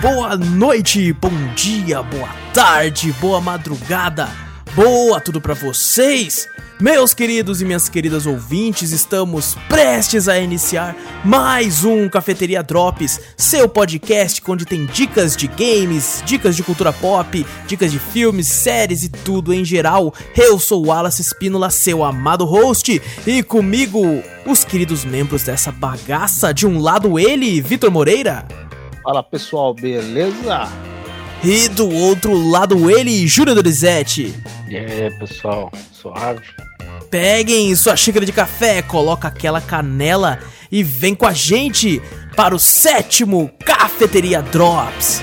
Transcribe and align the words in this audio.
boa 0.00 0.36
noite, 0.36 1.12
bom 1.14 1.30
dia, 1.54 2.02
boa 2.02 2.28
tarde, 2.52 3.12
boa 3.20 3.40
madrugada, 3.40 4.28
boa 4.74 5.20
tudo 5.20 5.40
pra 5.40 5.54
vocês. 5.54 6.48
Meus 6.78 7.14
queridos 7.14 7.62
e 7.62 7.64
minhas 7.64 7.88
queridas 7.88 8.26
ouvintes, 8.26 8.90
estamos 8.90 9.56
prestes 9.66 10.28
a 10.28 10.38
iniciar 10.38 10.94
mais 11.24 11.84
um 11.84 12.06
Cafeteria 12.06 12.62
Drops, 12.62 13.18
seu 13.36 13.66
podcast 13.66 14.42
onde 14.46 14.66
tem 14.66 14.84
dicas 14.84 15.34
de 15.34 15.46
games, 15.46 16.22
dicas 16.26 16.54
de 16.54 16.62
cultura 16.62 16.92
pop, 16.92 17.46
dicas 17.66 17.90
de 17.90 17.98
filmes, 17.98 18.46
séries 18.48 19.04
e 19.04 19.08
tudo 19.08 19.54
em 19.54 19.64
geral. 19.64 20.12
Eu 20.36 20.58
sou 20.58 20.84
o 20.84 20.88
Wallace 20.88 21.22
Espínola, 21.22 21.70
seu 21.70 22.04
amado 22.04 22.44
host, 22.44 23.00
e 23.26 23.42
comigo 23.42 24.22
os 24.44 24.62
queridos 24.62 25.04
membros 25.06 25.44
dessa 25.44 25.72
bagaça. 25.72 26.52
De 26.52 26.66
um 26.66 26.78
lado 26.78 27.18
ele, 27.18 27.62
Vitor 27.62 27.90
Moreira. 27.90 28.65
Fala 29.06 29.22
pessoal, 29.22 29.72
beleza? 29.72 30.68
E 31.44 31.68
do 31.68 31.88
outro 31.88 32.34
lado 32.50 32.90
ele, 32.90 33.24
Júlio 33.28 33.54
Dorizete. 33.54 34.34
E 34.68 34.76
aí, 34.76 35.16
pessoal, 35.16 35.70
suave? 35.92 36.40
Peguem 37.08 37.72
sua 37.76 37.96
xícara 37.96 38.26
de 38.26 38.32
café, 38.32 38.82
coloca 38.82 39.28
aquela 39.28 39.60
canela 39.60 40.40
e 40.72 40.82
vem 40.82 41.14
com 41.14 41.24
a 41.24 41.32
gente 41.32 42.02
para 42.34 42.52
o 42.52 42.58
sétimo 42.58 43.48
Cafeteria 43.64 44.42
Drops. 44.42 45.22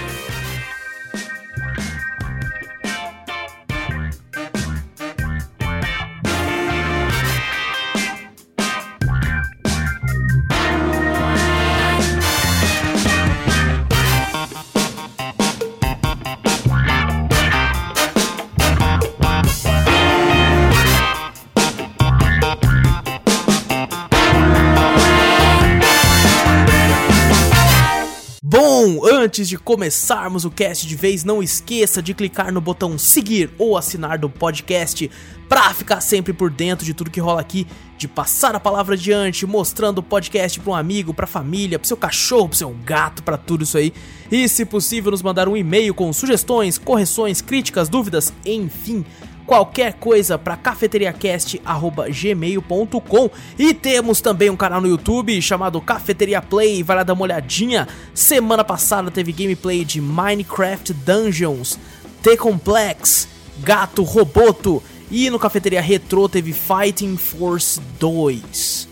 Antes 29.24 29.48
de 29.48 29.58
começarmos 29.58 30.44
o 30.44 30.52
cast 30.52 30.86
de 30.86 30.96
vez, 30.98 31.24
não 31.24 31.42
esqueça 31.42 32.02
de 32.02 32.14
clicar 32.14 32.52
no 32.52 32.60
botão 32.60 32.98
seguir 32.98 33.50
ou 33.58 33.78
assinar 33.78 34.18
do 34.18 34.30
podcast 34.30 35.10
pra 35.48 35.74
ficar 35.74 36.02
sempre 36.02 36.34
por 36.34 36.50
dentro 36.50 36.86
de 36.86 36.94
tudo 36.94 37.10
que 37.10 37.22
rola 37.22 37.40
aqui, 37.40 37.66
de 37.98 38.06
passar 38.06 38.54
a 38.54 38.60
palavra 38.60 38.96
adiante, 38.96 39.46
mostrando 39.46 40.00
o 40.00 40.04
podcast 40.04 40.60
pra 40.60 40.72
um 40.72 40.76
amigo, 40.76 41.14
pra 41.14 41.26
família, 41.26 41.80
pro 41.80 41.88
seu 41.88 41.96
cachorro, 41.96 42.50
pro 42.50 42.58
seu 42.58 42.76
gato, 42.84 43.24
pra 43.24 43.38
tudo 43.38 43.64
isso 43.64 43.78
aí. 43.78 43.94
E 44.30 44.50
se 44.50 44.66
possível, 44.66 45.12
nos 45.12 45.22
mandar 45.22 45.48
um 45.48 45.56
e-mail 45.56 45.94
com 45.94 46.12
sugestões, 46.12 46.78
correções, 46.78 47.40
críticas, 47.40 47.88
dúvidas, 47.88 48.34
enfim 48.46 49.06
qualquer 49.46 49.94
coisa 49.94 50.38
para 50.38 50.58
cafeteriacast@gmail.com 50.58 53.30
e 53.58 53.74
temos 53.74 54.22
também 54.22 54.50
um 54.50 54.56
canal 54.56 54.80
no 54.82 54.88
YouTube 54.88 55.42
chamado 55.42 55.82
Cafeteria 55.82 56.42
Play, 56.42 56.84
vai 56.84 56.98
lá 56.98 57.04
dar 57.04 57.14
uma 57.14 57.24
olhadinha. 57.24 57.88
Semana 58.14 58.64
passada 58.64 59.10
teve 59.12 59.32
gameplay 59.32 59.86
de 59.86 60.02
Minecraft 60.02 60.94
Dungeons, 60.94 61.80
T-Complex, 62.22 63.28
Gato 63.60 64.04
Roboto 64.04 64.82
e 65.12 65.30
no 65.30 65.38
Cafeteria 65.38 65.82
Retro 65.82 66.28
teve 66.28 66.54
Fighting 66.54 67.16
Force 67.18 67.80
2. 68.00 68.88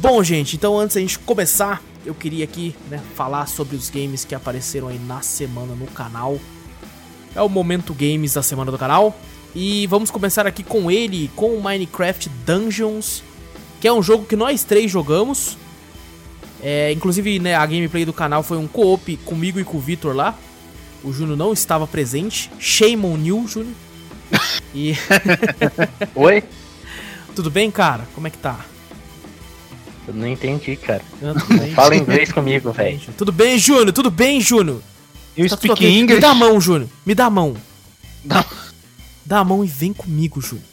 Bom, 0.00 0.24
gente, 0.24 0.56
então 0.56 0.78
antes 0.78 0.94
da 0.94 1.00
gente 1.00 1.18
começar, 1.18 1.82
eu 2.04 2.14
queria 2.14 2.44
aqui 2.44 2.74
né, 2.90 3.00
falar 3.14 3.46
sobre 3.46 3.76
os 3.76 3.88
games 3.88 4.24
que 4.24 4.34
apareceram 4.34 4.88
aí 4.88 4.98
na 4.98 5.22
semana 5.22 5.74
no 5.74 5.86
canal. 5.86 6.38
É 7.34 7.42
o 7.42 7.48
Momento 7.48 7.94
Games 7.94 8.34
da 8.34 8.42
semana 8.42 8.70
do 8.70 8.78
canal. 8.78 9.16
E 9.54 9.86
vamos 9.86 10.10
começar 10.10 10.46
aqui 10.46 10.62
com 10.62 10.90
ele, 10.90 11.30
com 11.36 11.54
o 11.54 11.62
Minecraft 11.62 12.30
Dungeons, 12.46 13.22
que 13.80 13.86
é 13.86 13.92
um 13.92 14.02
jogo 14.02 14.24
que 14.24 14.36
nós 14.36 14.64
três 14.64 14.90
jogamos. 14.90 15.58
É, 16.62 16.92
inclusive, 16.92 17.38
né, 17.38 17.54
a 17.54 17.66
gameplay 17.66 18.04
do 18.04 18.12
canal 18.12 18.42
foi 18.42 18.56
um 18.56 18.68
co-op 18.68 19.16
comigo 19.18 19.58
e 19.60 19.64
com 19.64 19.76
o 19.76 19.80
Vitor 19.80 20.14
lá. 20.14 20.38
O 21.02 21.12
Júnior 21.12 21.36
não 21.36 21.52
estava 21.52 21.86
presente. 21.86 22.50
Shame 22.58 23.04
on 23.04 23.18
you, 23.18 23.46
Júnior. 23.46 23.74
E... 24.74 24.96
Oi? 26.16 26.42
Tudo 27.36 27.50
bem, 27.50 27.70
cara? 27.70 28.08
Como 28.14 28.26
é 28.26 28.30
que 28.30 28.38
tá? 28.38 28.58
Eu 30.08 30.14
não 30.14 30.26
entendi, 30.26 30.76
cara. 30.76 31.02
Tudo 31.20 31.58
bem. 31.58 31.74
Fala 31.74 31.94
inglês 31.94 32.32
comigo, 32.32 32.72
velho. 32.72 32.98
Tudo 33.18 33.30
bem, 33.30 33.58
Júnior? 33.58 33.92
Tudo 33.92 34.10
bem, 34.10 34.40
Júnior? 34.40 34.80
Eu 35.36 35.48
Tá 35.48 35.56
speak 35.56 35.72
ok. 35.72 35.88
Me 35.90 35.98
English. 36.00 36.20
dá 36.20 36.30
a 36.30 36.34
mão, 36.34 36.60
Júnior. 36.60 36.88
Me 37.06 37.14
dá 37.14 37.26
a 37.26 37.30
mão. 37.30 37.54
Dá- 38.24 38.44
Dá 39.24 39.38
a 39.38 39.44
mão 39.44 39.64
e 39.64 39.68
vem 39.68 39.92
comigo, 39.92 40.40
Júnior. 40.40 40.66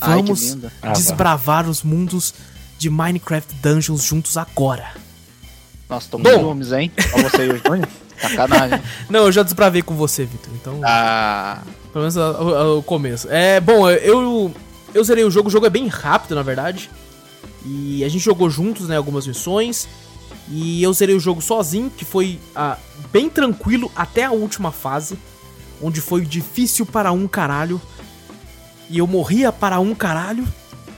Ai, 0.00 0.18
que 0.18 0.22
Vamos 0.26 0.42
linda. 0.42 0.72
Ah, 0.80 0.92
desbravar 0.92 1.68
os 1.68 1.82
mundos 1.82 2.32
de 2.78 2.88
Minecraft 2.88 3.54
Dungeons 3.56 4.02
juntos 4.04 4.36
agora. 4.36 4.92
Nossa, 5.90 6.08
tô 6.10 6.18
Bom. 6.18 6.30
com 6.30 6.38
ciúmes, 6.38 6.72
hein? 6.72 6.90
Pra 6.94 7.22
você 7.28 7.46
e 7.46 7.50
o 7.50 7.56
Júnior. 7.58 7.88
Sacanagem. 8.20 8.80
Não, 9.10 9.20
eu 9.26 9.32
já 9.32 9.42
desbravei 9.42 9.82
com 9.82 9.94
você, 9.94 10.24
Vitor. 10.24 10.52
Então, 10.54 10.80
Ah, 10.84 11.62
pelo 11.92 12.04
menos 12.04 12.16
o 12.16 12.82
começo. 12.82 13.28
É, 13.30 13.60
bom, 13.60 13.88
eu 13.90 14.54
eu 14.94 15.04
zerei 15.04 15.24
o 15.24 15.30
jogo, 15.30 15.48
o 15.48 15.52
jogo 15.52 15.66
é 15.66 15.70
bem 15.70 15.86
rápido, 15.88 16.34
na 16.34 16.42
verdade. 16.42 16.90
E 17.66 18.02
a 18.04 18.08
gente 18.08 18.22
jogou 18.24 18.48
juntos, 18.48 18.88
né, 18.88 18.96
algumas 18.96 19.26
missões. 19.26 19.86
E 20.50 20.82
eu 20.82 20.92
zerei 20.92 21.14
o 21.14 21.20
jogo 21.20 21.42
sozinho, 21.42 21.90
que 21.90 22.04
foi 22.04 22.38
ah, 22.54 22.78
bem 23.12 23.28
tranquilo 23.28 23.90
até 23.94 24.24
a 24.24 24.30
última 24.30 24.72
fase, 24.72 25.18
onde 25.82 26.00
foi 26.00 26.24
difícil 26.24 26.86
para 26.86 27.12
um 27.12 27.28
caralho. 27.28 27.80
E 28.88 28.98
eu 28.98 29.06
morria 29.06 29.52
para 29.52 29.78
um 29.78 29.94
caralho. 29.94 30.46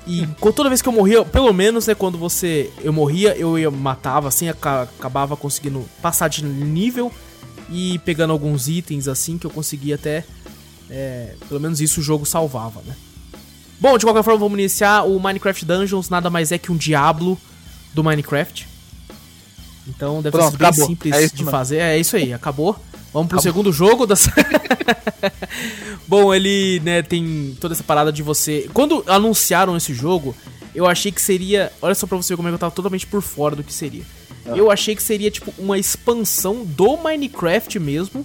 E 0.06 0.26
toda 0.54 0.68
vez 0.68 0.80
que 0.80 0.88
eu 0.88 0.92
morria, 0.92 1.24
pelo 1.24 1.52
menos, 1.52 1.86
né, 1.86 1.94
quando 1.94 2.16
você 2.16 2.70
eu 2.80 2.92
morria, 2.92 3.36
eu 3.36 3.58
ia 3.58 3.70
matava 3.70 4.28
assim, 4.28 4.48
aca- 4.48 4.82
acabava 4.82 5.36
conseguindo 5.36 5.84
passar 6.00 6.28
de 6.28 6.44
nível 6.44 7.12
e 7.68 7.98
pegando 8.00 8.32
alguns 8.32 8.68
itens 8.68 9.08
assim 9.08 9.36
que 9.38 9.46
eu 9.46 9.50
conseguia 9.50 9.94
até 9.96 10.24
é, 10.88 11.34
pelo 11.48 11.60
menos 11.60 11.80
isso 11.80 12.00
o 12.00 12.02
jogo 12.02 12.26
salvava, 12.26 12.82
né? 12.84 12.96
Bom, 13.78 13.96
de 13.96 14.04
qualquer 14.04 14.22
forma, 14.22 14.40
vamos 14.40 14.58
iniciar 14.58 15.04
o 15.04 15.18
Minecraft 15.18 15.64
Dungeons, 15.64 16.10
nada 16.10 16.28
mais 16.28 16.52
é 16.52 16.58
que 16.58 16.70
um 16.70 16.76
Diablo 16.76 17.38
do 17.94 18.04
Minecraft. 18.04 18.68
Então 19.86 20.22
deve 20.22 20.36
Pronto, 20.36 20.52
ser 20.52 20.56
bem 20.58 20.68
acabou. 20.68 20.86
simples 20.86 21.14
É 21.14 21.22
isso 21.24 21.34
de 21.34 21.42
mesmo. 21.42 21.50
fazer. 21.50 21.76
É 21.78 21.98
isso 21.98 22.16
aí, 22.16 22.32
acabou. 22.32 22.76
Vamos 23.12 23.28
pro 23.28 23.40
segundo 23.40 23.72
jogo 23.72 24.06
da 24.06 24.14
Bom, 26.06 26.32
ele, 26.34 26.80
né, 26.84 27.02
tem 27.02 27.56
toda 27.60 27.74
essa 27.74 27.82
parada 27.82 28.12
de 28.12 28.22
você. 28.22 28.68
Quando 28.72 29.02
anunciaram 29.06 29.76
esse 29.76 29.92
jogo, 29.94 30.34
eu 30.74 30.86
achei 30.86 31.10
que 31.10 31.20
seria. 31.20 31.72
Olha 31.82 31.94
só 31.94 32.06
pra 32.06 32.16
você 32.16 32.32
ver 32.32 32.36
como 32.36 32.48
é 32.48 32.50
que 32.50 32.54
eu 32.54 32.58
tava 32.58 32.72
totalmente 32.74 33.06
por 33.06 33.20
fora 33.22 33.56
do 33.56 33.64
que 33.64 33.72
seria. 33.72 34.02
Ah. 34.46 34.50
Eu 34.56 34.70
achei 34.70 34.94
que 34.94 35.02
seria, 35.02 35.30
tipo, 35.30 35.52
uma 35.58 35.78
expansão 35.78 36.64
do 36.64 36.96
Minecraft 36.96 37.78
mesmo. 37.78 38.24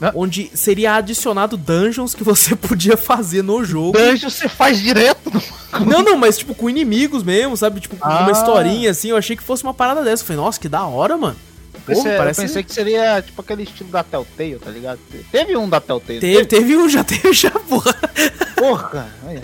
Ah. 0.00 0.12
Onde 0.14 0.50
seria 0.54 0.94
adicionado 0.96 1.56
dungeons 1.56 2.14
que 2.14 2.22
você 2.22 2.54
podia 2.56 2.96
fazer 2.96 3.42
no 3.42 3.64
jogo. 3.64 3.96
Dungeon 3.98 4.28
você 4.30 4.48
faz 4.48 4.78
direto. 4.80 5.32
Não, 5.86 6.02
não, 6.02 6.16
mas 6.16 6.36
tipo 6.38 6.54
com 6.54 6.68
inimigos 6.68 7.22
mesmo, 7.22 7.56
sabe? 7.56 7.80
Tipo, 7.80 7.96
com 7.96 8.06
Ah. 8.08 8.20
uma 8.20 8.30
historinha 8.32 8.90
assim. 8.90 9.08
Eu 9.10 9.16
achei 9.16 9.36
que 9.36 9.42
fosse 9.42 9.62
uma 9.62 9.72
parada 9.74 10.02
dessa. 10.04 10.22
Eu 10.22 10.26
falei, 10.26 10.42
nossa, 10.42 10.60
que 10.60 10.68
da 10.68 10.84
hora, 10.84 11.16
mano. 11.16 11.36
Porra, 11.86 11.96
Pensei- 12.02 12.16
parece- 12.16 12.40
Eu 12.40 12.46
pensei 12.46 12.62
que 12.64 12.74
seria 12.74 13.22
tipo 13.22 13.40
aquele 13.40 13.62
estilo 13.62 13.88
da 13.90 14.02
Telltale, 14.02 14.58
tá 14.58 14.70
ligado? 14.70 14.98
Teve 15.30 15.56
um 15.56 15.68
da 15.68 15.80
Telltale. 15.80 16.18
Teve, 16.18 16.44
teve 16.44 16.76
um, 16.76 16.88
já 16.88 17.04
teve 17.04 17.32
já, 17.32 17.50
porra. 17.52 17.94
Porra. 18.56 19.06
olha. 19.24 19.42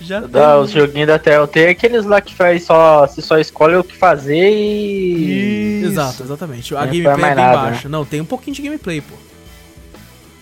Já 0.00 0.20
Dá, 0.20 0.60
os 0.60 0.70
joguinhos 0.70 1.08
da 1.08 1.18
Telltale, 1.18 1.66
aqueles 1.70 2.04
lá 2.04 2.20
que 2.20 2.34
faz 2.34 2.64
só. 2.64 3.04
Você 3.06 3.20
só 3.20 3.36
escolhe 3.38 3.74
o 3.74 3.82
que 3.82 3.96
fazer 3.96 4.48
e. 4.50 5.82
Exato, 5.84 6.22
exatique. 6.22 6.74
A 6.76 6.86
Não 6.86 6.86
gameplay 6.86 7.12
é 7.12 7.16
bem 7.16 7.34
nada, 7.34 7.56
baixa. 7.58 7.88
Não, 7.88 8.04
tem 8.04 8.20
um 8.20 8.24
pouquinho 8.24 8.54
de 8.54 8.62
gameplay, 8.62 9.00
pô. 9.00 9.14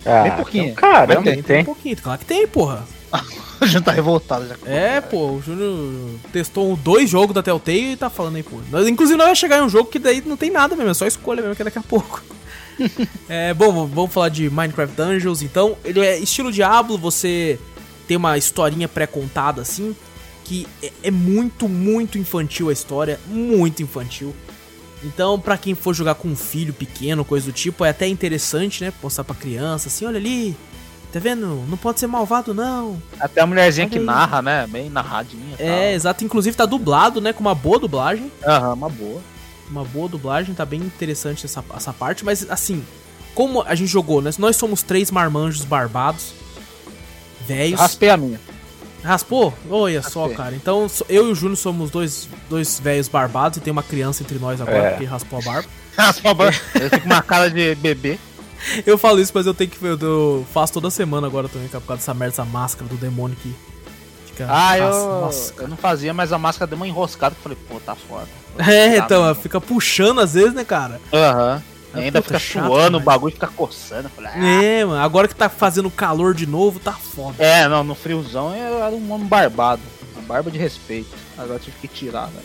Ah, 0.04 0.22
Bem 0.22 0.32
pouquinho. 0.32 0.74
Caramba, 0.74 1.22
Mas 1.22 1.34
tem. 1.34 1.42
Tem 1.42 1.60
um 1.60 1.64
pouquinho, 1.64 1.96
claro 1.96 2.18
que 2.18 2.24
tem, 2.26 2.46
porra. 2.46 2.84
O 3.60 3.66
Júnior 3.66 3.82
tá 3.82 3.92
revoltado 3.92 4.48
já. 4.48 4.56
É, 4.64 5.02
pô, 5.02 5.32
o 5.32 5.42
Júnior 5.42 6.18
testou 6.32 6.74
dois 6.76 7.10
jogos 7.10 7.34
da 7.34 7.42
Telltale 7.42 7.92
e 7.92 7.96
tá 7.96 8.08
falando 8.08 8.36
aí, 8.36 8.42
pô. 8.42 8.56
Nós, 8.70 8.88
inclusive, 8.88 9.18
nós 9.18 9.26
vai 9.26 9.36
chegar 9.36 9.58
em 9.58 9.62
um 9.62 9.68
jogo 9.68 9.90
que 9.90 9.98
daí 9.98 10.22
não 10.24 10.34
tem 10.34 10.50
nada 10.50 10.74
mesmo, 10.74 10.90
é 10.90 10.94
só 10.94 11.06
escolha 11.06 11.42
mesmo, 11.42 11.54
que 11.54 11.60
é 11.60 11.66
daqui 11.66 11.78
a 11.78 11.82
pouco. 11.82 12.22
é, 13.28 13.52
bom, 13.52 13.86
vamos 13.86 14.14
falar 14.14 14.30
de 14.30 14.48
Minecraft 14.48 14.96
Dungeons, 14.96 15.42
então. 15.42 15.76
Ele 15.84 16.00
é 16.00 16.18
estilo 16.18 16.50
Diablo, 16.50 16.96
você 16.96 17.58
tem 18.08 18.16
uma 18.16 18.38
historinha 18.38 18.88
pré-contada, 18.88 19.60
assim, 19.60 19.94
que 20.42 20.66
é, 20.82 20.90
é 21.02 21.10
muito, 21.10 21.68
muito 21.68 22.16
infantil 22.16 22.70
a 22.70 22.72
história, 22.72 23.20
muito 23.26 23.82
infantil. 23.82 24.34
Então, 25.02 25.38
pra 25.40 25.56
quem 25.56 25.74
for 25.74 25.94
jogar 25.94 26.14
com 26.14 26.28
um 26.28 26.36
filho 26.36 26.72
pequeno, 26.74 27.24
coisa 27.24 27.46
do 27.46 27.52
tipo, 27.52 27.84
é 27.84 27.90
até 27.90 28.06
interessante, 28.06 28.84
né? 28.84 28.92
Mostrar 29.02 29.24
pra 29.24 29.34
criança, 29.34 29.88
assim, 29.88 30.04
olha 30.04 30.18
ali, 30.18 30.54
tá 31.10 31.18
vendo? 31.18 31.64
Não 31.68 31.76
pode 31.78 31.98
ser 32.00 32.06
malvado, 32.06 32.52
não. 32.52 33.00
Até 33.18 33.40
a 33.40 33.46
mulherzinha 33.46 33.86
Olha 33.86 33.92
que 33.92 33.98
aí. 33.98 34.04
narra, 34.04 34.42
né? 34.42 34.66
Bem 34.66 34.90
narradinha. 34.90 35.56
É, 35.58 35.94
exato. 35.94 36.22
Inclusive 36.24 36.54
tá 36.56 36.66
dublado, 36.66 37.20
né? 37.20 37.32
Com 37.32 37.40
uma 37.40 37.54
boa 37.54 37.78
dublagem. 37.78 38.30
tal. 38.42 38.50
Aham, 38.54 38.74
uma 38.74 38.88
boa. 38.90 39.20
uma 39.70 39.84
boa 39.84 40.08
dublagem, 40.08 40.54
tá 40.54 40.66
bem 40.66 40.80
interessante 40.80 41.46
essa, 41.46 41.64
essa 41.74 41.92
parte, 41.94 42.22
mas 42.24 42.46
assim, 42.50 42.84
como 43.34 43.62
a 43.62 43.74
gente 43.74 43.88
jogou, 43.88 44.20
né? 44.20 44.30
Nós 44.38 44.56
somos 44.56 44.82
três 44.82 45.10
marmanjos 45.10 45.64
barbados, 45.64 46.34
velhos. 47.46 47.80
Raspei 47.80 48.10
a 48.10 48.16
minha. 48.18 48.38
Raspou? 49.02 49.54
Olha 49.70 50.02
só, 50.02 50.20
Raspei. 50.22 50.36
cara. 50.36 50.54
Então, 50.56 50.86
eu 51.08 51.28
e 51.28 51.32
o 51.32 51.34
Júnior 51.34 51.56
somos 51.56 51.90
dois, 51.90 52.28
dois 52.48 52.78
velhos 52.78 53.08
barbados 53.08 53.58
e 53.58 53.60
tem 53.60 53.70
uma 53.72 53.82
criança 53.82 54.22
entre 54.22 54.38
nós 54.38 54.60
agora, 54.60 54.76
É. 54.78 54.90
porque 54.90 55.04
raspou 55.04 55.38
a 55.38 55.42
barba. 55.42 55.68
Raspou 55.96 56.30
a 56.30 56.34
barba. 56.34 56.58
Eu 56.74 56.88
fico 56.90 57.00
com 57.00 57.06
uma 57.06 57.22
cara 57.22 57.50
de 57.50 57.74
bebê. 57.76 58.18
Eu 58.86 58.98
falo 58.98 59.18
isso, 59.20 59.32
mas 59.34 59.46
eu 59.46 59.54
tenho 59.54 59.70
que. 59.70 59.82
Eu, 59.84 59.98
eu 59.98 60.46
faço 60.52 60.72
toda 60.74 60.90
semana 60.90 61.26
agora 61.26 61.48
também, 61.48 61.66
cara, 61.68 61.80
por 61.80 61.88
causa 61.88 62.00
dessa 62.00 62.12
merda, 62.14 62.34
essa 62.34 62.44
máscara 62.44 62.86
do 62.88 62.96
demônio 62.96 63.36
que 63.42 63.54
fica. 64.26 64.46
Ah, 64.50 64.76
eu, 64.78 64.90
Nossa, 64.90 65.54
eu 65.58 65.68
não 65.68 65.76
fazia, 65.78 66.12
mas 66.12 66.32
a 66.32 66.38
máscara 66.38 66.66
deu 66.68 66.76
uma 66.76 66.86
enroscada. 66.86 67.34
que 67.34 67.38
eu 67.40 67.42
Falei, 67.42 67.58
pô, 67.68 67.80
tá 67.80 67.94
foda. 67.94 68.28
É, 68.58 68.98
Tá 68.98 69.04
então, 69.06 69.26
mesmo. 69.26 69.42
fica 69.42 69.60
puxando 69.60 70.20
às 70.20 70.34
vezes, 70.34 70.52
né, 70.52 70.64
cara? 70.64 71.00
Aham. 71.12 71.62
E 71.66 71.69
Ah, 71.92 71.98
ainda 71.98 72.22
puta, 72.22 72.38
fica 72.38 72.38
chato 72.38 72.66
suando, 72.66 72.98
o 72.98 73.00
bagulho 73.00 73.32
fica 73.32 73.48
coçando. 73.48 74.08
Falei, 74.08 74.30
ah. 74.34 74.62
É, 74.62 74.84
mano, 74.84 75.02
agora 75.02 75.26
que 75.26 75.34
tá 75.34 75.48
fazendo 75.48 75.90
calor 75.90 76.34
de 76.34 76.46
novo, 76.46 76.78
tá 76.78 76.92
foda. 76.92 77.42
É, 77.42 77.68
não, 77.68 77.82
no 77.82 77.94
friozão 77.94 78.54
eu 78.54 78.82
era 78.82 78.94
um 78.94 79.12
homem 79.12 79.26
barbado. 79.26 79.82
Uma 80.14 80.22
barba 80.22 80.50
de 80.50 80.58
respeito. 80.58 81.10
Agora 81.36 81.58
tive 81.58 81.76
que 81.80 81.88
tirar, 81.88 82.28
né? 82.28 82.40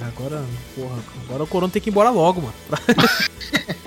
Agora, 0.00 0.42
porra, 0.74 0.98
agora 1.28 1.42
o 1.42 1.46
Corona 1.46 1.72
tem 1.72 1.82
que 1.82 1.90
ir 1.90 1.92
embora 1.92 2.10
logo, 2.10 2.40
mano. 2.40 2.54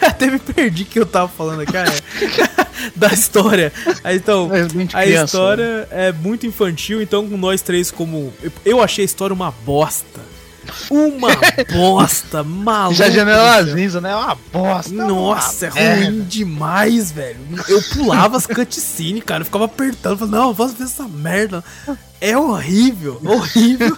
Até 0.00 0.26
me 0.26 0.38
perdi 0.38 0.84
que 0.84 0.98
eu 0.98 1.06
tava 1.06 1.28
falando 1.28 1.62
aqui, 1.62 1.76
ah, 1.76 1.84
é. 1.84 2.90
da 2.94 3.08
história. 3.08 3.72
Então, 4.12 4.46
a 4.46 4.48
criança, 4.48 4.98
né? 4.98 5.24
história 5.24 5.88
é 5.90 6.12
muito 6.12 6.46
infantil, 6.46 7.00
então 7.00 7.26
nós 7.28 7.62
três 7.62 7.90
como... 7.90 8.32
Eu 8.64 8.82
achei 8.82 9.04
a 9.04 9.06
história 9.06 9.34
uma 9.34 9.50
bosta. 9.50 10.20
Uma 10.90 11.28
bosta, 11.72 12.42
maluco. 12.42 12.94
Já 12.94 13.08
cinza, 13.74 14.00
né? 14.00 14.12
É 14.12 14.16
uma 14.16 14.34
bosta. 14.52 14.92
Nossa, 14.92 15.66
é 15.66 15.70
uma 15.70 15.80
merda. 15.80 16.04
ruim 16.06 16.20
demais, 16.22 17.12
velho. 17.12 17.38
Eu 17.68 17.82
pulava 17.92 18.36
as 18.36 18.46
cutscenes, 18.46 19.22
cara. 19.24 19.42
Eu 19.42 19.46
ficava 19.46 19.64
apertando. 19.64 20.18
Falando, 20.18 20.34
não, 20.34 20.48
eu 20.48 20.54
posso 20.54 20.74
ver 20.74 20.84
essa 20.84 21.06
merda. 21.06 21.64
É 22.20 22.36
horrível, 22.36 23.20
horrível. 23.24 23.96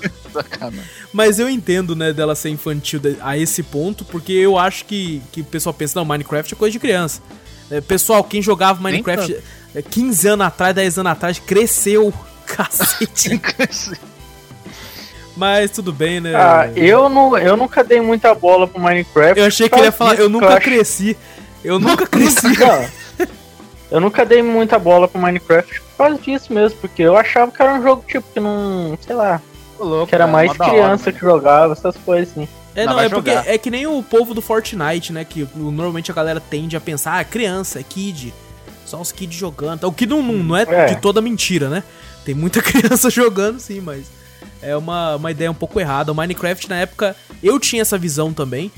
Mas 1.12 1.38
eu 1.38 1.48
entendo, 1.48 1.96
né, 1.96 2.12
dela 2.12 2.34
ser 2.34 2.50
infantil 2.50 3.00
a 3.20 3.36
esse 3.36 3.62
ponto, 3.62 4.04
porque 4.04 4.32
eu 4.32 4.58
acho 4.58 4.84
que, 4.84 5.22
que 5.32 5.40
o 5.40 5.44
pessoal 5.44 5.72
pensa, 5.72 5.98
não, 5.98 6.04
Minecraft 6.04 6.52
é 6.52 6.56
coisa 6.56 6.72
de 6.72 6.78
criança. 6.78 7.22
É, 7.70 7.80
pessoal, 7.80 8.22
quem 8.24 8.42
jogava 8.42 8.82
Minecraft 8.82 9.36
é, 9.74 9.82
15 9.82 10.28
anos 10.28 10.46
atrás, 10.46 10.74
10 10.74 10.98
anos 10.98 11.12
atrás, 11.12 11.38
cresceu. 11.38 12.12
Cacete. 12.46 13.40
Mas 15.36 15.70
tudo 15.70 15.92
bem, 15.92 16.20
né? 16.20 16.34
Ah, 16.34 16.70
eu, 16.76 17.08
não, 17.08 17.36
eu 17.38 17.56
nunca 17.56 17.82
dei 17.84 18.00
muita 18.00 18.34
bola 18.34 18.66
pro 18.66 18.80
Minecraft. 18.80 19.38
Eu 19.40 19.46
achei 19.46 19.68
que 19.68 19.74
ele 19.76 19.84
ia 19.86 19.92
falar, 19.92 20.10
disso, 20.10 20.22
eu 20.22 20.28
nunca 20.28 20.48
acho- 20.48 20.60
cresci. 20.60 21.16
Eu 21.64 21.78
nunca 21.80 22.06
cresci. 22.06 22.58
Não, 22.58 22.86
eu 23.90 24.00
nunca 24.00 24.24
dei 24.24 24.42
muita 24.42 24.78
bola 24.78 25.08
pro 25.08 25.20
Minecraft 25.20 25.80
por 25.80 25.96
causa 26.06 26.18
disso 26.20 26.52
mesmo, 26.52 26.78
porque 26.80 27.02
eu 27.02 27.16
achava 27.16 27.50
que 27.50 27.60
era 27.62 27.74
um 27.74 27.82
jogo 27.82 28.04
tipo 28.06 28.26
que 28.32 28.40
não. 28.40 28.96
sei 29.04 29.14
lá, 29.16 29.40
louco, 29.78 30.06
que 30.08 30.14
era 30.14 30.24
cara, 30.24 30.32
mais 30.32 30.56
da 30.56 30.64
hora, 30.64 30.72
criança 30.74 31.04
mano. 31.06 31.12
que 31.18 31.20
jogava, 31.20 31.72
essas 31.72 31.96
coisas 31.96 32.30
assim. 32.30 32.48
É, 32.74 32.86
Não, 32.86 32.92
não, 32.94 33.00
é 33.00 33.08
porque 33.08 33.30
jogar. 33.30 33.48
é 33.48 33.58
que 33.58 33.68
nem 33.70 33.86
o 33.86 34.00
povo 34.02 34.32
do 34.32 34.40
Fortnite, 34.40 35.12
né? 35.12 35.24
Que 35.24 35.46
normalmente 35.56 36.10
a 36.10 36.14
galera 36.14 36.40
tende 36.40 36.76
a 36.76 36.80
pensar, 36.80 37.18
ah, 37.18 37.24
criança, 37.24 37.80
é 37.80 37.82
kid. 37.82 38.32
Só 38.86 39.00
os 39.00 39.10
kids 39.10 39.36
jogando. 39.38 39.84
O 39.84 39.92
que 39.92 40.06
não, 40.06 40.22
não, 40.22 40.34
não 40.34 40.56
é, 40.56 40.62
É. 40.68 40.84
de 40.86 40.96
toda 41.00 41.20
mentira, 41.20 41.68
né? 41.68 41.82
Tem 42.24 42.34
muita 42.34 42.62
criança 42.62 43.10
jogando, 43.10 43.58
sim, 43.58 43.80
mas 43.80 44.06
é 44.62 44.76
uma, 44.76 45.16
uma 45.16 45.30
ideia 45.30 45.50
um 45.50 45.54
pouco 45.54 45.80
errada. 45.80 46.12
O 46.12 46.14
Minecraft, 46.14 46.68
na 46.68 46.76
época, 46.76 47.16
eu 47.42 47.58
tinha 47.58 47.82
essa 47.82 47.98
visão 47.98 48.32
também. 48.32 48.70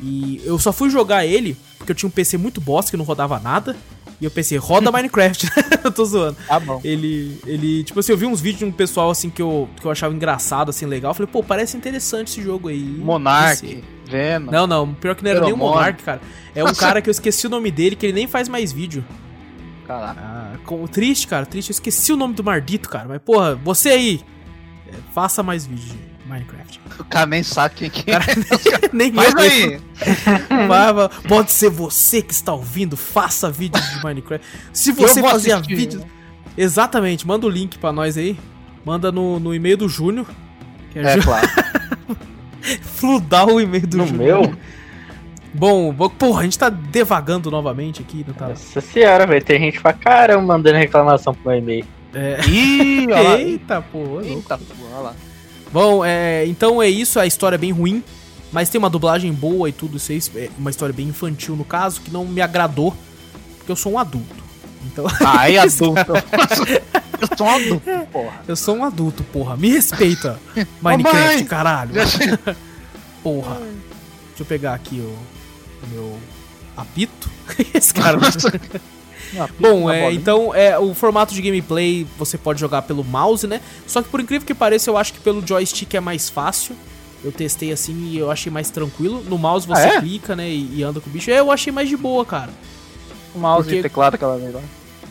E 0.00 0.40
eu 0.44 0.58
só 0.58 0.72
fui 0.72 0.90
jogar 0.90 1.26
ele 1.26 1.56
porque 1.78 1.92
eu 1.92 1.96
tinha 1.96 2.08
um 2.08 2.12
PC 2.12 2.36
muito 2.36 2.60
bosta 2.60 2.90
que 2.90 2.96
não 2.96 3.04
rodava 3.04 3.38
nada. 3.38 3.74
E 4.20 4.24
eu 4.24 4.30
pensei, 4.30 4.58
roda 4.58 4.90
Minecraft. 4.92 5.48
eu 5.82 5.90
tô 5.90 6.04
zoando. 6.04 6.36
Tá 6.46 6.58
bom. 6.58 6.80
Ele, 6.84 7.40
ele, 7.46 7.84
tipo 7.84 8.00
assim, 8.00 8.12
eu 8.12 8.18
vi 8.18 8.26
uns 8.26 8.40
vídeos 8.40 8.58
de 8.58 8.64
um 8.64 8.72
pessoal 8.72 9.10
assim 9.10 9.30
que 9.30 9.40
eu, 9.40 9.68
que 9.80 9.86
eu 9.86 9.90
achava 9.90 10.14
engraçado, 10.14 10.70
assim, 10.70 10.86
legal. 10.86 11.12
Eu 11.12 11.14
falei, 11.14 11.30
pô, 11.32 11.42
parece 11.42 11.76
interessante 11.76 12.28
esse 12.28 12.42
jogo 12.42 12.68
aí. 12.68 12.82
Monark, 12.82 13.82
Venom. 14.06 14.50
Não, 14.50 14.66
não, 14.66 14.94
pior 14.94 15.14
que 15.14 15.22
não 15.22 15.30
era 15.30 15.40
nem 15.40 15.52
o. 15.52 15.56
Monark, 15.56 16.02
cara. 16.02 16.20
É 16.54 16.64
um 16.64 16.74
cara 16.74 17.00
que 17.00 17.08
eu 17.08 17.12
esqueci 17.12 17.46
o 17.46 17.50
nome 17.50 17.70
dele, 17.70 17.94
que 17.96 18.06
ele 18.06 18.12
nem 18.12 18.26
faz 18.26 18.48
mais 18.48 18.72
vídeo. 18.72 19.04
Caraca. 19.86 20.20
Ah, 20.20 20.56
com- 20.64 20.86
triste, 20.86 21.26
cara, 21.26 21.46
triste. 21.46 21.70
Eu 21.70 21.74
esqueci 21.74 22.12
o 22.12 22.16
nome 22.16 22.34
do 22.34 22.44
Mardito, 22.44 22.88
cara. 22.88 23.06
Mas, 23.08 23.22
porra, 23.22 23.54
você 23.54 23.90
aí, 23.90 24.20
é, 24.88 24.94
faça 25.14 25.42
mais 25.42 25.66
vídeo 25.66 25.84
de 25.84 26.28
Minecraft. 26.28 26.80
O 26.98 27.04
cara 27.04 27.26
nem 27.26 27.42
sabe 27.42 27.74
quem 27.76 27.90
que 27.90 28.10
é. 28.10 28.18
Nem 28.92 29.12
Mas 29.12 29.32
eu 29.34 29.40
aí, 29.40 29.80
vai. 30.68 31.08
Pode 31.26 31.50
ser 31.52 31.70
você 31.70 32.20
que 32.22 32.32
está 32.32 32.52
ouvindo, 32.52 32.96
faça 32.96 33.50
vídeo 33.50 33.80
de 33.80 34.02
Minecraft. 34.04 34.46
Se 34.72 34.92
você 34.92 35.22
fazia 35.22 35.56
assistir. 35.56 35.74
vídeo. 35.76 36.04
Exatamente, 36.56 37.26
manda 37.26 37.46
o 37.46 37.50
link 37.50 37.78
pra 37.78 37.92
nós 37.92 38.16
aí. 38.18 38.38
Manda 38.84 39.12
no, 39.12 39.38
no 39.38 39.54
e-mail 39.54 39.76
do 39.76 39.88
Júnior. 39.88 40.26
Que 40.90 40.98
é, 40.98 41.02
é 41.02 41.16
Ju- 41.16 41.22
claro. 41.22 41.48
fludar 42.82 43.46
o 43.46 43.60
e-mail 43.60 43.86
do 43.86 43.96
No 43.98 44.06
Júnior. 44.06 44.40
meu? 44.48 44.54
Bom, 45.54 45.92
bo- 45.92 46.10
porra, 46.10 46.40
a 46.40 46.44
gente 46.44 46.58
tá 46.58 46.68
devagando 46.68 47.50
novamente 47.50 48.02
aqui, 48.02 48.24
não 48.26 48.34
tá? 48.34 48.48
Nossa 48.48 48.80
senhora, 48.80 49.26
velho. 49.26 49.44
Tem 49.44 49.58
gente 49.60 49.80
pra 49.80 49.92
caramba 49.92 50.42
mandando 50.46 50.76
reclamação 50.78 51.32
pro 51.34 51.50
meu 51.50 51.58
e-mail. 51.58 51.86
É. 52.14 52.40
Ih. 52.48 53.06
Eita, 53.38 53.82
pô. 53.82 53.98
louco. 53.98 54.24
Eita, 54.24 54.58
porra, 54.58 54.90
olha 54.94 54.98
lá. 55.00 55.14
Bom, 55.72 56.04
é, 56.04 56.46
então 56.46 56.82
é 56.82 56.88
isso, 56.88 57.20
a 57.20 57.26
história 57.26 57.56
é 57.56 57.58
bem 57.58 57.72
ruim, 57.72 58.02
mas 58.50 58.70
tem 58.70 58.78
uma 58.78 58.88
dublagem 58.88 59.30
boa 59.32 59.68
e 59.68 59.72
tudo 59.72 59.98
isso 59.98 60.12
aí, 60.12 60.44
é 60.44 60.50
uma 60.58 60.70
história 60.70 60.94
bem 60.94 61.08
infantil 61.08 61.54
no 61.54 61.64
caso, 61.64 62.00
que 62.00 62.10
não 62.10 62.24
me 62.24 62.40
agradou, 62.40 62.96
porque 63.58 63.70
eu 63.70 63.76
sou 63.76 63.92
um 63.92 63.98
adulto. 63.98 64.44
Então, 64.86 65.04
Aí, 65.26 65.58
adulto. 65.58 66.12
Eu 67.20 67.36
sou 67.36 67.46
um 67.46 67.50
adulto, 67.50 67.90
porra. 68.12 68.40
eu 68.48 68.56
sou 68.56 68.76
um 68.76 68.84
adulto, 68.84 69.24
porra. 69.24 69.56
Me 69.56 69.68
respeita, 69.70 70.38
Minecraft, 70.80 71.26
Mamãe! 71.26 71.44
caralho. 71.44 71.92
Porra. 73.22 73.56
Deixa 74.28 74.42
eu 74.42 74.46
pegar 74.46 74.74
aqui 74.74 75.00
o, 75.00 75.18
o 75.84 75.88
meu 75.92 76.18
apito. 76.76 77.28
Esse 77.74 77.92
cara. 77.92 78.18
Bom, 79.58 79.90
é, 79.90 80.12
então 80.12 80.54
é, 80.54 80.78
o 80.78 80.94
formato 80.94 81.34
de 81.34 81.42
gameplay 81.42 82.06
você 82.18 82.38
pode 82.38 82.60
jogar 82.60 82.82
pelo 82.82 83.04
mouse, 83.04 83.46
né? 83.46 83.60
Só 83.86 84.02
que 84.02 84.08
por 84.08 84.20
incrível 84.20 84.46
que 84.46 84.54
pareça, 84.54 84.90
eu 84.90 84.96
acho 84.96 85.12
que 85.12 85.20
pelo 85.20 85.46
joystick 85.46 85.94
é 85.94 86.00
mais 86.00 86.28
fácil. 86.28 86.74
Eu 87.24 87.32
testei 87.32 87.72
assim 87.72 88.10
e 88.10 88.18
eu 88.18 88.30
achei 88.30 88.50
mais 88.50 88.70
tranquilo. 88.70 89.24
No 89.28 89.36
mouse 89.36 89.66
você 89.66 89.82
Ah, 89.82 89.94
é? 89.96 90.00
clica, 90.00 90.36
né, 90.36 90.48
e, 90.48 90.76
e 90.76 90.82
anda 90.82 91.00
com 91.00 91.10
o 91.10 91.12
bicho. 91.12 91.30
É, 91.30 91.40
eu 91.40 91.50
achei 91.50 91.72
mais 91.72 91.88
de 91.88 91.96
boa, 91.96 92.24
cara. 92.24 92.50
O 93.34 93.38
mouse 93.40 93.64
Porque- 93.64 93.80
e 93.80 93.82
teclado 93.82 94.14
aquela 94.14 94.36
lá. 94.36 94.60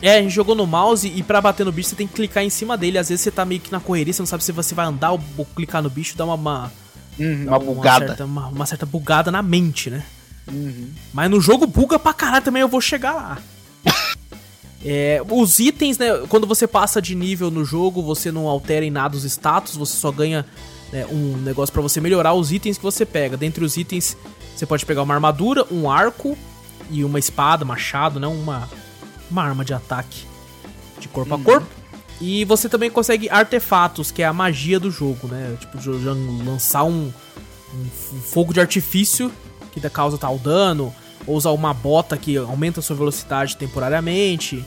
É, 0.01 0.17
a 0.17 0.21
gente 0.21 0.31
jogou 0.33 0.53
no 0.55 0.65
mouse 0.67 1.07
e 1.13 1.23
pra 1.23 1.41
bater 1.41 1.65
no 1.65 1.71
bicho 1.71 1.89
você 1.89 1.95
tem 1.95 2.07
que 2.07 2.13
clicar 2.13 2.43
em 2.43 2.49
cima 2.49 2.77
dele. 2.77 2.97
Às 2.99 3.09
vezes 3.09 3.23
você 3.23 3.31
tá 3.31 3.43
meio 3.43 3.59
que 3.59 3.71
na 3.71 3.79
correria, 3.79 4.13
você 4.13 4.21
não 4.21 4.27
sabe 4.27 4.43
se 4.43 4.51
você 4.51 4.73
vai 4.75 4.85
andar 4.85 5.11
ou, 5.11 5.19
ou 5.37 5.45
clicar 5.55 5.81
no 5.81 5.89
bicho, 5.89 6.15
dá 6.15 6.23
uma, 6.23 6.35
uma, 6.35 6.71
Uhum, 7.19 7.45
dá 7.45 7.51
uma 7.51 7.59
bugada. 7.59 8.07
certa, 8.07 8.25
uma, 8.25 8.47
uma 8.47 8.65
certa 8.67 8.85
bugada 8.85 9.31
na 9.31 9.41
mente, 9.41 9.89
né? 9.89 10.03
Uhum. 10.51 10.89
Mas 11.11 11.29
no 11.31 11.41
jogo 11.41 11.65
buga 11.67 11.97
pra 11.99 12.13
caralho 12.13 12.43
também, 12.45 12.61
eu 12.61 12.67
vou 12.69 12.79
chegar 12.79 13.13
lá. 13.13 13.37
É, 14.85 15.21
os 15.29 15.59
itens, 15.59 15.97
né? 15.97 16.07
Quando 16.29 16.45
você 16.45 16.67
passa 16.67 17.01
de 17.01 17.15
nível 17.15 17.49
no 17.49 17.65
jogo, 17.65 18.01
você 18.01 18.31
não 18.31 18.47
altera 18.47 18.85
em 18.85 18.91
nada 18.91 19.17
os 19.17 19.23
status, 19.23 19.75
você 19.75 19.97
só 19.97 20.11
ganha 20.11 20.45
né, 20.91 21.05
um 21.07 21.37
negócio 21.37 21.73
pra 21.73 21.81
você 21.81 21.99
melhorar 21.99 22.33
os 22.33 22.51
itens 22.51 22.77
que 22.77 22.83
você 22.83 23.05
pega. 23.05 23.35
Dentre 23.35 23.63
os 23.65 23.75
itens, 23.75 24.15
você 24.55 24.65
pode 24.65 24.85
pegar 24.85 25.03
uma 25.03 25.13
armadura, 25.13 25.65
um 25.71 25.89
arco 25.89 26.37
e 26.89 27.03
uma 27.03 27.19
espada, 27.19 27.65
machado, 27.65 28.19
né? 28.19 28.27
Uma, 28.27 28.69
uma 29.29 29.43
arma 29.43 29.65
de 29.65 29.73
ataque 29.73 30.25
de 30.99 31.07
corpo 31.07 31.33
a 31.33 31.39
corpo. 31.39 31.67
E 32.19 32.45
você 32.45 32.67
também 32.67 32.89
consegue 32.89 33.29
artefatos, 33.29 34.11
que 34.11 34.23
é 34.23 34.25
a 34.25 34.33
magia 34.33 34.79
do 34.79 34.89
jogo, 34.89 35.27
né? 35.27 35.55
Tipo, 35.59 35.77
lançar 36.45 36.83
um, 36.83 37.11
um 37.73 38.21
fogo 38.21 38.53
de 38.53 38.59
artifício 38.59 39.31
que 39.71 39.89
causa 39.89 40.17
tal 40.17 40.39
dano, 40.39 40.93
ou 41.27 41.35
usar 41.35 41.51
uma 41.51 41.73
bota 41.73 42.17
que 42.17 42.37
aumenta 42.37 42.79
a 42.79 42.83
sua 42.83 42.95
velocidade 42.95 43.55
temporariamente, 43.57 44.65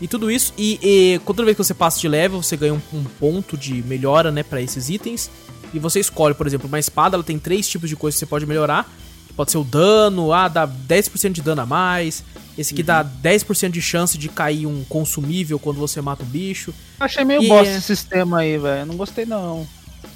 e 0.00 0.08
tudo 0.08 0.30
isso. 0.30 0.52
E, 0.58 0.78
e 0.82 1.20
toda 1.24 1.44
vez 1.44 1.56
que 1.56 1.62
você 1.64 1.74
passa 1.74 2.00
de 2.00 2.08
level, 2.08 2.42
você 2.42 2.56
ganha 2.56 2.74
um, 2.74 2.80
um 2.92 3.04
ponto 3.04 3.56
de 3.56 3.82
melhora, 3.82 4.30
né, 4.30 4.42
para 4.42 4.60
esses 4.60 4.88
itens. 4.88 5.30
E 5.72 5.78
você 5.78 6.00
escolhe, 6.00 6.34
por 6.34 6.46
exemplo, 6.46 6.66
uma 6.66 6.78
espada, 6.78 7.16
ela 7.16 7.22
tem 7.22 7.38
três 7.38 7.68
tipos 7.68 7.88
de 7.88 7.96
coisas 7.96 8.16
que 8.16 8.20
você 8.20 8.26
pode 8.26 8.46
melhorar. 8.46 8.90
Pode 9.36 9.52
ser 9.52 9.58
o 9.58 9.64
dano, 9.64 10.32
ah, 10.32 10.48
dá 10.48 10.66
10% 10.66 11.32
de 11.32 11.42
dano 11.42 11.62
a 11.62 11.66
mais. 11.66 12.24
Esse 12.58 12.74
aqui 12.74 12.82
dá 12.82 13.04
10% 13.04 13.70
de 13.70 13.80
chance 13.80 14.18
de 14.18 14.28
cair 14.28 14.66
um 14.66 14.84
consumível 14.84 15.58
quando 15.58 15.78
você 15.78 16.00
mata 16.00 16.24
um 16.24 16.26
bicho. 16.26 16.74
Achei 16.98 17.24
meio 17.24 17.42
E 17.42 17.48
bosta 17.48 17.68
é- 17.72 17.76
esse 17.76 17.82
sistema 17.86 18.40
aí, 18.40 18.58
velho. 18.58 18.86
Não 18.86 18.96
gostei, 18.96 19.24
não. 19.24 19.66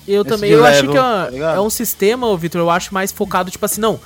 Eu 0.06 0.22
Esse 0.22 0.28
também, 0.30 0.50
eu 0.50 0.64
achei 0.64 0.82
level, 0.82 0.92
que 1.30 1.36
é, 1.36 1.40
tá 1.40 1.52
é 1.54 1.60
um 1.60 1.70
sistema, 1.70 2.36
Vitor, 2.36 2.60
eu 2.60 2.68
acho 2.68 2.92
mais 2.92 3.12
focado, 3.12 3.50
tipo 3.50 3.64
assim, 3.64 3.80
não. 3.80 3.98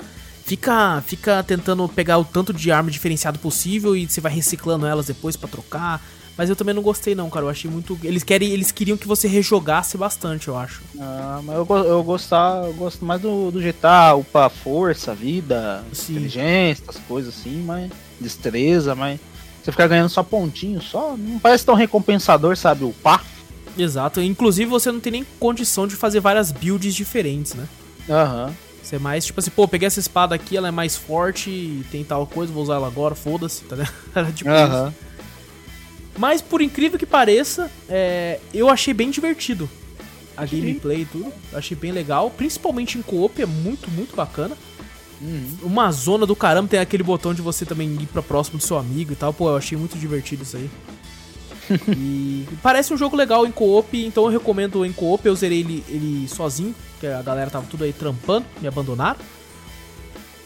Fica, 0.49 0.99
fica 1.05 1.43
tentando 1.43 1.87
pegar 1.87 2.17
o 2.17 2.25
tanto 2.25 2.51
de 2.51 2.71
arma 2.71 2.89
diferenciado 2.89 3.37
possível 3.37 3.95
e 3.95 4.09
você 4.09 4.19
vai 4.19 4.31
reciclando 4.31 4.87
elas 4.87 5.05
depois 5.05 5.37
pra 5.37 5.47
trocar. 5.47 6.01
Mas 6.35 6.49
eu 6.49 6.55
também 6.55 6.73
não 6.73 6.81
gostei 6.81 7.13
não, 7.13 7.29
cara. 7.29 7.45
Eu 7.45 7.49
achei 7.49 7.69
muito. 7.69 7.95
Eles 8.03 8.23
querem, 8.23 8.49
eles 8.49 8.71
queriam 8.71 8.97
que 8.97 9.07
você 9.07 9.27
rejogasse 9.27 9.95
bastante, 9.95 10.47
eu 10.47 10.57
acho. 10.57 10.81
Ah, 10.99 11.39
mas 11.43 11.55
eu, 11.55 11.67
eu, 11.85 12.03
gostar, 12.03 12.65
eu 12.65 12.73
gosto 12.73 13.05
mais 13.05 13.21
do, 13.21 13.51
do 13.51 13.61
GTA, 13.61 14.15
upar 14.15 14.49
força, 14.49 15.13
vida, 15.13 15.83
Sim. 15.93 16.13
inteligência, 16.13 16.83
essas 16.89 16.99
coisas 17.07 17.37
assim, 17.37 17.61
mas 17.63 17.91
destreza, 18.19 18.95
mas 18.95 19.19
você 19.63 19.71
ficar 19.71 19.85
ganhando 19.85 20.09
só 20.09 20.23
pontinho, 20.23 20.81
só 20.81 21.15
não 21.15 21.37
parece 21.37 21.63
tão 21.63 21.75
recompensador, 21.75 22.57
sabe, 22.57 22.85
upar. 22.85 23.23
Exato. 23.77 24.19
Inclusive 24.19 24.67
você 24.67 24.91
não 24.91 24.99
tem 24.99 25.11
nem 25.11 25.27
condição 25.39 25.85
de 25.85 25.95
fazer 25.95 26.19
várias 26.21 26.51
builds 26.51 26.95
diferentes, 26.95 27.53
né? 27.53 27.67
Aham. 28.09 28.47
Você 28.47 28.68
é 28.95 28.99
mais 28.99 29.25
tipo 29.25 29.39
assim, 29.39 29.51
pô, 29.51 29.67
peguei 29.67 29.87
essa 29.87 29.99
espada 29.99 30.35
aqui, 30.35 30.57
ela 30.57 30.67
é 30.67 30.71
mais 30.71 30.95
forte 30.95 31.49
e 31.49 31.85
tem 31.91 32.03
tal 32.03 32.25
coisa, 32.25 32.51
vou 32.51 32.63
usar 32.63 32.75
ela 32.75 32.87
agora, 32.87 33.15
foda-se, 33.15 33.63
tá 33.63 33.75
ligado? 33.75 33.93
Era 34.15 34.31
tipo 34.31 34.49
isso. 34.49 34.59
Aham. 34.59 34.93
Mas 36.17 36.41
por 36.41 36.61
incrível 36.61 36.99
que 36.99 37.05
pareça, 37.05 37.71
é, 37.87 38.39
eu 38.53 38.69
achei 38.69 38.93
bem 38.93 39.09
divertido 39.09 39.69
a 40.35 40.45
gameplay 40.45 41.01
e 41.01 41.05
tudo. 41.05 41.31
Achei 41.53 41.75
bem 41.75 41.91
legal, 41.91 42.29
principalmente 42.29 42.97
em 42.97 43.01
co-op, 43.01 43.41
é 43.41 43.45
muito, 43.45 43.89
muito 43.91 44.15
bacana. 44.15 44.57
Uhum. 45.21 45.57
Uma 45.63 45.91
zona 45.91 46.25
do 46.25 46.35
caramba, 46.35 46.69
tem 46.69 46.79
aquele 46.79 47.03
botão 47.03 47.33
de 47.33 47.41
você 47.41 47.65
também 47.65 47.93
ir 48.01 48.05
pra 48.07 48.21
próximo 48.21 48.57
do 48.57 48.63
seu 48.63 48.77
amigo 48.77 49.11
e 49.11 49.15
tal. 49.15 49.33
Pô, 49.33 49.49
eu 49.49 49.57
achei 49.57 49.77
muito 49.77 49.97
divertido 49.97 50.43
isso 50.43 50.55
aí. 50.55 50.69
e 51.95 52.47
parece 52.61 52.93
um 52.93 52.97
jogo 52.97 53.15
legal 53.15 53.45
em 53.45 53.51
co-op, 53.51 54.05
então 54.05 54.25
eu 54.25 54.29
recomendo 54.29 54.85
em 54.85 54.91
co-op. 54.91 55.25
Eu 55.25 55.35
zerei 55.35 55.59
ele, 55.59 55.83
ele 55.87 56.27
sozinho, 56.27 56.75
que 56.99 57.07
a 57.07 57.21
galera 57.21 57.49
tava 57.49 57.65
tudo 57.69 57.83
aí 57.83 57.93
trampando, 57.93 58.45
me 58.61 58.67
abandonaram. 58.67 59.19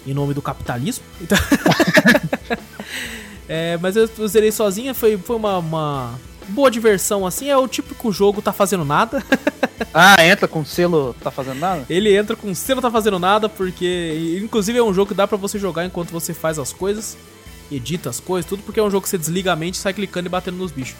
Em 0.06 0.14
nome 0.14 0.34
do 0.34 0.42
capitalismo. 0.42 1.04
Então... 1.22 1.38
É, 3.48 3.78
mas 3.82 3.96
eu, 3.96 4.10
eu 4.18 4.28
zerei 4.28 4.52
sozinha, 4.52 4.94
foi, 4.94 5.18
foi 5.18 5.36
uma, 5.36 5.58
uma 5.58 6.20
boa 6.48 6.70
diversão 6.72 7.26
assim. 7.26 7.50
É 7.50 7.58
o 7.58 7.68
típico 7.68 8.12
jogo 8.12 8.42
tá 8.42 8.54
fazendo 8.54 8.86
nada. 8.86 9.24
Ah, 9.94 10.26
entra 10.26 10.48
com 10.48 10.64
selo, 10.64 11.16
tá 11.22 11.30
fazendo 11.30 11.60
nada? 11.60 11.86
Ele 11.90 12.16
entra 12.16 12.36
com 12.36 12.48
não 12.70 12.82
tá 12.82 12.92
fazendo 12.92 13.20
nada, 13.20 13.50
porque 13.50 14.40
inclusive 14.42 14.78
é 14.78 14.84
um 14.84 14.94
jogo 14.94 15.10
que 15.10 15.14
dá 15.14 15.28
pra 15.28 15.38
você 15.38 15.60
jogar 15.60 15.86
enquanto 15.86 16.10
você 16.12 16.34
faz 16.34 16.58
as 16.58 16.72
coisas, 16.72 17.18
edita 17.76 18.10
as 18.10 18.20
coisas, 18.20 18.48
tudo, 18.48 18.64
porque 18.64 18.80
é 18.80 18.84
um 18.84 18.90
jogo 18.90 19.04
que 19.04 19.10
você 19.10 19.18
desliga 19.18 19.52
a 19.54 19.56
mente 19.56 19.76
e 19.76 19.78
sai 19.78 19.94
clicando 19.94 20.28
e 20.28 20.30
batendo 20.30 20.58
nos 20.58 20.72
bichos. 20.72 20.96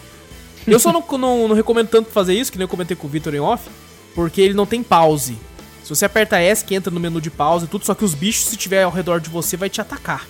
Eu 0.66 0.78
só 0.78 0.92
não, 0.92 1.04
não, 1.18 1.48
não 1.48 1.54
recomendo 1.54 1.88
tanto 1.88 2.10
fazer 2.10 2.34
isso, 2.34 2.50
que 2.50 2.58
nem 2.58 2.64
eu 2.64 2.68
comentei 2.68 2.96
com 2.96 3.06
o 3.06 3.10
Victor 3.10 3.34
em 3.34 3.40
off, 3.40 3.68
porque 4.14 4.40
ele 4.40 4.54
não 4.54 4.66
tem 4.66 4.82
pause. 4.82 5.36
Se 5.82 5.90
você 5.90 6.06
aperta 6.06 6.40
S, 6.40 6.64
que 6.64 6.74
entra 6.74 6.90
no 6.90 6.98
menu 6.98 7.20
de 7.20 7.30
pause 7.30 7.66
e 7.66 7.68
tudo, 7.68 7.84
só 7.84 7.94
que 7.94 8.04
os 8.04 8.14
bichos, 8.14 8.46
se 8.46 8.56
tiver 8.56 8.82
ao 8.84 8.90
redor 8.90 9.20
de 9.20 9.28
você, 9.28 9.56
vai 9.56 9.68
te 9.68 9.80
atacar. 9.80 10.26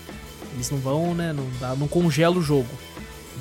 Eles 0.54 0.70
não 0.70 0.78
vão, 0.78 1.14
né? 1.14 1.32
Não, 1.32 1.46
dá, 1.60 1.74
não 1.76 1.86
congela 1.86 2.36
o 2.36 2.42
jogo. 2.42 2.68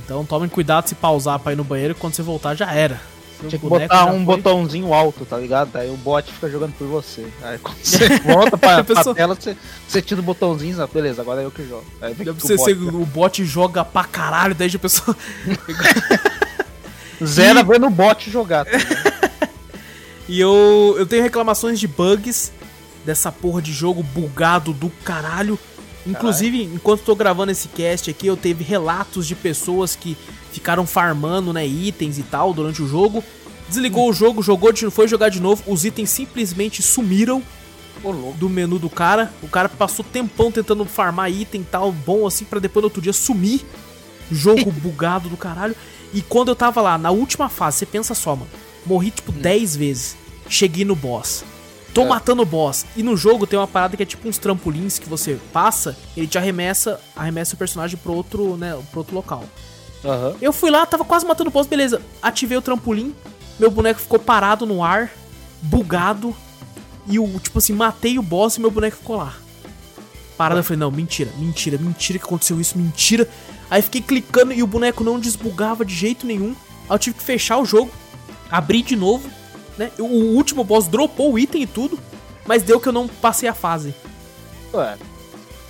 Então 0.04 0.26
tomem 0.26 0.50
cuidado 0.50 0.88
se 0.88 0.96
pausar 0.96 1.40
pra 1.40 1.54
ir 1.54 1.56
no 1.56 1.64
banheiro, 1.64 1.96
quando 1.96 2.14
você 2.14 2.22
voltar 2.22 2.56
já 2.56 2.72
era. 2.72 3.02
Tinha 3.50 3.60
que 3.60 3.68
botar 3.68 4.06
um 4.06 4.26
foi. 4.26 4.36
botãozinho 4.38 4.94
alto, 4.94 5.26
tá 5.26 5.38
ligado? 5.38 5.76
Aí 5.76 5.90
o 5.90 5.98
bot 5.98 6.32
fica 6.32 6.50
jogando 6.50 6.74
por 6.74 6.88
você. 6.88 7.26
Aí 7.42 7.58
quando 7.58 7.78
você 7.84 8.08
volta 8.20 8.58
pra, 8.58 8.78
A 8.80 8.84
pessoa- 8.84 9.04
pra 9.06 9.14
tela, 9.16 9.36
você, 9.36 9.56
você 9.88 10.02
tira 10.02 10.20
o 10.20 10.24
botãozinho, 10.24 10.82
ah, 10.82 10.88
beleza, 10.88 11.22
agora 11.22 11.42
é 11.42 11.46
eu 11.46 11.52
que 11.52 11.68
jogo. 11.68 11.84
Aí 12.02 12.16
ser, 12.40 12.54
o 12.54 12.58
bot, 12.58 12.72
o 12.96 13.06
bot 13.06 13.46
joga 13.46 13.84
pra 13.86 14.04
caralho, 14.04 14.54
daí 14.56 14.70
a 14.74 14.80
pessoa. 14.80 15.16
Zero 17.24 17.60
E- 17.60 17.64
vendo 17.64 17.88
o 17.88 17.90
bot 17.90 18.30
jogar. 18.30 18.66
Tá? 18.66 18.72
E 20.26 20.40
eu, 20.40 20.96
eu 20.98 21.06
tenho 21.06 21.22
reclamações 21.22 21.78
de 21.82 21.86
bugs 21.86 22.54
dessa 23.06 23.30
porra 23.30 23.62
de 23.62 23.74
jogo 23.74 24.02
bugado 24.02 24.72
do 24.72 24.90
caralho. 25.04 25.60
Inclusive, 26.06 26.64
enquanto 26.64 27.02
tô 27.02 27.16
gravando 27.16 27.52
esse 27.52 27.68
cast 27.70 28.10
aqui, 28.10 28.28
eu 28.28 28.36
teve 28.36 28.64
relatos 28.64 29.26
de 29.26 29.36
pessoas 29.36 29.96
que 29.96 30.18
ficaram 30.52 30.86
farmando, 30.86 31.54
né, 31.54 31.66
itens 31.66 32.18
e 32.18 32.24
tal 32.24 32.54
durante 32.54 32.82
o 32.82 32.88
jogo. 32.88 33.24
Desligou 33.68 34.10
o 34.10 34.14
jogo, 34.14 34.44
jogou 34.44 34.72
foi 34.92 35.08
jogar 35.08 35.30
de 35.30 35.40
novo, 35.40 35.64
os 35.66 35.86
itens 35.86 36.10
simplesmente 36.10 36.82
sumiram 36.82 37.42
do 38.38 38.50
menu 38.50 38.78
do 38.78 38.90
cara. 38.90 39.32
O 39.42 39.48
cara 39.48 39.70
passou 39.70 40.04
tempão 40.04 40.52
tentando 40.52 40.84
farmar 40.86 41.32
item 41.32 41.62
e 41.62 41.66
tal, 41.66 41.92
bom 41.92 42.28
assim, 42.28 42.44
pra 42.44 42.60
depois 42.60 42.82
no 42.82 42.88
outro 42.88 43.02
dia 43.02 43.14
sumir. 43.14 43.62
Jogo 44.32 44.72
bugado 44.82 45.30
do 45.30 45.38
caralho. 45.38 45.76
E 46.14 46.22
quando 46.22 46.50
eu 46.50 46.56
tava 46.56 46.82
lá, 46.82 46.98
na 46.98 47.12
última 47.12 47.50
fase, 47.50 47.78
você 47.78 47.86
pensa 47.86 48.14
só, 48.14 48.36
mano. 48.36 48.52
Morri 48.86 49.12
tipo 49.12 49.32
10 49.32 49.76
vezes. 49.76 50.18
Cheguei 50.50 50.84
no 50.84 50.96
boss. 50.96 51.44
Tô 51.94 52.02
É. 52.02 52.06
matando 52.06 52.42
o 52.42 52.46
boss. 52.46 52.86
E 52.96 53.04
no 53.04 53.16
jogo 53.16 53.46
tem 53.46 53.58
uma 53.60 53.68
parada 53.68 53.96
que 53.96 54.04
é 54.04 54.06
tipo 54.06 54.28
uns 54.28 54.38
trampolins 54.38 54.98
que 54.98 55.08
você 55.08 55.40
passa, 55.52 55.96
ele 56.18 56.28
te 56.28 56.38
arremessa, 56.38 57.00
arremessa 57.16 57.56
o 57.56 57.58
personagem 57.58 57.98
pro 57.98 58.14
outro, 58.14 58.58
né, 58.58 58.78
pro 58.92 59.00
outro 59.02 59.14
local. 59.16 59.44
Aham. 60.04 60.36
Eu 60.42 60.52
fui 60.52 60.70
lá, 60.72 60.86
tava 60.86 61.06
quase 61.06 61.26
matando 61.26 61.50
o 61.50 61.54
boss, 61.54 61.68
beleza. 61.68 62.02
Ativei 62.22 62.58
o 62.58 62.62
trampolim, 62.62 63.14
meu 63.60 63.70
boneco 63.70 64.00
ficou 64.00 64.20
parado 64.20 64.66
no 64.66 64.84
ar, 64.84 65.12
bugado. 65.62 66.36
E 67.08 67.20
o, 67.20 67.40
tipo 67.40 67.60
assim, 67.60 67.74
matei 67.74 68.18
o 68.18 68.22
boss 68.24 68.56
e 68.56 68.62
meu 68.62 68.72
boneco 68.72 68.98
ficou 68.98 69.18
lá. 69.18 69.34
Parada, 70.38 70.62
eu 70.62 70.64
falei, 70.64 70.80
não, 70.80 70.90
mentira, 70.90 71.30
mentira, 71.38 71.78
mentira 71.78 72.18
que 72.18 72.26
aconteceu 72.26 72.60
isso, 72.60 72.78
mentira. 72.78 73.30
Aí 73.70 73.82
fiquei 73.82 74.02
clicando 74.02 74.52
e 74.52 74.64
o 74.64 74.68
boneco 74.68 75.04
não 75.04 75.20
desbugava 75.20 75.86
de 75.86 75.94
jeito 75.94 76.26
nenhum. 76.26 76.56
Aí 76.90 76.96
eu 76.96 77.00
tive 77.00 77.18
que 77.18 77.24
fechar 77.24 77.58
o 77.60 77.66
jogo, 77.66 77.92
abrir 78.50 78.82
de 78.82 78.96
novo, 78.96 79.30
né? 79.78 79.92
O 80.00 80.36
último 80.36 80.64
boss 80.64 80.88
dropou 80.88 81.34
o 81.34 81.40
item 81.40 81.64
e 81.64 81.68
tudo, 81.68 82.00
mas 82.46 82.64
deu 82.64 82.80
que 82.80 82.88
eu 82.88 82.94
não 82.94 83.08
passei 83.08 83.48
a 83.50 83.54
fase. 83.54 83.94
Ué, 84.74 84.98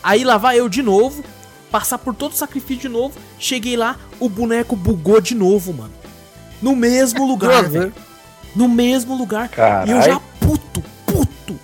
Aí 0.02 0.24
lá 0.24 0.38
vai 0.38 0.60
eu 0.60 0.68
de 0.68 0.82
novo, 0.82 1.24
passar 1.72 1.98
por 1.98 2.14
todo 2.14 2.34
o 2.34 2.36
sacrifício 2.36 2.82
de 2.84 2.90
novo. 2.90 3.18
Cheguei 3.40 3.78
lá, 3.78 3.98
o 4.20 4.28
boneco 4.28 4.76
bugou 4.76 5.22
de 5.22 5.34
novo, 5.34 5.74
mano. 5.74 5.94
No 6.62 6.76
mesmo 6.76 7.26
lugar, 7.26 7.64
velho. 7.70 7.94
No 8.56 8.68
mesmo 8.68 9.16
lugar. 9.16 9.50
Carai. 9.50 9.88
E 9.88 9.92
eu 9.92 10.02
já 10.02 10.20
puto, 10.40 10.84
puto, 11.06 11.60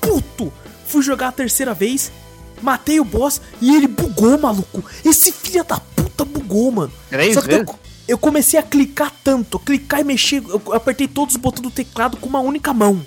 puto. 0.00 0.52
Fui 0.86 1.02
jogar 1.02 1.28
a 1.28 1.32
terceira 1.32 1.72
vez, 1.74 2.10
matei 2.60 2.98
o 3.00 3.04
boss 3.04 3.40
e 3.60 3.74
ele 3.74 3.86
bugou, 3.86 4.38
maluco. 4.38 4.82
Esse 5.04 5.30
filho 5.32 5.64
da 5.64 5.78
puta 5.78 6.24
bugou, 6.24 6.70
mano. 6.70 6.92
Três 7.08 7.34
Só 7.34 7.42
que 7.42 7.48
vezes? 7.48 7.66
eu, 7.68 7.78
eu 8.06 8.18
comecei 8.18 8.58
a 8.58 8.62
clicar 8.62 9.12
tanto, 9.22 9.58
clicar 9.58 10.00
e 10.00 10.04
mexer. 10.04 10.42
Eu 10.46 10.60
apertei 10.72 11.06
todos 11.06 11.34
os 11.34 11.40
botões 11.40 11.62
do 11.62 11.70
teclado 11.70 12.16
com 12.16 12.28
uma 12.28 12.40
única 12.40 12.72
mão. 12.72 13.00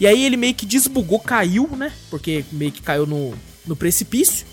E 0.00 0.06
aí 0.06 0.24
ele 0.24 0.36
meio 0.36 0.54
que 0.54 0.64
desbugou, 0.64 1.18
caiu, 1.18 1.68
né? 1.76 1.92
Porque 2.08 2.44
meio 2.52 2.70
que 2.70 2.80
caiu 2.80 3.06
no, 3.06 3.34
no 3.66 3.74
precipício. 3.74 4.46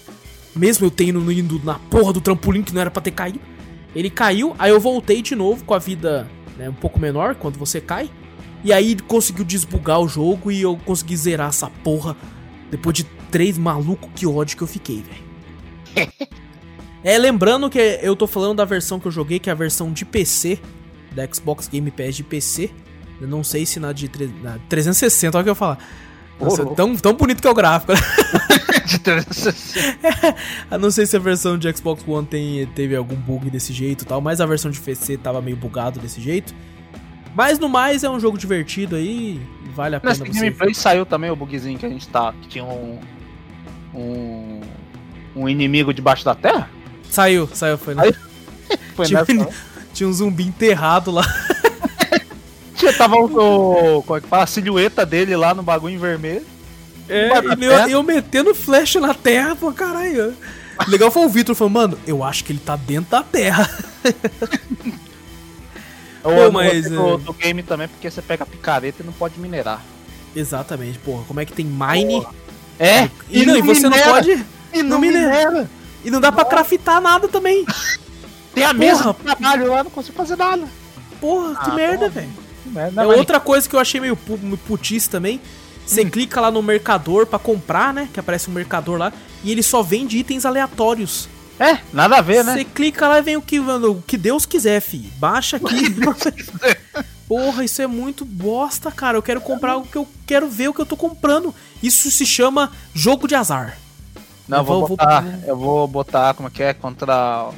Mesmo 0.56 0.88
eu 0.88 0.92
tendo 0.92 1.32
indo 1.32 1.62
na 1.63 1.75
porra 1.75 2.13
do 2.13 2.22
trampolim 2.22 2.63
que 2.63 2.74
não 2.74 2.82
era 2.82 2.89
pra 2.89 3.01
ter 3.01 3.12
caído. 3.12 3.39
Ele 3.96 4.10
caiu, 4.10 4.56
aí 4.58 4.72
eu 4.72 4.80
voltei 4.80 5.22
de 5.22 5.36
novo 5.36 5.63
com 5.63 5.74
a 5.74 5.80
vida 5.80 6.30
né, 6.58 6.70
um 6.70 6.74
pouco 6.74 7.00
menor 7.00 7.36
quando 7.36 7.58
você 7.58 7.80
cai. 7.80 8.10
E 8.63 8.74
aí 8.74 8.92
ele 8.92 9.01
conseguiu 9.04 9.46
desbugar 9.46 10.00
o 10.00 10.08
jogo 10.08 10.51
e 10.51 10.62
eu 10.62 10.75
consegui 10.86 11.15
zerar 11.15 11.50
essa 11.50 11.70
porra. 11.70 12.18
Depois 12.72 12.96
de 12.96 13.04
três 13.30 13.58
malucos, 13.58 14.10
que 14.15 14.25
ódio 14.25 14.58
que 14.58 14.63
eu 14.63 14.68
fiquei, 14.68 15.04
velho. 15.04 16.10
é, 17.05 17.17
lembrando 17.17 17.69
que 17.69 17.79
eu 18.01 18.15
tô 18.15 18.25
falando 18.27 18.57
da 18.57 18.65
versão 18.65 19.00
que 19.00 19.05
eu 19.07 19.12
joguei, 19.12 19.39
que 19.39 19.50
é 19.50 19.53
a 19.53 19.55
versão 19.55 19.91
de 19.91 20.03
PC, 20.03 20.59
da 21.13 21.25
Xbox 21.31 21.67
Game 21.67 21.89
Pass 21.91 22.15
de 22.15 22.24
PC. 22.24 22.69
Eu 23.21 23.27
não 23.27 23.43
sei 23.43 23.65
se 23.65 23.79
na 23.79 23.93
de 23.93 24.09
tre- 24.09 24.33
na 24.43 24.57
360, 24.67 25.38
olha 25.38 25.41
o 25.41 25.43
que 25.43 25.50
eu 25.50 25.51
ia 25.51 25.55
falar. 25.55 25.77
Nossa, 26.39 26.63
louco. 26.63 26.75
tão, 26.75 26.95
tão 26.97 27.13
bonito 27.13 27.41
que 27.41 27.47
é 27.47 27.51
o 27.51 27.53
gráfico. 27.53 27.93
de 28.85 29.00
360. 29.00 30.35
Eu 30.69 30.79
não 30.79 30.91
sei 30.91 31.05
se 31.05 31.15
a 31.15 31.19
versão 31.19 31.57
de 31.57 31.71
Xbox 31.75 32.03
One 32.07 32.27
tem, 32.27 32.65
teve 32.75 32.95
algum 32.95 33.15
bug 33.15 33.50
desse 33.50 33.71
jeito 33.71 34.03
e 34.03 34.05
tal, 34.05 34.19
mas 34.19 34.41
a 34.41 34.45
versão 34.45 34.69
de 34.69 34.79
PC 34.79 35.17
tava 35.17 35.41
meio 35.41 35.55
bugado 35.55 36.00
desse 36.00 36.19
jeito. 36.21 36.53
Mas 37.33 37.57
no 37.59 37.67
mais 37.69 38.03
é 38.03 38.09
um 38.09 38.19
jogo 38.19 38.38
divertido 38.38 38.95
aí, 38.95 39.41
vale 39.75 39.95
a 39.95 40.00
pena 40.00 40.12
Nessa 40.13 40.25
você. 40.25 40.31
gameplay 40.31 40.74
saiu 40.74 41.05
também 41.05 41.29
o 41.29 41.35
bugzinho 41.35 41.77
que 41.79 41.85
a 41.85 41.89
gente 41.89 42.07
tá. 42.07 42.33
Que 42.41 42.47
tinha 42.47 42.63
um. 42.65 43.00
Um. 43.93 44.62
Um 45.35 45.50
inimigo 45.50 45.93
debaixo 45.93 46.24
da 46.24 46.33
terra? 46.33 46.69
Saiu, 47.15 47.50
saiu, 47.53 47.77
foi, 47.77 47.95
né? 47.95 48.03
Aí- 48.03 48.15
Foi 48.95 49.05
Tinha, 49.05 49.19
nessa. 49.19 49.31
um- 49.34 49.53
tinha 49.93 50.10
um 50.10 50.13
zumbi 50.13 50.43
enterrado 50.43 51.12
lá. 51.12 51.24
Tinha, 52.75 52.91
tava 52.91 53.15
o, 53.15 54.03
Como 54.05 54.17
é 54.17 54.22
que 54.22 54.27
fala? 54.27 54.43
A 54.43 54.48
silhueta 54.48 55.05
dele 55.05 55.36
lá 55.36 55.53
no 55.53 55.63
bagulho 55.63 55.93
em 55.93 55.98
vermelho. 55.98 56.45
É, 57.07 57.29
e 57.60 57.63
eu, 57.65 57.72
eu 57.89 58.03
metendo 58.03 58.53
flecha 58.53 59.00
na 59.00 59.13
terra, 59.13 59.55
pô, 59.55 59.72
caralho. 59.72 60.36
Legal 60.88 61.10
foi 61.10 61.25
o 61.25 61.29
Victor 61.29 61.55
falando, 61.55 61.74
mano, 61.74 62.00
eu 62.05 62.22
acho 62.24 62.43
que 62.43 62.51
ele 62.51 62.60
tá 62.60 62.75
dentro 62.75 63.12
da 63.12 63.24
terra. 63.24 63.69
Pô, 66.22 66.31
amo 66.31 66.53
mas, 66.53 66.84
você 66.84 66.89
do, 66.89 67.13
é. 67.13 67.17
do 67.19 67.34
game 67.34 67.62
também, 67.62 67.88
porque 67.88 68.10
você 68.10 68.19
pega 68.22 68.43
a 68.43 68.48
picareta 68.48 69.03
e 69.03 69.05
não 69.05 69.13
pode 69.13 69.39
minerar. 69.39 69.79
Exatamente, 70.36 70.98
porra, 70.98 71.24
como 71.27 71.39
é 71.39 71.45
que 71.45 71.53
tem 71.53 71.65
mine? 71.65 72.25
É? 72.79 73.10
E, 73.29 73.45
não, 73.45 73.55
e 73.55 73.62
você 73.62 73.88
não 73.88 73.98
pode. 74.00 74.43
E 74.74 74.81
não 74.84 75.00
minera. 75.00 75.69
E 76.05 76.12
não 76.12 76.21
dá 76.21 76.31
pra 76.31 76.45
craftar 76.45 77.01
nada 77.01 77.27
também. 77.27 77.65
Tem 78.53 78.63
a 78.63 78.71
de 78.71 78.79
trabalho 79.24 79.69
lá, 79.71 79.83
não 79.83 79.91
consigo 79.91 80.15
fazer 80.15 80.38
nada. 80.38 80.63
Porra, 81.19 81.55
que 81.55 81.71
Ah, 81.71 81.74
merda, 81.74 82.07
velho. 82.07 82.29
É 82.95 83.05
outra 83.17 83.39
coisa 83.39 83.67
que 83.67 83.75
eu 83.75 83.79
achei 83.79 84.00
meio, 84.00 84.15
pu- 84.15 84.38
meio 84.41 84.57
putice 84.57 85.09
também. 85.09 85.41
Você 85.85 86.01
Hum. 86.03 86.09
clica 86.09 86.39
lá 86.41 86.50
no 86.50 86.62
mercador 86.63 87.25
pra 87.27 87.38
comprar, 87.38 87.93
né? 87.93 88.07
Que 88.13 88.19
aparece 88.19 88.50
um 88.50 88.53
mercador 88.53 88.97
lá. 88.97 89.12
E 89.43 89.51
ele 89.51 89.62
só 89.62 89.83
vende 89.83 90.17
itens 90.17 90.45
aleatórios. 90.45 91.27
É, 91.59 91.77
nada 91.93 92.17
a 92.17 92.21
ver, 92.21 92.43
né? 92.43 92.53
Você 92.53 92.63
clica 92.65 93.07
lá 93.07 93.19
e 93.19 93.21
vem 93.21 93.38
o 93.38 93.41
que, 93.41 93.59
o 93.59 94.03
que 94.05 94.17
Deus 94.17 94.45
quiser, 94.45 94.81
fi. 94.81 94.97
Baixa 95.17 95.57
aqui. 95.57 95.95
Porra, 97.27 97.63
isso 97.63 97.81
é 97.81 97.88
muito 97.88 98.24
bosta, 98.25 98.91
cara. 98.91 99.17
Eu 99.17 99.21
quero 99.24 99.41
comprar 99.41 99.74
algo 99.74 99.88
que 99.88 99.97
eu 99.97 100.07
quero 100.27 100.47
ver 100.50 100.67
o 100.69 100.74
que 100.74 100.81
eu 100.81 100.85
tô 100.85 100.95
comprando. 100.97 101.53
Isso 101.81 102.09
se 102.12 102.25
chama 102.25 102.71
jogo 102.93 103.27
de 103.27 103.35
azar. 103.35 103.77
Não, 104.48 104.60
eu 104.60 104.64
vou, 104.64 104.80
vou- 104.80 104.88
vou- 104.90 104.98
botar, 104.98 105.25
eu 105.48 105.58
vou 105.58 105.88
botar, 105.88 106.34
como 106.36 106.48
é 106.48 106.52
que 106.52 106.62
é, 106.64 106.74
contra 106.74 107.50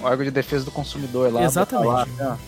o 0.00 0.04
órgão 0.04 0.24
de 0.24 0.30
defesa 0.30 0.64
do 0.64 0.70
consumidor 0.70 1.32
lá. 1.32 1.42
Exatamente. 1.44 1.86
botar 1.86 1.98
lá, 2.22 2.30
né? 2.32 2.38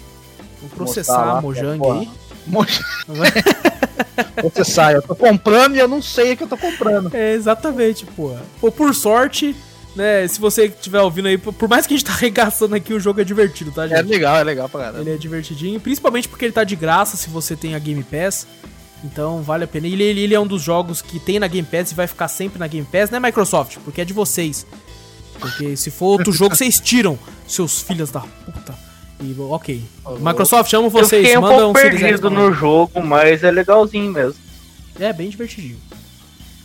Vou 0.60 0.70
processar 0.70 1.24
lá, 1.24 1.38
a 1.38 1.40
Mojang 1.40 1.78
porra. 1.78 2.00
aí. 2.00 2.08
Você 4.42 4.64
sai, 4.64 4.96
eu 4.96 5.02
tô 5.02 5.14
comprando 5.14 5.76
e 5.76 5.78
eu 5.78 5.88
não 5.88 6.00
sei 6.00 6.32
o 6.32 6.36
que 6.36 6.44
eu 6.44 6.48
tô 6.48 6.56
comprando. 6.56 7.14
É, 7.14 7.32
exatamente, 7.34 8.06
pô. 8.06 8.34
Pô, 8.60 8.70
por 8.70 8.94
sorte, 8.94 9.54
né, 9.94 10.26
se 10.28 10.38
você 10.40 10.66
estiver 10.66 11.00
ouvindo 11.00 11.26
aí, 11.28 11.36
por 11.38 11.68
mais 11.68 11.86
que 11.86 11.94
a 11.94 11.96
gente 11.96 12.06
tá 12.06 12.12
arregaçando 12.12 12.74
aqui, 12.74 12.92
o 12.94 13.00
jogo 13.00 13.20
é 13.20 13.24
divertido, 13.24 13.70
tá, 13.72 13.84
É 13.86 13.88
gente? 13.88 14.08
legal, 14.08 14.36
é 14.36 14.44
legal 14.44 14.68
pra 14.68 14.80
caramba. 14.82 15.00
Ele 15.00 15.10
é 15.12 15.16
divertidinho, 15.16 15.80
principalmente 15.80 16.28
porque 16.28 16.44
ele 16.44 16.52
tá 16.52 16.64
de 16.64 16.76
graça 16.76 17.16
se 17.16 17.28
você 17.28 17.56
tem 17.56 17.74
a 17.74 17.78
Game 17.78 18.02
Pass. 18.04 18.46
Então 19.04 19.42
vale 19.42 19.64
a 19.64 19.68
pena. 19.68 19.86
Ele, 19.86 20.02
ele, 20.02 20.20
ele 20.20 20.34
é 20.34 20.40
um 20.40 20.46
dos 20.46 20.62
jogos 20.62 21.02
que 21.02 21.18
tem 21.18 21.38
na 21.38 21.46
Game 21.46 21.66
Pass 21.66 21.92
e 21.92 21.94
vai 21.94 22.06
ficar 22.06 22.28
sempre 22.28 22.58
na 22.58 22.66
Game 22.66 22.86
Pass, 22.90 23.10
né, 23.10 23.20
Microsoft? 23.20 23.78
Porque 23.84 24.00
é 24.00 24.04
de 24.04 24.12
vocês. 24.12 24.66
Porque 25.38 25.76
se 25.76 25.90
for 25.90 26.06
outro 26.06 26.32
jogo, 26.32 26.54
vocês 26.56 26.80
tiram, 26.80 27.18
seus 27.46 27.82
filhos 27.82 28.10
da 28.10 28.20
puta. 28.20 28.74
E, 29.20 29.34
ok. 29.38 29.82
Microsoft, 30.20 30.72
amo 30.74 30.86
Eu 30.86 30.90
vocês. 30.90 31.22
fiquei 31.22 31.38
um 31.38 31.42
Manda 31.42 31.54
pouco 31.54 31.70
um 31.70 31.72
perdido 31.72 32.30
no 32.30 32.52
jogo, 32.52 33.02
mas 33.02 33.42
é 33.42 33.50
legalzinho 33.50 34.12
mesmo. 34.12 34.40
É, 34.98 35.12
bem 35.12 35.28
divertidinho. 35.28 35.78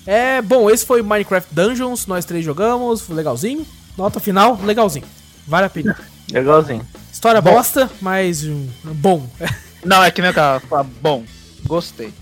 É, 0.05 0.41
bom, 0.41 0.69
esse 0.69 0.85
foi 0.85 1.01
Minecraft 1.01 1.53
Dungeons, 1.53 2.07
nós 2.07 2.25
três 2.25 2.43
jogamos, 2.43 3.07
legalzinho. 3.07 3.65
Nota 3.97 4.19
final, 4.19 4.59
legalzinho. 4.63 5.05
Vale 5.47 5.65
a 5.65 5.69
pena. 5.69 5.97
Legalzinho. 6.31 6.85
História 7.11 7.41
bosta, 7.41 7.91
mas 8.01 8.45
hum, 8.45 8.67
bom. 8.83 9.27
Não, 9.83 10.01
é 10.01 10.09
que 10.09 10.21
nem 10.21 10.31
o 10.31 10.33
cara 10.33 10.61
bom, 11.01 11.25
gostei. 11.65 12.13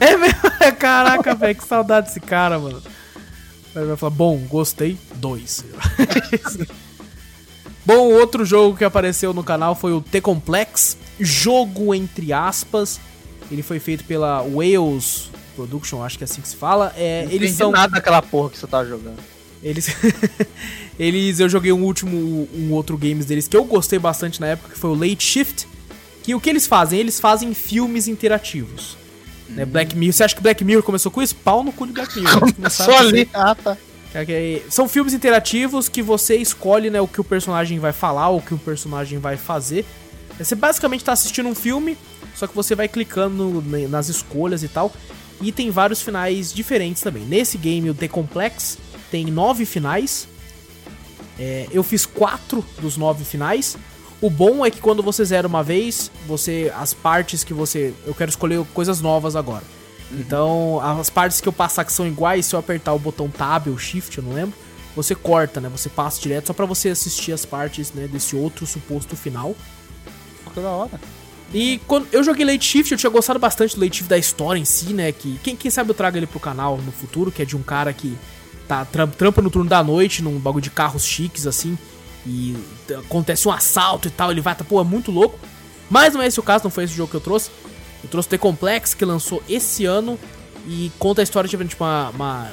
É 0.00 0.16
mesmo? 0.16 0.40
Caraca, 0.78 1.34
velho, 1.34 1.54
que 1.54 1.66
saudade 1.66 2.06
desse 2.06 2.20
cara, 2.20 2.58
mano. 2.58 2.82
Aí 3.74 3.84
vai 3.84 3.96
falar, 3.96 4.10
bom, 4.10 4.38
gostei, 4.48 4.98
dois. 5.16 5.64
bom, 7.84 8.12
outro 8.12 8.44
jogo 8.44 8.76
que 8.76 8.84
apareceu 8.84 9.32
no 9.32 9.44
canal 9.44 9.74
foi 9.74 9.92
o 9.92 10.00
T-Complex, 10.00 10.96
jogo 11.20 11.94
entre 11.94 12.32
aspas. 12.32 13.00
Ele 13.50 13.62
foi 13.62 13.78
feito 13.78 14.04
pela 14.04 14.42
Wales 14.42 15.30
Production, 15.54 16.02
acho 16.02 16.18
que 16.18 16.24
é 16.24 16.26
assim 16.26 16.40
que 16.40 16.48
se 16.48 16.56
fala. 16.56 16.92
É, 16.96 17.24
Não 17.24 17.32
eles 17.32 17.52
são 17.52 17.70
nada 17.70 17.94
daquela 17.94 18.22
porra 18.22 18.50
que 18.50 18.58
você 18.58 18.66
tá 18.66 18.84
jogando. 18.84 19.18
Eles. 19.62 19.88
eles. 20.98 21.40
Eu 21.40 21.48
joguei 21.48 21.72
um 21.72 21.82
último. 21.82 22.48
Um 22.54 22.72
outro 22.72 22.96
games 22.96 23.26
deles 23.26 23.48
que 23.48 23.56
eu 23.56 23.64
gostei 23.64 23.98
bastante 23.98 24.40
na 24.40 24.48
época, 24.48 24.72
que 24.74 24.78
foi 24.78 24.90
o 24.90 24.94
Late 24.94 25.22
Shift. 25.22 25.66
Que 26.22 26.34
o 26.34 26.40
que 26.40 26.50
eles 26.50 26.66
fazem? 26.66 27.00
Eles 27.00 27.18
fazem 27.18 27.54
filmes 27.54 28.06
interativos. 28.06 28.96
Né, 29.48 29.64
Black 29.64 29.96
Mirror. 29.96 30.12
Você 30.12 30.24
acha 30.24 30.34
que 30.34 30.42
Black 30.42 30.64
Mirror 30.64 30.82
começou 30.82 31.10
com 31.10 31.22
isso? 31.22 31.34
Pau 31.36 31.64
no 31.64 31.72
cu 31.72 31.86
de 31.86 31.92
Black 31.92 32.18
Mirror. 32.18 32.48
Só 32.70 32.98
ali. 32.98 33.28
Ah, 33.32 33.54
tá. 33.54 33.76
é 34.14 34.62
São 34.68 34.88
filmes 34.88 35.14
interativos 35.14 35.88
que 35.88 36.02
você 36.02 36.36
escolhe 36.36 36.90
né, 36.90 37.00
o 37.00 37.08
que 37.08 37.20
o 37.20 37.24
personagem 37.24 37.78
vai 37.78 37.92
falar, 37.92 38.28
o 38.28 38.40
que 38.40 38.54
o 38.54 38.58
personagem 38.58 39.18
vai 39.18 39.36
fazer. 39.36 39.84
Você 40.38 40.54
basicamente 40.54 41.02
tá 41.02 41.12
assistindo 41.12 41.48
um 41.48 41.54
filme, 41.54 41.96
só 42.34 42.46
que 42.46 42.54
você 42.54 42.74
vai 42.74 42.86
clicando 42.86 43.62
nas 43.88 44.08
escolhas 44.08 44.62
e 44.62 44.68
tal. 44.68 44.92
E 45.40 45.52
tem 45.52 45.70
vários 45.70 46.02
finais 46.02 46.52
diferentes 46.52 47.02
também. 47.02 47.24
Nesse 47.24 47.56
game, 47.58 47.90
o 47.90 47.94
The 47.94 48.08
Complex, 48.08 48.78
tem 49.10 49.26
nove 49.26 49.64
finais. 49.64 50.28
É, 51.38 51.68
eu 51.70 51.82
fiz 51.82 52.04
quatro 52.04 52.64
dos 52.80 52.96
nove 52.96 53.24
finais. 53.24 53.76
O 54.20 54.28
bom 54.28 54.66
é 54.66 54.70
que 54.70 54.80
quando 54.80 55.02
você 55.02 55.24
zera 55.24 55.46
uma 55.46 55.62
vez, 55.62 56.10
você. 56.26 56.72
As 56.76 56.92
partes 56.92 57.44
que 57.44 57.54
você. 57.54 57.94
Eu 58.04 58.14
quero 58.14 58.28
escolher 58.30 58.64
coisas 58.74 59.00
novas 59.00 59.36
agora. 59.36 59.62
Então, 60.10 60.80
as 60.82 61.10
partes 61.10 61.40
que 61.40 61.48
eu 61.48 61.52
passar 61.52 61.84
que 61.84 61.92
são 61.92 62.06
iguais, 62.06 62.46
se 62.46 62.54
eu 62.54 62.58
apertar 62.58 62.94
o 62.94 62.98
botão 62.98 63.28
Tab 63.28 63.68
ou 63.68 63.78
Shift, 63.78 64.16
eu 64.18 64.24
não 64.24 64.32
lembro, 64.32 64.56
você 64.96 65.14
corta, 65.14 65.60
né? 65.60 65.68
Você 65.68 65.88
passa 65.88 66.20
direto 66.20 66.46
só 66.46 66.52
pra 66.52 66.64
você 66.64 66.88
assistir 66.88 67.30
as 67.30 67.44
partes, 67.44 67.92
né, 67.92 68.08
desse 68.08 68.34
outro 68.34 68.66
suposto 68.66 69.14
final. 69.14 69.54
Que 70.54 70.60
da 70.60 70.70
hora. 70.70 70.98
E 71.52 71.78
quando 71.86 72.08
eu 72.10 72.24
joguei 72.24 72.44
Late 72.44 72.64
Shift, 72.64 72.92
eu 72.92 72.98
tinha 72.98 73.10
gostado 73.10 73.38
bastante 73.38 73.74
do 73.76 73.82
Late 73.82 73.98
Shift 73.98 74.08
da 74.08 74.18
história 74.18 74.58
em 74.58 74.64
si, 74.64 74.94
né? 74.94 75.12
Que 75.12 75.38
quem, 75.42 75.54
quem 75.54 75.70
sabe 75.70 75.90
eu 75.90 75.94
trago 75.94 76.16
ele 76.16 76.26
pro 76.26 76.40
canal 76.40 76.78
no 76.78 76.90
futuro, 76.90 77.30
que 77.30 77.42
é 77.42 77.44
de 77.44 77.54
um 77.56 77.62
cara 77.62 77.92
que 77.92 78.16
tá 78.66 78.84
tram- 78.86 79.08
trampa 79.08 79.40
no 79.42 79.50
turno 79.50 79.68
da 79.68 79.84
noite, 79.84 80.22
num 80.22 80.38
bagulho 80.38 80.62
de 80.62 80.70
carros 80.70 81.04
chiques, 81.04 81.46
assim, 81.46 81.76
e 82.28 82.56
acontece 82.94 83.48
um 83.48 83.52
assalto 83.52 84.08
e 84.08 84.10
tal, 84.10 84.30
ele 84.30 84.42
vai, 84.42 84.54
tá, 84.54 84.62
pô, 84.62 84.80
é 84.80 84.84
muito 84.84 85.10
louco. 85.10 85.38
Mas 85.88 86.12
não 86.12 86.20
é 86.20 86.26
esse 86.26 86.38
o 86.38 86.42
caso, 86.42 86.64
não 86.64 86.70
foi 86.70 86.84
esse 86.84 86.92
o 86.92 86.96
jogo 86.96 87.10
que 87.10 87.16
eu 87.16 87.20
trouxe. 87.20 87.50
Eu 88.04 88.10
trouxe 88.10 88.28
The 88.28 88.36
Complex, 88.36 88.92
que 88.92 89.04
lançou 89.04 89.42
esse 89.48 89.86
ano, 89.86 90.18
e 90.66 90.92
conta 90.98 91.22
a 91.22 91.24
história 91.24 91.48
de 91.48 91.56
tipo, 91.66 91.82
uma, 91.82 92.10
uma 92.10 92.52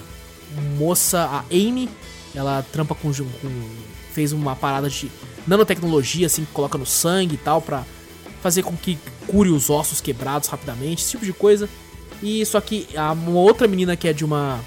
moça, 0.78 1.24
a 1.24 1.40
Amy, 1.52 1.90
ela 2.34 2.66
trampa 2.72 2.96
com, 2.96 3.12
com. 3.14 3.70
fez 4.14 4.32
uma 4.32 4.56
parada 4.56 4.90
de 4.90 5.12
nanotecnologia, 5.46 6.28
assim, 6.28 6.46
que 6.46 6.52
coloca 6.54 6.78
no 6.78 6.86
sangue 6.86 7.36
e 7.36 7.38
tal, 7.38 7.62
pra 7.62 7.84
fazer 8.42 8.64
com 8.64 8.78
que 8.78 8.98
cure 9.28 9.50
os 9.50 9.70
ossos 9.70 10.00
quebrados 10.00 10.48
rapidamente, 10.48 11.02
esse 11.02 11.12
tipo 11.12 11.26
de 11.26 11.34
coisa. 11.34 11.68
E 12.24 12.46
só 12.46 12.62
que 12.62 12.88
a, 12.96 13.12
uma 13.12 13.42
outra 13.42 13.68
menina 13.68 13.98
que 13.98 14.08
é 14.08 14.14
de 14.14 14.24
uma 14.24 14.60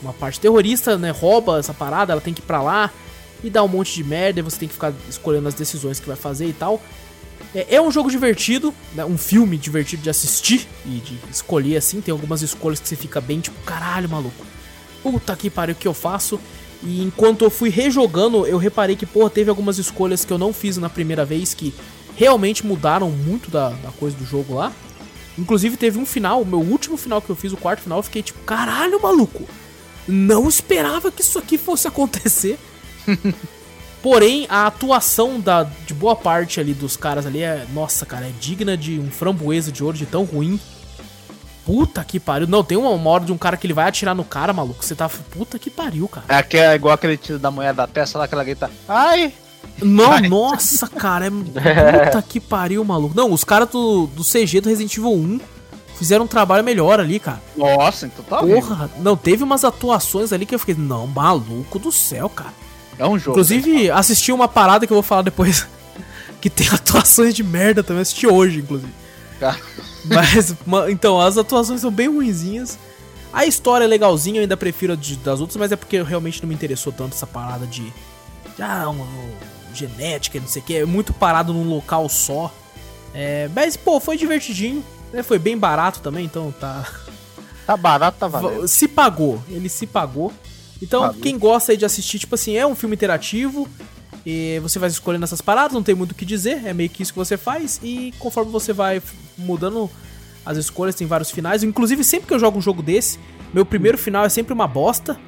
uma 0.00 0.12
parte 0.12 0.38
terrorista, 0.38 0.96
né, 0.96 1.10
rouba 1.10 1.58
essa 1.58 1.74
parada, 1.74 2.12
ela 2.12 2.20
tem 2.20 2.32
que 2.32 2.40
ir 2.40 2.44
pra 2.44 2.62
lá 2.62 2.90
e 3.42 3.50
dá 3.50 3.62
um 3.62 3.68
monte 3.68 3.94
de 3.94 4.04
merda, 4.04 4.40
e 4.40 4.42
você 4.42 4.58
tem 4.58 4.68
que 4.68 4.74
ficar 4.74 4.92
escolhendo 5.08 5.48
as 5.48 5.54
decisões 5.54 6.00
que 6.00 6.06
vai 6.06 6.16
fazer 6.16 6.46
e 6.46 6.52
tal. 6.52 6.82
É, 7.54 7.76
é 7.76 7.82
um 7.82 7.90
jogo 7.90 8.10
divertido, 8.10 8.74
né, 8.94 9.04
um 9.04 9.16
filme 9.16 9.56
divertido 9.56 10.02
de 10.02 10.10
assistir 10.10 10.66
e 10.84 10.98
de 10.98 11.18
escolher 11.30 11.76
assim, 11.76 12.00
tem 12.00 12.12
algumas 12.12 12.42
escolhas 12.42 12.80
que 12.80 12.88
você 12.88 12.96
fica 12.96 13.20
bem 13.20 13.40
tipo, 13.40 13.58
caralho, 13.62 14.08
maluco. 14.08 14.46
Puta 15.02 15.34
que 15.36 15.48
pariu, 15.48 15.74
o 15.74 15.78
que 15.78 15.88
eu 15.88 15.94
faço? 15.94 16.38
E 16.82 17.02
enquanto 17.02 17.42
eu 17.42 17.50
fui 17.50 17.70
rejogando, 17.70 18.46
eu 18.46 18.58
reparei 18.58 18.94
que, 18.94 19.06
porra, 19.06 19.30
teve 19.30 19.50
algumas 19.50 19.78
escolhas 19.78 20.24
que 20.24 20.32
eu 20.32 20.38
não 20.38 20.52
fiz 20.52 20.76
na 20.76 20.88
primeira 20.88 21.24
vez 21.24 21.54
que 21.54 21.74
realmente 22.16 22.66
mudaram 22.66 23.10
muito 23.10 23.50
da, 23.50 23.70
da 23.70 23.90
coisa 23.92 24.16
do 24.16 24.24
jogo 24.24 24.54
lá. 24.54 24.72
Inclusive 25.36 25.76
teve 25.76 25.98
um 25.98 26.06
final, 26.06 26.42
o 26.42 26.46
meu 26.46 26.60
último 26.60 26.96
final 26.96 27.22
que 27.22 27.30
eu 27.30 27.36
fiz, 27.36 27.52
o 27.52 27.56
quarto 27.56 27.82
final, 27.82 28.00
eu 28.00 28.02
fiquei 28.02 28.22
tipo, 28.22 28.40
caralho, 28.40 29.00
maluco. 29.00 29.44
Não 30.06 30.48
esperava 30.48 31.12
que 31.12 31.22
isso 31.22 31.38
aqui 31.38 31.56
fosse 31.56 31.86
acontecer. 31.88 32.58
Porém, 34.02 34.46
a 34.48 34.66
atuação 34.66 35.40
da, 35.40 35.64
de 35.64 35.92
boa 35.92 36.14
parte 36.14 36.60
ali 36.60 36.72
dos 36.72 36.96
caras 36.96 37.26
ali 37.26 37.42
é, 37.42 37.66
nossa, 37.72 38.06
cara, 38.06 38.26
é 38.26 38.32
digna 38.40 38.76
de 38.76 38.98
um 38.98 39.10
framboesa 39.10 39.72
de 39.72 39.82
ouro 39.82 39.96
de 39.96 40.06
tão 40.06 40.24
ruim. 40.24 40.58
Puta 41.64 42.02
que 42.04 42.18
pariu. 42.18 42.46
Não, 42.46 42.64
tem 42.64 42.78
uma, 42.78 42.90
uma 42.90 43.10
hora 43.10 43.24
de 43.24 43.32
um 43.32 43.36
cara 43.36 43.56
que 43.56 43.66
ele 43.66 43.74
vai 43.74 43.88
atirar 43.88 44.14
no 44.14 44.24
cara, 44.24 44.52
maluco. 44.52 44.82
Você 44.82 44.94
tá. 44.94 45.08
Puta 45.08 45.58
que 45.58 45.68
pariu, 45.68 46.08
cara. 46.08 46.24
É, 46.28 46.42
que 46.42 46.56
é 46.56 46.74
igual 46.74 46.94
aquele 46.94 47.16
tiro 47.16 47.38
da 47.38 47.50
mulher 47.50 47.74
da 47.74 47.86
testa 47.86 48.18
lá, 48.18 48.26
que 48.26 48.34
ela 48.34 48.44
grita. 48.44 48.70
Ai! 48.88 49.34
Não, 49.82 50.08
Vai. 50.08 50.22
nossa, 50.30 50.86
cara, 50.86 51.26
é. 51.26 51.30
Puta 52.06 52.22
que 52.22 52.40
pariu, 52.40 52.82
maluco. 52.84 53.14
Não, 53.14 53.32
os 53.32 53.44
caras 53.44 53.68
do, 53.68 54.06
do 54.06 54.24
CG 54.24 54.62
do 54.62 54.68
Resident 54.70 54.96
Evil 54.96 55.12
1 55.12 55.40
fizeram 55.96 56.24
um 56.24 56.28
trabalho 56.28 56.64
melhor 56.64 57.00
ali, 57.00 57.18
cara. 57.18 57.42
Nossa, 57.56 58.06
então 58.06 58.24
tá. 58.24 58.38
Porra, 58.38 58.88
não, 59.00 59.16
teve 59.16 59.42
umas 59.42 59.64
atuações 59.64 60.32
ali 60.32 60.46
que 60.46 60.54
eu 60.54 60.58
fiquei, 60.58 60.76
não, 60.76 61.06
maluco 61.06 61.78
do 61.78 61.92
céu, 61.92 62.30
cara. 62.30 62.54
É 62.98 63.06
um 63.06 63.18
jogo. 63.18 63.32
Inclusive, 63.38 63.90
assisti 63.90 64.32
uma 64.32 64.48
parada 64.48 64.86
que 64.86 64.92
eu 64.92 64.96
vou 64.96 65.02
falar 65.02 65.22
depois. 65.22 65.66
que 66.40 66.48
tem 66.50 66.68
atuações 66.72 67.34
de 67.34 67.42
merda 67.42 67.82
também. 67.82 68.02
Assisti 68.02 68.26
hoje, 68.26 68.58
inclusive. 68.60 68.92
Cara. 69.40 69.58
Mas, 70.04 70.54
ma- 70.66 70.90
então, 70.90 71.20
as 71.20 71.36
atuações 71.38 71.80
são 71.80 71.90
bem 71.90 72.08
ruinzinhas. 72.08 72.78
A 73.32 73.44
história 73.44 73.84
é 73.84 73.86
legalzinha, 73.88 74.38
eu 74.38 74.42
ainda 74.42 74.56
prefiro 74.56 74.94
a 74.94 74.96
de- 74.96 75.16
das 75.16 75.38
outras, 75.40 75.56
mas 75.58 75.70
é 75.70 75.76
porque 75.76 76.00
realmente 76.02 76.40
não 76.42 76.48
me 76.48 76.54
interessou 76.54 76.90
tanto 76.92 77.14
essa 77.14 77.26
parada 77.26 77.66
de. 77.66 77.82
de, 78.56 78.62
Ah, 78.62 78.88
um, 78.88 79.02
um, 79.02 79.30
genética, 79.74 80.40
não 80.40 80.48
sei 80.48 80.62
o 80.62 80.64
que. 80.64 80.74
É 80.76 80.84
muito 80.86 81.12
parado 81.12 81.52
num 81.52 81.68
local 81.68 82.08
só. 82.08 82.52
É, 83.14 83.48
mas, 83.54 83.76
pô, 83.76 84.00
foi 84.00 84.16
divertidinho. 84.16 84.82
né, 85.12 85.22
Foi 85.22 85.38
bem 85.38 85.58
barato 85.58 86.00
também, 86.00 86.24
então 86.24 86.50
tá. 86.58 86.88
Tá 87.66 87.76
barato, 87.76 88.16
tá 88.18 88.26
valendo. 88.28 88.66
Se 88.66 88.88
pagou, 88.88 89.42
ele 89.50 89.68
se 89.68 89.86
pagou. 89.86 90.32
Então, 90.82 91.02
Pagou. 91.02 91.20
quem 91.20 91.38
gosta 91.38 91.72
aí 91.72 91.78
de 91.78 91.84
assistir, 91.84 92.18
tipo 92.18 92.34
assim, 92.34 92.56
é 92.56 92.66
um 92.66 92.74
filme 92.74 92.94
interativo. 92.94 93.68
E 94.24 94.58
você 94.60 94.78
vai 94.78 94.88
escolhendo 94.88 95.24
essas 95.24 95.40
paradas, 95.40 95.72
não 95.72 95.82
tem 95.82 95.94
muito 95.94 96.12
o 96.12 96.14
que 96.14 96.24
dizer, 96.24 96.66
é 96.66 96.74
meio 96.74 96.90
que 96.90 97.02
isso 97.02 97.12
que 97.12 97.18
você 97.18 97.36
faz. 97.36 97.80
E 97.82 98.12
conforme 98.18 98.50
você 98.50 98.72
vai 98.72 99.02
mudando 99.36 99.90
as 100.44 100.56
escolhas, 100.58 100.94
tem 100.94 101.06
vários 101.06 101.30
finais. 101.30 101.62
Inclusive, 101.62 102.04
sempre 102.04 102.26
que 102.28 102.34
eu 102.34 102.38
jogo 102.38 102.58
um 102.58 102.60
jogo 102.62 102.82
desse, 102.82 103.18
meu 103.52 103.64
primeiro 103.64 103.96
final 103.96 104.24
é 104.24 104.28
sempre 104.28 104.52
uma 104.52 104.66
bosta. 104.66 105.18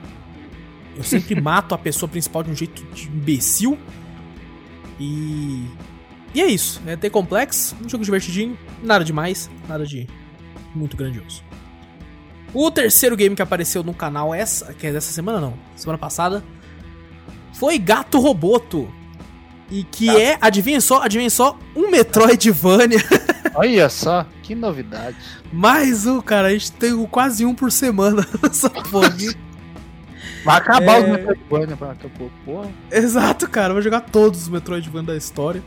Eu 0.97 1.03
sempre 1.05 1.39
mato 1.41 1.75
a 1.75 1.79
pessoa 1.79 2.09
principal 2.09 2.43
de 2.43 2.51
um 2.51 2.57
jeito 2.57 2.83
de 2.95 3.09
imbecil. 3.09 3.79
E. 4.99 5.65
E 6.35 6.41
é 6.41 6.47
isso. 6.47 6.81
É 6.87 6.95
ter 6.95 7.11
complexo, 7.11 7.77
um 7.85 7.89
jogo 7.89 8.05
divertidinho, 8.05 8.57
nada 8.83 9.05
demais, 9.05 9.51
nada 9.69 9.85
de 9.85 10.07
muito 10.75 10.97
grandioso. 10.97 11.43
O 12.53 12.71
terceiro 12.71 13.17
game 13.17 13.37
que 13.37 13.43
apareceu 13.43 13.83
no 13.83 13.95
canal 13.95 14.35
essa, 14.35 14.73
que 14.75 14.87
é 14.87 14.93
dessa 14.93 15.13
semana 15.13 15.41
não, 15.41 15.55
semana 15.77 15.99
passada, 15.99 16.43
foi 17.55 17.79
Gato 17.79 18.19
Roboto. 18.19 18.93
E 19.71 19.85
que 19.85 20.11
é, 20.11 20.37
adivinha 20.41 20.81
só, 20.81 21.01
adivinha 21.03 21.31
só, 21.31 21.57
um 21.77 21.91
Metroidvania. 21.93 22.99
Olha 23.55 23.89
só, 23.89 24.27
que 24.43 24.53
novidade. 24.53 25.17
Mais 25.53 26.07
um, 26.09 26.21
cara, 26.21 26.49
a 26.49 26.53
gente 26.53 26.73
tem 26.73 27.07
quase 27.07 27.45
um 27.47 27.55
por 27.55 27.71
semana 27.71 28.27
nessa 28.43 28.69
porra. 28.69 29.15
Vai 30.45 30.57
acabar 30.57 30.97
É. 30.97 31.01
os 31.03 31.09
Metroidvania 31.09 31.77
daqui 31.77 32.07
a 32.07 32.19
pouco, 32.19 32.35
porra. 32.45 32.69
Exato, 32.91 33.49
cara, 33.49 33.73
vou 33.73 33.81
jogar 33.83 34.01
todos 34.01 34.43
os 34.43 34.49
Metroidvania 34.49 35.07
da 35.07 35.17
história. 35.17 35.63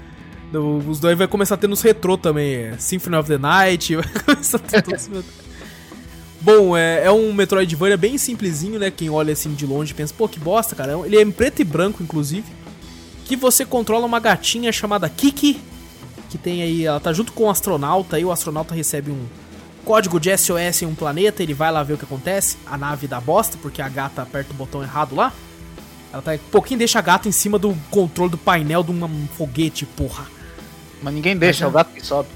Os 0.88 1.00
dois 1.00 1.18
vai 1.18 1.28
começar 1.28 1.56
a 1.56 1.58
ter 1.58 1.68
nos 1.68 1.82
retrô 1.82 2.18
também, 2.18 2.56
é 2.56 2.78
Symphony 2.78 3.16
of 3.16 3.28
the 3.30 3.38
Night, 3.38 3.96
vai 3.96 4.06
começar 4.26 4.58
a 4.58 4.60
ter 4.60 4.82
todos 4.82 5.08
os 5.08 5.24
Bom, 6.44 6.76
é, 6.76 7.06
é 7.06 7.12
um 7.12 7.32
Metroidvania 7.32 7.96
bem 7.96 8.18
simplesinho, 8.18 8.78
né? 8.78 8.92
Quem 8.92 9.10
olha 9.10 9.32
assim 9.32 9.54
de 9.54 9.66
longe 9.66 9.94
pensa, 9.94 10.14
pô, 10.14 10.28
que 10.28 10.38
bosta, 10.38 10.76
cara. 10.76 10.92
Ele 11.06 11.16
é 11.16 11.22
em 11.22 11.32
preto 11.32 11.62
e 11.62 11.64
branco, 11.64 12.04
inclusive. 12.04 12.46
Que 13.24 13.38
você 13.38 13.66
controla 13.66 14.06
uma 14.06 14.20
gatinha 14.20 14.70
chamada 14.70 15.08
Kiki. 15.08 15.62
Que 16.30 16.38
tem 16.38 16.62
aí, 16.62 16.86
ela 16.86 17.00
tá 17.00 17.14
junto 17.14 17.32
com 17.32 17.46
o 17.46 17.50
astronauta. 17.50 18.18
Aí 18.18 18.26
o 18.26 18.32
astronauta 18.32 18.76
recebe 18.76 19.10
um 19.10 19.26
código 19.86 20.20
de 20.20 20.38
SOS 20.38 20.82
em 20.82 20.86
um 20.86 20.94
planeta. 20.94 21.42
Ele 21.42 21.54
vai 21.54 21.72
lá 21.72 21.82
ver 21.82 21.94
o 21.94 21.98
que 21.98 22.04
acontece. 22.04 22.58
A 22.66 22.78
nave 22.78 23.08
dá 23.08 23.22
bosta, 23.22 23.58
porque 23.62 23.82
a 23.82 23.88
gata 23.88 24.22
aperta 24.22 24.52
o 24.52 24.56
botão 24.56 24.84
errado 24.84 25.16
lá. 25.16 25.32
Ela 26.12 26.22
tá 26.22 26.34
um 26.34 26.52
pouquinho 26.52 26.80
deixa 26.80 27.00
a 27.00 27.02
gata 27.02 27.30
em 27.30 27.32
cima 27.32 27.58
do 27.58 27.74
controle 27.90 28.32
do 28.32 28.38
painel 28.38 28.84
de 28.84 28.92
um 28.92 29.28
foguete, 29.38 29.86
porra. 29.86 30.28
Mas 31.02 31.14
ninguém 31.14 31.38
deixa, 31.38 31.64
é 31.64 31.68
o 31.70 31.72
gato 31.72 31.94
que 31.94 32.06
sobe. 32.06 32.28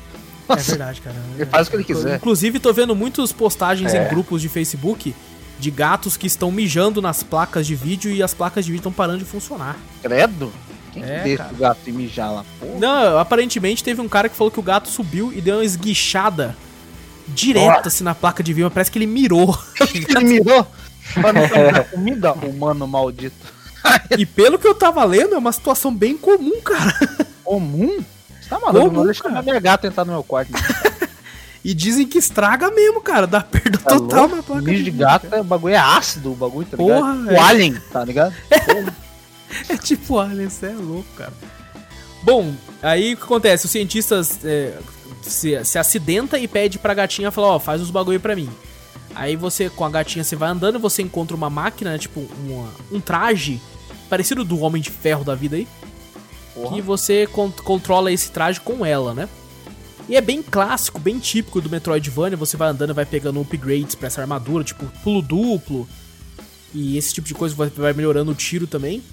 É 0.49 0.55
verdade, 0.55 1.01
cara. 1.01 1.15
Ele 1.35 1.45
faz 1.45 1.67
o 1.67 1.71
que 1.71 1.77
ele 1.77 1.83
quiser. 1.83 2.15
Inclusive, 2.17 2.59
tô 2.59 2.71
vendo 2.73 2.95
muitas 2.95 3.31
postagens 3.31 3.93
É. 3.93 4.05
em 4.05 4.09
grupos 4.09 4.41
de 4.41 4.49
Facebook 4.49 5.13
de 5.59 5.71
gatos 5.71 6.15
que 6.15 6.27
estão 6.27 6.51
mijando 6.51 7.01
nas 7.01 7.23
placas 7.23 7.65
de 7.65 7.75
vídeo 7.75 8.11
e 8.11 8.21
as 8.21 8.33
placas 8.33 8.63
de 8.65 8.71
vídeo 8.71 8.81
estão 8.81 8.91
parando 8.91 9.19
de 9.19 9.25
funcionar. 9.25 9.75
Credo? 10.01 10.51
Quem 10.93 11.03
É, 11.03 11.17
que 11.17 11.23
deixa 11.23 11.43
cara. 11.43 11.53
o 11.53 11.57
gato 11.57 11.91
mijar 11.91 12.31
lá? 12.31 12.45
Porra. 12.59 12.79
Não, 12.79 13.17
aparentemente 13.19 13.83
teve 13.83 13.99
um 14.01 14.07
cara 14.07 14.29
que 14.29 14.35
falou 14.35 14.51
que 14.51 14.59
o 14.59 14.63
gato 14.63 14.87
subiu 14.89 15.33
e 15.33 15.41
deu 15.41 15.55
uma 15.57 15.65
esguichada 15.65 16.55
direta 17.27 17.87
assim 17.89 18.03
na 18.03 18.15
placa 18.15 18.41
de 18.43 18.53
vídeo. 18.53 18.69
Parece 18.71 18.91
que 18.91 18.97
ele 18.97 19.07
mirou. 19.07 19.57
Ele 19.91 20.23
mirou 20.23 20.65
não 21.15 21.71
dar 21.71 21.83
comida, 21.85 22.33
humano 22.33 22.87
maldito. 22.87 23.35
e 24.17 24.25
pelo 24.25 24.59
que 24.59 24.67
eu 24.67 24.75
tava 24.75 25.03
lendo, 25.05 25.35
é 25.35 25.37
uma 25.37 25.51
situação 25.51 25.93
bem 25.93 26.17
comum, 26.17 26.59
cara. 26.61 26.93
Comum? 27.43 27.99
Você 28.47 28.49
tá 28.49 28.59
maluco? 28.59 28.85
Comum, 28.85 28.97
não 28.99 29.05
deixa 29.05 29.23
cara. 29.23 29.41
minha 29.41 29.59
gata 29.59 29.87
entrar 29.87 30.05
no 30.05 30.13
meu 30.13 30.23
quarto. 30.23 30.51
E 31.65 31.73
dizem 31.73 32.07
que 32.07 32.17
estraga 32.17 32.71
mesmo, 32.71 33.01
cara. 33.01 33.27
Dá 33.27 33.41
perda 33.41 33.77
Tá 33.79 33.89
total 33.97 34.19
louco? 34.21 34.35
na 34.37 34.43
placa 34.43 34.61
Mijo 34.61 34.83
de 34.85 34.91
gato, 34.91 35.23
cara. 35.23 35.37
é, 35.37 35.41
o 35.41 35.43
bagulho 35.43 35.73
é 35.73 35.77
ácido, 35.77 36.31
o 36.31 36.35
bagulho, 36.35 36.65
tá 36.65 36.77
Porra, 36.77 37.13
ligado? 37.13 37.29
é. 37.31 37.33
O 37.33 37.41
alien, 37.43 37.73
tá 37.91 38.05
ligado? 38.05 38.33
É 39.69 39.75
tipo 39.77 40.17
Alien, 40.19 40.49
você 40.49 40.67
é 40.67 40.73
louco, 40.73 41.07
cara. 41.17 41.33
Bom, 42.23 42.53
aí 42.81 43.13
o 43.13 43.17
que 43.17 43.23
acontece? 43.23 43.65
Os 43.65 43.71
cientistas 43.71 44.39
é, 44.45 44.77
se, 45.21 45.63
se 45.65 45.77
acidenta 45.79 46.37
e 46.37 46.47
pede 46.47 46.77
pra 46.79 46.93
gatinha 46.93 47.31
falar, 47.31 47.47
ó, 47.55 47.59
faz 47.59 47.81
os 47.81 47.89
bagulho 47.91 48.19
pra 48.19 48.35
mim. 48.35 48.49
Aí 49.15 49.35
você, 49.35 49.69
com 49.69 49.83
a 49.83 49.89
gatinha, 49.89 50.23
você 50.23 50.35
vai 50.37 50.49
andando 50.49 50.75
e 50.77 50.81
você 50.81 51.01
encontra 51.01 51.35
uma 51.35 51.49
máquina, 51.49 51.91
né, 51.91 51.97
tipo 51.97 52.25
uma- 52.45 52.69
um 52.91 52.99
traje 53.01 53.59
parecido 54.09 54.43
do 54.45 54.59
Homem 54.59 54.81
de 54.81 54.89
Ferro 54.91 55.23
da 55.25 55.33
vida 55.35 55.55
aí, 55.57 55.67
que 56.69 56.81
você 56.81 57.27
con- 57.27 57.51
controla 57.51 58.11
esse 58.11 58.31
traje 58.31 58.59
com 58.59 58.85
ela, 58.85 59.13
né? 59.13 59.27
E 60.09 60.15
é 60.15 60.21
bem 60.21 60.41
clássico, 60.41 60.99
bem 60.99 61.19
típico 61.19 61.59
do 61.59 61.69
Metroidvania, 61.69 62.37
você 62.37 62.55
vai 62.55 62.69
andando 62.69 62.91
e 62.91 62.93
vai 62.93 63.05
pegando 63.05 63.41
upgrades 63.41 63.93
pra 63.95 64.07
essa 64.07 64.21
armadura, 64.21 64.63
tipo 64.63 64.85
pulo 65.03 65.21
duplo, 65.21 65.87
e 66.73 66.97
esse 66.97 67.13
tipo 67.13 67.27
de 67.27 67.33
coisa 67.33 67.53
vai- 67.55 67.69
vai 67.69 67.93
melhorando 67.93 68.31
o 68.31 68.35
tiro 68.35 68.65
também. 68.67 69.03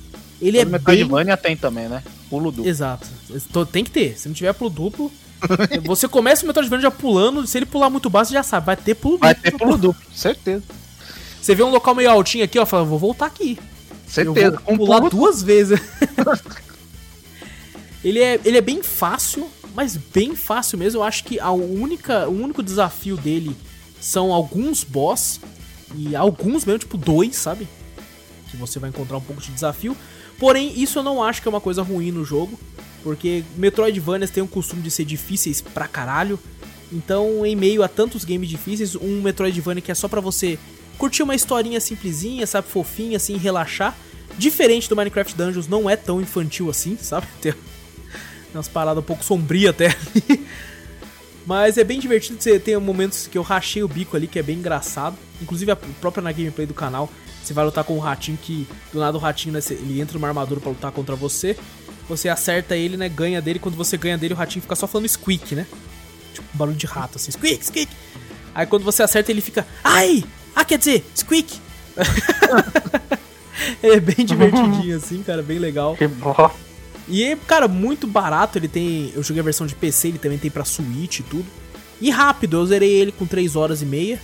Ele 0.41 0.59
é 0.59 0.63
o 0.63 0.65
bem 0.65 0.73
Metroidvania 0.73 1.37
tem 1.37 1.57
também, 1.57 1.89
né? 1.89 2.03
Pulo 2.31 2.51
duplo. 2.53 2.69
Exato. 2.69 3.09
Tem 3.73 3.83
que 3.85 3.91
ter. 3.91 4.19
Se 4.19 4.29
não 4.29 4.35
tiver 4.35 4.53
pulo 4.53 4.71
duplo, 4.71 5.11
você 5.85 6.07
começa 6.09 6.45
o 6.45 6.47
Metroidvania 6.47 6.83
já 6.83 6.91
pulando. 6.91 7.47
Se 7.47 7.59
ele 7.59 7.67
pular 7.67 7.89
muito 7.91 8.09
baixo, 8.11 8.29
você 8.29 8.35
já 8.35 8.43
sabe. 8.43 8.67
Vai 8.67 8.77
ter 8.77 8.95
pulo 8.95 9.19
Vai 9.19 9.35
duplo. 9.35 9.51
ter 9.51 9.59
pulo 9.59 9.79
duplo, 9.79 10.03
certeza. 10.15 10.63
Você 11.41 11.55
vê 11.55 11.63
um 11.63 11.71
local 11.71 11.95
meio 11.95 12.11
altinho 12.11 12.45
aqui, 12.45 12.59
ó. 12.59 12.65
Fala, 12.67 12.85
vou 12.85 12.99
voltar 12.99 13.27
aqui. 13.27 13.59
Certeza. 14.07 14.61
Eu 14.67 14.77
vou 14.77 14.87
pular 14.87 14.99
pulo 14.99 15.11
duas 15.11 15.43
vezes. 15.43 15.81
ele, 18.05 18.21
é, 18.21 18.39
ele 18.45 18.59
é 18.59 18.61
bem 18.61 18.83
fácil, 18.83 19.49
mas 19.75 19.97
bem 19.97 20.37
fácil 20.37 20.79
mesmo. 20.79 21.01
Eu 21.01 21.05
acho 21.05 21.25
que 21.25 21.41
a 21.41 21.51
única, 21.51 22.29
o 22.29 22.43
único 22.43 22.63
desafio 22.63 23.17
dele 23.17 23.57
são 24.01 24.33
alguns 24.33 24.85
boss. 24.85 25.41
E 25.97 26.15
alguns 26.15 26.65
mesmo, 26.65 26.81
tipo 26.81 26.99
dois, 26.99 27.37
sabe? 27.37 27.67
Que 28.51 28.57
você 28.57 28.79
vai 28.79 28.91
encontrar 28.91 29.17
um 29.17 29.21
pouco 29.21 29.41
de 29.41 29.51
desafio. 29.51 29.97
Porém, 30.39 30.79
isso 30.81 30.99
eu 30.99 31.03
não 31.03 31.23
acho 31.23 31.41
que 31.41 31.49
é 31.49 31.51
uma 31.51 31.61
coisa 31.61 31.83
ruim 31.83 32.11
no 32.11 32.25
jogo. 32.25 32.59
Porque 33.03 33.45
Metroidvanias 33.57 34.31
tem 34.31 34.43
o 34.43 34.49
costume 34.49 34.83
de 34.83 34.91
ser 34.91 35.05
difíceis 35.05 35.61
pra 35.61 35.89
caralho. 35.89 36.39
Então, 36.93 37.45
em 37.47 37.57
meio 37.57 37.83
a 37.83 37.89
tantos 37.89 38.25
games 38.25 38.49
difíceis, 38.49 38.95
um 38.95 39.23
Metroidvania 39.23 39.81
que 39.81 39.91
é 39.91 39.95
só 39.95 40.09
pra 40.09 40.21
você 40.21 40.59
curtir 40.99 41.23
uma 41.23 41.35
historinha 41.35 41.81
simplesinha, 41.81 42.47
sabe, 42.47 42.69
fofinha, 42.69 43.17
assim, 43.17 43.37
relaxar. 43.37 43.97
Diferente 44.39 44.89
do 44.89 44.97
Minecraft 44.97 45.35
Dungeons, 45.37 45.69
não 45.69 45.89
é 45.89 45.97
tão 45.97 46.21
infantil 46.21 46.69
assim, 46.69 46.97
sabe? 47.01 47.27
umas 48.59 48.69
paradas 48.69 49.03
um 49.03 49.07
pouco 49.07 49.25
sombrias 49.25 49.71
até 49.71 49.87
ali. 49.87 50.47
Mas 51.47 51.77
é 51.77 51.85
bem 51.85 52.01
divertido, 52.01 52.43
você 52.43 52.59
tem 52.59 52.77
momentos 52.79 53.27
que 53.27 53.37
eu 53.37 53.43
rachei 53.43 53.83
o 53.83 53.89
bico 53.89 54.17
ali, 54.17 54.27
que 54.27 54.39
é 54.39 54.43
bem 54.43 54.57
engraçado. 54.57 55.17
Inclusive 55.43 55.71
a 55.71 55.77
própria 55.77 56.23
na 56.23 56.33
gameplay 56.33 56.67
do 56.67 56.73
canal, 56.73 57.11
você 57.43 57.53
vai 57.53 57.65
lutar 57.65 57.85
com 57.85 57.95
um 57.95 58.01
ratinho 58.01 58.39
que, 58.41 58.67
do 58.91 58.99
nada 58.99 59.17
o 59.17 59.21
ratinho, 59.21 59.53
né, 59.53 59.61
ele 59.71 60.01
entra 60.01 60.15
numa 60.15 60.29
armadura 60.29 60.59
pra 60.59 60.71
lutar 60.71 60.91
contra 60.91 61.15
você. 61.15 61.57
Você 62.09 62.31
acerta 62.31 62.75
ele, 62.75 62.97
né, 62.97 63.09
ganha 63.11 63.43
dele. 63.43 63.59
Quando 63.59 63.77
você 63.77 63.99
ganha 63.99 64.17
dele, 64.17 64.33
o 64.33 64.37
ratinho 64.37 64.63
fica 64.63 64.75
só 64.75 64.87
falando 64.87 65.09
squeak, 65.09 65.55
né? 65.55 65.67
Tipo, 66.33 66.49
um 66.55 66.59
barulho 66.59 66.77
de 66.77 66.87
rato, 66.87 67.17
assim, 67.17 67.31
squeak, 67.31 67.65
squeak. 67.65 67.93
Aí 68.55 68.67
quando 68.67 68.85
você 68.85 69.03
acerta, 69.03 69.31
ele 69.31 69.43
fica, 69.43 69.67
ai! 69.83 70.25
Ah, 70.57 70.65
quer 70.65 70.79
dizer, 70.79 71.05
squeak! 71.15 71.61
é 73.83 74.01
bem 74.01 74.25
divertidinho, 74.25 74.97
assim, 74.97 75.23
cara, 75.23 75.43
bem 75.43 75.59
legal. 75.59 75.95
Que 75.97 76.09
bosta. 76.09 76.74
E, 77.09 77.37
cara, 77.47 77.69
muito 77.69 78.07
barato. 78.07 78.59
Ele 78.59 78.69
tem. 78.69 79.13
Eu 79.15 79.23
joguei 79.23 79.41
a 79.41 79.45
versão 79.45 79.67
de 79.67 79.75
PC, 79.75 80.09
ele 80.09 80.19
também 80.19 80.39
tem 80.39 80.51
pra 80.51 80.65
Switch 80.65 81.21
e 81.21 81.23
tudo. 81.23 81.47
E 82.01 82.11
rápido, 82.11 82.57
eu 82.59 82.67
zerei 82.67 82.91
ele 82.93 83.13
com 83.13 83.27
3 83.27 83.57
horas 83.57 83.83
e 83.83 83.87
meia. 83.87 84.21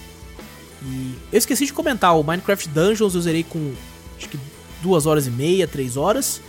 E 0.82 1.14
eu 1.32 1.38
esqueci 1.38 1.66
de 1.66 1.72
comentar, 1.72 2.18
o 2.18 2.22
Minecraft 2.22 2.68
Dungeons 2.70 3.14
eu 3.14 3.20
zerei 3.20 3.44
com 3.44 3.72
acho 4.16 4.28
que 4.28 4.38
2 4.82 5.06
horas 5.06 5.26
e 5.26 5.30
meia, 5.30 5.68
3 5.68 5.96
horas. 5.96 6.40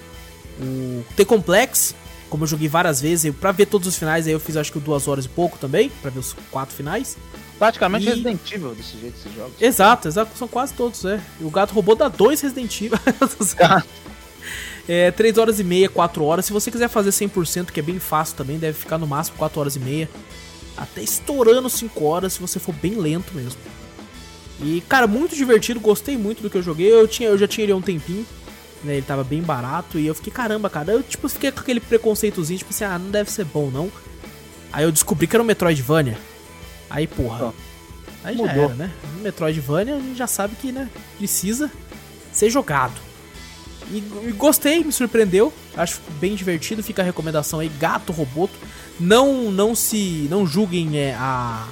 O 0.60 1.04
T-Complex, 1.15 1.94
como 2.30 2.44
eu 2.44 2.48
joguei 2.48 2.67
várias 2.67 3.02
vezes, 3.02 3.26
eu, 3.26 3.34
pra 3.34 3.52
ver 3.52 3.65
todos 3.65 3.88
os 3.88 3.96
finais, 3.98 4.26
aí 4.28 4.34
eu 4.34 4.39
fiz 4.39 4.56
acho 4.56 4.72
que 4.72 4.80
2 4.80 5.08
horas 5.08 5.26
e 5.26 5.30
pouco 5.30 5.58
também, 5.58 5.89
pra 6.02 6.10
ver 6.12 6.20
os 6.20 6.34
quatro 6.50 6.74
finais. 6.76 7.17
Praticamente 7.60 8.06
E- 8.06 8.10
Resident 8.10 8.52
Evil 8.52 8.74
desse 8.74 8.98
jeito, 9.00 9.15
esses 9.20 9.34
jogos. 9.36 9.54
Exato, 9.62 10.08
exato, 10.08 10.38
são 10.38 10.48
quase 10.48 10.74
todos, 10.74 11.04
é. 11.06 11.20
E 11.39 11.44
o 11.44 11.50
gato 11.50 11.74
robô 11.74 11.94
dá 11.94 12.08
dois 12.08 12.39
Resident 12.41 12.82
Evil. 12.82 12.98
é, 14.91 15.10
3 15.10 15.38
horas 15.38 15.58
e 15.58 15.63
meia, 15.63 15.88
4 15.88 16.21
horas. 16.21 16.45
Se 16.45 16.51
você 16.51 16.69
quiser 16.69 16.89
fazer 16.89 17.12
100%, 17.12 17.71
que 17.71 17.80
é 17.80 17.84
bem 17.84 17.97
fácil 17.97 18.36
também, 18.36 18.60
deve 18.60 18.77
ficar 18.77 18.97
no 18.97 19.08
máximo 19.08 19.38
4 19.38 19.58
horas 19.58 19.77
e 19.77 19.80
meia. 19.80 20.10
Até 20.75 21.01
estourando 21.01 21.69
5 21.69 22.04
horas, 22.04 22.34
se 22.34 22.41
você 22.41 22.60
for 22.60 22.75
bem 22.75 22.95
lento 22.95 23.34
mesmo. 23.34 23.58
E, 24.62 24.82
cara, 24.89 25.08
muito 25.08 25.34
divertido, 25.34 25.80
gostei 25.80 26.17
muito 26.17 26.41
do 26.41 26.49
que 26.49 26.58
eu 26.58 26.62
joguei. 26.62 26.91
Eu, 26.91 27.08
tinha, 27.08 27.30
eu 27.30 27.38
já 27.38 27.47
tinha 27.47 27.63
ele 27.63 27.71
há 27.71 27.75
um 27.77 27.82
tempinho, 27.82 28.25
né? 28.84 28.97
Ele 28.97 29.06
tava 29.06 29.23
bem 29.23 29.41
barato. 29.41 29.97
E 29.97 30.06
eu 30.06 30.13
fiquei, 30.13 30.34
caramba, 30.34 30.69
cara. 30.69 30.91
Eu, 30.91 31.01
tipo, 31.01 31.30
fiquei 31.30 31.54
com 31.54 31.62
aquele 31.62 31.80
preconceitozinho, 31.80 32.58
tipo 32.58 32.71
assim, 32.71 32.84
ah, 32.84 32.99
não 32.99 33.12
deve 33.12 33.32
ser 33.32 33.45
bom, 33.45 33.71
não. 33.71 33.89
Aí 34.73 34.84
eu 34.84 34.91
descobri 34.91 35.25
que 35.25 35.34
era 35.34 35.41
um 35.41 35.45
Metroidvania. 35.45 36.17
Aí, 36.89 37.08
porra. 37.08 37.45
Ó, 37.45 37.51
Aí 38.25 38.36
já 38.36 38.43
mudou. 38.43 38.63
era, 38.65 38.73
né? 38.73 38.91
Metroidvania 39.21 39.95
a 39.95 39.99
gente 39.99 40.17
já 40.17 40.27
sabe 40.27 40.54
que, 40.58 40.69
né, 40.69 40.89
precisa 41.17 41.71
ser 42.34 42.49
jogado. 42.49 43.11
E, 43.91 43.97
e 44.30 44.32
gostei, 44.32 44.84
me 44.84 44.91
surpreendeu. 44.91 45.51
Acho 45.75 45.99
bem 46.19 46.34
divertido. 46.36 46.82
Fica 46.82 47.01
a 47.01 47.06
recomendação 47.06 47.60
aí, 47.60 47.69
Gato 47.80 48.12
Roboto. 48.13 48.54
Não, 48.99 49.51
não 49.51 49.75
se, 49.75 50.27
não 50.30 50.45
julguem 50.47 50.97
é, 50.97 51.13
a 51.15 51.67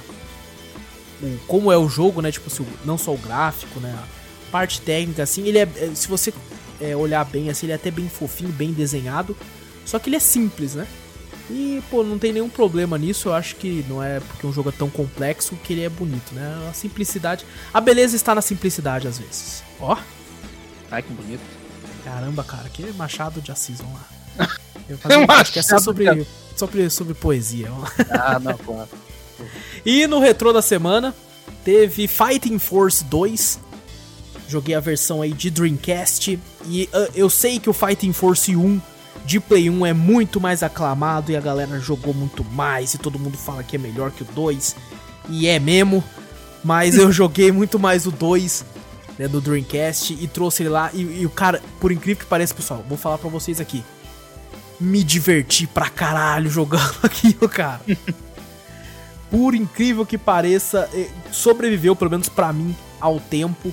o, 1.22 1.38
como 1.46 1.70
é 1.72 1.76
o 1.78 1.88
jogo, 1.88 2.20
né? 2.20 2.30
Tipo, 2.32 2.50
se 2.50 2.62
o- 2.62 2.66
não 2.84 2.96
só 2.98 3.12
o 3.12 3.18
gráfico, 3.18 3.78
né? 3.80 3.94
A 4.48 4.50
parte 4.50 4.80
técnica, 4.80 5.22
assim, 5.22 5.46
ele 5.46 5.58
é, 5.58 5.62
é, 5.76 5.90
se 5.94 6.08
você 6.08 6.32
é, 6.80 6.94
olhar 6.96 7.24
bem, 7.24 7.48
assim, 7.50 7.66
ele 7.66 7.72
é 7.72 7.76
até 7.76 7.90
bem 7.90 8.08
fofinho, 8.08 8.50
bem 8.50 8.72
desenhado. 8.72 9.36
Só 9.86 9.98
que 9.98 10.08
ele 10.08 10.16
é 10.16 10.20
simples, 10.20 10.74
né? 10.74 10.86
E, 11.48 11.82
pô, 11.90 12.02
não 12.04 12.18
tem 12.18 12.32
nenhum 12.32 12.48
problema 12.48 12.96
nisso. 12.98 13.28
Eu 13.28 13.34
acho 13.34 13.56
que 13.56 13.84
não 13.88 14.02
é 14.02 14.20
porque 14.20 14.46
um 14.46 14.52
jogo 14.52 14.68
é 14.68 14.72
tão 14.72 14.88
complexo 14.90 15.56
que 15.64 15.72
ele 15.72 15.82
é 15.84 15.88
bonito, 15.88 16.32
né? 16.34 16.66
A 16.68 16.72
simplicidade. 16.72 17.44
A 17.72 17.80
beleza 17.80 18.14
está 18.16 18.34
na 18.34 18.42
simplicidade 18.42 19.08
às 19.08 19.18
vezes. 19.18 19.62
Ó, 19.80 19.96
Ai, 20.90 21.02
que 21.02 21.12
bonito. 21.12 21.40
Caramba, 22.04 22.44
cara, 22.44 22.68
que 22.68 22.84
é 22.84 22.92
Machado 22.92 23.40
de 23.40 23.52
Assis, 23.52 23.78
vamos 23.78 23.94
lá. 23.94 24.48
Eu 24.88 24.98
fazer 24.98 25.16
um 25.18 25.26
podcast 25.26 25.72
Machado 25.72 25.84
sobre, 25.84 26.26
sobre, 26.56 26.90
sobre 26.90 27.14
poesia. 27.14 27.70
Ah, 28.10 28.38
não, 28.40 28.56
claro. 28.58 28.88
E 29.84 30.06
no 30.06 30.18
retrô 30.18 30.52
da 30.52 30.60
semana 30.60 31.14
teve 31.64 32.08
Fighting 32.08 32.58
Force 32.58 33.04
2. 33.04 33.60
Joguei 34.48 34.74
a 34.74 34.80
versão 34.80 35.22
aí 35.22 35.32
de 35.32 35.48
Dreamcast. 35.48 36.38
E 36.66 36.88
uh, 36.92 37.12
eu 37.14 37.30
sei 37.30 37.60
que 37.60 37.70
o 37.70 37.72
Fighting 37.72 38.12
Force 38.12 38.54
1 38.54 38.80
de 39.24 39.38
Play 39.38 39.70
1 39.70 39.86
é 39.86 39.92
muito 39.92 40.40
mais 40.40 40.62
aclamado 40.62 41.30
e 41.30 41.36
a 41.36 41.40
galera 41.40 41.78
jogou 41.78 42.12
muito 42.12 42.44
mais 42.44 42.94
e 42.94 42.98
todo 42.98 43.18
mundo 43.18 43.38
fala 43.38 43.62
que 43.62 43.76
é 43.76 43.78
melhor 43.78 44.10
que 44.10 44.22
o 44.22 44.26
2. 44.34 44.74
E 45.28 45.46
é 45.46 45.58
mesmo, 45.60 46.02
mas 46.64 46.96
eu 46.96 47.10
joguei 47.12 47.52
muito 47.52 47.78
mais 47.78 48.06
o 48.06 48.10
2 48.10 48.64
né, 49.20 49.28
do 49.28 49.38
Dreamcast 49.38 50.16
e 50.18 50.26
trouxe 50.26 50.62
ele 50.62 50.70
lá. 50.70 50.90
E, 50.94 51.20
e, 51.20 51.26
o 51.26 51.30
cara, 51.30 51.60
por 51.78 51.92
incrível 51.92 52.24
que 52.24 52.28
pareça, 52.28 52.54
pessoal, 52.54 52.82
vou 52.88 52.96
falar 52.96 53.18
pra 53.18 53.28
vocês 53.28 53.60
aqui. 53.60 53.84
Me 54.80 55.04
diverti 55.04 55.66
pra 55.66 55.90
caralho 55.90 56.48
jogando 56.48 56.96
aquilo, 57.04 57.46
cara. 57.46 57.82
por 59.30 59.54
incrível 59.54 60.06
que 60.06 60.16
pareça, 60.16 60.88
eh, 60.94 61.10
sobreviveu, 61.30 61.94
pelo 61.94 62.10
menos 62.10 62.30
pra 62.30 62.50
mim, 62.50 62.74
ao 62.98 63.20
tempo. 63.20 63.70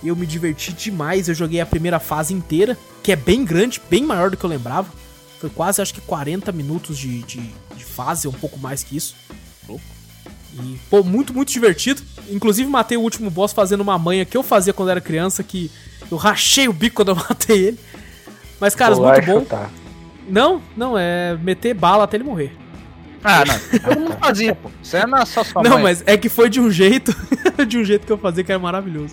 Eu 0.00 0.14
me 0.14 0.24
diverti 0.24 0.72
demais. 0.72 1.28
Eu 1.28 1.34
joguei 1.34 1.60
a 1.60 1.66
primeira 1.66 1.98
fase 1.98 2.32
inteira, 2.32 2.78
que 3.02 3.10
é 3.10 3.16
bem 3.16 3.44
grande, 3.44 3.82
bem 3.90 4.04
maior 4.04 4.30
do 4.30 4.36
que 4.36 4.44
eu 4.44 4.50
lembrava. 4.50 4.88
Foi 5.40 5.50
quase, 5.50 5.82
acho 5.82 5.92
que 5.92 6.00
40 6.00 6.52
minutos 6.52 6.96
de, 6.96 7.20
de, 7.24 7.52
de 7.74 7.84
fase, 7.84 8.28
um 8.28 8.32
pouco 8.32 8.60
mais 8.60 8.84
que 8.84 8.96
isso. 8.96 9.16
E, 10.54 10.78
pô, 10.88 11.02
muito, 11.02 11.34
muito 11.34 11.52
divertido. 11.52 12.02
Inclusive, 12.30 12.68
matei 12.68 12.96
o 12.96 13.02
último 13.02 13.30
boss 13.30 13.52
fazendo 13.52 13.80
uma 13.80 13.98
manha 13.98 14.24
que 14.24 14.36
eu 14.36 14.42
fazia 14.42 14.72
quando 14.72 14.90
era 14.90 15.00
criança, 15.00 15.42
que 15.42 15.70
eu 16.10 16.16
rachei 16.16 16.68
o 16.68 16.72
bico 16.72 16.96
quando 16.96 17.10
eu 17.10 17.16
matei 17.28 17.68
ele. 17.68 17.78
Mas, 18.60 18.74
cara, 18.74 18.96
muito 18.96 19.26
bom. 19.26 19.40
Chutar. 19.40 19.70
Não, 20.28 20.60
não, 20.76 20.98
é 20.98 21.38
meter 21.42 21.74
bala 21.74 22.04
até 22.04 22.16
ele 22.16 22.24
morrer. 22.24 22.54
Ah, 23.22 23.44
não. 23.44 23.54
Eu 23.90 24.00
não 24.00 24.12
fazia, 24.12 24.54
pô. 24.54 24.70
Isso 24.80 24.96
é 24.96 25.04
na 25.04 25.26
sua, 25.26 25.42
sua 25.42 25.62
Não, 25.62 25.72
mãe. 25.72 25.82
mas 25.82 26.04
é 26.06 26.16
que 26.16 26.28
foi 26.28 26.48
de 26.48 26.60
um 26.60 26.70
jeito, 26.70 27.12
de 27.66 27.76
um 27.76 27.84
jeito 27.84 28.06
que 28.06 28.12
eu 28.12 28.18
fazia 28.18 28.44
que 28.44 28.52
era 28.52 28.60
maravilhoso. 28.60 29.12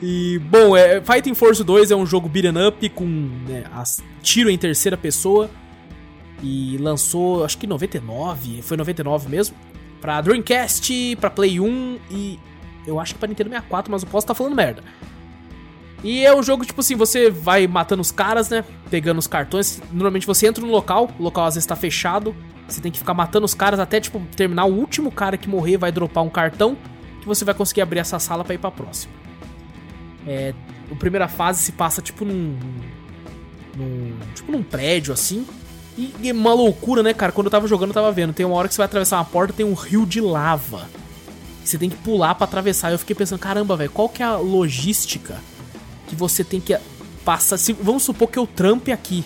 E, 0.00 0.38
bom, 0.38 0.76
é, 0.76 1.00
Fighting 1.00 1.34
Force 1.34 1.64
2 1.64 1.90
é 1.90 1.96
um 1.96 2.06
jogo 2.06 2.28
beat'em 2.28 2.68
up 2.68 2.88
com 2.90 3.04
né, 3.04 3.64
as, 3.74 4.00
tiro 4.22 4.50
em 4.50 4.58
terceira 4.58 4.96
pessoa. 4.96 5.50
E 6.42 6.76
lançou, 6.78 7.44
acho 7.44 7.58
que 7.58 7.66
99, 7.66 8.62
foi 8.62 8.76
99 8.76 9.28
mesmo 9.28 9.56
pra 10.04 10.20
Dreamcast, 10.20 11.16
pra 11.18 11.30
Play 11.30 11.58
1 11.58 11.98
e 12.10 12.38
eu 12.86 13.00
acho 13.00 13.14
que 13.14 13.20
pra 13.20 13.26
Nintendo 13.26 13.48
64, 13.48 13.90
mas 13.90 14.02
eu 14.02 14.08
posso 14.10 14.24
estar 14.24 14.34
tá 14.34 14.36
falando 14.36 14.54
merda. 14.54 14.82
E 16.02 16.26
é 16.26 16.36
um 16.36 16.42
jogo, 16.42 16.62
tipo 16.62 16.82
assim, 16.82 16.94
você 16.94 17.30
vai 17.30 17.66
matando 17.66 18.02
os 18.02 18.10
caras, 18.10 18.50
né? 18.50 18.62
Pegando 18.90 19.16
os 19.16 19.26
cartões. 19.26 19.80
Normalmente 19.90 20.26
você 20.26 20.46
entra 20.46 20.62
no 20.62 20.70
local, 20.70 21.10
o 21.18 21.22
local 21.22 21.46
às 21.46 21.54
vezes 21.54 21.66
tá 21.66 21.74
fechado. 21.74 22.36
Você 22.68 22.82
tem 22.82 22.92
que 22.92 22.98
ficar 22.98 23.14
matando 23.14 23.46
os 23.46 23.54
caras 23.54 23.80
até, 23.80 23.98
tipo, 23.98 24.20
terminar. 24.36 24.66
O 24.66 24.74
último 24.74 25.10
cara 25.10 25.38
que 25.38 25.48
morrer 25.48 25.78
vai 25.78 25.90
dropar 25.90 26.22
um 26.22 26.28
cartão 26.28 26.76
que 27.22 27.26
você 27.26 27.42
vai 27.42 27.54
conseguir 27.54 27.80
abrir 27.80 28.00
essa 28.00 28.18
sala 28.18 28.44
para 28.44 28.52
ir 28.52 28.58
pra 28.58 28.70
próxima. 28.70 29.14
É, 30.26 30.52
a 30.92 30.94
primeira 30.96 31.28
fase 31.28 31.62
se 31.62 31.72
passa, 31.72 32.02
tipo, 32.02 32.26
num, 32.26 32.58
num. 33.74 34.12
Tipo, 34.34 34.52
num 34.52 34.62
prédio 34.62 35.14
assim. 35.14 35.46
E, 35.96 36.12
e 36.20 36.32
uma 36.32 36.52
loucura, 36.52 37.02
né, 37.02 37.14
cara? 37.14 37.32
Quando 37.32 37.46
eu 37.46 37.50
tava 37.50 37.68
jogando, 37.68 37.90
eu 37.90 37.94
tava 37.94 38.10
vendo. 38.10 38.32
Tem 38.32 38.44
uma 38.44 38.56
hora 38.56 38.68
que 38.68 38.74
você 38.74 38.78
vai 38.78 38.86
atravessar 38.86 39.18
uma 39.18 39.24
porta, 39.24 39.52
tem 39.52 39.64
um 39.64 39.74
rio 39.74 40.04
de 40.04 40.20
lava. 40.20 40.88
Você 41.64 41.78
tem 41.78 41.88
que 41.88 41.96
pular 41.96 42.34
para 42.34 42.44
atravessar. 42.44 42.92
Eu 42.92 42.98
fiquei 42.98 43.14
pensando, 43.14 43.38
caramba, 43.38 43.76
velho, 43.76 43.90
qual 43.90 44.08
que 44.08 44.22
é 44.22 44.26
a 44.26 44.36
logística 44.36 45.40
que 46.08 46.14
você 46.14 46.42
tem 46.42 46.60
que 46.60 46.76
passar? 47.24 47.56
Se, 47.56 47.72
vamos 47.72 48.02
supor 48.02 48.28
que 48.28 48.38
eu 48.38 48.46
trampe 48.46 48.92
aqui. 48.92 49.24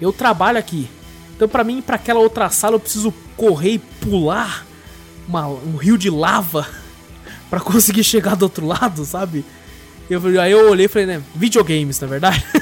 Eu 0.00 0.12
trabalho 0.12 0.58
aqui. 0.58 0.88
Então, 1.36 1.48
para 1.48 1.64
mim, 1.64 1.80
para 1.80 1.96
aquela 1.96 2.20
outra 2.20 2.50
sala, 2.50 2.76
eu 2.76 2.80
preciso 2.80 3.14
correr 3.36 3.74
e 3.74 3.78
pular 3.78 4.66
uma, 5.26 5.46
um 5.46 5.76
rio 5.76 5.96
de 5.96 6.10
lava 6.10 6.66
para 7.48 7.60
conseguir 7.60 8.04
chegar 8.04 8.34
do 8.34 8.42
outro 8.42 8.66
lado, 8.66 9.04
sabe? 9.04 9.44
Eu, 10.10 10.20
aí 10.40 10.52
eu 10.52 10.70
olhei 10.70 10.86
e 10.86 10.88
falei, 10.88 11.06
né? 11.06 11.22
Videogames, 11.34 11.98
na 12.00 12.06
verdade. 12.06 12.44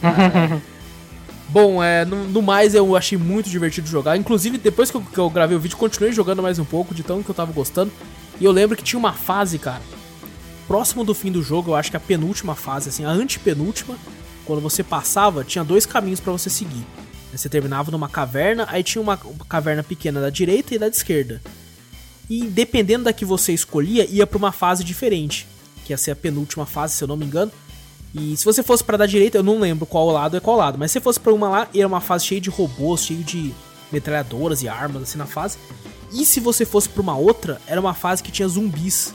Bom, 1.48 1.82
é, 1.82 2.04
no, 2.04 2.24
no, 2.24 2.42
mais 2.42 2.74
eu 2.74 2.94
achei 2.94 3.16
muito 3.16 3.48
divertido 3.48 3.88
jogar. 3.88 4.16
Inclusive, 4.16 4.58
depois 4.58 4.90
que 4.90 4.96
eu, 4.96 5.00
que 5.00 5.18
eu, 5.18 5.30
gravei 5.30 5.56
o 5.56 5.60
vídeo, 5.60 5.78
continuei 5.78 6.12
jogando 6.12 6.42
mais 6.42 6.58
um 6.58 6.64
pouco, 6.64 6.94
de 6.94 7.02
tão 7.02 7.22
que 7.22 7.30
eu 7.30 7.34
tava 7.34 7.52
gostando. 7.52 7.90
E 8.38 8.44
eu 8.44 8.52
lembro 8.52 8.76
que 8.76 8.84
tinha 8.84 8.98
uma 8.98 9.14
fase, 9.14 9.58
cara, 9.58 9.80
próximo 10.66 11.04
do 11.04 11.14
fim 11.14 11.32
do 11.32 11.42
jogo, 11.42 11.70
eu 11.70 11.74
acho 11.74 11.90
que 11.90 11.96
a 11.96 12.00
penúltima 12.00 12.54
fase, 12.54 12.90
assim, 12.90 13.04
a 13.04 13.10
antepenúltima, 13.10 13.96
quando 14.44 14.60
você 14.60 14.82
passava, 14.82 15.42
tinha 15.42 15.64
dois 15.64 15.86
caminhos 15.86 16.20
para 16.20 16.32
você 16.32 16.50
seguir. 16.50 16.84
Você 17.32 17.48
terminava 17.48 17.90
numa 17.90 18.08
caverna, 18.08 18.66
aí 18.68 18.82
tinha 18.82 19.00
uma, 19.00 19.18
uma 19.24 19.44
caverna 19.46 19.82
pequena 19.82 20.20
da 20.20 20.30
direita 20.30 20.74
e 20.74 20.78
da 20.78 20.88
esquerda. 20.88 21.40
E 22.28 22.44
dependendo 22.44 23.04
da 23.04 23.12
que 23.12 23.24
você 23.24 23.52
escolhia, 23.52 24.04
ia 24.04 24.26
para 24.26 24.38
uma 24.38 24.52
fase 24.52 24.84
diferente, 24.84 25.46
que 25.84 25.92
ia 25.92 25.96
ser 25.96 26.10
a 26.10 26.16
penúltima 26.16 26.66
fase, 26.66 26.94
se 26.94 27.02
eu 27.02 27.08
não 27.08 27.16
me 27.16 27.24
engano. 27.24 27.50
E 28.14 28.36
se 28.36 28.44
você 28.44 28.62
fosse 28.62 28.82
para 28.82 28.96
da 28.96 29.06
direita, 29.06 29.38
eu 29.38 29.42
não 29.42 29.58
lembro 29.58 29.84
qual 29.86 30.10
lado 30.10 30.36
é 30.36 30.40
qual 30.40 30.56
lado, 30.56 30.78
mas 30.78 30.90
se 30.90 31.00
fosse 31.00 31.20
para 31.20 31.32
uma 31.32 31.48
lá, 31.48 31.68
era 31.74 31.86
uma 31.86 32.00
fase 32.00 32.24
cheia 32.24 32.40
de 32.40 32.48
robôs, 32.48 33.04
cheio 33.04 33.22
de 33.22 33.54
metralhadoras 33.92 34.62
e 34.62 34.68
armas 34.68 35.02
assim 35.02 35.18
na 35.18 35.26
fase. 35.26 35.58
E 36.12 36.24
se 36.24 36.40
você 36.40 36.64
fosse 36.64 36.88
para 36.88 37.02
uma 37.02 37.16
outra, 37.16 37.60
era 37.66 37.80
uma 37.80 37.94
fase 37.94 38.22
que 38.22 38.32
tinha 38.32 38.48
zumbis. 38.48 39.14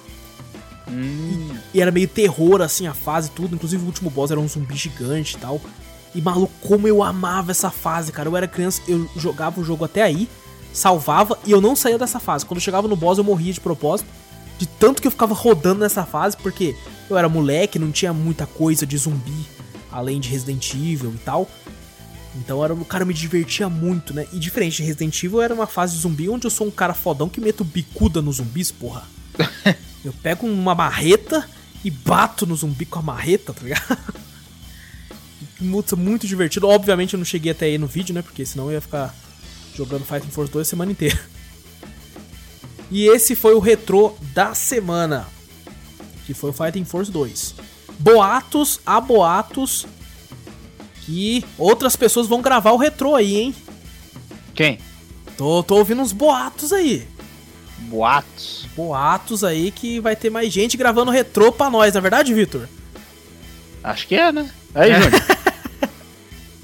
Hum. 0.87 1.49
E, 1.73 1.77
e, 1.77 1.81
era 1.81 1.91
meio 1.91 2.07
terror 2.07 2.61
assim 2.61 2.87
a 2.87 2.93
fase 2.93 3.31
tudo, 3.31 3.55
inclusive 3.55 3.83
o 3.83 3.85
último 3.85 4.09
boss 4.09 4.29
era 4.29 4.39
um 4.39 4.47
zumbi 4.47 4.75
gigante 4.75 5.35
e 5.35 5.39
tal. 5.39 5.59
E 6.13 6.21
maluco, 6.21 6.53
como 6.61 6.87
eu 6.87 7.01
amava 7.01 7.51
essa 7.51 7.71
fase, 7.71 8.11
cara. 8.11 8.29
Eu 8.29 8.37
era 8.37 8.47
criança, 8.47 8.81
eu 8.87 9.09
jogava 9.15 9.59
o 9.59 9.63
jogo 9.63 9.83
até 9.85 10.03
aí, 10.03 10.29
salvava 10.71 11.37
e 11.45 11.51
eu 11.51 11.59
não 11.59 11.75
saía 11.75 11.97
dessa 11.97 12.19
fase. 12.19 12.45
Quando 12.45 12.57
eu 12.57 12.63
chegava 12.63 12.87
no 12.87 12.95
boss, 12.95 13.17
eu 13.17 13.23
morria 13.23 13.51
de 13.51 13.59
propósito. 13.59 14.07
De 14.59 14.67
tanto 14.67 15.01
que 15.01 15.07
eu 15.07 15.11
ficava 15.11 15.33
rodando 15.33 15.79
nessa 15.79 16.05
fase, 16.05 16.37
porque 16.37 16.75
eu 17.09 17.17
era 17.17 17.27
moleque, 17.29 17.79
não 17.79 17.91
tinha 17.91 18.13
muita 18.13 18.45
coisa 18.45 18.85
de 18.85 18.97
zumbi, 18.97 19.45
além 19.91 20.19
de 20.19 20.29
Resident 20.29 20.73
Evil 20.73 21.13
e 21.13 21.19
tal. 21.19 21.49
Então 22.35 22.63
era, 22.63 22.73
o 22.73 22.85
cara 22.85 23.05
me 23.05 23.13
divertia 23.13 23.69
muito, 23.69 24.13
né? 24.13 24.25
E 24.33 24.39
diferente 24.39 24.77
de 24.77 24.83
Resident 24.83 25.23
Evil, 25.23 25.41
era 25.41 25.53
uma 25.53 25.67
fase 25.67 25.95
de 25.95 26.01
zumbi 26.01 26.29
onde 26.29 26.47
eu 26.47 26.51
sou 26.51 26.67
um 26.67 26.71
cara 26.71 26.93
fodão 26.93 27.29
que 27.29 27.39
meto 27.39 27.63
bicuda 27.63 28.21
nos 28.21 28.37
zumbis, 28.37 28.71
porra. 28.71 29.03
eu 30.03 30.13
pego 30.21 30.47
uma 30.47 30.73
marreta 30.73 31.47
e 31.83 31.91
bato 31.91 32.45
no 32.45 32.55
zumbi 32.55 32.85
com 32.85 32.99
a 32.99 33.03
marreta, 33.03 33.53
tá 33.53 33.61
ligado? 33.61 33.97
muito, 35.59 35.95
muito 35.95 36.27
divertido. 36.27 36.67
Obviamente 36.67 37.13
eu 37.13 37.17
não 37.17 37.25
cheguei 37.25 37.51
até 37.51 37.65
aí 37.65 37.77
no 37.77 37.87
vídeo, 37.87 38.15
né? 38.15 38.21
Porque 38.21 38.45
senão 38.45 38.65
eu 38.65 38.73
ia 38.73 38.81
ficar 38.81 39.13
jogando 39.75 40.05
Fighting 40.05 40.29
Force 40.29 40.51
2 40.51 40.67
a 40.67 40.69
semana 40.69 40.91
inteira. 40.91 41.19
E 42.91 43.07
esse 43.07 43.35
foi 43.35 43.53
o 43.53 43.59
retrô 43.59 44.15
da 44.33 44.53
semana, 44.53 45.27
que 46.33 46.39
foi 46.39 46.49
o 46.49 46.53
Fighting 46.53 46.83
Force 46.83 47.11
2. 47.11 47.55
Boatos, 47.99 48.79
a 48.85 48.99
boatos 48.99 49.85
que 51.01 51.45
outras 51.57 51.95
pessoas 51.95 52.27
vão 52.27 52.41
gravar 52.41 52.71
o 52.71 52.77
retrô 52.77 53.15
aí, 53.15 53.39
hein? 53.39 53.55
Quem? 54.53 54.79
Tô, 55.37 55.63
tô 55.63 55.75
ouvindo 55.75 56.01
uns 56.01 56.11
boatos 56.11 56.73
aí. 56.73 57.07
Boatos? 57.79 58.65
Boatos 58.75 59.43
aí 59.43 59.71
que 59.71 59.99
vai 59.99 60.15
ter 60.15 60.29
mais 60.29 60.51
gente 60.51 60.77
gravando 60.77 61.11
retrô 61.11 61.51
pra 61.51 61.69
nós, 61.69 61.93
na 61.93 61.99
é 61.99 62.01
verdade, 62.01 62.33
Vitor? 62.33 62.67
Acho 63.83 64.07
que 64.07 64.15
é, 64.15 64.31
né? 64.31 64.49
Aí, 64.73 64.93
Júnior. 64.93 65.11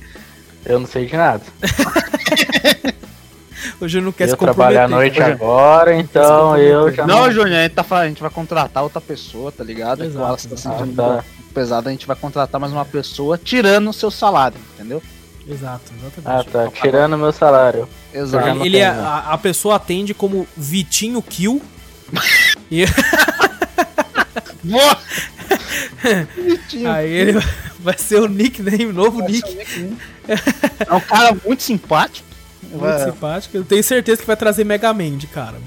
Eu 0.65 0.79
não 0.79 0.87
sei 0.87 1.05
de 1.05 1.15
nada. 1.15 1.43
O 3.81 3.87
Júnior 3.87 4.05
não 4.05 4.11
quer 4.11 4.25
eu 4.25 4.29
se 4.29 4.35
comprometer. 4.35 4.55
trabalhar 4.55 4.85
à 4.85 4.87
noite 4.87 5.21
agora, 5.21 5.95
então 5.95 6.57
eu 6.57 6.93
já 6.93 7.07
não... 7.07 7.21
Não, 7.21 7.31
Júnior, 7.31 7.59
a 7.59 7.63
gente, 7.63 7.73
tá, 7.73 7.85
a 7.89 8.07
gente 8.07 8.21
vai 8.21 8.29
contratar 8.29 8.83
outra 8.83 8.99
pessoa, 8.99 9.51
tá 9.51 9.63
ligado? 9.63 10.03
Exato. 10.03 10.25
Ela 10.25 10.37
tá 10.37 10.57
sentindo 10.57 11.01
ah, 11.01 11.23
tá. 11.53 11.79
a 11.85 11.89
gente 11.91 12.05
vai 12.05 12.15
contratar 12.15 12.59
mais 12.59 12.73
uma 12.73 12.83
pessoa 12.83 13.37
tirando 13.37 13.89
o 13.89 13.93
seu 13.93 14.11
salário, 14.11 14.57
entendeu? 14.75 15.01
Exato, 15.47 15.91
exatamente. 15.97 16.25
Ah, 16.25 16.43
tá. 16.51 16.69
Tirando 16.69 17.17
meu 17.17 17.31
salário. 17.31 17.87
Exato. 18.13 18.65
Ele, 18.65 18.77
é, 18.77 18.87
a, 18.87 19.29
a, 19.31 19.37
pessoa 19.37 19.77
atende 19.77 20.13
como 20.13 20.47
Vitinho 20.55 21.21
Kill. 21.21 21.61
e... 22.69 22.85
Vitinho. 26.35 26.91
Aí 26.91 27.11
ele 27.11 27.39
vai 27.79 27.97
ser 27.97 28.21
o 28.21 28.27
nickname, 28.27 28.91
novo 28.91 29.19
vai 29.19 29.31
nick. 29.31 29.97
É 30.87 30.93
um 30.93 30.99
cara 30.99 31.35
muito 31.45 31.63
simpático. 31.63 32.28
Muito 32.63 32.85
é. 32.85 33.05
simpático. 33.05 33.57
Eu 33.57 33.63
tenho 33.63 33.83
certeza 33.83 34.21
que 34.21 34.27
vai 34.27 34.35
trazer 34.35 34.63
Mega 34.63 34.93
Man 34.93 35.17
de 35.17 35.27
cara. 35.27 35.57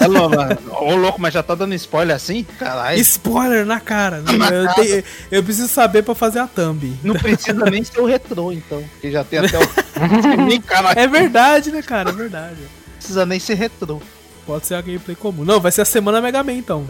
É 0.00 0.06
louco, 0.06 0.36
Ô 0.84 0.94
louco, 0.94 1.20
mas 1.20 1.34
já 1.34 1.42
tá 1.42 1.54
dando 1.54 1.74
spoiler 1.74 2.14
assim? 2.14 2.44
Caralho. 2.58 2.98
Spoiler 3.00 3.64
na 3.64 3.80
cara. 3.80 4.20
Né? 4.20 4.32
eu, 4.52 4.74
tenho, 4.74 5.04
eu, 5.30 5.42
preciso 5.42 5.68
saber 5.68 6.02
pra 6.02 6.14
fazer 6.14 6.40
a 6.40 6.46
thumb. 6.46 6.96
Não 7.02 7.14
precisa 7.14 7.64
nem 7.70 7.82
ser 7.82 8.00
o 8.00 8.04
retrô, 8.04 8.52
então. 8.52 8.82
Que 9.00 9.10
já 9.10 9.24
tem 9.24 9.40
até 9.40 9.58
o. 9.58 9.62
é 10.96 11.06
verdade, 11.06 11.72
né, 11.72 11.82
cara? 11.82 12.10
É 12.10 12.12
verdade. 12.12 12.60
Não 12.60 12.96
precisa 12.96 13.26
nem 13.26 13.40
ser 13.40 13.54
retrô. 13.54 14.00
Pode 14.46 14.66
ser 14.66 14.74
a 14.74 14.80
gameplay 14.80 15.16
comum. 15.16 15.44
Não, 15.44 15.60
vai 15.60 15.70
ser 15.70 15.82
a 15.82 15.84
semana 15.84 16.20
Mega 16.20 16.42
Man 16.42 16.54
então. 16.54 16.84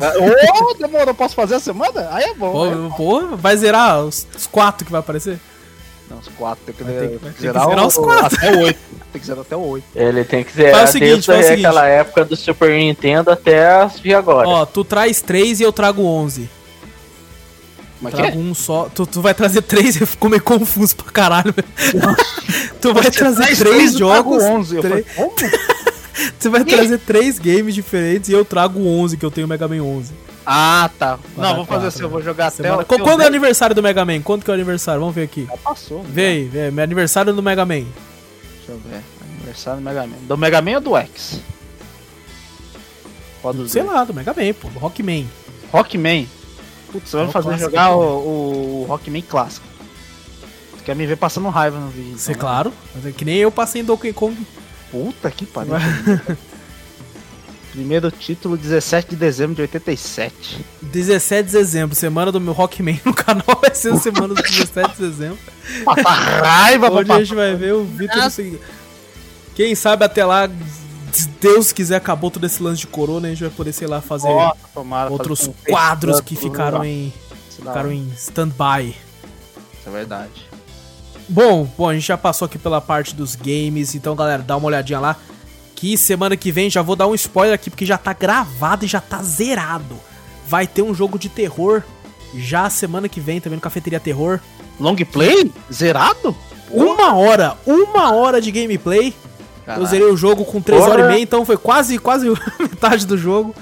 Ah, 0.00 0.12
ô, 0.18 0.70
oh, 0.70 0.74
demorou, 0.74 1.14
posso 1.14 1.34
fazer 1.34 1.54
a 1.54 1.60
semana? 1.60 2.08
Aí 2.10 2.24
é 2.24 2.34
bom. 2.34 2.52
Pô, 2.52 2.66
é 2.66 2.96
pô 2.96 3.36
vai 3.36 3.56
zerar 3.56 4.04
os, 4.04 4.26
os 4.36 4.46
quatro 4.46 4.84
que 4.84 4.92
vai 4.92 5.00
aparecer? 5.00 5.38
Não, 6.10 6.18
os 6.18 6.28
quatro. 6.28 6.64
Tem 6.64 6.74
que, 6.74 6.84
ter, 6.84 7.18
tem 7.18 7.32
que 7.32 7.40
zerar, 7.40 7.64
que 7.64 7.70
zerar 7.70 7.86
os 7.86 7.94
quatro. 7.96 8.36
Até 8.38 8.56
o 8.56 8.60
oito. 8.60 8.78
Tem 9.12 9.20
que 9.20 9.26
zerar 9.26 9.40
até 9.42 9.56
o 9.56 9.60
oito. 9.60 9.84
Ele 9.94 10.24
tem 10.24 10.44
que 10.44 10.52
zerar 10.52 10.74
faz 10.80 10.90
o 10.90 10.92
seguinte, 10.92 11.26
desde 11.26 11.26
faz 11.26 11.50
aquela 11.50 11.86
época 11.86 12.24
do 12.24 12.36
Super 12.36 12.70
Nintendo 12.78 13.30
até 13.30 13.66
as 13.76 13.98
de 14.00 14.12
agora. 14.14 14.46
Ó, 14.46 14.66
tu 14.66 14.84
traz 14.84 15.22
três 15.22 15.60
e 15.60 15.62
eu 15.62 15.72
trago 15.72 16.02
onze. 16.02 16.48
Como 17.98 18.08
é 18.08 18.12
que 18.12 18.20
é? 18.20 18.24
Trago 18.26 18.38
um 18.38 18.54
só. 18.54 18.88
Tu, 18.94 19.06
tu 19.06 19.20
vai 19.22 19.32
trazer 19.34 19.62
três, 19.62 19.98
eu 20.00 20.06
fico 20.06 20.28
meio 20.28 20.42
confuso 20.42 20.94
pra 20.94 21.10
caralho. 21.10 21.54
tu 22.80 22.92
vai 22.94 23.10
trazer 23.10 23.42
Traz 23.44 23.58
três 23.58 23.94
eu 23.98 24.06
trago 24.06 24.38
jogos. 24.38 24.44
11. 24.44 24.76
Eu 24.76 24.82
três- 24.82 25.06
falei, 25.06 25.30
como? 25.30 25.34
Tu 26.40 26.50
vai 26.50 26.64
trazer 26.64 26.98
três 26.98 27.38
games 27.38 27.74
diferentes 27.74 28.28
e 28.28 28.32
eu 28.32 28.44
trago 28.44 28.84
11, 28.84 29.16
que 29.16 29.24
eu 29.24 29.30
tenho 29.30 29.46
o 29.46 29.48
Mega 29.50 29.66
Man 29.68 29.82
11. 29.82 30.12
Ah, 30.50 30.88
tá. 30.98 31.18
Não, 31.36 31.56
vou 31.56 31.66
fazer 31.66 31.88
assim, 31.88 32.00
eu 32.00 32.08
né? 32.08 32.12
vou 32.12 32.22
jogar 32.22 32.46
até 32.46 32.56
Semana- 32.62 32.80
até 32.80 32.94
o 32.94 32.98
Quando 32.98 33.10
é 33.10 33.14
o 33.14 33.18
10. 33.18 33.28
aniversário 33.28 33.74
do 33.74 33.82
Mega 33.82 34.02
Man? 34.04 34.22
Quando 34.22 34.44
que 34.44 34.50
é 34.50 34.52
o 34.52 34.54
aniversário? 34.54 34.98
Vamos 35.00 35.14
ver 35.14 35.24
aqui. 35.24 35.44
Já 35.46 35.56
passou. 35.58 36.02
Vê 36.04 36.26
aí, 36.26 36.44
vê. 36.44 36.70
Meu 36.70 36.82
aniversário 36.84 37.34
do 37.34 37.42
Mega 37.42 37.66
Man. 37.66 37.74
Deixa 37.84 38.70
eu 38.70 38.78
ver. 38.78 39.02
Aniversário 39.36 39.80
do 39.80 39.84
Mega 39.84 40.06
Man. 40.06 40.16
Do 40.22 40.38
Mega 40.38 40.62
Man 40.62 40.74
ou 40.76 40.80
do 40.80 40.96
X? 40.96 41.40
Sei 43.68 43.82
dois? 43.82 43.86
lá, 43.86 44.04
do 44.04 44.14
Mega 44.14 44.32
Man, 44.34 44.52
pô, 44.54 44.68
do 44.68 44.78
Rockman. 44.78 45.28
Rockman. 45.70 46.28
Putz, 46.92 47.10
você 47.10 47.16
vai 47.16 47.24
É 47.24 47.26
me 47.26 47.32
fazer 47.32 47.48
clássico, 47.48 47.70
jogar 47.70 47.90
o, 47.94 48.00
o 48.82 48.86
Rockman 48.88 49.22
clássico. 49.22 49.66
Você 50.76 50.84
quer 50.84 50.96
me 50.96 51.06
ver 51.06 51.16
passando 51.16 51.48
raiva 51.50 51.78
no 51.78 51.88
vídeo. 51.88 52.16
Então, 52.20 52.32
né? 52.34 52.38
claro. 52.40 52.72
Mas 52.94 53.06
é 53.06 53.12
que 53.12 53.24
nem 53.24 53.36
eu 53.36 53.50
passei 53.52 53.82
em 53.82 53.84
Donkey 53.84 54.12
Kong. 54.14 54.34
Puta 54.90 55.30
que 55.30 55.44
pariu. 55.46 55.72
Primeiro 57.78 58.10
título, 58.10 58.56
17 58.56 59.10
de 59.10 59.14
dezembro 59.14 59.54
de 59.54 59.62
87. 59.62 60.66
17 60.82 61.46
de 61.46 61.52
dezembro, 61.52 61.94
semana 61.94 62.32
do 62.32 62.40
meu 62.40 62.52
Rockman 62.52 63.00
no 63.04 63.14
canal 63.14 63.56
vai 63.62 63.72
ser 63.72 63.92
a 63.92 63.96
semana 63.96 64.34
do 64.34 64.42
17 64.42 64.96
de 64.96 65.08
dezembro. 65.08 65.38
Passa 65.84 66.08
raiva, 66.08 66.90
Onde 66.90 67.12
a 67.12 67.18
gente 67.20 67.36
vai 67.36 67.54
ver 67.54 67.74
o 67.74 67.84
Vitor 67.84 68.16
no 68.16 68.30
seguinte. 68.32 68.60
Quem 69.54 69.76
sabe 69.76 70.04
até 70.04 70.24
lá, 70.24 70.50
se 71.12 71.28
Deus 71.40 71.70
quiser, 71.70 71.94
acabou 71.94 72.32
todo 72.32 72.44
esse 72.46 72.60
lance 72.60 72.80
de 72.80 72.88
corona, 72.88 73.28
a 73.28 73.30
gente 73.30 73.42
vai 73.42 73.50
poder, 73.50 73.72
sei 73.72 73.86
lá, 73.86 74.00
fazer 74.00 74.26
Nossa, 74.26 74.56
tomara, 74.74 75.08
outros 75.08 75.38
fazer 75.38 75.52
um 75.52 75.72
quadros 75.72 76.20
que 76.20 76.34
ficaram 76.34 76.84
em, 76.84 77.12
ficaram 77.48 77.92
em 77.92 78.08
stand-by. 78.16 78.88
Isso 78.88 79.86
é 79.86 79.90
verdade. 79.92 80.48
Bom, 81.28 81.70
bom, 81.78 81.88
a 81.88 81.94
gente 81.94 82.08
já 82.08 82.18
passou 82.18 82.46
aqui 82.46 82.58
pela 82.58 82.80
parte 82.80 83.14
dos 83.14 83.36
games, 83.36 83.94
então 83.94 84.16
galera, 84.16 84.42
dá 84.42 84.56
uma 84.56 84.66
olhadinha 84.66 84.98
lá. 84.98 85.16
Que 85.78 85.96
semana 85.96 86.36
que 86.36 86.50
vem 86.50 86.68
já 86.68 86.82
vou 86.82 86.96
dar 86.96 87.06
um 87.06 87.14
spoiler 87.14 87.54
aqui 87.54 87.70
porque 87.70 87.86
já 87.86 87.96
tá 87.96 88.12
gravado 88.12 88.84
e 88.84 88.88
já 88.88 89.00
tá 89.00 89.22
zerado. 89.22 89.96
Vai 90.48 90.66
ter 90.66 90.82
um 90.82 90.92
jogo 90.92 91.16
de 91.16 91.28
terror 91.28 91.84
já 92.34 92.68
semana 92.68 93.08
que 93.08 93.20
vem 93.20 93.40
também 93.40 93.58
no 93.58 93.60
Cafeteria 93.60 94.00
Terror. 94.00 94.40
Long 94.80 94.96
play? 94.96 95.52
Zerado? 95.72 96.36
Uma 96.68 97.14
hora, 97.14 97.56
uma 97.64 98.12
hora 98.12 98.40
de 98.40 98.50
gameplay. 98.50 99.14
Eu 99.68 99.86
zerei 99.86 100.08
o 100.08 100.16
jogo 100.16 100.44
com 100.44 100.60
3 100.60 100.80
Porra. 100.80 100.92
horas 100.94 101.06
e 101.06 101.08
meia, 101.10 101.22
então 101.22 101.46
foi 101.46 101.56
quase, 101.56 101.96
quase 101.96 102.26
metade 102.58 103.06
do 103.06 103.16
jogo. 103.16 103.54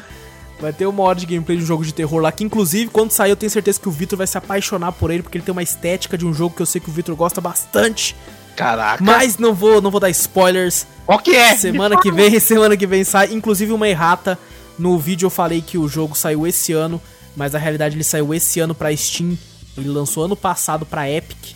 Vai 0.59 0.73
ter 0.73 0.87
uma 0.87 1.03
hora 1.03 1.19
de 1.19 1.27
gameplay 1.27 1.59
de 1.59 1.65
um 1.65 1.67
jogo 1.67 1.85
de 1.85 1.93
terror 1.93 2.23
lá, 2.23 2.33
que 2.33 2.43
inclusive, 2.43 2.91
quando 2.91 3.11
sair, 3.11 3.29
eu 3.29 3.37
tenho 3.37 3.51
certeza 3.51 3.79
que 3.79 3.89
o 3.91 3.93
Vitor 3.93 4.17
vai 4.17 4.27
se 4.27 4.39
apaixonar 4.39 4.93
por 4.93 5.11
ele, 5.11 5.23
porque 5.23 5.37
ele 5.37 5.45
tem 5.45 5.53
uma 5.53 5.63
estética 5.63 6.17
de 6.17 6.25
um 6.25 6.33
jogo 6.33 6.57
que 6.57 6.63
eu 6.63 6.67
sei 6.67 6.81
que 6.81 6.89
o 6.89 6.93
Vitor 6.93 7.15
gosta 7.15 7.43
bastante. 7.43 8.17
Caraca. 8.57 9.05
Mas 9.05 9.37
não 9.37 9.55
vou, 9.55 9.83
não 9.83 9.91
vou 9.91 10.01
dar 10.01 10.11
spoilers. 10.11 10.87
Qual 11.05 11.19
que 11.19 11.37
é? 11.37 11.55
Semana 11.57 12.01
que 12.01 12.11
vem, 12.11 12.39
semana 12.41 12.77
que 12.77 12.87
vem 12.87 13.05
sai. 13.05 13.33
Inclusive 13.33 13.73
uma 13.73 13.87
errata. 13.87 14.39
No 14.79 14.99
vídeo 14.99 15.27
eu 15.27 15.31
falei 15.31 15.63
que 15.63 15.79
o 15.79 15.87
jogo 15.87 16.17
saiu 16.17 16.47
esse 16.47 16.73
ano, 16.73 17.01
mas 17.37 17.53
na 17.53 17.59
realidade 17.59 17.95
ele 17.95 18.05
saiu 18.05 18.35
esse 18.35 18.59
ano 18.61 18.75
pra 18.75 18.95
Steam. 18.97 19.39
Ele 19.77 19.89
lançou 19.89 20.25
ano 20.25 20.37
passado 20.37 20.85
pra 20.85 21.11
Epic. 21.11 21.55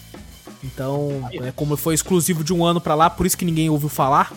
Então, 0.62 1.28
é 1.32 1.50
como 1.52 1.76
foi 1.76 1.94
exclusivo 1.94 2.44
de 2.44 2.52
um 2.52 2.64
ano 2.64 2.80
pra 2.80 2.94
lá, 2.94 3.08
por 3.08 3.24
isso 3.24 3.36
que 3.36 3.46
ninguém 3.46 3.70
ouviu 3.70 3.88
falar. 3.88 4.32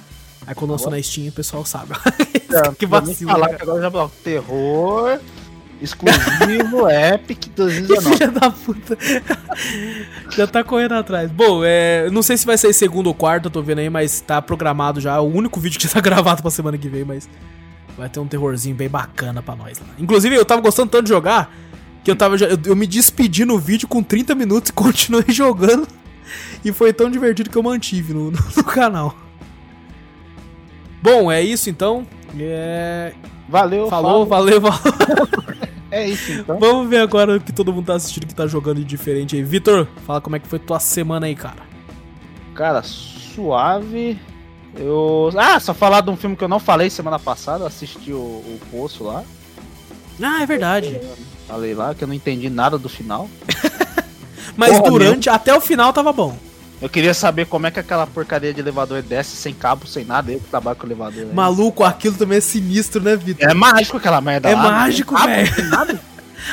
Aí 0.48 0.56
quando 0.56 0.72
lançou 0.72 0.90
na 0.90 1.02
Steam, 1.02 1.28
o 1.28 1.32
pessoal 1.32 1.66
sabe. 1.66 1.94
que 2.78 2.86
vacilo. 2.86 3.32
Falar 3.32 3.50
né, 3.50 3.56
que 3.56 3.64
agora 3.64 3.82
já 3.82 3.92
falou. 3.92 4.12
Terror, 4.24 5.20
exclusivo, 5.84 6.88
Epic 6.90 7.38
Que 7.40 7.50
2019. 7.50 8.16
filha 8.18 8.32
da 8.32 8.50
puta. 8.50 8.98
já 10.32 10.48
tá 10.48 10.64
correndo 10.64 10.94
atrás. 10.94 11.30
Bom, 11.32 11.62
é, 11.64 12.10
não 12.10 12.22
sei 12.24 12.38
se 12.38 12.46
vai 12.46 12.58
ser 12.58 12.72
segundo 12.74 13.08
ou 13.08 13.14
quarto, 13.14 13.46
eu 13.46 13.52
tô 13.52 13.62
vendo 13.62 13.80
aí, 13.80 13.90
mas 13.90 14.22
tá 14.22 14.42
programado 14.42 15.00
já. 15.02 15.20
O 15.20 15.28
único 15.34 15.60
vídeo 15.60 15.78
que 15.80 15.86
já 15.88 15.94
tá 15.94 16.00
gravado 16.02 16.42
pra 16.42 16.50
semana 16.52 16.78
que 16.78 16.88
vem, 16.90 17.04
mas 17.04 17.30
vai 17.98 18.10
ter 18.10 18.20
um 18.20 18.28
terrorzinho 18.28 18.76
bem 18.76 18.90
bacana 18.90 19.42
pra 19.44 19.56
nós 19.56 19.78
lá. 19.80 19.88
Inclusive, 20.00 20.36
eu 20.36 20.46
tava 20.46 20.62
gostando 20.62 20.90
tanto 20.90 21.04
de 21.04 21.10
jogar 21.10 21.54
que 22.04 22.10
eu 22.10 22.16
tava. 22.16 22.36
Eu, 22.38 22.58
eu 22.66 22.76
me 22.76 22.88
despedi 22.88 23.46
no 23.46 23.60
vídeo 23.60 23.88
com 23.88 24.02
30 24.02 24.34
minutos 24.36 24.70
e 24.70 24.74
continuei 24.74 25.26
jogando. 25.30 25.88
E 26.66 26.72
foi 26.72 26.92
tão 26.94 27.12
divertido 27.12 27.50
que 27.50 27.58
eu 27.58 27.62
mantive 27.64 28.14
no, 28.14 28.32
no- 28.32 28.40
no 28.58 28.64
canal. 28.64 29.16
Bom, 31.02 31.32
é 31.32 31.42
isso 31.42 31.70
então. 31.70 32.08
É, 32.40 33.14
Valeu, 33.48 33.88
falou, 33.90 34.26
falou. 34.26 34.26
valeu, 34.26 34.62
valeu. 34.62 35.53
É 35.94 36.08
isso 36.10 36.32
então. 36.32 36.58
Vamos 36.60 36.90
ver 36.90 36.98
agora 36.98 37.38
o 37.38 37.40
que 37.40 37.54
todo 37.54 37.72
mundo 37.72 37.86
tá 37.86 37.94
assistindo 37.94 38.26
que 38.26 38.34
tá 38.34 38.48
jogando 38.48 38.78
de 38.78 38.84
diferente 38.84 39.36
aí. 39.36 39.44
Vitor, 39.44 39.88
fala 40.08 40.20
como 40.20 40.36
é 40.36 40.40
que 40.40 40.48
foi 40.48 40.58
tua 40.58 40.80
semana 40.80 41.28
aí, 41.28 41.36
cara. 41.36 41.62
Cara, 42.56 42.82
suave. 42.82 44.20
Eu. 44.76 45.30
Ah, 45.38 45.60
só 45.60 45.72
falar 45.72 46.02
de 46.02 46.10
um 46.10 46.18
filme 46.18 46.36
que 46.36 46.44
eu 46.44 46.48
não 46.48 46.60
falei 46.60 46.90
semana 46.90 47.20
passada. 47.20 47.68
Assisti 47.68 48.12
o, 48.12 48.18
o 48.18 48.60
Poço 48.72 49.04
lá. 49.04 49.24
Ah, 50.20 50.42
é 50.42 50.46
verdade. 50.48 51.00
Falei 51.48 51.76
lá 51.76 51.94
que 51.94 52.04
eu 52.04 52.08
não 52.08 52.16
entendi 52.16 52.50
nada 52.50 52.76
do 52.76 52.90
final. 52.90 53.30
Mas 54.58 54.72
Porra, 54.72 54.90
durante, 54.90 55.30
até 55.30 55.56
o 55.56 55.62
final 55.62 55.94
tava 55.94 56.12
bom. 56.12 56.36
Eu 56.84 56.90
queria 56.90 57.14
saber 57.14 57.46
como 57.46 57.66
é 57.66 57.72
que 57.72 57.80
aquela 57.80 58.06
porcaria 58.06 58.54
de 58.54 58.60
elevador 58.60 59.02
desce 59.02 59.38
sem 59.38 59.54
cabo, 59.54 59.88
sem 59.88 60.04
nada. 60.04 60.32
Eu 60.34 60.40
que 60.42 60.48
trabalho 60.50 60.76
com 60.78 60.86
elevador. 60.86 61.22
aí. 61.24 61.34
Maluco, 61.34 61.84
aquilo 61.84 62.16
também 62.18 62.40
é 62.40 62.42
sinistro, 62.42 63.02
né, 63.02 63.16
Vitor? 63.16 63.50
É 63.50 63.54
mágico 63.54 63.96
aquela 63.96 64.20
merda 64.20 64.50
É 64.50 64.54
lá. 64.56 64.64
mágico, 64.70 65.16
Ah, 65.16 65.26
velho. 65.26 66.00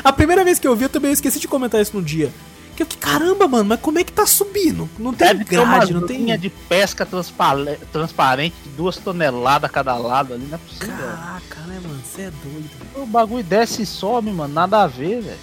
A 0.04 0.12
primeira 0.12 0.44
vez 0.44 0.60
que 0.60 0.68
eu 0.68 0.76
vi, 0.76 0.84
eu 0.84 0.88
também 0.88 1.10
esqueci 1.10 1.40
de 1.40 1.48
comentar 1.48 1.82
isso 1.82 1.96
no 1.96 2.02
dia. 2.02 2.30
Que 2.76 2.82
eu 2.84 2.86
que 2.86 2.96
caramba, 2.96 3.48
mano, 3.48 3.64
mas 3.64 3.80
como 3.80 3.98
é 3.98 4.04
que 4.04 4.12
tá 4.12 4.24
subindo? 4.24 4.88
Não 4.96 5.12
tem 5.12 5.26
Deve 5.26 5.42
grade, 5.42 5.92
não 5.92 6.06
tem. 6.06 6.18
linha 6.18 6.38
de 6.38 6.48
pesca 6.48 7.04
transparente 7.04 8.54
de 8.62 8.68
duas 8.70 8.96
toneladas 8.98 9.68
a 9.68 9.72
cada 9.72 9.96
lado 9.96 10.32
ali, 10.32 10.46
não 10.48 10.54
é 10.54 10.58
possível. 10.58 10.94
Caraca, 10.96 11.60
né, 11.66 11.80
mano? 11.82 12.00
Você 12.04 12.22
é 12.22 12.30
doido. 12.30 12.70
O 12.94 13.04
bagulho 13.04 13.42
desce 13.42 13.82
e 13.82 13.86
sobe, 13.86 14.30
mano, 14.30 14.54
nada 14.54 14.80
a 14.84 14.86
ver, 14.86 15.22
velho. 15.22 15.38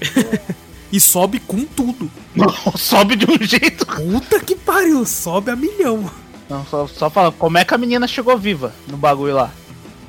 E 0.92 0.98
sobe 1.00 1.38
com 1.40 1.64
tudo. 1.64 2.10
sobe 2.76 3.16
de 3.16 3.24
um 3.30 3.38
jeito. 3.40 3.86
Puta 3.86 4.40
que 4.40 4.56
pariu, 4.56 5.04
sobe 5.06 5.50
a 5.50 5.56
milhão. 5.56 6.10
Não, 6.48 6.66
só, 6.66 6.86
só 6.88 7.08
fala, 7.08 7.30
como 7.30 7.58
é 7.58 7.64
que 7.64 7.72
a 7.74 7.78
menina 7.78 8.08
chegou 8.08 8.36
viva 8.36 8.72
no 8.88 8.96
bagulho 8.96 9.34
lá? 9.34 9.52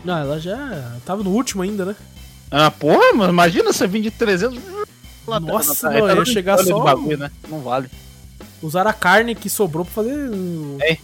Não, 0.03 0.17
ela 0.17 0.39
já 0.39 0.97
tava 1.05 1.21
no 1.23 1.29
último 1.29 1.61
ainda, 1.61 1.85
né? 1.85 1.95
Ah, 2.49 2.71
porra, 2.71 3.13
mano, 3.13 3.31
imagina 3.31 3.71
você 3.71 3.85
vir 3.85 4.01
de 4.01 4.09
300. 4.11 4.59
lá 5.27 5.39
Nossa, 5.39 5.87
atrás, 5.87 6.03
não, 6.03 6.07
tá 6.07 6.15
ia 6.15 6.25
chegar 6.25 6.57
só- 6.57 6.79
bagulho, 6.79 7.17
né? 7.17 7.29
Não 7.47 7.59
vale. 7.61 7.87
Usaram 8.61 8.89
a 8.89 8.93
carne 8.93 9.35
que 9.35 9.49
sobrou 9.49 9.85
pra 9.85 9.93
fazer. 9.93 10.29
É. 10.81 10.93
Hã? 10.93 10.97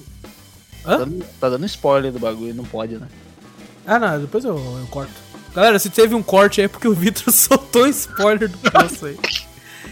Tá 0.83 0.97
dando, 0.97 1.25
tá 1.39 1.49
dando 1.49 1.65
spoiler 1.67 2.11
do 2.11 2.19
bagulho, 2.19 2.53
não 2.55 2.63
pode, 2.65 2.97
né? 2.97 3.07
Ah, 3.85 3.99
não, 3.99 4.19
depois 4.19 4.43
eu, 4.43 4.55
eu 4.57 4.87
corto. 4.89 5.11
Galera, 5.53 5.77
se 5.79 5.89
teve 5.89 6.13
um 6.15 6.21
corte 6.23 6.61
aí 6.61 6.65
é 6.65 6.67
porque 6.67 6.87
o 6.87 6.93
Vitor 6.93 7.31
soltou 7.33 7.87
spoiler 7.87 8.49
do 8.49 8.57
poço 8.71 9.05
aí. 9.05 9.17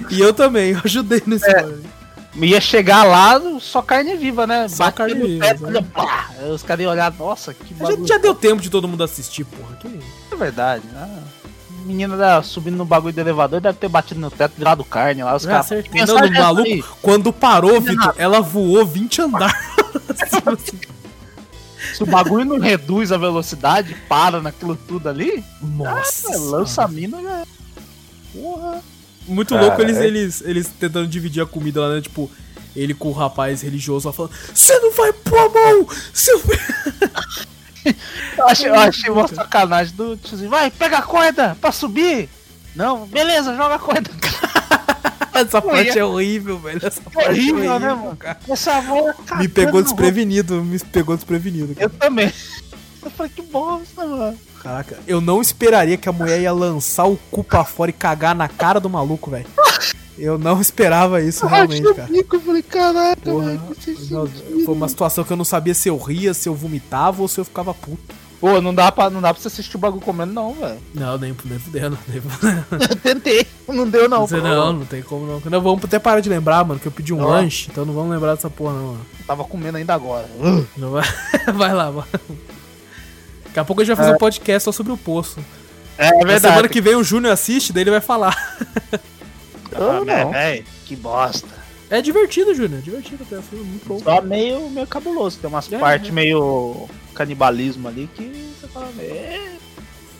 E 0.09 0.19
eu 0.19 0.33
também, 0.33 0.71
eu 0.71 0.81
ajudei 0.83 1.21
no 1.25 1.35
spoiler. 1.35 1.79
Ia 2.37 2.59
chegar 2.59 3.03
lá, 3.05 3.39
só 3.61 3.81
carne 3.81 4.15
viva, 4.17 4.45
né? 4.45 4.67
Só 4.67 4.91
carne 4.91 5.13
viva, 5.13 5.45
teto, 5.45 5.67
né? 5.67 5.81
pá, 5.93 6.29
os 6.53 6.61
caras 6.63 6.83
iam 6.83 6.91
olhar, 6.91 7.13
nossa, 7.17 7.53
que 7.53 7.73
Já, 7.73 7.85
bagulho. 7.85 8.07
já 8.07 8.17
deu 8.17 8.35
tempo 8.35 8.61
de 8.61 8.69
todo 8.69 8.87
mundo 8.89 9.03
assistir, 9.05 9.45
porra. 9.45 9.75
Que... 9.77 9.99
É 10.31 10.35
verdade. 10.35 10.83
Ah, 10.95 11.07
a 11.81 11.85
menina 11.87 12.17
da, 12.17 12.43
subindo 12.43 12.75
no 12.75 12.83
bagulho 12.83 13.13
do 13.13 13.19
elevador 13.21 13.61
deve 13.61 13.77
ter 13.77 13.87
batido 13.87 14.19
no 14.19 14.29
teto, 14.29 14.53
virado 14.57 14.83
carne 14.83 15.23
lá. 15.23 15.33
Os 15.33 15.47
Ah, 15.47 15.63
caras. 15.63 15.69
Não, 16.07 16.19
no 16.19 16.25
é 16.25 16.29
maluco, 16.41 16.67
aí? 16.69 16.83
quando 17.01 17.31
parou, 17.31 17.79
Vitor, 17.79 18.13
ela 18.17 18.41
voou 18.41 18.85
20 18.85 19.21
andares. 19.21 19.55
Se 21.93 22.03
o 22.03 22.05
bagulho 22.05 22.43
não 22.43 22.59
reduz 22.59 23.11
a 23.11 23.17
velocidade, 23.17 23.95
para 24.09 24.41
naquilo 24.41 24.75
tudo 24.75 25.07
ali, 25.07 25.43
Nossa. 25.61 26.33
é, 26.33 26.37
lança 26.37 26.83
a 26.83 26.87
mina 26.87 27.21
já. 27.21 27.39
é. 27.41 27.43
Porra. 28.33 28.81
Muito 29.27 29.53
Cara, 29.53 29.67
louco 29.67 29.81
eles, 29.81 29.97
é- 29.97 30.05
eles, 30.07 30.41
eles 30.45 30.67
tentando 30.79 31.07
dividir 31.07 31.41
a 31.41 31.45
comida 31.45 31.81
lá, 31.81 31.95
né? 31.95 32.01
Tipo, 32.01 32.29
ele 32.75 32.93
com 32.93 33.09
o 33.09 33.13
rapaz 33.13 33.61
religioso 33.61 34.07
lá 34.07 34.13
falando: 34.13 34.33
Você 34.53 34.77
não 34.79 34.91
vai 34.91 35.11
pôr 35.13 35.37
a 35.39 35.49
mão! 35.49 35.87
Seu... 36.13 36.41
Eu 38.37 38.47
achei, 38.47 38.67
eu 38.67 38.73
achei 38.75 39.09
uma 39.11 39.27
sacanagem 39.27 39.95
do 39.95 40.17
tiozinho. 40.17 40.49
Vai, 40.49 40.71
pega 40.71 40.97
a 40.97 41.01
corda 41.03 41.55
pra 41.61 41.71
subir. 41.71 42.27
Não, 42.75 43.05
beleza, 43.05 43.55
joga 43.55 43.75
a 43.75 43.79
corda. 43.79 44.09
Essa 45.33 45.61
Pô, 45.61 45.69
parte 45.69 45.95
e- 45.95 45.99
é 45.99 46.03
horrível, 46.05 46.57
velho. 46.57 46.79
Essa 46.81 47.01
parte 47.01 47.29
horrível, 47.29 47.63
é 47.63 47.69
horrível, 47.69 47.79
né, 47.79 47.93
mano? 47.93 48.15
cara. 48.17 48.39
Essa 48.49 48.75
avó 48.77 49.13
Me 49.37 49.47
pegou 49.47 49.83
desprevenido, 49.83 50.63
me 50.63 50.79
pegou 50.79 51.15
desprevenido. 51.15 51.75
cara. 51.75 51.85
Eu 51.85 51.89
também. 51.91 52.33
Eu 53.05 53.11
falei, 53.11 53.31
que 53.33 53.41
bosta, 53.43 54.05
mano. 54.05 54.37
Caraca, 54.61 54.97
eu 55.07 55.21
não 55.21 55.39
esperaria 55.39 55.95
que 55.95 56.09
a 56.09 56.11
mulher 56.11 56.41
ia 56.41 56.51
lançar 56.51 57.05
o 57.05 57.15
cu 57.29 57.43
pra 57.43 57.63
fora 57.63 57.91
e 57.91 57.93
cagar 57.93 58.33
na 58.33 58.47
cara 58.47 58.79
do 58.79 58.89
maluco, 58.89 59.29
velho. 59.29 59.45
Eu 60.17 60.39
não 60.39 60.59
esperava 60.59 61.21
isso, 61.21 61.45
realmente, 61.45 61.85
eu 61.85 61.93
cara. 61.93 62.07
bico, 62.11 62.37
eu 62.37 62.39
falei, 62.39 62.63
caraca, 62.63 63.21
Porra, 63.21 63.45
mano, 63.45 63.75
que 63.75 63.91
não, 64.11 64.27
foi 64.65 64.73
uma 64.73 64.87
situação 64.87 65.23
que 65.23 65.31
eu 65.31 65.37
não 65.37 65.45
sabia 65.45 65.73
se 65.73 65.87
eu 65.87 65.97
ria, 65.97 66.33
se 66.33 66.49
eu 66.49 66.55
vomitava 66.55 67.21
ou 67.21 67.27
se 67.27 67.39
eu 67.39 67.45
ficava 67.45 67.73
puto. 67.73 68.15
Pô, 68.39 68.59
não 68.59 68.73
dá 68.73 68.91
pra, 68.91 69.09
não 69.09 69.21
dá 69.21 69.33
pra 69.33 69.41
você 69.41 69.49
assistir 69.49 69.75
o 69.75 69.79
bagulho 69.79 70.01
comendo, 70.01 70.33
não, 70.33 70.53
velho. 70.53 70.79
Não, 70.93 71.17
nem, 71.17 71.35
nem 71.45 71.59
fudendo, 71.59 71.97
nem 72.07 72.21
fudendo. 72.21 72.65
Eu 72.71 72.95
tentei, 72.97 73.47
não 73.67 73.87
deu, 73.87 74.09
não. 74.09 74.21
Não, 74.21 74.27
pô. 74.27 74.37
não, 74.37 74.73
não 74.73 74.85
tem 74.85 75.01
como 75.03 75.25
não. 75.25 75.41
Não, 75.43 75.61
vamos 75.61 75.83
até 75.83 75.99
parar 75.99 76.21
de 76.21 76.29
lembrar, 76.29 76.65
mano, 76.65 76.79
que 76.79 76.87
eu 76.87 76.91
pedi 76.91 77.13
um 77.13 77.21
Ó. 77.21 77.27
lanche, 77.27 77.69
então 77.71 77.85
não 77.85 77.93
vamos 77.93 78.11
lembrar 78.11 78.35
dessa 78.35 78.49
porra, 78.49 78.73
não, 78.73 78.87
mano. 78.87 79.05
Tava 79.27 79.43
comendo 79.43 79.77
ainda 79.77 79.93
agora. 79.93 80.29
Não 80.77 80.91
vai, 80.91 81.05
vai 81.53 81.73
lá, 81.73 81.91
mano. 81.91 82.07
Daqui 83.55 83.59
a 83.61 83.63
pouco 83.65 83.81
a 83.81 83.85
gente 83.85 83.95
vai 83.95 84.03
fazer 84.05 84.15
um 84.17 84.19
podcast 84.19 84.65
só 84.65 84.71
sobre 84.73 84.91
o 84.91 84.97
poço. 84.97 85.39
É, 85.97 86.09
Na 86.11 86.17
verdade. 86.27 86.41
semana 86.41 86.67
que 86.67 86.81
vem 86.81 86.93
o 86.95 87.03
Júnior 87.05 87.31
assiste, 87.31 87.71
daí 87.71 87.83
ele 87.83 87.91
vai 87.91 88.01
falar. 88.01 88.35
Eu 89.71 89.91
Ah, 89.91 90.03
não. 90.03 90.31
velho, 90.31 90.65
que 90.85 90.93
bosta. 90.93 91.47
É 91.89 92.01
divertido, 92.01 92.53
Júnior, 92.53 92.79
é 92.79 92.81
divertido 92.81 93.23
até, 93.23 93.41
foi 93.41 93.59
muito 93.59 93.87
bom. 93.87 93.97
Só 93.99 94.19
meio, 94.21 94.69
meio 94.71 94.85
cabuloso. 94.87 95.37
Tem 95.39 95.49
umas 95.49 95.71
É, 95.71 95.77
partes 95.79 96.09
é. 96.09 96.11
meio 96.11 96.89
canibalismo 97.13 97.87
ali 97.87 98.09
que 98.13 98.23
você 98.59 98.67
fala, 98.67 98.89
é. 98.99 99.53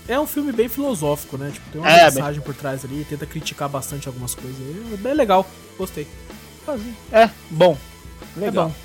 É 0.08 0.18
um 0.18 0.28
filme 0.28 0.54
bem 0.54 0.70
filosófico, 0.70 1.38
né? 1.38 1.52
Tipo, 1.52 1.70
tem 1.72 1.82
uma 1.82 1.92
É, 1.92 2.06
mensagem 2.06 2.40
por 2.42 2.54
trás 2.56 2.86
ali, 2.86 3.06
tenta 3.10 3.26
criticar 3.26 3.68
bastante 3.68 4.08
algumas 4.08 4.34
coisas. 4.34 4.56
É 4.94 4.96
bem 4.96 5.14
legal, 5.14 5.46
gostei. 5.78 6.08
É, 7.12 7.30
bom. 7.50 7.78
Legal. 8.38 8.68
É 8.68 8.70
bom. 8.70 8.76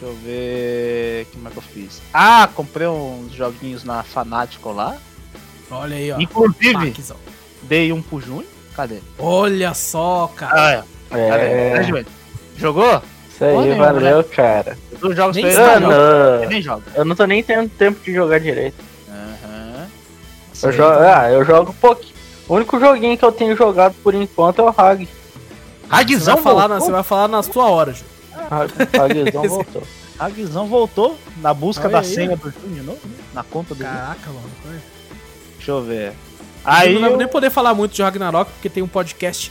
Deixa 0.00 0.06
eu 0.06 0.14
ver. 0.24 1.26
Como 1.32 1.48
é 1.48 1.50
que 1.50 1.56
eu 1.58 1.62
fiz? 1.62 2.00
Ah, 2.12 2.48
comprei 2.54 2.86
uns 2.86 3.32
joguinhos 3.32 3.84
na 3.84 4.02
Fanático 4.02 4.72
lá. 4.72 4.96
Olha 5.70 5.96
aí, 5.96 6.10
ó. 6.10 6.18
Inclusive, 6.18 6.72
Paquizão. 6.72 7.16
dei 7.62 7.92
um 7.92 8.00
pro 8.00 8.20
Júnior. 8.20 8.46
Cadê? 8.74 8.98
Olha 9.18 9.74
só, 9.74 10.30
cara. 10.34 10.54
Ah, 10.54 10.70
é. 10.70 11.28
Cadê? 11.28 11.42
É, 11.44 11.70
Cadê? 11.76 12.06
Jogou? 12.56 13.02
isso 13.28 13.44
aí, 13.44 13.74
valeu, 13.74 14.24
cara. 14.24 14.76
Eu 14.92 14.98
dou 14.98 15.14
jogos 15.14 15.36
Nem 15.36 15.46
Eu 15.46 15.80
não. 15.80 15.90
não, 15.90 16.36
Ele 16.36 16.46
nem 16.46 16.62
joga. 16.62 16.82
eu 16.94 17.04
não 17.04 17.16
tô 17.16 17.24
nem 17.24 17.42
tendo 17.42 17.68
tempo 17.70 18.00
de 18.02 18.12
jogar 18.14 18.38
direito. 18.40 18.76
Aham. 19.08 19.86
Eu 20.62 20.72
jogo, 20.72 20.98
ah, 20.98 21.30
eu 21.30 21.44
jogo 21.44 21.74
pouquinho. 21.80 22.14
O 22.48 22.54
único 22.56 22.78
joguinho 22.80 23.16
que 23.16 23.24
eu 23.24 23.32
tenho 23.32 23.56
jogado 23.56 23.94
por 24.02 24.14
enquanto 24.14 24.60
é 24.60 24.62
o 24.64 24.74
Hag. 24.76 25.06
Você 25.06 25.88
Ragzão 25.88 26.34
vai, 26.34 26.42
falar 26.44 26.68
na, 26.68 26.80
você 26.80 26.90
vai 26.90 27.02
falar 27.02 27.28
na 27.28 27.42
sua 27.42 27.64
hora, 27.70 27.94
Hagzão 28.34 29.42
voltou. 29.48 29.82
Ragzão 30.18 30.66
voltou 30.66 31.18
na 31.38 31.54
busca 31.54 31.84
Olha 31.84 31.92
da 31.92 31.98
aí, 32.00 32.04
senha 32.04 32.36
do 32.36 32.50
Júnior 32.50 32.74
de 32.80 32.82
novo? 32.82 32.98
Na 33.34 33.42
conta 33.42 33.74
do. 33.74 33.82
Caraca, 33.84 34.26
mano. 34.28 34.50
Foi. 34.62 34.76
Deixa 35.56 35.70
eu 35.70 35.82
ver. 35.82 36.12
Aí 36.64 36.88
Aí 36.88 36.98
não 36.98 37.10
eu- 37.10 37.16
nem 37.16 37.26
poder 37.28 37.50
falar 37.50 37.74
muito 37.74 37.92
de 37.94 38.02
Ragnarok, 38.02 38.50
porque 38.52 38.68
tem 38.68 38.82
um 38.82 38.88
podcast 38.88 39.50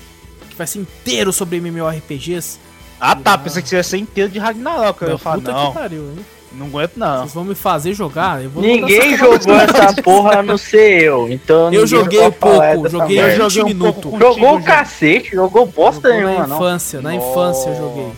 que 0.49 0.55
vai 0.55 0.67
ser 0.67 0.79
inteiro 0.79 1.33
sobre 1.33 1.57
MMORPGs. 1.59 2.59
Ah 3.01 3.15
tá, 3.15 3.37
pensei 3.37 3.61
que 3.63 3.69
você 3.69 3.77
ia 3.77 3.83
ser 3.83 3.97
inteiro 3.97 4.29
de 4.29 4.37
Ragnarok. 4.39 5.01
Eu 5.01 5.09
ia 5.11 5.17
falar, 5.17 5.37
puta 5.37 5.51
não, 5.53 5.67
que 5.71 5.73
pariu, 5.79 6.01
hein? 6.03 6.25
não 6.51 6.65
aguento 6.67 6.97
não. 6.97 7.19
Vocês 7.21 7.33
vão 7.33 7.45
me 7.45 7.55
fazer 7.55 7.93
jogar? 7.93 8.43
Eu 8.43 8.49
vou 8.49 8.61
Ninguém 8.61 9.15
jogou 9.15 9.55
essa 9.55 9.93
porra 10.03 10.39
a 10.39 10.43
não 10.43 10.57
ser 10.57 11.03
eu. 11.03 11.31
Então 11.31 11.71
Eu 11.73 11.87
joguei 11.87 12.19
falar 12.33 12.73
pouco, 12.73 12.89
joguei. 12.89 13.19
Eu 13.21 13.27
20 13.29 13.37
joguei 13.37 13.63
um 13.63 13.67
minutos. 13.67 14.01
pouco 14.03 14.19
Jogou 14.19 14.55
o 14.57 14.63
cacete, 14.63 15.31
jogou 15.31 15.65
bosta 15.65 16.09
Jogou 16.09 16.25
nenhuma, 16.25 16.41
na 16.41 16.47
não. 16.47 16.55
infância, 16.57 17.01
na 17.01 17.15
infância 17.15 17.69
eu 17.69 17.75
joguei. 17.77 18.11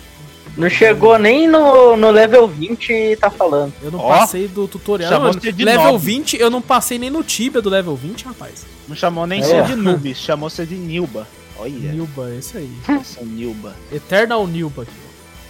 Não 0.62 0.70
chegou 0.70 1.18
nem 1.18 1.48
no, 1.48 1.98
no 1.98 2.12
level 2.12 2.48
20 2.48 2.92
e 2.94 3.16
tá 3.16 3.30
falando. 3.32 3.74
Eu 3.82 3.90
não 3.92 4.00
Ó, 4.00 4.08
passei 4.20 4.48
do 4.48 4.68
tutorial. 4.68 5.10
chamou 5.12 5.34
você 5.34 5.52
de 5.52 5.66
level 5.66 5.84
nobre. 5.94 6.06
20, 6.06 6.38
eu 6.40 6.50
não 6.50 6.62
passei 6.62 7.00
nem 7.00 7.10
no 7.10 7.24
Tibia 7.24 7.62
do 7.62 7.70
level 7.70 7.96
20, 7.96 8.26
rapaz. 8.26 8.66
Não 8.88 8.96
chamou 8.96 9.26
nem 9.26 9.40
É. 9.42 9.44
você 9.44 9.62
de 9.64 9.76
noob, 9.76 10.14
chamou 10.16 10.50
você 10.50 10.66
de 10.66 10.76
Nilba. 10.76 11.28
Olha, 11.58 11.72
Nilba, 11.72 12.30
é 12.30 12.36
isso 12.36 12.58
aí. 12.58 12.70
essa 12.88 13.24
Nilba. 13.24 13.76
Eternal 13.92 14.46
Nilba 14.48 14.84
aqui. 14.84 14.92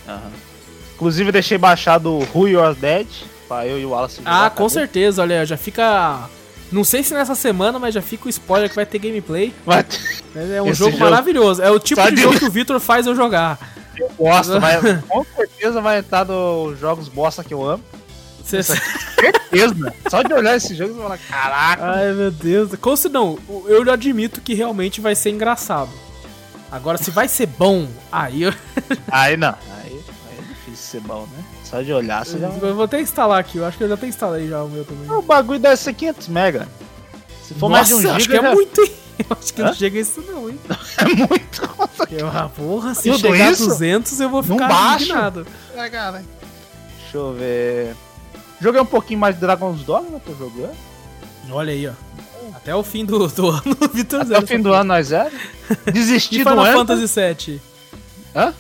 Aham. 0.07 0.31
Inclusive 0.95 1.31
deixei 1.31 1.57
baixado 1.57 2.11
o 2.11 2.27
Who 2.33 2.47
You're 2.47 2.75
Dead, 2.79 3.07
pra 3.47 3.65
eu 3.67 3.79
e 3.79 3.85
o 3.85 3.89
Wallace 3.89 4.17
jogar, 4.17 4.45
Ah, 4.45 4.49
tá 4.49 4.55
com 4.55 4.69
certeza, 4.69 5.21
olha, 5.23 5.45
já 5.45 5.57
fica. 5.57 6.29
Não 6.71 6.83
sei 6.85 7.03
se 7.03 7.13
nessa 7.13 7.35
semana, 7.35 7.77
mas 7.79 7.93
já 7.93 8.01
fica 8.01 8.27
o 8.27 8.29
spoiler 8.29 8.69
que 8.69 8.75
vai 8.75 8.85
ter 8.85 8.99
gameplay. 8.99 9.53
Vai 9.65 9.83
É 10.35 10.61
um 10.61 10.67
Esse 10.67 10.79
jogo, 10.79 10.91
jogo- 10.91 11.03
maravilhoso. 11.03 11.61
É 11.61 11.69
o 11.69 11.79
tipo 11.79 11.99
Só 12.01 12.09
de 12.09 12.15
de- 12.15 12.21
jogo 12.21 12.37
que 12.39 12.45
o 12.45 12.51
Victor 12.51 12.79
faz 12.79 13.05
eu 13.07 13.15
jogar. 13.15 13.59
Eu 13.97 14.09
gosto, 14.17 14.59
mas 14.61 14.81
com 15.07 15.23
certeza 15.35 15.81
vai 15.81 15.99
entrar 15.99 16.25
nos 16.25 16.79
jogos 16.79 17.07
bosta 17.07 17.43
que 17.43 17.53
eu 17.53 17.63
amo. 17.63 17.83
Cê- 18.45 18.63
Certeza. 18.63 19.93
Só 20.09 20.21
de 20.23 20.33
olhar 20.33 20.55
esse 20.55 20.73
jogo 20.75 20.93
você 20.95 21.01
fala, 21.01 21.17
caraca. 21.17 21.83
Ai, 21.91 22.11
meu 22.13 22.31
Deus. 22.31 22.71
Como 22.79 22.97
se 22.97 23.07
não, 23.09 23.37
eu 23.67 23.89
admito 23.91 24.41
que 24.41 24.53
realmente 24.53 24.99
vai 24.99 25.13
ser 25.15 25.29
engraçado. 25.29 25.89
Agora, 26.71 26.97
se 26.97 27.11
vai 27.11 27.27
ser 27.27 27.45
bom, 27.47 27.87
aí 28.11 28.43
eu, 28.43 28.53
Aí 29.11 29.35
não, 29.37 29.49
aí, 29.83 29.91
aí 29.91 30.37
é 30.39 30.41
difícil 30.41 30.75
ser 30.75 31.01
bom, 31.01 31.27
né? 31.37 31.43
Só 31.65 31.81
de 31.81 31.91
olhar 31.93 32.25
você 32.25 32.39
já... 32.39 32.47
eu 32.47 32.75
vou 32.75 32.85
até 32.85 32.99
instalar 33.01 33.39
aqui. 33.39 33.57
Eu 33.57 33.65
acho 33.65 33.77
que 33.77 33.83
eu 33.83 33.87
já 33.89 33.93
até 33.95 34.07
instalei 34.07 34.47
já 34.49 34.63
o 34.63 34.69
meu 34.69 34.83
também. 34.85 35.09
O 35.11 35.21
bagulho 35.21 35.59
deve 35.59 35.75
ser 35.77 35.93
500 35.93 36.27
mega. 36.29 36.67
Se 37.47 37.53
for 37.53 37.69
mais 37.69 37.87
de 37.87 37.93
um 37.93 37.97
Nossa, 38.01 38.07
giga, 38.07 38.17
acho 38.17 38.29
que 38.29 38.37
é 38.37 38.41
já- 38.49 38.55
muito, 38.55 38.81
hein? 38.81 38.91
Eu 39.29 39.37
acho 39.39 39.53
que 39.53 39.61
Hã? 39.61 39.65
não 39.65 39.73
chega 39.73 39.97
a 39.97 40.01
isso 40.01 40.21
não, 40.21 40.49
hein? 40.49 40.59
é 40.97 41.05
muito. 41.05 41.69
Eu, 42.11 42.27
ah, 42.27 42.49
porra, 42.55 42.93
se 42.93 43.09
Tudo 43.11 43.19
chegar 43.19 43.47
a 43.47 43.51
isso? 43.51 43.67
200 43.67 44.19
eu 44.19 44.29
vou 44.29 44.43
ficar 44.43 44.67
baixa. 44.67 45.03
indignado. 45.05 45.47
É, 45.75 45.89
cara. 45.89 46.23
Deixa 46.99 47.17
eu 47.17 47.33
ver. 47.33 47.95
Joguei 48.59 48.81
um 48.81 48.85
pouquinho 48.85 49.19
mais 49.19 49.35
de 49.35 49.41
Dragon's 49.41 49.81
Dogma, 49.83 50.11
né? 50.11 50.21
Tô 50.25 50.33
jogando. 50.35 50.75
Olha 51.49 51.73
aí, 51.73 51.87
ó. 51.87 51.91
Até 52.55 52.75
o 52.75 52.83
fim 52.83 53.05
do, 53.05 53.27
do 53.27 53.49
ano, 53.49 53.61
o 53.81 53.87
Victor 53.87 54.21
Até 54.21 54.29
zero. 54.29 54.43
o 54.43 54.47
fim 54.47 54.61
do 54.61 54.73
ano 54.73 54.83
nós 54.85 55.07
zero. 55.07 55.31
E 55.87 55.91
Desisti 55.91 56.43
do 56.43 56.49
Final. 56.49 56.65
Fantasy 56.65 57.05
VII? 57.47 57.61
Hã? 58.35 58.53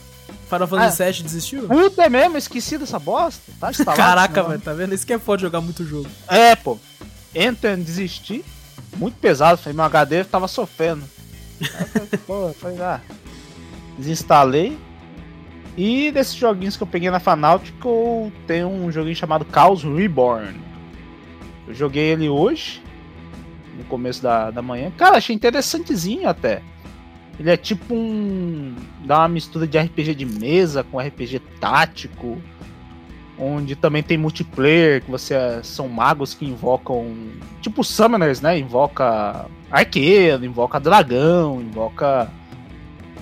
Final 0.49 0.67
Fantasy 0.67 1.03
VII 1.03 1.23
desistiu? 1.23 1.63
Puta 1.67 2.03
é 2.03 2.09
mesmo, 2.09 2.37
esqueci 2.37 2.77
dessa 2.77 2.97
bosta. 2.99 3.41
Tá 3.59 3.69
instalado. 3.69 3.97
Caraca, 3.97 4.43
velho, 4.43 4.59
tá 4.61 4.73
vendo? 4.73 4.93
Isso 4.95 5.05
que 5.05 5.13
é 5.13 5.19
foda 5.19 5.41
jogar 5.41 5.61
muito 5.61 5.85
jogo. 5.85 6.07
É, 6.27 6.55
pô. 6.55 6.77
Enter, 7.35 7.77
desisti. 7.77 8.43
Muito 8.97 9.15
pesado, 9.17 9.57
falei, 9.57 9.75
meu 9.75 9.85
HD 9.85 10.23
tava 10.23 10.47
sofrendo. 10.47 11.03
Pô, 12.27 12.53
falei, 12.53 12.81
ah. 12.81 13.01
Desinstalei. 13.97 14.77
E 15.77 16.11
desses 16.11 16.35
joguinhos 16.35 16.75
que 16.75 16.83
eu 16.83 16.87
peguei 16.87 17.09
na 17.09 17.19
Fanatico, 17.19 18.31
tem 18.45 18.65
um 18.65 18.91
joguinho 18.91 19.15
chamado 19.15 19.47
Chaos 19.51 19.83
Reborn. 19.83 20.59
Eu 21.67 21.73
joguei 21.73 22.11
ele 22.11 22.27
hoje, 22.27 22.81
no 23.77 23.83
começo 23.85 24.21
da, 24.21 24.51
da 24.51 24.61
manhã. 24.61 24.91
Cara, 24.97 25.17
achei 25.17 25.35
interessantezinho 25.35 26.27
até. 26.27 26.61
Ele 27.39 27.49
é 27.49 27.57
tipo 27.57 27.93
um. 27.95 28.75
dá 29.05 29.19
uma 29.19 29.29
mistura 29.29 29.65
de 29.65 29.77
RPG 29.77 30.13
de 30.13 30.25
mesa 30.25 30.83
com 30.83 30.99
RPG 30.99 31.39
tático 31.59 32.41
onde 33.41 33.75
também 33.75 34.03
tem 34.03 34.17
multiplayer, 34.17 35.01
que 35.01 35.09
você 35.09 35.33
são 35.63 35.89
magos 35.89 36.35
que 36.35 36.45
invocam, 36.45 37.11
tipo 37.59 37.83
summoners, 37.83 38.39
né? 38.39 38.59
Invoca 38.59 39.47
arqueiro, 39.71 40.45
invoca 40.45 40.79
dragão, 40.79 41.59
invoca 41.59 42.29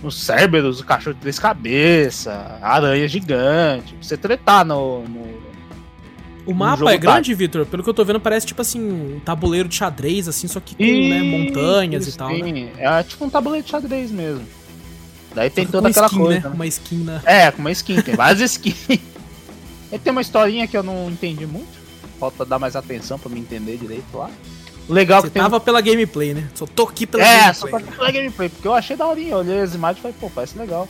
os 0.03 0.21
Cerberus, 0.21 0.81
o 0.81 0.85
cachorro 0.85 1.13
de 1.13 1.21
três 1.21 1.39
cabeças, 1.39 2.33
aranha 2.61 3.07
gigante. 3.07 3.95
Você 4.01 4.17
tretar 4.17 4.65
no, 4.65 5.03
no- 5.03 5.39
O 6.45 6.53
mapa 6.53 6.91
é 6.91 6.97
grande, 6.97 7.33
Victor? 7.33 7.65
Pelo 7.65 7.81
que 7.81 7.89
eu 7.89 7.93
tô 7.93 8.03
vendo, 8.03 8.19
parece 8.19 8.45
tipo 8.45 8.61
assim, 8.61 8.81
um 8.81 9.19
tabuleiro 9.21 9.69
de 9.69 9.75
xadrez, 9.75 10.27
assim, 10.27 10.47
só 10.47 10.59
que 10.59 10.75
com 10.75 10.83
né, 11.09 11.21
montanhas 11.21 12.07
e 12.07 12.17
tal. 12.17 12.29
Né? 12.29 12.71
É 12.77 13.03
tipo 13.03 13.23
um 13.23 13.29
tabuleiro 13.29 13.63
de 13.65 13.71
xadrez 13.71 14.11
mesmo. 14.11 14.45
Daí 15.33 15.49
tem 15.49 15.65
toda 15.65 15.89
aquela 15.89 16.07
skin, 16.07 16.17
coisa. 16.17 16.39
Né? 16.41 16.49
né? 16.49 16.55
Uma 16.55 16.67
skin, 16.67 16.97
né? 17.03 17.21
É, 17.23 17.51
com 17.51 17.59
uma 17.59 17.71
skin, 17.71 18.01
tem 18.01 18.15
várias 18.15 18.41
skins. 18.51 18.99
Ele 19.91 19.99
tem 19.99 20.11
uma 20.11 20.21
historinha 20.21 20.67
que 20.67 20.77
eu 20.77 20.83
não 20.83 21.09
entendi 21.09 21.45
muito. 21.45 21.79
Falta 22.19 22.45
dar 22.45 22.59
mais 22.59 22.75
atenção 22.75 23.17
pra 23.17 23.29
me 23.29 23.39
entender 23.39 23.77
direito 23.77 24.05
lá. 24.17 24.29
Legal 24.87 25.19
é 25.19 25.21
Você 25.21 25.27
que 25.27 25.33
tem. 25.33 25.41
tava 25.41 25.59
pela 25.59 25.81
gameplay, 25.81 26.33
né? 26.33 26.49
Só 26.55 26.65
tô 26.65 26.83
aqui 26.83 27.05
pela 27.05 27.23
É, 27.23 27.53
só 27.53 27.67
gameplay. 27.67 27.85
pra 27.87 27.97
pela 27.97 28.11
gameplay, 28.11 28.49
porque 28.49 28.67
eu 28.67 28.73
achei 28.73 28.95
daorinha. 28.95 29.31
Eu 29.31 29.37
olhei 29.37 29.59
as 29.61 29.73
imagens 29.75 29.99
e 29.99 30.01
falei, 30.01 30.17
pô, 30.19 30.29
parece 30.29 30.57
legal. 30.57 30.87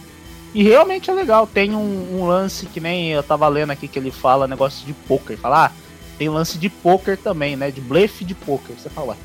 E 0.53 0.63
realmente 0.63 1.09
é 1.09 1.13
legal. 1.13 1.45
Tem 1.45 1.75
um, 1.75 2.17
um 2.19 2.25
lance 2.25 2.65
que 2.65 2.79
nem 2.79 3.09
eu 3.11 3.21
tava 3.21 3.47
lendo 3.47 3.71
aqui 3.71 3.87
que 3.87 3.99
ele 3.99 4.09
fala 4.11 4.47
negócio 4.47 4.85
de 4.85 4.93
poker. 4.93 5.37
Fala, 5.37 5.65
ah, 5.67 5.71
tem 6.17 6.29
lance 6.29 6.57
de 6.57 6.69
poker 6.69 7.17
também, 7.17 7.55
né? 7.55 7.69
De 7.71 7.81
blefe 7.81 8.23
de 8.25 8.33
poker. 8.33 8.75
Você 8.77 8.89
fala, 8.89 9.15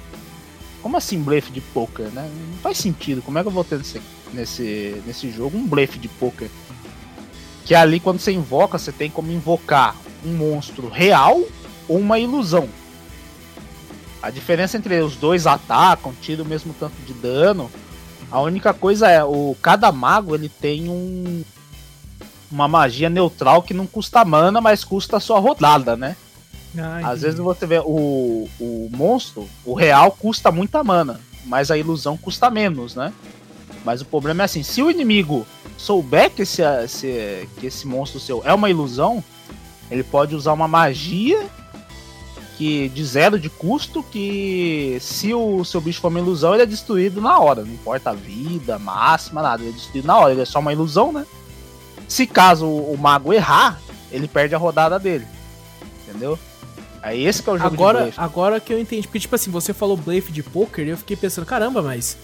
como 0.83 0.97
assim 0.97 1.19
blefe 1.23 1.51
de 1.53 1.61
poker, 1.61 2.07
né? 2.07 2.29
Não 2.51 2.59
faz 2.59 2.77
sentido. 2.77 3.23
Como 3.23 3.39
é 3.39 3.43
que 3.43 3.49
eu 3.49 3.53
vou 3.53 3.65
ter 3.65 3.79
nesse, 3.79 4.01
nesse, 4.33 5.03
nesse 5.07 5.31
jogo 5.31 5.57
um 5.57 5.67
blefe 5.67 5.99
de 5.99 6.09
poker? 6.09 6.51
Que 7.65 7.75
ali 7.75 7.99
quando 7.99 8.19
você 8.19 8.33
invoca, 8.33 8.79
você 8.79 8.93
tem 8.93 9.11
como 9.11 9.33
invocar 9.33 9.97
um 10.25 10.35
monstro 10.35 10.89
real 10.89 11.41
ou 11.89 11.99
uma 11.99 12.19
ilusão. 12.19 12.69
A 14.23 14.31
diferença 14.31 14.77
entre 14.77 15.01
os 15.01 15.17
dois 15.17 15.47
atacam, 15.47 16.15
tiram 16.21 16.45
o 16.45 16.49
mesmo 16.49 16.75
tanto 16.79 16.95
de 17.07 17.13
dano. 17.13 17.71
A 18.31 18.41
única 18.41 18.73
coisa 18.73 19.11
é, 19.11 19.23
o 19.23 19.57
cada 19.61 19.93
mago 19.93 20.35
ele 20.35 20.49
tem 20.49 20.89
um 20.89 21.45
uma 22.51 22.69
magia 22.69 23.11
neutral 23.11 23.63
que 23.63 23.75
não 23.75 23.87
custa 23.87 24.25
mana, 24.25 24.61
mas 24.61 24.85
custa 24.85 25.17
a 25.17 25.21
sua 25.21 25.41
rodada, 25.41 25.97
né? 25.97 26.17
Ah, 26.79 27.11
Às 27.11 27.23
vezes 27.23 27.39
você 27.39 27.67
vê 27.67 27.81
o, 27.81 28.49
o 28.61 28.89
monstro, 28.93 29.49
o 29.65 29.75
real 29.75 30.11
custa 30.13 30.51
muita 30.53 30.83
mana, 30.83 31.21
mas 31.45 31.71
a 31.71 31.77
ilusão 31.77 32.17
custa 32.17 32.51
menos, 32.51 32.95
né? 32.95 33.13
Mas 33.85 34.01
o 34.01 34.05
problema 34.05 34.43
é 34.43 34.47
assim, 34.47 34.63
se 34.63 34.83
o 34.83 34.91
inimigo 34.91 35.47
souber 35.77 36.31
que 36.31 36.43
esse, 36.43 36.63
esse, 36.63 37.49
que 37.59 37.67
esse 37.67 37.87
monstro 37.87 38.21
seu 38.21 38.43
é 38.45 38.53
uma 38.53 38.71
ilusão, 38.71 39.23
ele 39.91 40.03
pode 40.03 40.35
usar 40.35 40.53
uma 40.53 40.69
magia 40.69 41.47
que 42.57 42.89
de 42.89 43.05
zero 43.05 43.39
de 43.39 43.51
custo, 43.51 44.03
que 44.03 44.97
se 45.01 45.35
o 45.35 45.65
seu 45.65 45.81
bicho 45.81 46.01
for 46.01 46.09
uma 46.09 46.21
ilusão, 46.21 46.55
ele 46.55 46.63
é 46.63 46.67
destruído 46.67 47.21
na 47.21 47.39
hora. 47.39 47.63
Não 47.63 47.73
importa 47.73 48.11
a 48.11 48.15
vida, 48.15 48.79
máxima, 48.79 49.43
nada. 49.43 49.63
Ele 49.63 49.71
é 49.71 49.75
destruído 49.75 50.07
na 50.07 50.19
hora. 50.19 50.33
Ele 50.33 50.43
é 50.43 50.45
só 50.45 50.61
uma 50.61 50.73
ilusão, 50.73 51.13
né? 51.13 51.27
Se 52.07 52.27
caso 52.27 52.67
o 52.67 52.97
mago 52.97 53.33
errar, 53.33 53.81
ele 54.11 54.29
perde 54.29 54.55
a 54.55 54.59
rodada 54.59 54.99
dele. 54.99 55.27
Entendeu? 56.07 56.39
Aí 57.03 57.25
esse 57.25 57.43
que 57.43 57.51
é 57.51 57.53
o 57.53 57.59
jogo 57.59 57.75
agora, 57.75 57.99
de 57.99 58.05
blefe. 58.05 58.21
agora 58.21 58.61
que 58.61 58.73
eu 58.73 58.79
entendi. 58.79 59.07
Porque, 59.07 59.21
tipo 59.21 59.35
assim, 59.35 59.51
você 59.51 59.75
falou 59.75 59.97
blefe 59.97 60.33
de 60.33 60.43
poker 60.43 60.87
e 60.87 60.91
eu 60.91 60.97
fiquei 60.97 61.17
pensando, 61.17 61.45
caramba, 61.45 61.83
mas 61.83 62.17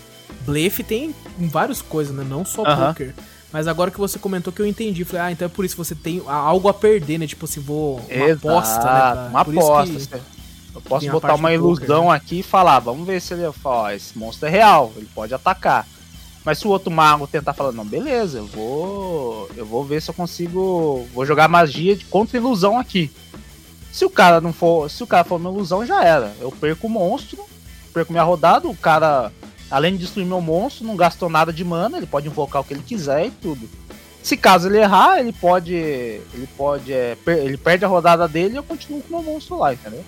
blefe 0.46 0.82
tem 0.82 1.14
em 1.38 1.48
várias 1.48 1.82
coisas, 1.82 2.14
né? 2.14 2.24
Não 2.26 2.44
só 2.44 2.64
Aham. 2.64 2.88
poker. 2.88 3.14
Mas 3.52 3.66
agora 3.66 3.90
que 3.90 3.98
você 3.98 4.18
comentou 4.18 4.52
que 4.52 4.62
eu 4.62 4.66
entendi, 4.66 5.04
falei, 5.04 5.22
ah, 5.26 5.32
então 5.32 5.46
é 5.46 5.48
por 5.48 5.64
isso 5.64 5.74
que 5.74 5.84
você 5.84 5.94
tem 5.94 6.22
algo 6.26 6.68
a 6.68 6.74
perder, 6.74 7.18
né? 7.18 7.26
Tipo 7.26 7.46
assim, 7.46 7.60
vou. 7.60 7.96
Uma 7.96 8.12
Exato, 8.28 8.48
aposta, 8.48 8.78
né? 8.78 8.82
pra- 8.84 9.28
Uma 9.30 9.40
aposta. 9.40 10.08
que- 10.18 10.24
Eu 10.72 10.80
posso 10.82 11.00
tem 11.00 11.10
botar 11.10 11.34
uma 11.34 11.50
do 11.50 11.58
poker, 11.58 11.78
ilusão 11.84 12.10
né? 12.10 12.16
aqui 12.16 12.38
e 12.38 12.42
falar, 12.44 12.78
vamos 12.78 13.04
ver 13.04 13.20
se 13.20 13.34
ele 13.34 13.50
fala, 13.52 13.76
ó, 13.82 13.90
esse 13.90 14.16
monstro 14.16 14.46
é 14.46 14.50
real, 14.50 14.92
ele 14.96 15.08
pode 15.12 15.34
atacar. 15.34 15.84
Mas 16.44 16.58
se 16.58 16.66
o 16.66 16.70
outro 16.70 16.90
mago 16.92 17.26
tentar 17.26 17.52
falar, 17.52 17.72
não, 17.72 17.84
beleza, 17.84 18.38
eu 18.38 18.46
vou. 18.46 19.50
Eu 19.56 19.66
vou 19.66 19.84
ver 19.84 20.00
se 20.00 20.08
eu 20.10 20.14
consigo. 20.14 21.06
Vou 21.12 21.26
jogar 21.26 21.48
magia 21.48 21.98
contra 22.08 22.36
ilusão 22.38 22.78
aqui. 22.78 23.10
Se 23.92 24.04
o 24.04 24.10
cara 24.10 24.40
não 24.40 24.52
for. 24.52 24.88
Se 24.88 25.02
o 25.02 25.06
cara 25.06 25.24
for 25.24 25.36
uma 25.40 25.50
ilusão, 25.50 25.84
já 25.84 26.02
era. 26.04 26.32
Eu 26.40 26.50
perco 26.52 26.86
o 26.86 26.90
monstro, 26.90 27.44
perco 27.92 28.12
minha 28.12 28.22
rodada, 28.22 28.68
o 28.68 28.74
cara, 28.76 29.30
além 29.70 29.92
de 29.92 29.98
destruir 29.98 30.26
meu 30.26 30.40
monstro, 30.40 30.86
não 30.86 30.96
gastou 30.96 31.28
nada 31.28 31.52
de 31.52 31.64
mana, 31.64 31.96
ele 31.96 32.06
pode 32.06 32.26
invocar 32.28 32.60
o 32.62 32.64
que 32.64 32.74
ele 32.74 32.82
quiser 32.82 33.26
e 33.26 33.30
tudo. 33.30 33.68
Se 34.22 34.36
caso 34.36 34.68
ele 34.68 34.78
errar, 34.78 35.18
ele 35.18 35.32
pode. 35.32 35.72
Ele 35.74 36.48
pode. 36.56 36.92
é, 36.92 37.16
per- 37.24 37.38
ele 37.38 37.56
perde 37.56 37.84
a 37.84 37.88
rodada 37.88 38.28
dele 38.28 38.54
e 38.54 38.56
eu 38.56 38.62
continuo 38.62 39.00
com 39.00 39.16
o 39.16 39.22
meu 39.22 39.32
monstro 39.32 39.56
lá, 39.58 39.72
entendeu? 39.72 40.04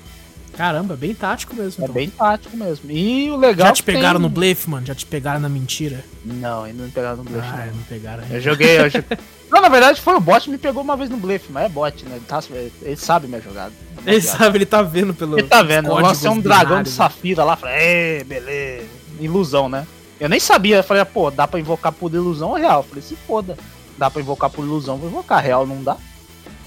Caramba, 0.55 0.95
bem 0.97 1.15
tático 1.15 1.57
mesmo. 1.57 1.83
É 1.83 1.85
então. 1.85 1.95
bem 1.95 2.11
tático 2.11 2.55
mesmo. 2.55 2.91
E 2.91 3.31
o 3.31 3.37
legal. 3.37 3.69
Já 3.69 3.73
te 3.73 3.83
que 3.83 3.87
tem- 3.87 3.95
pegaram 3.95 4.21
no 4.21 4.29
blefe, 4.29 4.69
mano? 4.69 4.85
Já 4.85 4.95
te 4.95 5.07
pegaram 5.07 5.41
na 5.41 5.49
mentira? 5.49 6.05
Não, 6.27 6.65
ainda 6.65 6.79
não 6.81 6.85
me 6.85 6.91
pegaram 6.93 7.17
no 7.17 7.25
blefe. 7.25 7.49
ah, 7.51 7.67
não. 7.69 7.75
não 7.77 7.83
pegaram. 7.85 8.23
Eu 8.31 8.39
joguei. 8.39 8.79
Eu 8.81 8.91
joguei... 8.93 9.19
não, 9.51 9.63
na 9.63 9.71
verdade 9.71 9.99
foi 10.03 10.15
o 10.15 10.21
bot 10.21 10.43
que 10.45 10.51
me 10.51 10.59
pegou 10.59 10.83
uma 10.83 10.95
vez 10.95 11.09
no 11.09 11.17
blefe, 11.17 11.51
mas 11.51 11.65
é 11.65 11.69
bot, 11.71 12.05
né? 12.05 12.17
Ele, 12.17 12.25
tá- 12.29 12.43
ele 12.83 12.97
sabe 12.97 13.27
minha 13.29 13.41
jogada. 13.41 13.73
Ele 14.05 14.21
sabe, 14.21 14.59
ele 14.59 14.67
tá 14.67 14.83
vendo 14.83 15.15
pelo. 15.15 15.39
Ele 15.39 15.49
tá 15.49 15.63
vendo, 15.63 15.89
eu 15.89 15.95
lancei 15.95 16.29
um 16.29 16.39
dragão 16.39 16.65
de 16.83 16.91
binários, 16.91 16.99
né? 16.99 17.05
safira 17.05 17.45
lá, 17.45 17.57
falei, 17.57 17.77
"Ê, 18.21 18.25
beleza. 18.25 18.87
Ilusão, 19.25 19.69
né? 19.69 19.87
Eu 20.21 20.29
nem 20.29 20.39
sabia, 20.39 20.77
eu 20.77 20.85
falei, 20.85 21.05
pô, 21.05 21.31
dá 21.31 21.49
pra 21.49 21.59
invocar 21.59 21.93
por 21.93 22.13
ilusão 22.13 22.51
ou 22.51 22.57
real? 22.57 22.81
Eu 22.81 22.85
falei, 22.89 23.03
se 23.03 23.17
foda. 23.17 23.57
Dá 23.99 24.11
pra 24.11 24.21
invocar 24.23 24.49
por 24.51 24.65
ilusão, 24.65 24.97
vou 24.97 25.09
invocar 25.09 25.43
real, 25.43 25.67
não 25.67 25.83
dá. 25.83 25.97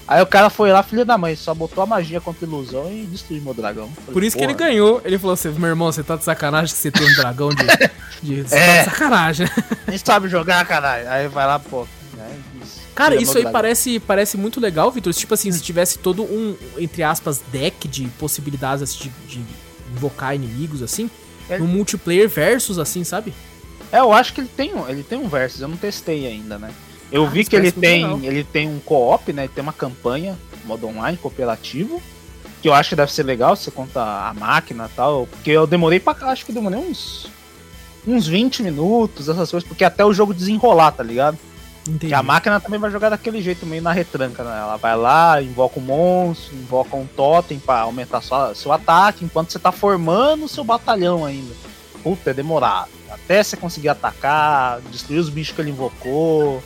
Aí 0.08 0.22
o 0.22 0.26
cara 0.26 0.48
foi 0.50 0.70
lá, 0.70 0.82
filho 0.82 1.04
da 1.04 1.18
mãe, 1.18 1.34
só 1.34 1.52
botou 1.52 1.82
a 1.82 1.86
magia 1.86 2.20
contra 2.20 2.46
ilusão 2.46 2.88
e 2.92 3.04
destruiu 3.06 3.42
meu 3.42 3.52
dragão. 3.54 3.88
Falei, 3.96 4.12
Por 4.12 4.22
isso 4.22 4.36
que 4.36 4.44
ele 4.44 4.54
ganhou. 4.54 5.00
Ele 5.04 5.18
falou 5.18 5.34
assim: 5.34 5.48
meu 5.50 5.68
irmão, 5.68 5.90
você 5.90 6.02
tá 6.04 6.14
de 6.14 6.22
sacanagem 6.22 6.72
que 6.72 6.80
você 6.80 6.90
tem 6.92 7.04
um 7.04 7.14
dragão 7.16 7.48
de. 7.48 7.64
de 8.22 8.42
você 8.48 8.54
É. 8.54 8.66
tá 8.76 8.78
de 8.84 8.90
sacanagem. 8.90 9.48
Nem 9.88 9.98
sabe 9.98 10.28
jogar, 10.28 10.64
caralho. 10.64 11.08
Aí 11.10 11.26
vai 11.26 11.44
lá, 11.46 11.58
pô. 11.58 11.86
né. 12.14 12.38
Cara, 12.94 13.16
isso 13.16 13.32
aí 13.36 13.42
dragão. 13.42 13.52
parece, 13.52 13.98
parece 13.98 14.36
muito 14.36 14.60
legal, 14.60 14.92
Vitor. 14.92 15.12
Tipo 15.12 15.34
assim, 15.34 15.50
se 15.50 15.60
tivesse 15.60 15.98
todo 15.98 16.22
um, 16.22 16.56
entre 16.78 17.02
aspas, 17.02 17.42
deck 17.50 17.88
de 17.88 18.06
possibilidades 18.10 18.94
de, 18.94 19.08
de 19.26 19.42
invocar 19.92 20.36
inimigos, 20.36 20.82
assim, 20.82 21.10
É. 21.48 21.58
no 21.58 21.66
multiplayer 21.66 22.28
versus, 22.28 22.78
assim, 22.78 23.04
sabe? 23.04 23.32
É, 23.92 23.98
eu 24.00 24.12
acho 24.12 24.32
que 24.32 24.40
ele 24.40 24.50
tem 24.56 24.74
um, 24.74 24.88
ele 24.88 25.02
tem 25.02 25.18
um 25.18 25.28
versus, 25.28 25.60
eu 25.60 25.68
não 25.68 25.76
testei 25.76 26.26
ainda, 26.26 26.58
né? 26.58 26.70
Eu 27.12 27.24
Ah, 27.24 27.28
vi 27.28 27.44
que 27.44 27.54
ele 27.54 27.70
tem, 27.70 28.02
legal. 28.02 28.20
ele 28.22 28.42
tem 28.44 28.68
um 28.68 28.80
co-op, 28.80 29.32
né? 29.32 29.44
Ele 29.44 29.52
tem 29.54 29.62
uma 29.62 29.72
campanha, 29.72 30.36
modo 30.64 30.88
online, 30.88 31.16
cooperativo, 31.16 32.02
que 32.60 32.68
eu 32.68 32.74
acho 32.74 32.90
que 32.90 32.96
deve 32.96 33.12
ser 33.12 33.22
legal, 33.22 33.54
você 33.54 33.70
conta 33.70 34.02
a 34.02 34.34
máquina 34.34 34.88
e 34.92 34.96
tal, 34.96 35.26
porque 35.28 35.50
eu 35.52 35.66
demorei 35.68 36.00
pra 36.00 36.14
cá, 36.14 36.30
acho 36.30 36.44
que 36.44 36.52
demorei 36.52 36.80
uns 36.80 37.28
uns 38.08 38.26
20 38.28 38.62
minutos, 38.62 39.28
essas 39.28 39.50
coisas, 39.50 39.68
porque 39.68 39.82
até 39.84 40.04
o 40.04 40.12
jogo 40.12 40.32
desenrolar, 40.32 40.92
tá 40.92 41.02
ligado? 41.02 41.36
Entendi. 41.88 42.08
Que 42.08 42.14
a 42.14 42.22
máquina 42.22 42.60
também 42.60 42.80
vai 42.80 42.90
jogar 42.90 43.10
daquele 43.10 43.40
jeito, 43.40 43.66
meio 43.66 43.82
na 43.82 43.92
retranca, 43.92 44.42
né? 44.42 44.58
Ela 44.58 44.76
vai 44.76 44.96
lá, 44.96 45.42
invoca 45.42 45.78
um 45.78 45.82
monstro, 45.82 46.54
invoca 46.56 46.96
um 46.96 47.06
totem 47.06 47.58
pra 47.58 47.80
aumentar 47.80 48.20
sua, 48.20 48.54
seu 48.54 48.72
ataque, 48.72 49.24
enquanto 49.24 49.52
você 49.52 49.58
tá 49.58 49.70
formando 49.70 50.44
o 50.44 50.48
seu 50.48 50.64
batalhão 50.64 51.24
ainda. 51.24 51.54
Puta, 52.02 52.30
é 52.30 52.34
demorado. 52.34 52.90
Até 53.10 53.42
você 53.42 53.56
conseguir 53.56 53.88
atacar, 53.88 54.80
destruir 54.90 55.18
os 55.18 55.28
bichos 55.28 55.54
que 55.54 55.60
ele 55.60 55.70
invocou, 55.70 56.62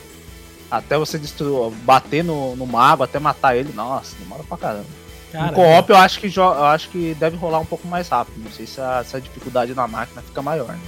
até 0.69 0.97
você 0.97 1.17
destruir, 1.17 1.71
bater 1.83 2.23
no, 2.23 2.55
no 2.55 2.65
mago, 2.65 3.03
até 3.03 3.19
matar 3.19 3.55
ele. 3.55 3.71
Nossa, 3.73 4.15
demora 4.17 4.43
pra 4.43 4.57
caramba. 4.57 5.01
Cara, 5.31 5.47
no 5.47 5.53
co-op 5.53 5.89
eu 5.89 5.97
acho 5.97 6.19
que 6.19 6.37
eu 6.37 6.65
acho 6.65 6.89
que 6.89 7.15
deve 7.15 7.37
rolar 7.37 7.59
um 7.59 7.65
pouco 7.65 7.87
mais 7.87 8.09
rápido. 8.09 8.43
Não 8.43 8.51
sei 8.51 8.67
se 8.67 8.81
a, 8.81 9.03
se 9.03 9.15
a 9.15 9.19
dificuldade 9.19 9.73
na 9.73 9.87
máquina 9.87 10.21
fica 10.21 10.41
maior. 10.41 10.67
Né? 10.67 10.79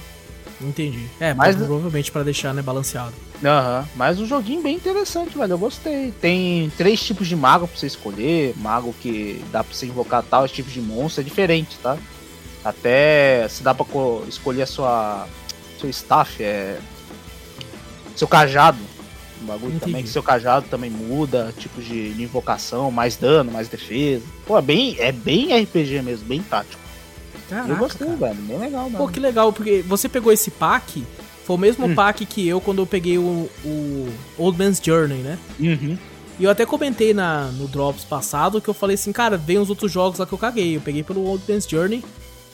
Entendi. 0.60 1.06
É, 1.20 1.34
Mas- 1.34 1.56
provavelmente 1.56 2.10
pra 2.12 2.22
deixar, 2.22 2.54
né, 2.54 2.62
balanceado. 2.62 3.12
Aham, 3.44 3.86
mas 3.96 4.18
um 4.20 4.26
joguinho 4.26 4.62
bem 4.62 4.76
interessante, 4.76 5.36
velho. 5.36 5.52
Eu 5.52 5.58
gostei. 5.58 6.12
Tem 6.20 6.70
três 6.76 7.02
tipos 7.02 7.26
de 7.28 7.36
mago 7.36 7.66
pra 7.68 7.76
você 7.78 7.86
escolher. 7.86 8.54
Mago 8.56 8.94
que 9.02 9.44
dá 9.52 9.62
pra 9.64 9.74
você 9.74 9.86
invocar 9.86 10.22
tal 10.22 10.48
tipos 10.48 10.72
de 10.72 10.80
monstro, 10.80 11.20
é 11.20 11.24
diferente, 11.24 11.76
tá? 11.82 11.98
Até 12.64 13.46
se 13.48 13.62
dá 13.62 13.74
pra 13.74 13.84
co- 13.84 14.24
escolher 14.28 14.62
a 14.62 14.66
sua. 14.66 15.26
seu 15.80 15.90
staff, 15.90 16.42
é. 16.42 16.78
Seu 18.16 18.28
cajado. 18.28 18.78
Um 19.42 19.46
bagulho 19.46 19.74
Entendi. 19.74 19.80
também, 19.84 20.02
que 20.02 20.08
seu 20.08 20.22
cajado 20.22 20.66
também 20.70 20.88
muda, 20.88 21.52
tipos 21.58 21.84
de, 21.84 22.14
de 22.14 22.22
invocação, 22.22 22.90
mais 22.90 23.16
dano, 23.16 23.52
mais 23.52 23.68
defesa. 23.68 24.24
Pô, 24.46 24.56
é 24.56 24.62
bem, 24.62 24.96
é 24.98 25.12
bem 25.12 25.52
RPG 25.62 26.00
mesmo, 26.00 26.24
bem 26.24 26.40
tático. 26.42 26.80
Caraca, 27.48 27.70
eu 27.70 27.76
gostei, 27.76 28.06
cara. 28.06 28.16
velho. 28.18 28.34
Bem 28.42 28.58
legal, 28.58 28.84
mano. 28.84 28.98
Pô, 28.98 29.08
que 29.08 29.20
legal, 29.20 29.52
porque 29.52 29.82
você 29.86 30.08
pegou 30.08 30.32
esse 30.32 30.50
pack, 30.50 31.04
foi 31.46 31.56
o 31.56 31.58
mesmo 31.58 31.86
Hum. 31.86 31.94
pack 31.94 32.24
que 32.26 32.46
eu 32.48 32.60
quando 32.60 32.80
eu 32.82 32.86
peguei 32.86 33.18
o, 33.18 33.48
o 33.64 34.08
Old 34.38 34.58
Man's 34.58 34.80
Journey, 34.82 35.18
né? 35.18 35.38
Uhum. 35.60 35.96
E 36.38 36.44
eu 36.44 36.50
até 36.50 36.66
comentei 36.66 37.14
na, 37.14 37.44
no 37.52 37.68
Drops 37.68 38.04
passado 38.04 38.60
que 38.60 38.68
eu 38.68 38.74
falei 38.74 38.94
assim, 38.94 39.12
cara, 39.12 39.36
vem 39.36 39.58
os 39.58 39.70
outros 39.70 39.92
jogos 39.92 40.18
lá 40.18 40.26
que 40.26 40.32
eu 40.32 40.38
caguei. 40.38 40.76
Eu 40.76 40.80
peguei 40.80 41.02
pelo 41.04 41.24
Old 41.24 41.44
Man's 41.48 41.66
Journey 41.68 42.02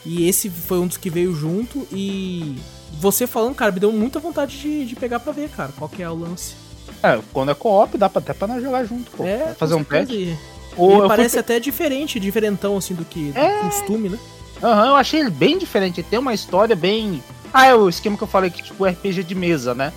e 0.05 0.27
esse 0.27 0.49
foi 0.49 0.77
um 0.79 0.85
dos 0.87 0.97
que 0.97 1.09
veio 1.09 1.33
junto 1.33 1.87
e 1.91 2.57
você 2.99 3.25
falando, 3.25 3.55
cara, 3.55 3.71
me 3.71 3.79
deu 3.79 3.91
muita 3.91 4.19
vontade 4.19 4.59
de, 4.59 4.85
de 4.85 4.95
pegar 4.95 5.19
pra 5.19 5.31
ver, 5.31 5.49
cara, 5.49 5.71
qual 5.77 5.89
que 5.89 6.03
é 6.03 6.09
o 6.09 6.13
lance. 6.15 6.53
É, 7.01 7.19
quando 7.33 7.49
é 7.49 7.55
co-op, 7.55 7.97
dá 7.97 8.07
pra, 8.09 8.19
até 8.19 8.33
pra 8.33 8.47
nós 8.47 8.61
jogar 8.61 8.83
junto, 8.83 9.09
pô. 9.11 9.23
é, 9.23 9.55
fazer 9.57 9.73
um 9.73 9.83
teste. 9.83 10.13
E, 10.13 10.37
Ou 10.77 10.89
e 10.91 10.93
eu 10.93 10.99
fui 10.99 11.07
parece 11.07 11.39
até 11.39 11.59
diferente, 11.59 12.19
diferentão 12.19 12.77
assim 12.77 12.93
do 12.93 13.03
que 13.05 13.31
do 13.31 13.39
É. 13.39 13.61
costume, 13.61 14.09
né? 14.09 14.19
Aham, 14.63 14.87
eu 14.89 14.95
achei 14.95 15.19
ele 15.19 15.29
bem 15.29 15.57
diferente. 15.57 16.03
Tem 16.03 16.19
uma 16.19 16.33
história 16.33 16.75
bem. 16.75 17.23
Ah, 17.53 17.67
é 17.67 17.75
o 17.75 17.89
esquema 17.89 18.15
que 18.17 18.23
eu 18.23 18.27
falei 18.27 18.49
que, 18.49 18.61
tipo, 18.63 18.85
RPG 18.85 19.23
de 19.23 19.35
mesa, 19.35 19.73
né? 19.73 19.91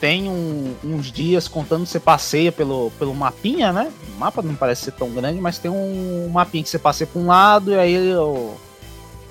Tem 0.00 0.28
um- 0.28 0.74
uns 0.84 1.10
dias 1.10 1.48
contando 1.48 1.82
que 1.82 1.88
você 1.90 1.98
passeia 1.98 2.52
pelo, 2.52 2.90
pelo 2.98 3.12
mapinha, 3.14 3.72
né? 3.72 3.90
O 4.16 4.18
mapa 4.20 4.40
não 4.42 4.54
parece 4.54 4.84
ser 4.84 4.92
tão 4.92 5.10
grande, 5.10 5.40
mas 5.40 5.58
tem 5.58 5.70
um 5.70 6.28
mapinha 6.32 6.62
que 6.62 6.68
você 6.70 6.78
passeia 6.78 7.08
pra 7.12 7.20
um 7.20 7.26
lado 7.26 7.72
e 7.72 7.78
aí 7.78 8.14
ó, 8.14 8.50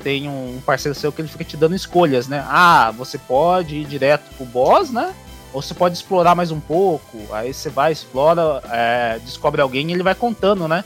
tem 0.04 0.28
um 0.28 0.60
parceiro 0.66 0.94
seu 0.98 1.12
que 1.12 1.22
ele 1.22 1.30
fica 1.30 1.46
te 1.46 1.56
dando 1.56 1.74
escolhas, 1.76 2.28
né? 2.28 2.46
Ah, 2.50 2.92
você 2.96 3.18
pode 3.18 3.78
ir 3.78 3.86
direto 3.86 4.30
pro 4.36 4.46
boss, 4.46 4.92
né? 4.92 5.14
Ou 5.54 5.62
você 5.62 5.74
pode 5.74 5.96
explorar 5.96 6.36
mais 6.36 6.52
um 6.52 6.60
pouco. 6.60 7.18
Aí 7.32 7.54
você 7.54 7.70
vai, 7.70 7.94
explora, 7.94 8.62
é, 8.70 9.20
descobre 9.24 9.62
alguém 9.62 9.90
e 9.90 9.94
ele 9.94 10.04
vai 10.04 10.14
contando, 10.14 10.68
né? 10.68 10.84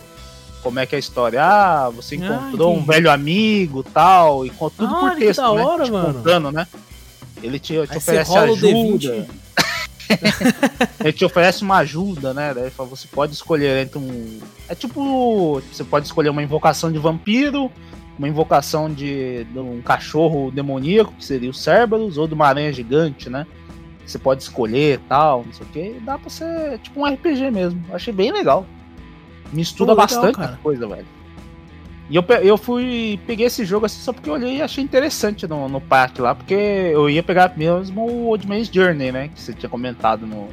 Como 0.61 0.79
é 0.79 0.85
que 0.85 0.95
é 0.95 0.97
a 0.97 0.99
história? 0.99 1.43
Ah, 1.43 1.89
você 1.89 2.15
Ah, 2.15 2.17
encontrou 2.17 2.75
um 2.75 2.83
velho 2.85 3.09
amigo 3.11 3.83
tal, 3.83 4.45
e 4.45 4.49
tudo 4.51 4.71
Olha 4.93 4.99
por 4.99 5.11
que 5.17 5.25
texto, 5.25 5.41
da 5.41 5.53
né? 5.53 5.61
hora, 5.63 5.83
te 5.85 5.91
mano. 5.91 6.13
contando, 6.13 6.51
né? 6.51 6.67
Ele 7.41 7.57
te, 7.59 7.73
te 7.87 7.97
oferece 7.97 8.37
ajuda. 8.37 8.67
D20. 8.67 9.25
ele 10.99 11.13
te 11.13 11.25
oferece 11.25 11.63
uma 11.63 11.77
ajuda, 11.77 12.33
né? 12.33 12.53
Daí 12.53 12.63
ele 12.65 12.71
fala, 12.71 12.89
você 12.89 13.07
pode 13.07 13.33
escolher 13.33 13.81
entre 13.83 13.97
um. 13.97 14.39
É 14.67 14.75
tipo. 14.75 15.61
Você 15.71 15.83
pode 15.83 16.05
escolher 16.05 16.29
uma 16.29 16.43
invocação 16.43 16.91
de 16.91 16.99
vampiro, 16.99 17.71
uma 18.17 18.27
invocação 18.27 18.91
de, 18.93 19.45
de 19.45 19.59
um 19.59 19.81
cachorro 19.81 20.51
demoníaco, 20.51 21.13
que 21.13 21.25
seria 21.25 21.49
o 21.49 21.53
Cerberus, 21.53 22.17
ou 22.17 22.27
de 22.27 22.33
uma 22.33 22.47
aranha 22.47 22.71
gigante, 22.71 23.29
né? 23.29 23.47
Você 24.05 24.19
pode 24.19 24.43
escolher 24.43 24.95
e 24.95 25.07
tal, 25.07 25.43
não 25.45 25.53
sei 25.53 25.65
o 25.65 25.69
que. 25.69 25.99
Dá 26.01 26.17
pra 26.17 26.29
ser 26.29 26.77
tipo 26.79 26.99
um 26.99 27.05
RPG 27.05 27.49
mesmo. 27.49 27.83
Eu 27.89 27.95
achei 27.95 28.13
bem 28.13 28.31
legal. 28.31 28.65
Mistura 29.51 29.95
Pô, 29.95 30.01
legal, 30.01 30.21
bastante 30.21 30.57
coisa, 30.61 30.87
velho. 30.87 31.05
E 32.09 32.15
eu, 32.15 32.23
eu 32.43 32.57
fui. 32.57 33.19
Peguei 33.25 33.45
esse 33.45 33.63
jogo 33.63 33.85
assim 33.85 34.01
só 34.01 34.11
porque 34.11 34.29
eu 34.29 34.33
olhei 34.33 34.57
e 34.57 34.61
achei 34.61 34.83
interessante 34.83 35.47
no, 35.47 35.69
no 35.69 35.79
parque 35.79 36.21
lá, 36.21 36.35
porque 36.35 36.53
eu 36.53 37.09
ia 37.09 37.23
pegar 37.23 37.57
mesmo 37.57 38.01
o 38.01 38.27
Old 38.27 38.45
Man's 38.47 38.67
Journey, 38.67 39.13
né? 39.13 39.29
Que 39.29 39.39
você 39.39 39.53
tinha 39.53 39.69
comentado 39.69 40.27
no, 40.27 40.49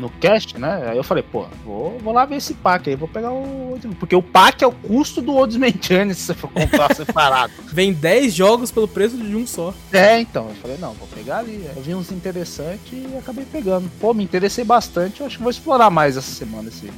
no 0.00 0.08
cast, 0.10 0.58
né? 0.58 0.88
Aí 0.90 0.96
eu 0.96 1.04
falei, 1.04 1.22
pô, 1.22 1.46
vou, 1.64 1.98
vou 1.98 2.12
lá 2.12 2.24
ver 2.24 2.36
esse 2.36 2.54
pack 2.54 2.88
aí, 2.88 2.96
vou 2.96 3.08
pegar 3.08 3.32
o. 3.32 3.78
Porque 3.98 4.14
o 4.14 4.22
pack 4.22 4.62
é 4.62 4.66
o 4.66 4.72
custo 4.72 5.20
do 5.20 5.34
Old 5.34 5.58
Man's 5.58 5.76
Journey 5.80 6.14
se 6.14 6.22
você 6.22 6.34
for 6.34 6.50
comprar 6.50 6.94
separado. 6.94 7.52
Vem 7.72 7.92
10 7.92 8.34
jogos 8.34 8.70
pelo 8.70 8.88
preço 8.88 9.16
de 9.16 9.36
um 9.36 9.46
só. 9.46 9.72
É, 9.92 10.20
então, 10.20 10.48
eu 10.48 10.54
falei, 10.56 10.76
não, 10.78 10.92
vou 10.94 11.08
pegar 11.08 11.38
ali. 11.38 11.68
Eu 11.74 11.82
vi 11.82 11.94
uns 11.94 12.10
interessantes 12.12 12.92
e 12.92 13.16
acabei 13.16 13.44
pegando. 13.44 13.90
Pô, 14.00 14.14
me 14.14 14.24
interessei 14.24 14.64
bastante, 14.64 15.20
eu 15.20 15.26
acho 15.26 15.36
que 15.36 15.42
vou 15.42 15.50
explorar 15.50 15.90
mais 15.90 16.16
essa 16.16 16.32
semana 16.32 16.68
esse, 16.68 16.90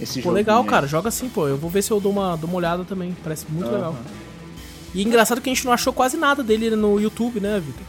esse 0.00 0.14
Pô, 0.20 0.24
jogo. 0.24 0.34
legal, 0.34 0.64
cara. 0.64 0.86
Joga 0.86 1.08
assim, 1.08 1.28
pô. 1.28 1.46
Eu 1.48 1.56
vou 1.56 1.70
ver 1.70 1.82
se 1.82 1.90
eu 1.90 2.00
dou 2.00 2.12
uma, 2.12 2.36
dou 2.36 2.48
uma 2.48 2.56
olhada 2.58 2.84
também. 2.84 3.16
Parece 3.22 3.46
muito 3.48 3.66
Aham. 3.68 3.74
legal. 3.76 3.96
E 4.94 5.02
engraçado 5.02 5.40
que 5.40 5.50
a 5.50 5.54
gente 5.54 5.64
não 5.64 5.72
achou 5.72 5.92
quase 5.92 6.16
nada 6.16 6.42
dele 6.42 6.70
no 6.76 7.00
YouTube, 7.00 7.40
né, 7.40 7.60
Vitor? 7.64 7.82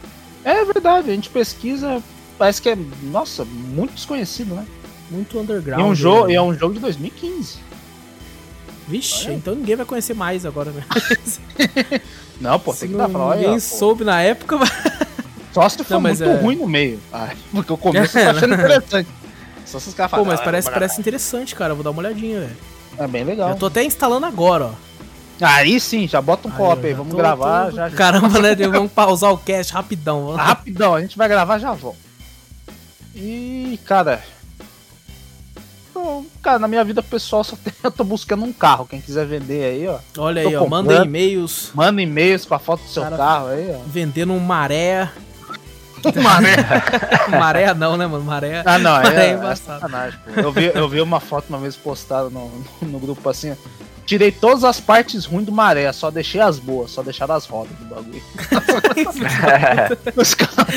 É 0.44 0.64
verdade, 0.66 1.10
a 1.12 1.14
gente 1.14 1.30
pesquisa, 1.30 2.02
parece 2.38 2.62
que 2.62 2.70
é, 2.70 2.78
nossa, 3.04 3.44
muito 3.46 3.94
desconhecido, 3.94 4.56
né? 4.56 4.66
Muito 5.10 5.36
E 5.38 5.40
underground. 5.40 5.82
é 5.82 5.84
um, 5.86 5.94
jogo, 5.96 6.28
né? 6.28 6.34
e 6.34 6.36
é 6.36 6.42
um 6.42 6.54
jogo 6.54 6.74
de 6.74 6.80
2015. 6.80 7.58
Vixe, 8.88 9.26
Olha. 9.28 9.34
então 9.36 9.56
ninguém 9.56 9.76
vai 9.76 9.86
conhecer 9.86 10.14
mais 10.16 10.46
agora, 10.46 10.72
né? 10.72 10.84
Não, 12.40 12.60
pô, 12.60 12.74
Se 12.74 12.82
tem 12.82 12.90
que 12.90 12.96
dar 12.96 13.10
pra 13.10 13.18
falar, 13.20 13.36
ninguém 13.36 13.52
olha, 13.52 13.60
pô, 13.62 13.66
soube 13.78 14.04
na 14.04 14.22
época, 14.22 14.58
vai... 14.58 14.68
Só 15.54 15.70
se 15.70 15.78
for 15.84 15.94
Não, 15.96 16.02
mas 16.02 16.20
muito 16.20 16.32
é- 16.38 16.42
ruim 16.42 16.56
no 16.58 16.68
meio. 16.68 17.00
Ah, 17.14 17.30
porque 17.52 17.72
o 17.72 17.78
começo 17.78 18.14
tá 18.20 18.32
achando 18.32 18.54
interessante. 18.56 19.10
Só 19.66 19.80
se 19.80 19.90
os 19.90 19.94
caras 19.96 20.12
Pô, 20.12 20.24
mas 20.26 20.40
"Ah, 20.40 20.44
parece, 20.44 20.70
parece 20.70 21.00
interessante, 21.02 21.56
cara. 21.56 21.72
Eu 21.72 21.76
vou 21.76 21.84
dar 21.84 21.92
uma 21.92 22.00
olhadinha, 22.00 22.40
velho. 22.42 22.58
gravar." 22.92 23.04
É 23.04 23.08
bem 23.08 23.24
legal. 23.24 23.50
Eu 23.50 23.56
tô 23.56 23.66
até 23.66 23.84
instalando 23.84 24.26
agora, 24.26 24.66
ó. 24.68 24.72
Aí 25.42 25.80
sim, 25.82 26.08
já 26.08 26.22
bota 26.22 26.48
um 26.48 26.52
Aí, 26.52 26.58
eu 26.58 26.88
aí, 26.88 26.94
vamos 26.94 27.12
tô- 27.12 27.18
gravar 27.18 27.66
tô- 27.66 27.72
já. 27.76 27.90
já. 27.90 27.96
Caramba, 27.98 28.40
né? 28.42 28.56
Vamos 28.56 28.92
pausar 28.92 29.34
o 29.34 29.38
cast 29.38 29.74
rapidão. 29.74 30.26
vamos- 30.28 30.40
Rapidão, 30.42 30.96
a 30.96 31.02
gente 31.02 31.18
vai 31.18 31.28
gravar 31.28 31.58
já 31.60 31.74
volta. 31.74 32.00
E, 33.14 33.78
cara. 33.86 34.24
Bom, 35.94 36.26
cara, 36.42 36.60
na 36.60 36.68
minha 36.68 36.84
vida 36.84 37.02
pessoal 37.02 37.44
só 37.44 37.56
tem, 37.56 37.74
eu 37.84 37.90
tô 37.92 38.04
buscando 38.04 38.44
um 38.44 38.52
carro. 38.54 38.86
Quem 38.86 39.00
quiser 39.02 39.26
vender 39.26 39.64
aí, 39.64 39.88
ó. 39.88 39.98
Olha 40.18 40.42
Tô 40.44 40.50
aí, 40.50 40.56
ó. 40.56 40.68
Manda 40.68 41.04
e-mails 41.06 41.72
Manda 41.74 42.02
e-mails 42.02 42.46
com 42.46 42.54
a 42.54 42.60
foto 42.60 42.84
do 42.84 42.90
seu 42.90 43.04
Cara- 43.04 43.18
carro 43.18 43.48
aí, 43.48 43.74
ó. 43.76 43.80
vendendo 43.88 44.34
um 44.34 44.40
maré. 44.40 45.10
Mané. 46.22 46.56
maré 47.30 47.74
não, 47.74 47.98
né, 47.98 48.06
mano? 48.08 48.24
Maré. 48.24 48.62
Ah, 48.66 48.78
não, 48.78 48.92
Maré 49.04 49.16
é, 49.16 49.28
é 49.28 49.30
é 49.30 49.34
embaçado. 49.34 49.88
pô. 49.90 50.40
Eu 50.40 50.52
vi, 50.52 50.72
eu 50.74 50.90
vi 50.90 51.02
uma 51.02 51.20
foto 51.20 51.46
uma 51.50 51.60
vez 51.60 51.76
postada 51.76 52.30
no, 52.30 52.50
no, 52.82 52.88
no 52.88 53.00
grupo 53.00 53.28
assim. 53.30 53.56
Tirei 54.06 54.32
todas 54.32 54.64
as 54.64 54.80
partes 54.80 55.26
ruins 55.26 55.46
do 55.46 55.52
maré, 55.52 55.92
só 55.92 56.12
deixei 56.12 56.40
as 56.40 56.60
boas, 56.60 56.92
só 56.92 57.02
deixaram 57.02 57.34
as 57.34 57.48
rodas 57.48 57.76
do 57.80 57.86
bagulho. 57.86 58.22
Os 60.16 60.36
caras 60.36 60.68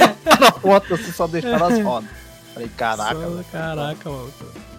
na 0.41 0.53
foto 0.53 0.95
assim, 0.95 1.13
só 1.13 1.27
deixaram 1.27 1.67
as 1.67 1.83
rodas. 1.83 2.09
Falei, 2.55 2.71
caraca, 2.75 3.15
Só-. 3.15 3.45
Caraca, 3.53 4.11
mano. 4.11 4.33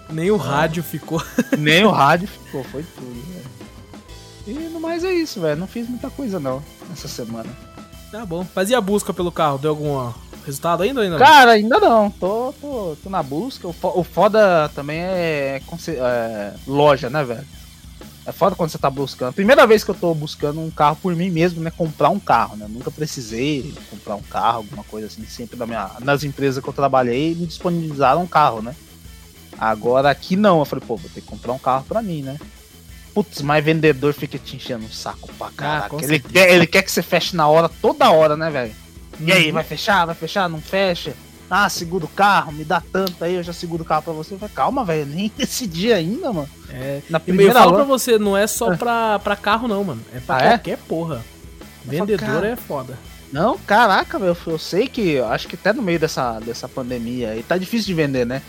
Nem 0.10 0.32
o 0.32 0.38
rádio 0.38 0.82
ficou. 0.82 1.22
nem 1.58 1.86
o 1.86 1.92
rádio 1.92 2.28
ficou, 2.28 2.64
foi 2.64 2.84
tudo, 2.84 3.24
velho. 3.32 3.50
E 4.48 4.70
no 4.70 4.80
mais 4.80 5.04
é 5.04 5.14
isso, 5.14 5.40
velho. 5.40 5.60
Não 5.60 5.68
fiz 5.68 5.88
muita 5.88 6.10
coisa 6.10 6.40
não 6.40 6.64
essa 6.92 7.08
semana. 7.08 7.50
Tá 8.12 8.26
bom. 8.26 8.46
Mas 8.56 8.72
e 8.72 8.76
a 8.76 8.82
busca 8.82 9.14
pelo 9.14 9.32
carro? 9.32 9.60
Deu 9.60 9.70
algum 9.70 10.12
resultado 10.50 10.84
ainda 10.84 11.00
ou 11.00 11.04
ainda? 11.04 11.18
não? 11.18 11.26
Cara, 11.26 11.52
ainda 11.52 11.80
não. 11.80 12.10
Tô, 12.12 12.54
tô, 12.60 12.98
tô 13.04 13.10
na 13.10 13.24
busca. 13.24 13.68
O, 13.68 13.74
fo- 13.74 13.94
o 13.96 14.04
foda 14.04 14.70
também 14.76 15.00
é, 15.00 15.62
é 15.90 16.54
loja, 16.68 17.10
né, 17.10 17.24
velho? 17.24 17.46
É 18.26 18.32
foda 18.32 18.56
quando 18.56 18.70
você 18.70 18.78
tá 18.78 18.90
buscando. 18.92 19.34
Primeira 19.34 19.66
vez 19.66 19.84
que 19.84 19.90
eu 19.90 19.96
tô 19.96 20.14
buscando 20.14 20.60
um 20.60 20.70
carro 20.70 20.98
por 21.02 21.16
mim 21.16 21.32
mesmo, 21.32 21.62
né? 21.62 21.72
Comprar 21.76 22.10
um 22.10 22.20
carro, 22.20 22.56
né? 22.58 22.68
Nunca 22.70 22.92
precisei 22.92 23.74
comprar 23.90 24.16
um 24.16 24.22
carro, 24.22 24.58
alguma 24.58 24.84
coisa 24.84 25.08
assim. 25.08 25.26
Sempre 25.26 25.58
na 25.58 25.66
minha, 25.66 25.90
nas 26.02 26.24
empresas 26.24 26.62
que 26.64 26.70
eu 26.70 26.74
trabalhei, 26.74 27.34
me 27.34 27.48
disponibilizaram 27.48 28.22
um 28.24 28.28
carro, 28.28 28.62
né? 28.62 28.76
Agora 29.58 30.10
aqui 30.12 30.36
não. 30.36 30.60
Eu 30.60 30.66
falei, 30.66 30.84
pô, 30.86 30.96
vou 30.96 31.10
ter 31.10 31.22
que 31.22 31.28
comprar 31.28 31.54
um 31.54 31.58
carro 31.60 31.86
pra 31.88 32.02
mim, 32.02 32.22
né? 32.22 32.38
Putz, 33.14 33.42
mas 33.42 33.66
vendedor 33.66 34.14
fica 34.14 34.38
te 34.38 34.56
enchendo 34.56 34.86
o 34.86 34.94
saco 34.94 35.30
pra 35.34 35.50
caraca. 35.50 35.96
Ah, 35.96 36.04
ele, 36.04 36.20
quer, 36.20 36.52
ele 36.54 36.68
quer 36.68 36.84
que 36.84 36.92
você 36.92 37.02
feche 37.02 37.36
na 37.36 37.48
hora, 37.48 37.68
toda 37.68 38.12
hora, 38.12 38.38
né, 38.38 38.50
velho? 38.52 38.76
E 39.20 39.32
aí, 39.32 39.48
Uhum. 39.48 39.54
vai 39.54 39.64
fechar? 39.64 40.06
Vai 40.06 40.16
fechar? 40.16 40.48
Não 40.50 40.62
fecha? 40.62 41.14
Ah, 41.52 41.68
segura 41.68 42.06
o 42.06 42.10
carro, 42.10 42.52
me 42.52 42.64
dá 42.64 42.80
tanto 42.92 43.24
aí, 43.24 43.34
eu 43.34 43.42
já 43.44 43.52
seguro 43.52 43.82
o 43.82 43.86
carro 43.86 44.04
pra 44.04 44.14
você. 44.14 44.38
Falei, 44.38 44.54
calma, 44.54 44.86
velho, 44.86 45.06
nem 45.08 45.32
decidi 45.36 45.92
ainda, 45.92 46.32
mano. 46.32 46.50
É. 46.70 47.02
Na 47.10 47.18
E 47.18 47.22
eu 47.22 47.26
primeira 47.26 47.54
falo 47.54 47.74
pra 47.74 47.84
você, 47.84 48.20
não 48.20 48.38
é 48.38 48.46
só 48.46 48.76
pra, 48.78 49.18
pra 49.20 49.36
carro, 49.36 49.68
não, 49.68 49.84
mano. 49.84 50.02
É 50.14 50.20
pra 50.20 50.36
Ah, 50.38 50.44
é? 50.44 50.50
qualquer 50.50 50.78
porra. 50.78 51.26
Vendedor 51.84 52.20
cara. 52.20 52.48
é 52.50 52.56
foda. 52.56 52.98
Não, 53.32 53.58
caraca, 53.60 54.18
velho, 54.20 54.36
eu 54.48 54.58
sei 54.60 54.88
que, 54.88 55.20
acho 55.20 55.48
que 55.48 55.56
até 55.56 55.72
no 55.74 55.82
meio 55.82 56.00
dessa, 56.00 56.40
dessa 56.40 56.68
pandemia 56.68 57.30
aí 57.32 57.44
tá 57.44 57.58
difícil 57.58 57.88
de 57.88 57.94
vender, 57.96 58.26
né? 58.26 58.42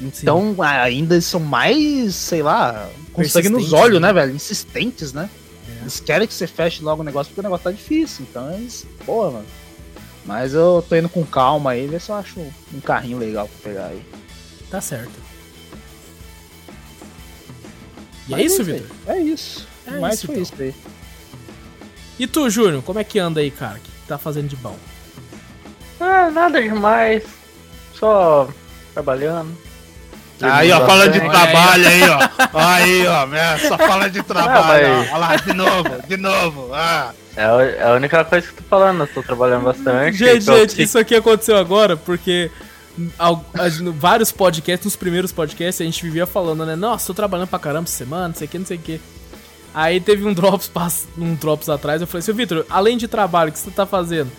Então 0.00 0.54
ainda 0.60 1.14
eles 1.14 1.24
são 1.24 1.40
mais, 1.40 2.14
sei 2.14 2.42
lá, 2.42 2.88
com 3.14 3.24
sangue 3.24 3.48
nos 3.48 3.72
olhos, 3.72 4.00
né? 4.00 4.08
né, 4.08 4.12
velho? 4.12 4.34
Insistentes, 4.34 5.12
né? 5.14 5.28
É. 5.68 5.80
Eles 5.82 6.00
querem 6.00 6.28
que 6.28 6.34
você 6.34 6.46
feche 6.46 6.82
logo 6.82 7.00
o 7.00 7.04
negócio 7.04 7.30
porque 7.30 7.40
o 7.40 7.42
negócio 7.42 7.64
tá 7.64 7.70
difícil. 7.70 8.26
Então 8.30 8.50
eles, 8.52 8.86
porra, 9.06 9.30
mano. 9.32 9.46
Mas 10.26 10.52
eu 10.54 10.84
tô 10.88 10.96
indo 10.96 11.08
com 11.08 11.24
calma 11.24 11.70
aí, 11.70 11.86
ver 11.86 12.00
se 12.00 12.10
eu 12.10 12.16
acho 12.16 12.40
um 12.40 12.80
carrinho 12.80 13.16
legal 13.18 13.46
pra 13.48 13.70
pegar 13.72 13.86
aí. 13.86 14.02
Tá 14.68 14.80
certo. 14.80 15.12
E 18.28 18.34
é 18.34 18.36
Mas 18.36 18.52
isso, 18.52 18.62
aí, 18.62 18.66
Vitor? 18.66 18.96
É 19.06 19.18
isso. 19.20 19.68
É 19.86 19.90
Mas 20.00 20.14
isso, 20.14 20.26
foi 20.26 20.34
então. 20.34 20.42
isso 20.42 20.54
aí. 20.62 20.74
E 22.18 22.26
tu, 22.26 22.50
Júnior, 22.50 22.82
como 22.82 22.98
é 22.98 23.04
que 23.04 23.18
anda 23.18 23.40
aí, 23.40 23.50
cara? 23.50 23.76
O 23.76 23.80
que 23.80 23.90
tá 24.08 24.18
fazendo 24.18 24.48
de 24.48 24.56
bom? 24.56 24.76
Ah, 26.00 26.28
nada 26.30 26.60
demais. 26.60 27.22
Só 27.94 28.48
trabalhando. 28.92 29.56
Aí, 30.42 30.70
ó, 30.72 30.84
fala 30.86 31.08
de 31.08 31.20
trabalho 31.20 31.88
aí, 31.88 32.02
ó. 32.02 32.18
Aí, 32.58 33.06
ó, 33.06 33.68
só 33.68 33.78
fala 33.78 34.10
de 34.10 34.22
trabalho, 34.22 34.88
mas- 34.88 35.08
ó. 35.08 35.14
Olha 35.14 35.16
lá, 35.18 35.36
de 35.36 35.52
novo, 35.54 36.02
de 36.08 36.16
novo. 36.16 36.70
Ah. 36.74 37.14
É 37.36 37.44
a, 37.44 37.62
é 37.62 37.82
a 37.82 37.92
única 37.92 38.24
coisa 38.24 38.46
que 38.46 38.52
eu 38.52 38.56
tô 38.56 38.64
falando, 38.64 39.00
eu 39.00 39.06
tô 39.06 39.22
trabalhando 39.22 39.64
bastante. 39.64 40.16
Gente, 40.16 40.44
gente, 40.44 40.82
isso 40.82 40.98
aqui 40.98 41.14
aconteceu 41.14 41.56
agora 41.56 41.96
porque 41.96 42.50
vários 43.94 44.32
podcasts, 44.32 44.84
nos 44.84 44.96
primeiros 44.96 45.32
podcasts, 45.32 45.80
a 45.80 45.84
gente 45.84 46.02
vivia 46.02 46.26
falando, 46.26 46.64
né? 46.64 46.74
Nossa, 46.74 47.08
tô 47.08 47.14
trabalhando 47.14 47.48
pra 47.48 47.58
caramba 47.58 47.84
essa 47.84 47.98
semana, 47.98 48.28
não 48.28 48.34
sei 48.34 48.46
o 48.46 48.50
que, 48.50 48.58
não 48.58 48.66
sei 48.66 48.76
o 48.78 48.80
que. 48.80 49.00
Aí 49.74 50.00
teve 50.00 50.26
um 50.26 50.32
drops, 50.32 50.72
um 51.18 51.34
drops 51.34 51.68
atrás, 51.68 52.00
eu 52.00 52.06
falei, 52.06 52.22
seu 52.22 52.34
Vitor, 52.34 52.64
além 52.70 52.96
de 52.96 53.06
trabalho, 53.06 53.50
o 53.50 53.52
que 53.52 53.58
você 53.58 53.70
tá 53.70 53.84
fazendo? 53.84 54.32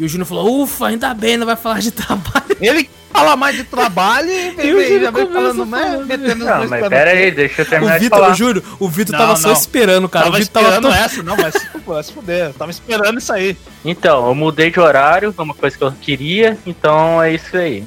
E 0.00 0.04
o 0.04 0.08
Júnior 0.08 0.26
falou, 0.26 0.62
ufa, 0.62 0.86
ainda 0.86 1.12
bem, 1.12 1.36
não 1.36 1.44
vai 1.44 1.56
falar 1.56 1.78
de 1.80 1.90
trabalho. 1.90 2.46
Ele 2.58 2.88
fala 3.12 3.36
mais 3.36 3.54
de 3.54 3.64
trabalho 3.64 4.30
e 4.30 4.50
vem, 4.52 4.66
E 4.66 4.72
o 4.74 5.00
já 5.02 5.10
vem 5.10 5.26
falando 5.26 5.66
mais, 5.66 6.06
metendo 6.06 6.32
os 6.32 6.38
Não, 6.38 6.68
mas 6.68 6.88
pera 6.88 7.10
aí, 7.10 7.30
deixa 7.30 7.60
eu 7.60 7.66
O 7.66 7.68
terminar 7.68 7.98
de 7.98 8.04
Vitor, 8.04 8.18
falar. 8.18 8.32
o 8.32 8.34
Júlio, 8.34 8.64
o 8.78 8.88
Vitor 8.88 9.12
Não, 9.12 9.18
tava 9.18 9.36
só 9.36 9.48
não. 9.48 9.54
esperando, 9.54 10.08
cara. 10.08 10.24
Tava 10.24 10.36
o 10.36 10.40
Vitor 10.40 10.52
tava 10.62 10.68
esperando 10.74 10.94
todo... 10.94 11.04
essa, 11.04 11.22
não, 11.22 11.36
vai 11.36 11.52
se, 11.52 11.66
vai 11.86 12.02
se 12.02 12.12
fuder. 12.14 12.46
Eu 12.46 12.54
tava 12.54 12.70
esperando 12.70 13.18
isso 13.18 13.30
aí. 13.30 13.54
Então, 13.84 14.26
eu 14.26 14.34
mudei 14.34 14.70
de 14.70 14.80
horário, 14.80 15.34
é 15.36 15.42
uma 15.42 15.52
coisa 15.52 15.76
que 15.76 15.84
eu 15.84 15.92
queria, 16.00 16.56
então 16.66 17.22
é 17.22 17.34
isso 17.34 17.54
aí. 17.54 17.84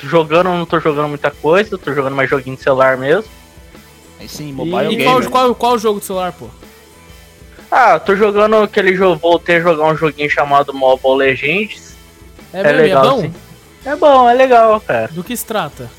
Jogando, 0.00 0.48
eu 0.48 0.54
não 0.56 0.64
tô 0.64 0.78
jogando 0.78 1.08
muita 1.08 1.32
coisa, 1.32 1.76
tô 1.76 1.92
jogando 1.92 2.14
mais 2.14 2.30
joguinho 2.30 2.54
de 2.54 2.62
celular 2.62 2.96
mesmo. 2.96 3.24
Aí 4.20 4.28
sim, 4.28 4.50
E, 4.50 4.52
mobile 4.52 4.92
e 4.92 4.96
game. 4.96 5.04
qual, 5.04 5.22
qual, 5.28 5.54
qual 5.56 5.72
o 5.74 5.78
jogo 5.78 5.98
do 5.98 6.04
celular, 6.06 6.30
pô? 6.32 6.46
Ah, 7.74 7.98
tô 7.98 8.14
jogando 8.14 8.56
aquele 8.56 8.94
jogo, 8.94 9.16
voltei 9.16 9.56
a 9.56 9.60
jogar 9.60 9.86
um 9.86 9.96
joguinho 9.96 10.28
chamado 10.28 10.74
Mobile 10.74 11.16
Legends. 11.16 11.96
É, 12.52 12.60
É 12.60 12.64
mesmo, 12.64 12.78
legal, 12.82 13.04
é 13.04 13.08
bom? 13.08 13.20
sim. 13.22 13.34
É 13.86 13.96
bom, 13.96 14.28
é 14.28 14.34
legal, 14.34 14.78
cara. 14.82 15.08
Do 15.10 15.24
que 15.24 15.34
se 15.34 15.46
trata? 15.46 15.90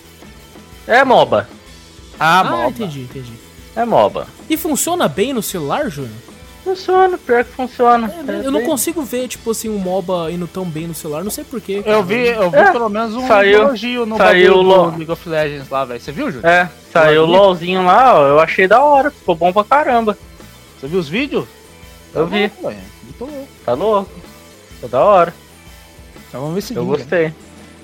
É 0.88 1.04
MOBA, 1.04 1.48
Ah, 2.20 2.42
Ah, 2.42 2.44
moba. 2.44 2.68
entendi, 2.70 3.02
entendi. 3.02 3.34
é 3.76 3.84
MOBA. 3.86 4.28
E 4.48 4.56
funciona 4.56 5.08
bem 5.08 5.34
no 5.34 5.42
celular, 5.42 5.90
Júnior? 5.90 6.14
Funciona, 6.64 7.18
pior 7.18 7.44
que 7.44 7.52
funciona. 7.52 8.14
É, 8.28 8.46
eu 8.46 8.52
não 8.52 8.62
consigo 8.64 9.02
ver, 9.02 9.28
tipo 9.28 9.50
assim, 9.52 9.68
um 9.68 9.78
MOBA 9.80 10.32
indo 10.32 10.48
tão 10.48 10.64
bem 10.66 10.86
no 10.88 10.94
celular, 10.94 11.24
não 11.24 11.32
sei 11.32 11.44
porquê. 11.44 11.82
Eu 11.86 12.04
vi, 12.04 12.28
eu 12.28 12.52
vi 12.52 12.58
É, 12.58 12.72
pelo 12.72 12.88
menos 12.88 13.16
um 13.16 13.28
saiu- 13.28 13.64
elogio 13.64 14.06
no 14.06 14.16
saiu 14.18 14.52
bagulho 14.54 14.68
lo- 14.68 14.92
do 14.92 14.98
League 14.98 15.12
of 15.12 15.28
Legends 15.28 15.70
lá, 15.70 15.84
velho. 15.84 16.00
Você 16.00 16.12
viu, 16.12 16.32
Júlio? 16.32 16.48
É, 16.48 16.70
saiu 16.92 17.24
o 17.24 17.26
LOLzinho 17.26 17.84
lá, 17.84 18.14
ó, 18.18 18.28
eu 18.28 18.40
achei 18.40 18.68
da 18.68 18.82
hora, 18.82 19.10
ficou 19.10 19.36
bom 19.36 19.52
pra 19.52 19.64
caramba. 19.64 20.16
Você 20.80 20.88
viu 20.88 21.00
os 21.00 21.10
vídeos? 21.10 21.46
Eu 22.14 22.28
vi. 22.28 22.50
Tá 22.50 22.56
louco, 22.62 22.68
velho. 22.70 22.82
Muito 23.04 23.26
louco. 23.26 23.48
Tá 23.66 23.74
louco. 23.74 24.12
Ficou 24.76 24.90
da 24.90 25.02
hora. 25.04 25.34
Então 26.30 26.42
vamos 26.42 26.56
ver 26.56 26.62
se 26.62 26.76
Eu 26.76 26.86
gostei. 26.86 27.34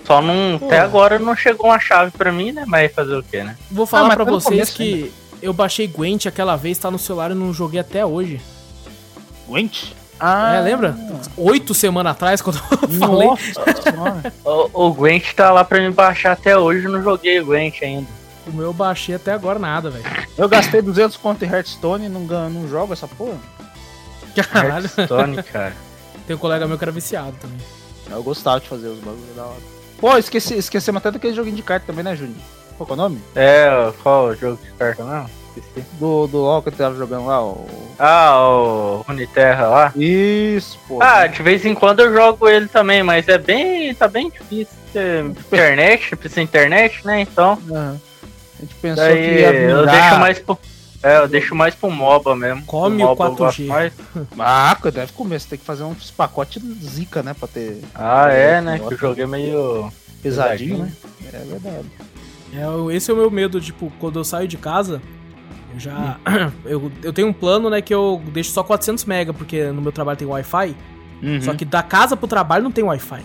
Só 0.05 0.21
não. 0.21 0.57
Pô. 0.59 0.65
Até 0.65 0.79
agora 0.79 1.19
não 1.19 1.35
chegou 1.35 1.67
uma 1.67 1.79
chave 1.79 2.11
pra 2.11 2.31
mim, 2.31 2.51
né? 2.51 2.63
Mas 2.67 2.91
fazer 2.93 3.15
o 3.15 3.23
quê, 3.23 3.43
né? 3.43 3.55
Vou 3.69 3.85
falar 3.85 4.07
mas 4.07 4.15
pra 4.15 4.25
tá 4.25 4.31
vocês 4.31 4.43
começo 4.71 4.75
que 4.75 5.11
eu 5.41 5.53
baixei 5.53 5.87
Gwent 5.87 6.25
aquela 6.25 6.55
vez, 6.55 6.77
tá 6.77 6.89
no 6.89 6.97
celular 6.99 7.31
e 7.31 7.35
não 7.35 7.53
joguei 7.53 7.79
até 7.79 8.05
hoje. 8.05 8.41
Gwent? 9.47 9.91
Ah, 10.19 10.55
É, 10.55 10.61
lembra? 10.61 10.97
Oito 11.37 11.73
semanas 11.73 12.11
atrás, 12.11 12.41
quando 12.43 12.57
eu 12.57 12.89
falei. 12.99 13.27
Nossa. 13.27 14.33
O, 14.43 14.87
o 14.87 14.93
Gwent 14.93 15.33
tá 15.33 15.51
lá 15.51 15.63
pra 15.63 15.79
me 15.79 15.91
baixar 15.91 16.33
até 16.33 16.57
hoje, 16.57 16.85
eu 16.85 16.91
não 16.91 17.01
joguei 17.03 17.39
o 17.39 17.45
Gwent 17.45 17.81
ainda. 17.81 18.07
O 18.47 18.51
meu 18.51 18.65
eu 18.67 18.73
baixei 18.73 19.15
até 19.15 19.31
agora 19.31 19.59
nada, 19.59 19.89
velho. 19.91 20.03
Eu 20.37 20.49
gastei 20.49 20.81
200 20.81 21.15
conto 21.17 21.45
em 21.45 21.47
Hearthstone 21.47 22.07
e 22.07 22.09
não, 22.09 22.25
ganho- 22.25 22.49
não 22.49 22.67
jogo 22.67 22.93
essa 22.93 23.07
porra. 23.07 23.37
Caralho. 24.43 24.85
Hearthstone, 24.85 25.43
cara. 25.43 25.73
Tem 26.27 26.35
um 26.35 26.39
colega 26.39 26.67
meu 26.67 26.77
que 26.77 26.83
era 26.83 26.91
viciado 26.91 27.33
também. 27.41 27.57
Eu 28.09 28.23
gostava 28.23 28.59
de 28.59 28.67
fazer 28.67 28.87
os 28.87 28.99
bagulhos 28.99 29.35
da 29.35 29.43
hora. 29.43 29.61
Pô, 29.99 30.17
esqueci, 30.17 30.55
esquecemos 30.55 30.99
até 30.99 31.11
daquele 31.11 31.33
joguinho 31.33 31.55
de 31.55 31.63
carta 31.63 31.85
também, 31.87 32.03
né, 32.03 32.15
Júnior? 32.15 32.37
Qual 32.77 32.85
que 32.87 32.93
é 32.93 32.95
o 32.95 32.97
nome? 32.97 33.21
É, 33.35 33.91
qual 34.01 34.27
o 34.27 34.35
jogo 34.35 34.59
de 34.63 34.71
carta 34.73 35.03
mesmo? 35.03 35.29
Esqueci. 35.57 35.85
Do, 35.99 36.25
do 36.27 36.37
LoL 36.37 36.61
que 36.61 36.69
eu 36.69 36.73
tava 36.73 36.95
jogando 36.95 37.25
lá, 37.25 37.43
o... 37.43 37.67
Ah, 37.99 38.39
o 38.47 39.03
Runeterra 39.07 39.67
lá. 39.67 39.93
Isso, 39.95 40.79
pô. 40.87 40.99
Ah, 41.01 41.27
de 41.27 41.43
vez 41.43 41.65
em 41.65 41.75
quando 41.75 41.99
eu 41.99 42.13
jogo 42.13 42.47
ele 42.47 42.67
também, 42.67 43.03
mas 43.03 43.27
é 43.27 43.37
bem. 43.37 43.93
tá 43.93 44.07
bem 44.07 44.29
difícil. 44.29 44.73
ter 44.93 45.25
Internet, 45.25 46.15
precisa 46.15 46.41
de 46.41 46.47
internet, 46.47 47.05
né? 47.05 47.21
Então. 47.21 47.59
Aham. 47.69 47.99
A 48.57 48.61
gente 48.61 48.75
pensou 48.75 49.03
Daí 49.03 49.15
que 49.15 49.39
ia 49.41 49.53
eu 49.53 49.79
vingar- 49.79 49.95
deixo 49.99 50.19
mais 50.19 50.39
pro. 50.39 50.57
É, 51.01 51.17
eu 51.17 51.27
deixo 51.27 51.55
mais 51.55 51.73
pro 51.73 51.89
MOBA 51.89 52.35
mesmo. 52.35 52.63
Come 52.65 53.01
o 53.01 53.05
o 53.05 53.09
MOBA 53.09 53.25
eu 53.25 53.35
gosto 53.35 53.61
4G. 53.63 53.67
mais. 53.67 53.93
Ah, 54.37 54.77
deve 54.91 55.13
comer, 55.13 55.39
você 55.39 55.49
tem 55.49 55.59
que 55.59 55.65
fazer 55.65 55.83
uns 55.83 56.11
pacotes 56.11 56.61
zica, 56.83 57.23
né? 57.23 57.33
Pra 57.33 57.47
ter 57.47 57.81
Ah, 57.95 58.27
é, 58.29 58.59
né? 58.61 58.79
Que 58.79 58.93
o 58.93 58.97
jogo 58.97 59.21
é 59.21 59.25
meio. 59.27 59.91
pesadinho, 60.21 60.77
Pesadinho. 60.77 60.77
né? 60.79 60.91
É 61.33 61.37
verdade. 61.45 61.87
É, 62.53 62.95
esse 62.95 63.09
é 63.11 63.13
o 63.13 63.17
meu 63.17 63.31
medo, 63.31 63.61
tipo, 63.61 63.91
quando 63.99 64.19
eu 64.19 64.23
saio 64.23 64.47
de 64.47 64.57
casa, 64.57 65.01
eu 65.73 65.79
já. 65.79 66.17
eu, 66.65 66.91
eu 67.03 67.13
tenho 67.13 67.27
um 67.29 67.33
plano, 67.33 67.69
né, 67.69 67.81
que 67.81 67.93
eu 67.93 68.21
deixo 68.33 68.51
só 68.51 68.63
400 68.63 69.05
mega, 69.05 69.33
porque 69.33 69.71
no 69.71 69.81
meu 69.81 69.91
trabalho 69.91 70.17
tem 70.17 70.27
Wi-Fi. 70.27 70.75
Uhum. 71.21 71.41
Só 71.41 71.53
que 71.53 71.63
da 71.63 71.83
casa 71.83 72.17
pro 72.17 72.27
trabalho 72.27 72.63
não 72.63 72.71
tem 72.71 72.83
Wi-Fi. 72.83 73.21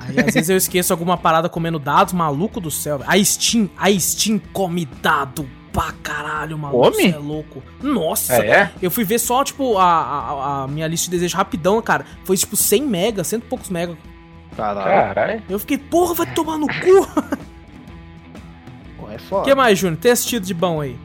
Aí 0.00 0.20
às 0.20 0.34
vezes 0.34 0.48
eu 0.48 0.56
esqueço 0.56 0.92
alguma 0.92 1.16
parada 1.16 1.48
comendo 1.48 1.78
dados, 1.78 2.12
maluco 2.14 2.60
do 2.60 2.70
céu. 2.70 3.00
A 3.06 3.22
Steam, 3.22 3.68
a 3.76 3.90
Steam 3.98 4.40
come 4.52 4.86
dado 5.02 5.48
pra 5.76 5.92
caralho, 6.02 6.56
maluco. 6.56 6.90
Come? 6.90 7.02
cê 7.10 7.14
é 7.14 7.18
louco. 7.18 7.62
Nossa, 7.82 8.34
É, 8.42 8.50
é? 8.50 8.70
eu 8.80 8.90
fui 8.90 9.04
ver 9.04 9.18
só, 9.18 9.44
tipo, 9.44 9.76
a, 9.76 9.84
a, 9.84 10.62
a 10.62 10.68
minha 10.68 10.86
lista 10.86 11.04
de 11.04 11.10
desejos 11.10 11.34
rapidão, 11.36 11.80
cara. 11.82 12.06
Foi 12.24 12.34
tipo 12.34 12.56
100 12.56 12.82
mega, 12.82 13.22
cento 13.22 13.44
e 13.44 13.46
poucos 13.46 13.68
mega. 13.68 13.94
Caralho, 14.56 14.86
Caralho. 15.14 15.42
Eu 15.50 15.58
fiquei, 15.58 15.76
porra, 15.76 16.14
vai 16.14 16.26
tomar 16.32 16.56
no 16.56 16.66
cu. 16.66 17.06
pô, 18.96 19.10
é 19.10 19.16
O 19.16 19.18
foda. 19.18 19.44
que 19.44 19.54
mais, 19.54 19.78
Júnior? 19.78 19.98
Tem 20.00 20.12
assistido 20.12 20.46
de 20.46 20.54
bom 20.54 20.80
aí? 20.80 20.96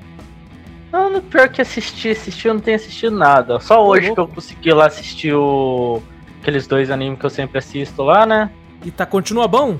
Não, 0.89 1.09
no 1.09 1.21
pior 1.21 1.49
que 1.49 1.61
assisti, 1.61 2.09
assisti, 2.11 2.47
eu 2.47 2.53
não 2.53 2.61
tenho 2.61 2.77
assistido 2.77 3.15
nada. 3.17 3.59
Só 3.59 3.85
hoje 3.85 4.13
que 4.13 4.19
eu 4.19 4.27
consegui 4.27 4.71
lá 4.71 4.87
assistir 4.87 5.33
o. 5.33 6.01
Aqueles 6.41 6.65
dois 6.65 6.89
animes 6.89 7.19
que 7.19 7.25
eu 7.25 7.29
sempre 7.29 7.57
assisto 7.59 8.01
lá, 8.03 8.25
né? 8.25 8.49
E 8.85 8.89
tá, 8.91 9.05
continua 9.05 9.47
bom? 9.49 9.77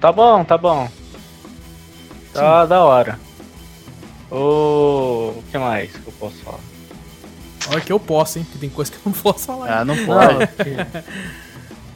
Tá 0.00 0.10
bom, 0.12 0.44
tá 0.44 0.56
bom. 0.56 0.88
Tá 2.32 2.64
da 2.66 2.82
hora. 2.84 3.18
O. 4.34 5.34
O 5.36 5.44
que 5.50 5.58
mais 5.58 5.90
que 5.92 6.06
eu 6.06 6.12
posso 6.18 6.36
falar? 6.36 6.60
Olha 7.70 7.80
que 7.80 7.92
eu 7.92 8.00
posso, 8.00 8.38
hein? 8.38 8.44
Porque 8.44 8.58
tem 8.58 8.68
coisa 8.70 8.90
que 8.90 8.96
eu 8.98 9.02
não 9.06 9.12
posso 9.12 9.46
falar. 9.46 9.80
Ah, 9.80 9.84
não 9.84 9.96
pode. 10.04 10.48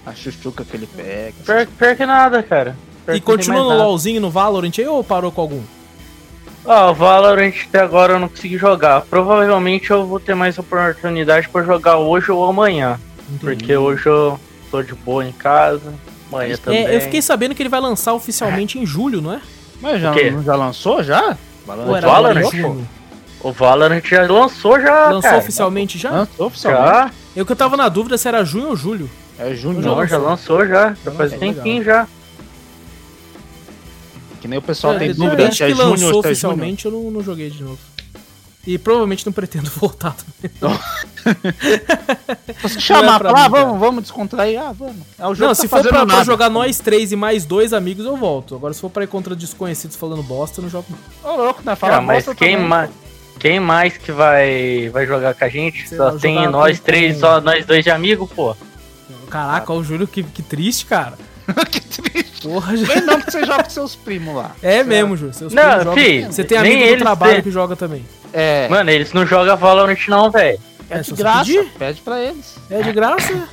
A 0.07 0.15
chuchuca 0.15 0.65
que 0.65 0.77
ele 0.77 0.87
pega. 0.87 1.35
pior, 1.45 1.67
pior 1.67 1.97
que 1.97 2.07
nada, 2.07 2.43
cara. 2.43 2.77
Pior 3.05 3.15
e 3.17 3.21
que 3.21 3.27
continua 3.27 3.63
no 3.63 3.69
nada. 3.71 3.83
LoLzinho, 3.83 4.21
no 4.21 4.31
Valorant 4.31 4.73
aí 4.79 4.87
ou 4.87 5.05
parou 5.05 5.31
com 5.31 5.41
algum? 5.41 5.63
Ó, 6.65 6.91
o 6.91 6.95
Valorant 6.95 7.53
até 7.69 7.81
agora 7.81 8.15
eu 8.15 8.19
não 8.19 8.29
consegui 8.29 8.57
jogar. 8.57 9.03
Provavelmente 9.03 9.91
eu 9.91 10.07
vou 10.07 10.21
ter 10.21 10.35
mais 10.35 10.59
oportunidade 10.59 11.49
pra 11.49 11.63
jogar 11.63 11.99
hoje 11.99 12.31
ou 12.31 12.45
amanhã. 12.45 12.99
Porque 13.41 13.77
hoje 13.77 14.07
eu 14.07 14.39
tô 14.71 14.83
de 14.83 14.95
boa 14.95 15.27
em 15.27 15.33
casa. 15.33 15.93
Amanhã 16.31 16.57
também. 16.57 16.87
É, 16.87 16.97
eu 16.97 17.01
fiquei 17.01 17.21
sabendo 17.21 17.55
que 17.55 17.63
ele 17.63 17.69
vai 17.69 17.81
lançar 17.81 18.15
oficialmente 18.15 18.79
em 18.79 18.87
julho, 18.87 19.21
não 19.21 19.33
é? 19.33 19.41
Mas 19.81 20.01
já, 20.01 20.13
já 20.45 20.57
lançou 20.57 21.03
já? 21.03 21.37
Era 21.97 22.07
Valorant? 22.07 22.87
O 23.41 23.53
Valorant 23.53 24.03
já 24.05 24.27
lançou 24.31 24.81
já. 24.81 25.05
Lançou 25.07 25.23
cara. 25.23 25.39
oficialmente 25.39 25.99
já? 25.99 26.11
Lançou 26.11 26.47
oficialmente. 26.47 26.87
Já? 26.89 27.11
Eu 27.37 27.47
que 27.47 27.53
eu 27.53 27.57
tava 27.57 27.77
na 27.77 27.89
dúvida 27.89 28.19
se 28.19 28.27
era 28.27 28.45
junho 28.45 28.69
ou 28.69 28.77
julho. 28.77 29.09
É 29.39 29.55
junho. 29.55 29.81
Não, 29.81 30.05
já 30.07 30.19
lançou 30.19 30.67
já. 30.67 30.95
Já 31.05 31.11
faz 31.13 31.33
É 31.33 31.37
um 31.37 31.39
tempinho 31.39 31.85
já. 31.85 32.07
Que 34.41 34.49
nem 34.49 34.59
o 34.59 34.63
pessoal 34.63 34.95
É, 34.95 34.99
tem 34.99 35.09
desde 35.09 35.23
dúvida 35.25 35.49
que 35.49 35.55
se 35.55 35.63
é 35.65 35.71
junho 35.71 35.79
lançou 35.79 35.93
ou 35.93 35.97
se 35.99 36.07
é 36.09 36.11
junho. 36.11 36.19
oficialmente, 36.31 36.85
eu 36.87 36.91
não, 36.93 37.11
não 37.11 37.23
joguei 37.23 37.51
de 37.51 37.63
novo. 37.63 37.79
E 38.71 38.77
provavelmente 38.77 39.25
não 39.25 39.33
pretendo 39.33 39.71
voltar 39.81 40.15
também. 40.15 40.77
Se 42.69 42.79
chamar 42.83 43.17
é 43.17 43.19
pra 43.19 43.19
pra 43.19 43.33
lá, 43.33 43.49
vamos, 43.49 43.81
vamos 43.81 44.03
descontrair. 44.03 44.61
Ah, 44.61 44.73
vamos. 44.73 44.97
É 45.19 45.27
o 45.27 45.35
jogo 45.35 45.47
Não, 45.49 45.55
que 45.55 45.57
tá 45.57 45.63
se 45.63 45.69
for 45.69 45.89
pra, 45.89 46.05
pra 46.05 46.23
jogar 46.23 46.51
nós 46.51 46.79
três 46.79 47.11
e 47.11 47.17
mais 47.17 47.47
dois 47.47 47.73
amigos, 47.73 48.05
eu 48.05 48.15
volto. 48.15 48.55
Agora, 48.55 48.75
se 48.75 48.81
for 48.83 48.91
pra 48.91 49.05
ir 49.05 49.07
contra 49.07 49.35
desconhecidos 49.35 49.97
falando 49.97 50.23
bosta, 50.23 50.61
eu 50.61 50.65
não 50.65 50.71
jogo. 50.71 50.85
não. 51.25 51.31
Ô, 51.33 51.37
louco, 51.45 51.63
né? 51.65 51.75
Fala 51.77 51.97
Ah, 51.97 52.01
mas 52.03 52.27
bosta 52.27 52.35
quem, 52.35 52.57
também. 52.57 52.69
ma 52.69 52.89
quem 53.39 53.59
mais 53.59 53.97
que 53.97 54.13
vai, 54.13 54.91
vai 54.93 55.07
jogar 55.07 55.33
com 55.35 55.45
a 55.45 55.49
gente? 55.49 55.89
Sei 55.89 55.97
Só 55.97 56.11
tem 56.19 56.47
nós 56.49 56.79
três, 56.79 57.19
só 57.21 57.41
nós 57.41 57.65
dois 57.65 57.83
de 57.83 57.91
amigo, 57.91 58.27
pô. 58.27 58.55
Caraca, 59.31 59.73
olha 59.73 59.81
o 59.81 59.85
Júlio, 59.85 60.07
que, 60.07 60.23
que 60.23 60.43
triste, 60.43 60.85
cara. 60.85 61.15
que 61.71 61.81
triste. 61.81 62.43
Porra, 62.43 62.77
já... 62.77 63.01
Não 63.01 63.21
que 63.21 63.31
você 63.33 63.45
joga 63.47 63.65
com 63.65 63.71
seus 63.71 63.97
primos 63.97 64.35
lá. 64.35 64.53
É 64.63 64.85
mesmo, 64.85 65.17
Júlio. 65.17 65.33
Seus 65.35 65.53
Não, 65.55 65.63
primos 65.63 65.85
jogam. 65.85 65.97
fi, 66.05 66.25
Você 66.27 66.45
tem 66.45 66.59
amigo 66.59 66.97
do 66.97 66.99
trabalho 66.99 67.33
têm. 67.35 67.43
que 67.43 67.51
joga 67.51 67.75
também. 67.75 68.05
É, 68.33 68.69
Mano, 68.69 68.91
eles 68.91 69.13
não 69.13 69.27
jogam 69.27 69.57
Valorant 69.57 70.07
não, 70.09 70.31
velho. 70.31 70.59
é 70.91 70.99
É, 70.99 71.01
de 71.01 71.13
graça. 71.15 71.45
pedir. 71.45 71.65
Pede 71.79 72.01
pra 72.01 72.21
eles. 72.23 72.57
É 72.71 72.83
de 72.83 72.93
graça? 72.93 73.49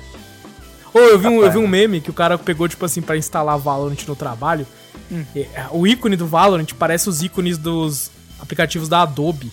Ô, 0.94 1.00
eu 1.00 1.20
vi, 1.20 1.28
um, 1.28 1.42
eu 1.44 1.52
vi 1.52 1.58
um 1.58 1.68
meme 1.68 2.00
que 2.02 2.10
o 2.10 2.14
cara 2.14 2.38
pegou, 2.38 2.68
tipo 2.68 2.86
assim, 2.86 3.02
pra 3.02 3.18
instalar 3.18 3.58
Valorant 3.58 3.98
no 4.08 4.16
trabalho. 4.16 4.66
Hum. 5.12 5.24
E, 5.36 5.42
é, 5.42 5.66
O 5.72 5.86
ícone 5.86 6.16
do 6.16 6.26
Valorant 6.26 6.68
parece 6.80 7.10
os 7.10 7.22
ícones 7.22 7.58
dos 7.58 8.10
aplicativos 8.40 8.88
da 8.90 9.02
Adobe. 9.02 9.52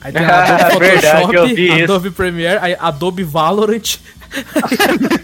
Aí 0.00 0.12
tem 0.12 0.24
a 0.24 0.44
Adobe 0.66 0.72
Photoshop, 0.86 1.26
verdade, 1.32 1.54
vi 1.54 1.66
isso. 1.74 1.84
Adobe 1.84 2.10
Premiere, 2.10 2.58
aí 2.60 2.76
Adobe 2.78 3.22
Valorant. 3.22 3.98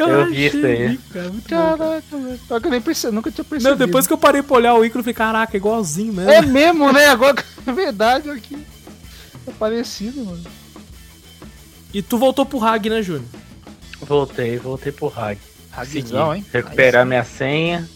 Eu 0.00 0.26
vi 0.26 0.46
isso 0.46 0.66
aí. 0.66 0.98
cara, 1.12 1.28
muito 1.30 1.48
bom, 1.48 1.56
cara. 1.56 1.78
Caraca, 1.78 2.16
velho. 2.16 2.38
Pior 2.46 2.60
que 2.60 2.66
eu 2.66 2.70
nem 2.70 2.80
percebi, 2.80 3.14
nunca 3.14 3.30
tinha 3.30 3.44
percebido. 3.44 3.70
Não, 3.70 3.86
depois 3.86 4.06
que 4.06 4.12
eu 4.12 4.18
parei 4.18 4.42
pra 4.42 4.56
olhar 4.56 4.74
o 4.74 4.84
ícone, 4.84 5.00
eu 5.00 5.04
falei, 5.04 5.14
caraca, 5.14 5.56
é 5.56 5.58
igualzinho 5.58 6.12
mesmo. 6.12 6.30
É 6.30 6.42
mesmo, 6.42 6.92
né? 6.92 7.06
Agora 7.06 7.34
que 7.34 7.44
é 7.66 7.72
verdade 7.72 8.30
aqui. 8.30 8.56
É 9.46 9.50
parecido, 9.52 10.24
mano. 10.24 10.44
E 11.92 12.02
tu 12.02 12.18
voltou 12.18 12.44
pro 12.44 12.62
Hag, 12.62 12.90
né, 12.90 13.02
Júnior? 13.02 13.24
Voltei, 14.00 14.58
voltei 14.58 14.92
pro 14.92 15.12
Hag. 15.14 15.38
Ragzão, 15.70 16.34
hein? 16.34 16.44
Recuperar 16.52 17.06
minha 17.06 17.24
senha. 17.24 17.88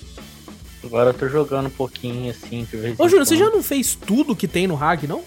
Agora 0.84 1.10
eu 1.10 1.14
tô 1.14 1.28
jogando 1.28 1.66
um 1.66 1.70
pouquinho 1.70 2.30
assim, 2.30 2.66
de 2.68 2.76
vez 2.76 2.98
Ô, 2.98 3.08
Júnior, 3.08 3.26
você 3.26 3.36
já 3.36 3.50
não 3.50 3.62
fez 3.62 3.94
tudo 3.94 4.34
que 4.34 4.48
tem 4.48 4.66
no 4.66 4.82
Hag, 4.82 5.06
não? 5.06 5.22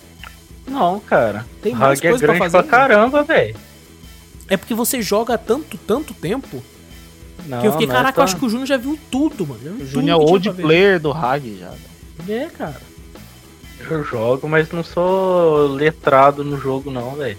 Não, 0.67 0.99
cara. 0.99 1.45
Tem 1.61 1.73
Hag 1.73 2.05
é 2.05 2.09
coisa 2.09 2.25
pra 2.25 2.35
grande 2.35 2.39
fazer, 2.39 2.57
pra 2.57 2.63
né? 2.63 2.69
caramba, 2.69 3.23
velho. 3.23 3.55
É 4.49 4.57
porque 4.57 4.73
você 4.73 5.01
joga 5.01 5.33
há 5.33 5.37
tanto, 5.37 5.77
tanto 5.77 6.13
tempo 6.13 6.63
Não, 7.47 7.61
que 7.61 7.67
eu 7.67 7.71
fiquei, 7.71 7.87
é 7.87 7.89
caraca, 7.89 8.09
eu 8.09 8.13
tão- 8.15 8.23
acho 8.25 8.35
que 8.37 8.45
o 8.45 8.49
Júnior 8.49 8.67
já 8.67 8.77
viu 8.77 8.97
tudo, 9.09 9.45
mano. 9.47 9.59
Viu 9.61 9.71
O 9.73 9.77
tudo 9.77 9.87
Júnior 9.87 10.19
é 10.21 10.23
old 10.23 10.49
player 10.53 10.99
do 10.99 11.11
Hag 11.11 11.57
já. 11.59 11.69
velho. 12.17 12.43
É, 12.43 12.47
cara. 12.49 12.81
Eu 13.89 14.03
jogo, 14.03 14.47
mas 14.47 14.69
não 14.71 14.83
sou 14.83 15.67
letrado 15.67 16.43
no 16.43 16.59
jogo, 16.59 16.89
não, 16.89 17.11
velho. 17.15 17.37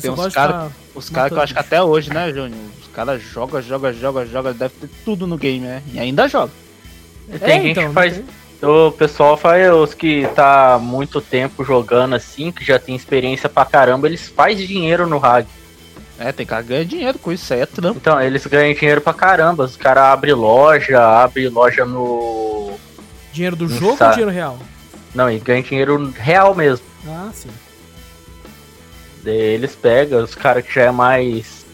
Tem 0.00 0.10
uns 0.10 0.32
caras 0.32 0.72
os 0.94 1.10
cara 1.10 1.28
que 1.28 1.34
eu 1.36 1.42
acho 1.42 1.52
que 1.52 1.60
até 1.60 1.82
hoje, 1.82 2.10
né, 2.10 2.28
Júnior? 2.32 2.58
Os 2.80 2.88
caras 2.94 3.22
jogam, 3.22 3.60
jogam, 3.60 3.92
jogam, 3.92 4.26
jogam, 4.26 4.52
deve 4.52 4.74
ter 4.80 4.88
tudo 5.04 5.26
no 5.26 5.36
game, 5.36 5.60
né? 5.60 5.82
E 5.92 5.98
ainda 5.98 6.26
joga. 6.26 6.50
Tem 7.40 7.58
É, 7.58 7.60
gente 7.62 7.70
então, 7.72 7.88
que 7.88 7.94
faz. 7.94 8.14
tem. 8.14 8.24
O 8.68 8.90
pessoal 8.92 9.36
faz 9.36 9.70
os 9.74 9.92
que 9.92 10.26
tá 10.34 10.78
muito 10.80 11.20
tempo 11.20 11.62
jogando 11.62 12.14
assim, 12.14 12.50
que 12.50 12.64
já 12.64 12.78
tem 12.78 12.96
experiência 12.96 13.46
pra 13.48 13.64
caramba, 13.66 14.06
eles 14.06 14.26
fazem 14.28 14.66
dinheiro 14.66 15.06
no 15.06 15.22
Hag. 15.24 15.46
É, 16.18 16.30
tem 16.30 16.46
cara 16.46 16.62
que 16.62 16.68
ganha 16.68 16.84
dinheiro 16.84 17.18
com 17.18 17.32
isso, 17.32 17.52
aí 17.52 17.60
é 17.60 17.66
trampo. 17.66 17.98
Então, 17.98 18.20
eles 18.20 18.46
ganham 18.46 18.72
dinheiro 18.74 19.00
pra 19.00 19.12
caramba. 19.12 19.64
Os 19.64 19.76
caras 19.76 20.04
abrem 20.04 20.32
loja, 20.34 21.00
abrem 21.22 21.48
loja 21.48 21.84
no. 21.84 22.74
Dinheiro 23.32 23.56
do 23.56 23.68
Não 23.68 23.76
jogo 23.76 23.90
ou 23.92 23.96
sabe. 23.96 24.12
dinheiro 24.14 24.30
real? 24.30 24.58
Não, 25.14 25.28
e 25.30 25.38
ganham 25.40 25.62
dinheiro 25.62 26.12
real 26.16 26.54
mesmo. 26.54 26.86
Ah, 27.06 27.30
sim. 27.34 27.48
Daí 29.22 29.34
Eles 29.36 29.74
pegam, 29.74 30.22
os 30.22 30.34
caras 30.34 30.64
que 30.64 30.72
já 30.74 30.82
é 30.82 30.90
mais. 30.90 31.64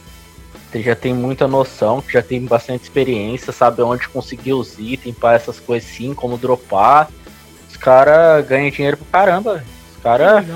que 0.72 0.82
Já 0.82 0.94
tem 0.94 1.12
muita 1.12 1.46
noção, 1.46 2.00
que 2.00 2.12
já 2.12 2.22
tem 2.22 2.40
bastante 2.44 2.84
experiência, 2.84 3.52
sabe 3.52 3.82
onde 3.82 4.08
conseguir 4.08 4.54
os 4.54 4.78
itens 4.78 5.16
para 5.16 5.34
essas 5.36 5.60
coisas 5.60 5.90
assim, 5.90 6.14
como 6.14 6.38
dropar. 6.38 7.10
Os 7.68 7.76
caras 7.76 8.46
ganham 8.46 8.70
dinheiro 8.70 8.96
pra 8.96 9.20
caramba. 9.20 9.54
velho. 9.54 9.66
Os 9.96 10.02
caras 10.02 10.46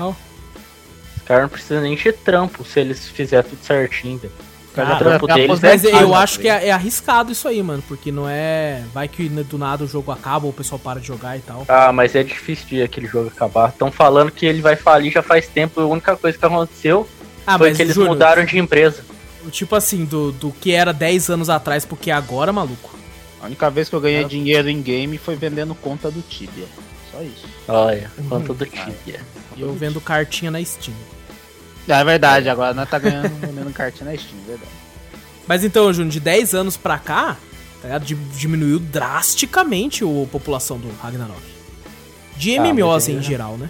cara 1.25 1.41
não 1.43 1.49
precisam 1.49 1.81
nem 1.81 1.95
de 1.95 2.11
trampo 2.11 2.63
se 2.63 2.79
eles 2.79 3.07
fizerem 3.07 3.49
tudo 3.49 3.63
certinho. 3.63 4.17
velho. 4.19 4.33
Cara, 4.73 4.95
o 4.95 4.97
trampo 4.97 5.31
é 5.31 5.33
deles. 5.35 5.59
Mas 5.61 5.85
é 5.85 6.03
eu 6.03 6.13
Ah, 6.13 6.19
acho 6.19 6.37
que 6.37 6.49
é, 6.49 6.67
é 6.67 6.71
arriscado 6.71 7.31
isso 7.31 7.47
aí, 7.47 7.63
mano. 7.63 7.81
Porque 7.87 8.11
não 8.11 8.27
é. 8.27 8.83
Vai 8.93 9.07
que 9.07 9.29
do 9.29 9.57
nada 9.57 9.85
o 9.85 9.87
jogo 9.87 10.11
acaba 10.11 10.45
ou 10.45 10.51
o 10.51 10.53
pessoal 10.53 10.77
para 10.77 10.99
de 10.99 11.07
jogar 11.07 11.37
e 11.37 11.39
tal. 11.39 11.63
Ah, 11.69 11.93
mas 11.93 12.13
é 12.13 12.23
difícil 12.23 12.67
de 12.67 12.81
aquele 12.81 13.07
jogo 13.07 13.29
acabar. 13.29 13.69
Estão 13.69 13.89
falando 13.89 14.31
que 14.31 14.45
ele 14.45 14.61
vai 14.61 14.75
falir 14.75 15.11
já 15.13 15.23
faz 15.23 15.47
tempo. 15.47 15.79
A 15.79 15.85
única 15.85 16.17
coisa 16.17 16.37
que 16.37 16.45
aconteceu 16.45 17.07
Ah, 17.47 17.57
foi 17.57 17.73
que 17.73 17.81
eles 17.81 17.95
Júnior, 17.95 18.13
mudaram 18.13 18.43
de 18.43 18.57
empresa. 18.59 19.01
Tipo 19.49 19.75
assim, 19.75 20.03
do, 20.03 20.31
do 20.33 20.51
que 20.51 20.73
era 20.73 20.91
10 20.91 21.29
anos 21.29 21.49
atrás 21.49 21.85
pro 21.85 21.95
que 21.95 22.11
é 22.11 22.13
agora, 22.13 22.51
maluco. 22.51 22.93
A 23.41 23.45
única 23.45 23.69
vez 23.69 23.87
que 23.87 23.95
eu 23.95 24.01
ganhei 24.01 24.25
Ah. 24.25 24.27
dinheiro 24.27 24.67
em 24.69 24.81
game 24.81 25.17
foi 25.17 25.35
vendendo 25.37 25.73
conta 25.73 26.11
do 26.11 26.21
Tibia. 26.21 26.65
Só 27.13 27.21
isso. 27.21 27.45
Olha, 27.67 28.11
Uhum. 28.17 28.27
quanto 28.27 28.53
do 28.53 28.65
Tibia. 28.65 29.21
E 29.55 29.61
eu 29.61 29.71
vendo 29.73 30.01
cartinha 30.01 30.51
na 30.51 30.61
Steam. 30.65 30.93
É 31.87 32.03
verdade, 32.03 32.49
agora 32.49 32.73
nós 32.73 32.89
tá 32.89 32.97
ganhando 32.97 33.29
vendendo 33.39 33.71
cartinha 33.73 34.09
na 34.11 34.17
Steam, 34.17 34.37
verdade. 34.47 34.69
Mas 35.47 35.63
então, 35.63 35.91
Júnior, 35.93 36.11
de 36.11 36.19
10 36.19 36.55
anos 36.55 36.75
pra 36.77 36.97
cá, 36.97 37.37
tá 37.81 37.99
diminuiu 37.99 38.79
drasticamente 38.79 40.03
a 40.03 40.27
população 40.31 40.77
do 40.79 40.91
Ragnarok. 41.01 41.39
De 42.35 42.57
Ah, 42.57 42.61
MMOs 42.63 43.07
aí 43.07 43.15
em 43.15 43.21
geral, 43.21 43.55
né? 43.57 43.69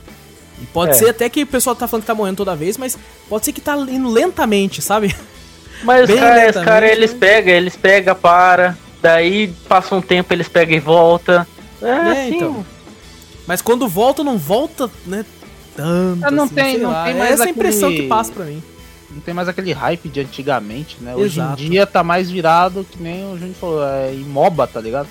E 0.61 0.65
pode 0.67 0.91
É. 0.91 0.93
ser 0.93 1.09
até 1.09 1.29
que 1.29 1.43
o 1.43 1.47
pessoal 1.47 1.75
tá 1.75 1.87
falando 1.87 2.03
que 2.03 2.07
tá 2.07 2.15
morrendo 2.15 2.37
toda 2.37 2.55
vez, 2.55 2.77
mas 2.77 2.97
pode 3.27 3.43
ser 3.45 3.51
que 3.51 3.59
tá 3.59 3.75
indo 3.75 4.09
lentamente, 4.09 4.81
sabe? 4.81 5.13
Mas 5.83 6.03
os 6.03 6.07
Bem 6.07 6.21
lentamente, 6.23 6.63
cara, 6.63 6.87
eles 6.89 7.11
né? 7.11 7.17
pegam, 7.19 7.53
eles 7.53 7.75
pegam, 7.75 8.15
para. 8.15 8.77
Daí 9.01 9.49
passa 9.67 9.93
um 9.93 10.01
tempo, 10.01 10.33
eles 10.33 10.47
pegam 10.47 10.77
e 10.77 10.79
volta. 10.79 11.45
É, 11.81 11.85
É, 11.89 12.11
assim. 12.27 12.37
então. 12.37 12.65
Mas 13.45 13.61
quando 13.61 13.85
volta, 13.87 14.23
não 14.23 14.37
volta, 14.37 14.89
né? 15.05 15.25
Tanto. 15.75 16.31
Não 16.31 16.43
assim, 16.45 16.55
tem- 16.55 16.71
sei 16.75 16.81
não 16.83 16.91
lá. 16.91 17.03
tem 17.05 17.13
É 17.15 17.17
mais 17.17 17.31
essa 17.39 17.49
impressão 17.49 17.89
aquele- 17.89 18.03
que 18.03 18.09
passa 18.09 18.31
pra 18.31 18.45
mim. 18.45 18.63
Não 19.11 19.21
tem 19.21 19.33
mais 19.33 19.47
aquele 19.47 19.71
hype 19.71 20.09
de 20.09 20.19
antigamente, 20.21 20.97
né? 21.01 21.15
Hoje 21.15 21.39
Exato. 21.39 21.61
em 21.63 21.69
dia 21.69 21.85
tá 21.87 22.03
mais 22.03 22.29
virado, 22.29 22.85
que 22.89 23.01
nem 23.01 23.25
o 23.31 23.37
Júnior 23.37 23.55
falou, 23.55 23.83
é 23.87 24.13
em 24.13 24.23
MOBA, 24.23 24.67
tá 24.67 24.81
ligado? 24.81 25.07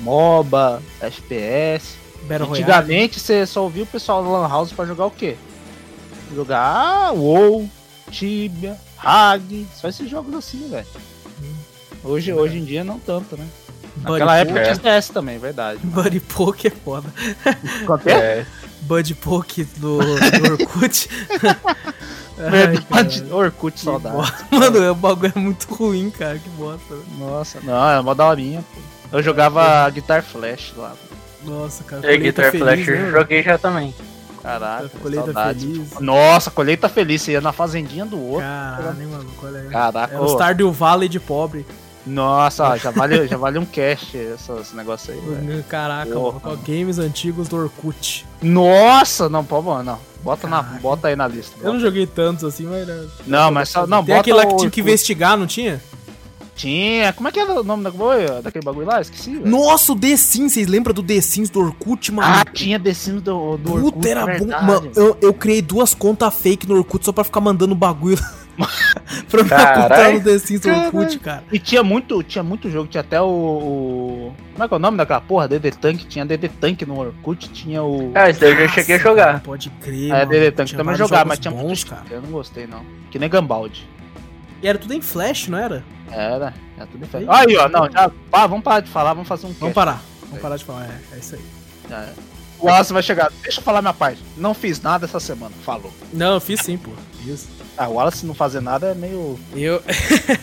MOBA, 0.00 0.82
FPS. 1.00 1.96
Battle 2.28 2.48
Royale. 2.48 2.62
Antigamente 2.64 3.20
você 3.20 3.46
só 3.46 3.62
ouvia 3.62 3.84
o 3.84 3.86
pessoal 3.86 4.22
da 4.22 4.28
Lan 4.28 4.48
House 4.48 4.72
pra 4.72 4.84
jogar 4.84 5.06
o 5.06 5.10
quê? 5.10 5.36
Jogar 6.34 7.12
WoW, 7.14 7.70
Tibia, 8.10 8.76
Hag, 8.98 9.66
só 9.80 9.88
esses 9.88 10.08
jogos 10.10 10.34
assim, 10.34 10.68
velho. 10.68 10.86
Hoje, 12.04 12.32
hoje 12.32 12.58
em 12.58 12.64
dia 12.64 12.82
não 12.84 12.98
tanto, 12.98 13.36
né? 13.36 13.46
Buddy 13.96 14.10
Naquela 14.12 14.36
época 14.36 14.62
tinha 14.62 14.74
CS 14.74 15.08
também, 15.10 15.38
verdade. 15.38 15.80
Buddy 15.82 16.20
Poke 16.20 16.66
é 16.66 16.70
foda. 16.70 17.08
Quanto 17.86 18.08
é? 18.08 18.44
É, 18.82 18.84
Buddy 18.86 19.14
Poke 19.14 19.64
do, 19.64 19.98
do 19.98 20.52
Orkut. 20.52 21.08
Ai, 22.38 22.50
Verdade. 22.50 23.24
Orkut, 23.30 23.80
saudade. 23.80 24.16
Mano, 24.50 24.90
o 24.90 24.94
bagulho 24.94 25.32
é 25.34 25.38
muito 25.38 25.72
ruim, 25.74 26.10
cara. 26.10 26.38
Que 26.38 26.48
bosta. 26.50 26.94
Nossa, 27.18 27.60
não, 27.62 27.88
é 27.90 27.98
uma 28.00 28.14
daorinha, 28.14 28.62
pô. 28.74 28.80
Eu 29.16 29.22
jogava 29.22 29.88
Guitar 29.90 30.22
Flash 30.22 30.74
lá. 30.76 30.92
Nossa, 31.44 31.84
cara. 31.84 32.12
é 32.12 32.16
Guitar 32.18 32.50
Flash 32.52 32.86
né, 32.86 32.92
eu 32.92 32.98
mano? 32.98 33.10
joguei 33.12 33.42
já 33.42 33.56
também. 33.56 33.94
Caraca, 34.42 34.90
Colheita 35.02 35.32
saudades. 35.32 35.62
feliz. 35.62 35.90
Nossa, 36.00 36.50
colheita 36.50 36.88
feliz, 36.88 37.22
você 37.22 37.32
ia 37.32 37.40
na 37.40 37.52
fazendinha 37.52 38.04
do 38.06 38.20
outro. 38.20 38.46
Caralho, 38.46 39.08
maluco, 39.08 39.46
olha 39.46 39.60
aí. 39.60 39.68
Caraca, 39.68 40.14
É 40.14 40.20
o 40.20 40.28
Stardew 40.28 40.70
Valley 40.70 41.08
de 41.08 41.18
pobre. 41.18 41.66
Nossa, 42.06 42.68
ó, 42.68 42.76
já 42.76 42.90
vale, 42.90 43.26
já 43.26 43.36
vale 43.36 43.58
um 43.58 43.64
cash 43.66 44.14
esse, 44.14 44.52
esse 44.60 44.76
negócio 44.76 45.12
aí, 45.12 45.20
velho. 45.20 45.64
Caraca, 45.64 46.12
Porra. 46.12 46.56
games 46.66 46.98
antigos 46.98 47.48
do 47.48 47.56
Orkut. 47.56 48.24
Nossa, 48.40 49.28
não, 49.28 49.44
pô, 49.44 49.60
mano, 49.60 49.82
não. 49.82 49.98
Bota, 50.22 50.46
na, 50.48 50.62
bota 50.62 51.08
aí 51.08 51.16
na 51.16 51.26
lista. 51.28 51.54
Eu 51.58 51.64
não 51.66 51.72
bota. 51.74 51.84
joguei 51.84 52.06
tantos 52.06 52.44
assim, 52.44 52.64
mas. 52.64 52.86
né, 52.86 53.06
Não, 53.26 53.50
mas 53.50 53.68
só, 53.68 53.86
não, 53.86 54.04
Tem 54.04 54.14
bota 54.14 54.20
aquele 54.20 54.36
lá 54.36 54.46
que 54.46 54.56
tinha 54.56 54.70
que 54.70 54.80
investigar, 54.80 55.36
não 55.36 55.46
tinha? 55.46 55.80
Tinha, 56.56 57.12
como 57.12 57.28
é 57.28 57.32
que 57.32 57.38
era 57.38 57.60
o 57.60 57.62
nome 57.62 57.84
da, 57.84 57.90
daquele 58.40 58.64
bagulho 58.64 58.86
lá? 58.86 59.00
Esqueci, 59.00 59.36
velho. 59.36 59.46
Nossa, 59.46 59.92
o 59.92 59.96
The 59.96 60.16
Sims, 60.16 60.54
vocês 60.54 60.66
lembram 60.66 60.94
do 60.94 61.02
The 61.02 61.20
Sims 61.20 61.50
do 61.50 61.60
Orkut, 61.60 62.10
mano? 62.10 62.34
Ah, 62.34 62.44
tinha 62.50 62.80
The 62.80 62.94
Sims 62.94 63.20
do, 63.20 63.58
do 63.58 63.74
Orkut, 63.74 63.92
Puta, 63.92 64.08
era 64.08 64.20
bom. 64.20 64.26
verdade. 64.26 64.64
Mano, 64.64 64.90
eu, 64.96 65.18
eu 65.20 65.34
criei 65.34 65.60
duas 65.60 65.92
contas 65.92 66.32
fake 66.34 66.66
no 66.66 66.76
Orkut 66.76 67.04
só 67.04 67.12
pra 67.12 67.24
ficar 67.24 67.40
mandando 67.40 67.74
bagulho 67.74 68.18
pra 69.30 69.42
me 69.42 70.18
no 70.18 70.24
The 70.24 70.38
Sims 70.38 70.60
do 70.60 70.68
Caralho. 70.68 70.86
Orkut, 70.86 71.18
cara. 71.18 71.44
E 71.52 71.58
tinha 71.58 71.82
muito, 71.82 72.22
tinha 72.22 72.42
muito 72.42 72.70
jogo, 72.70 72.88
tinha 72.88 73.00
até 73.00 73.20
o, 73.20 73.26
o- 73.26 74.34
Como 74.52 74.64
é 74.64 74.68
que 74.68 74.74
é 74.74 74.76
o 74.76 74.80
nome 74.80 74.96
daquela 74.96 75.20
porra? 75.20 75.48
DD 75.48 75.70
Tank, 75.72 76.04
tinha 76.06 76.24
DD 76.24 76.48
Tank 76.48 76.82
no 76.82 76.98
Orkut, 76.98 77.50
tinha 77.50 77.82
o. 77.82 78.12
Ah, 78.14 78.30
isso 78.30 78.40
daí 78.40 78.52
eu 78.52 78.66
já 78.66 78.68
cheguei 78.68 78.96
a 78.96 78.98
jogar. 78.98 79.40
Pode 79.42 79.70
crer, 79.70 80.10
É. 80.12 80.26
DD 80.26 80.50
Tank 80.52 80.72
também 80.72 80.94
jogava, 80.96 81.24
mas 81.26 81.38
tinha 81.38 81.52
bons, 81.52 81.62
muito. 81.64 81.86
cara. 81.86 82.02
Eu 82.10 82.22
não 82.22 82.30
gostei, 82.30 82.66
não. 82.66 82.84
Que 83.10 83.18
nem 83.18 83.28
Gambaldi. 83.28 83.86
E 84.62 84.66
era 84.68 84.78
tudo 84.78 84.94
em 84.94 85.00
Flash, 85.02 85.48
não 85.48 85.58
era? 85.58 85.84
Era, 86.10 86.54
era 86.76 86.86
tudo 86.86 87.04
diferente. 87.04 87.28
Aí, 87.30 87.56
ó, 87.56 87.68
não, 87.68 87.90
já. 87.90 88.10
Pá, 88.30 88.46
vamos 88.46 88.64
parar 88.64 88.80
de 88.80 88.88
falar, 88.90 89.12
vamos 89.12 89.28
fazer 89.28 89.46
um 89.46 89.52
Vamos 89.52 89.74
parar. 89.74 90.00
Vamos 90.28 90.40
parar 90.40 90.56
de 90.56 90.64
falar. 90.64 90.84
É, 90.84 91.16
é 91.16 91.18
isso 91.18 91.34
aí. 91.34 91.40
Já 91.90 91.96
é. 91.98 92.12
O 92.58 92.66
Wallace 92.66 92.90
vai 92.92 93.02
chegar. 93.02 93.30
Deixa 93.42 93.60
eu 93.60 93.64
falar 93.64 93.82
minha 93.82 93.92
parte. 93.92 94.18
Não 94.34 94.54
fiz 94.54 94.80
nada 94.80 95.04
essa 95.04 95.20
semana. 95.20 95.52
Falou. 95.62 95.92
Não, 96.10 96.34
eu 96.34 96.40
fiz 96.40 96.60
sim, 96.60 96.78
pô. 96.78 96.90
Fiz. 97.22 97.46
Ah, 97.78 97.88
o 97.88 97.94
Wallace 97.94 98.24
não 98.24 98.34
fazer 98.34 98.60
nada 98.60 98.88
é 98.88 98.94
meio. 98.94 99.38
Eu, 99.54 99.82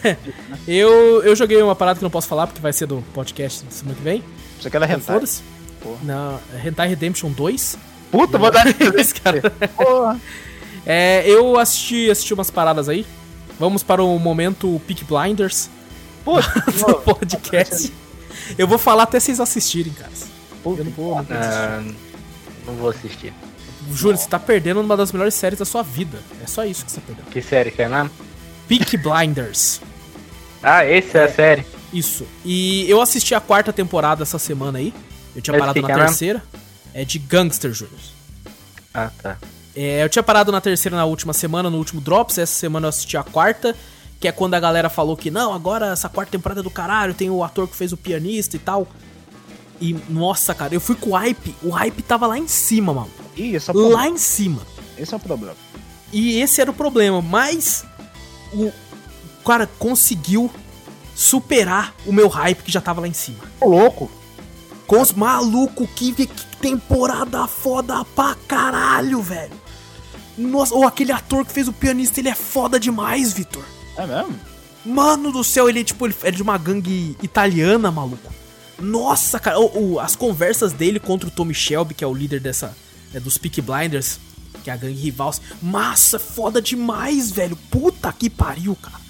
eu, 0.67 1.23
eu 1.23 1.35
joguei 1.35 1.61
uma 1.61 1.75
parada 1.75 1.97
que 1.97 2.03
não 2.03 2.11
posso 2.11 2.27
falar 2.27 2.45
porque 2.47 2.61
vai 2.61 2.71
ser 2.71 2.85
do 2.85 3.03
podcast 3.13 3.65
semana 3.69 3.97
que 3.97 4.03
vem. 4.03 4.23
Você 4.61 4.69
quer 4.69 4.81
hentai. 4.83 4.99
Foda-se. 4.99 5.41
Porra. 5.81 5.97
Não, 6.03 6.39
é 6.53 6.67
Hentai 6.67 6.87
Redemption 6.87 7.31
2. 7.31 7.77
Puta, 8.11 8.37
vou 8.37 8.51
dar. 8.51 8.65
Esse 8.97 9.15
cara. 9.15 9.41
Porra. 9.75 10.19
É, 10.85 11.23
eu 11.27 11.57
assisti, 11.57 12.09
assisti 12.09 12.33
umas 12.33 12.51
paradas 12.51 12.87
aí. 12.87 13.05
Vamos 13.59 13.83
para 13.83 14.03
o 14.03 14.17
momento 14.19 14.81
Peak 14.87 15.03
Blinders 15.05 15.69
Puta, 16.23 16.47
do 16.87 16.95
podcast. 17.01 17.93
Eu 18.57 18.67
vou 18.67 18.77
falar 18.77 19.03
até 19.03 19.19
vocês 19.19 19.39
assistirem, 19.39 19.93
cara. 19.93 20.11
puta. 20.63 20.81
Eu 20.81 20.85
não 20.85 20.91
vou, 20.91 21.15
não 21.15 21.23
vou 21.23 21.37
assistir. 21.37 21.57
Ah, 21.59 21.83
não 22.65 22.73
vou 22.75 22.89
assistir. 22.89 23.33
Júlio, 23.91 24.17
você 24.17 24.27
tá 24.27 24.39
perdendo 24.39 24.81
uma 24.81 24.95
das 24.95 25.11
melhores 25.11 25.33
séries 25.33 25.59
da 25.59 25.65
sua 25.65 25.83
vida. 25.83 26.19
É 26.43 26.47
só 26.47 26.63
isso 26.65 26.85
que 26.85 26.91
você 26.91 26.99
tá 26.99 27.07
perdendo. 27.07 27.25
Que 27.29 27.41
série 27.41 27.71
que 27.71 27.81
é 27.81 27.89
mesmo? 27.89 28.11
Peak 28.67 28.97
Blinders. 28.97 29.81
Ah, 30.65 30.85
esse 30.85 31.17
é 31.17 31.25
a 31.25 31.29
série. 31.29 31.65
Isso. 31.91 32.25
E 32.45 32.89
eu 32.89 33.01
assisti 33.01 33.35
a 33.35 33.41
quarta 33.41 33.73
temporada 33.73 34.23
essa 34.23 34.39
semana 34.39 34.79
aí. 34.79 34.93
Eu 35.35 35.41
tinha 35.41 35.51
Mas 35.51 35.59
parado 35.59 35.81
na 35.81 35.91
é 35.91 35.95
terceira. 36.05 36.43
É 36.93 37.03
de 37.03 37.19
Gangster, 37.19 37.73
Júlio. 37.73 37.93
Ah, 38.93 39.11
tá. 39.21 39.37
É, 39.75 40.03
eu 40.03 40.07
tinha 40.07 40.23
parado 40.23 40.53
na 40.53 40.61
terceira 40.61 40.95
na 40.95 41.03
última 41.03 41.33
semana, 41.33 41.69
no 41.69 41.77
último 41.77 41.99
Drops. 41.99 42.37
Essa 42.37 42.53
semana 42.53 42.85
eu 42.85 42.89
assisti 42.89 43.17
a 43.17 43.23
quarta. 43.23 43.75
Que 44.21 44.27
é 44.29 44.31
quando 44.31 44.53
a 44.53 44.59
galera 44.59 44.89
falou 44.89 45.17
que, 45.17 45.29
não, 45.29 45.53
agora 45.53 45.87
essa 45.87 46.07
quarta 46.07 46.31
temporada 46.31 46.61
é 46.61 46.63
do 46.63 46.71
caralho. 46.71 47.13
Tem 47.13 47.29
o 47.29 47.43
ator 47.43 47.67
que 47.67 47.75
fez 47.75 47.91
o 47.91 47.97
pianista 47.97 48.55
e 48.55 48.59
tal. 48.59 48.87
E, 49.83 49.93
nossa, 50.07 50.55
cara, 50.55 50.73
eu 50.73 50.79
fui 50.79 50.95
com 50.95 51.09
o 51.09 51.13
hype. 51.13 51.53
O 51.61 51.69
hype 51.69 52.01
tava 52.03 52.25
lá 52.25 52.39
em 52.39 52.47
cima, 52.47 52.93
mano. 52.93 53.11
Ih, 53.35 53.53
esse 53.53 53.69
é. 53.69 53.73
Lá 53.73 54.07
em 54.07 54.17
cima. 54.17 54.61
Esse 54.97 55.13
é 55.13 55.17
o 55.17 55.19
problema. 55.19 55.57
E 56.13 56.39
esse 56.39 56.61
era 56.61 56.71
o 56.71 56.73
problema, 56.73 57.21
mas 57.21 57.83
o 58.53 58.71
cara 59.43 59.67
conseguiu 59.77 60.49
superar 61.13 61.93
o 62.05 62.13
meu 62.13 62.29
hype 62.29 62.63
que 62.63 62.71
já 62.71 62.79
tava 62.79 63.01
lá 63.01 63.09
em 63.09 63.13
cima. 63.13 63.39
Ô, 63.59 63.67
louco. 63.67 64.09
Com 64.87 65.01
os 65.01 65.11
maluco, 65.11 65.85
que, 65.85 66.13
que 66.13 66.27
temporada 66.61 67.45
foda 67.45 68.05
pra 68.05 68.37
caralho, 68.47 69.21
velho. 69.21 69.51
Nossa, 70.37 70.73
ou 70.73 70.87
aquele 70.87 71.11
ator 71.11 71.45
que 71.45 71.51
fez 71.51 71.67
o 71.67 71.73
pianista, 71.73 72.21
ele 72.21 72.29
é 72.29 72.35
foda 72.35 72.79
demais, 72.79 73.33
Vitor. 73.33 73.65
É 73.97 74.07
mesmo? 74.07 74.39
Mano 74.85 75.29
do 75.29 75.43
céu, 75.43 75.67
ele 75.67 75.81
é 75.81 75.83
tipo, 75.83 76.05
ele 76.05 76.15
é 76.23 76.31
de 76.31 76.41
uma 76.41 76.57
gangue 76.57 77.17
italiana, 77.21 77.91
maluco. 77.91 78.33
Nossa, 78.79 79.39
cara, 79.39 79.59
o- 79.59 79.93
o- 79.93 79.99
as 79.99 80.15
conversas 80.15 80.73
dele 80.73 80.99
contra 80.99 81.27
o 81.27 81.31
Tommy 81.31 81.53
Shelby, 81.53 81.93
que 81.93 82.03
é 82.03 82.07
o 82.07 82.13
líder 82.13 82.39
dessa, 82.39 82.75
é, 83.13 83.19
dos 83.19 83.37
Peak 83.37 83.61
Blinders, 83.61 84.19
que 84.63 84.69
é 84.69 84.73
a 84.73 84.77
gangue 84.77 84.99
rival. 84.99 85.33
Massa, 85.61 86.19
foda 86.19 86.61
demais, 86.61 87.31
velho. 87.31 87.55
Puta 87.69 88.11
que 88.11 88.29
pariu, 88.29 88.75
cara. 88.75 89.01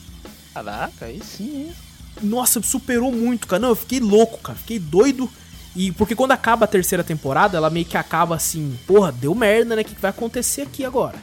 Caraca, 0.53 1.05
aí 1.05 1.21
sim, 1.23 1.67
hein? 1.67 1.73
Nossa, 2.21 2.61
superou 2.61 3.11
muito, 3.11 3.47
cara. 3.47 3.59
Não, 3.59 3.69
eu 3.69 3.75
fiquei 3.75 3.99
louco, 3.99 4.37
cara. 4.39 4.57
Fiquei 4.57 4.77
doido. 4.79 5.29
E 5.75 5.91
porque 5.93 6.15
quando 6.15 6.31
acaba 6.31 6.65
a 6.65 6.67
terceira 6.67 7.03
temporada, 7.03 7.57
ela 7.57 7.69
meio 7.71 7.85
que 7.85 7.97
acaba 7.97 8.35
assim, 8.35 8.77
porra, 8.85 9.11
deu 9.11 9.33
merda, 9.33 9.75
né? 9.75 9.81
O 9.81 9.85
que 9.85 9.99
vai 9.99 10.11
acontecer 10.11 10.61
aqui 10.61 10.85
agora? 10.85 11.15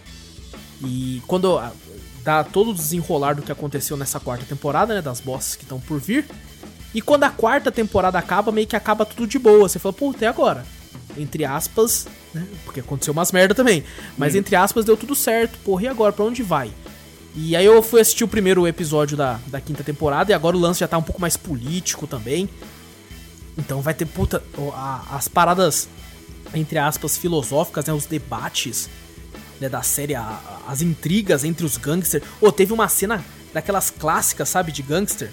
E 0.84 1.22
quando 1.28 1.56
ah, 1.58 1.72
dá 2.24 2.42
todo 2.42 2.70
o 2.70 2.74
desenrolar 2.74 3.34
do 3.34 3.42
que 3.42 3.52
aconteceu 3.52 3.96
nessa 3.96 4.18
quarta 4.18 4.44
temporada, 4.44 4.94
né? 4.94 5.00
Das 5.00 5.20
bosses 5.20 5.54
que 5.54 5.62
estão 5.62 5.78
por 5.78 6.00
vir. 6.00 6.26
E 6.94 7.00
quando 7.00 7.24
a 7.24 7.30
quarta 7.30 7.70
temporada 7.70 8.18
acaba, 8.18 8.50
meio 8.50 8.66
que 8.66 8.74
acaba 8.76 9.04
tudo 9.06 9.26
de 9.26 9.38
boa. 9.38 9.68
Você 9.68 9.78
fala, 9.78 9.92
puta, 9.92 10.24
e 10.24 10.28
agora? 10.28 10.64
Entre 11.16 11.44
aspas, 11.44 12.06
né? 12.34 12.46
Porque 12.64 12.80
aconteceu 12.80 13.12
umas 13.12 13.30
merda 13.32 13.54
também. 13.54 13.84
Mas 14.18 14.34
entre 14.38 14.56
aspas, 14.56 14.84
deu 14.84 14.96
tudo 14.96 15.14
certo. 15.14 15.58
Porra, 15.64 15.84
e 15.84 15.88
agora? 15.88 16.12
Pra 16.12 16.24
onde 16.24 16.42
vai? 16.42 16.72
E 17.36 17.54
aí 17.54 17.64
eu 17.64 17.80
fui 17.82 18.00
assistir 18.00 18.24
o 18.24 18.28
primeiro 18.28 18.66
episódio 18.66 19.16
da, 19.16 19.38
da 19.46 19.60
quinta 19.60 19.84
temporada 19.84 20.32
e 20.32 20.34
agora 20.34 20.56
o 20.56 20.60
lance 20.60 20.80
já 20.80 20.88
tá 20.88 20.98
um 20.98 21.02
pouco 21.02 21.20
mais 21.20 21.36
político 21.36 22.06
também. 22.08 22.48
Então 23.56 23.80
vai 23.82 23.94
ter, 23.94 24.06
puta, 24.06 24.42
as 25.10 25.28
paradas, 25.28 25.88
entre 26.54 26.78
aspas, 26.78 27.16
filosóficas, 27.16 27.84
né? 27.84 27.92
Os 27.92 28.06
debates 28.06 28.88
né, 29.60 29.68
da 29.68 29.82
série, 29.82 30.14
a- 30.14 30.40
as 30.66 30.80
intrigas 30.82 31.44
entre 31.44 31.64
os 31.64 31.76
gangsters. 31.76 32.24
Ô, 32.40 32.50
teve 32.50 32.72
uma 32.72 32.88
cena 32.88 33.24
daquelas 33.52 33.90
clássicas, 33.90 34.48
sabe, 34.48 34.72
de 34.72 34.82
gangster. 34.82 35.30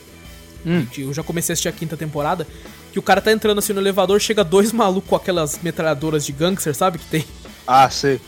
Hum. 0.65 0.85
Eu 0.97 1.13
já 1.13 1.23
comecei 1.23 1.51
a 1.51 1.53
assistir 1.53 1.67
a 1.69 1.71
quinta 1.71 1.95
temporada. 1.97 2.47
Que 2.91 2.99
o 2.99 3.01
cara 3.01 3.21
tá 3.21 3.31
entrando 3.31 3.59
assim 3.59 3.73
no 3.73 3.79
elevador, 3.81 4.19
chega 4.19 4.43
dois 4.43 4.71
malucos 4.73 5.09
com 5.09 5.15
aquelas 5.15 5.59
metralhadoras 5.61 6.25
de 6.25 6.31
gangster, 6.31 6.73
sabe? 6.75 6.97
Que 6.99 7.05
tem 7.05 7.25
Ah, 7.65 7.89
sei. 7.89 8.19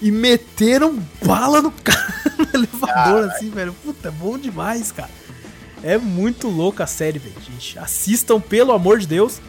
e 0.00 0.10
meteram 0.10 0.98
bala 1.24 1.60
no 1.62 1.70
cara 1.70 2.14
no 2.38 2.48
elevador, 2.60 3.30
assim, 3.30 3.50
velho. 3.50 3.74
Puta, 3.84 4.08
é 4.08 4.10
bom 4.10 4.38
demais, 4.38 4.90
cara. 4.92 5.10
É 5.82 5.98
muito 5.98 6.48
louca 6.48 6.84
a 6.84 6.86
série, 6.86 7.18
velho, 7.18 7.34
gente. 7.46 7.78
Assistam, 7.78 8.40
pelo 8.40 8.72
amor 8.72 8.98
de 8.98 9.06
Deus. 9.06 9.40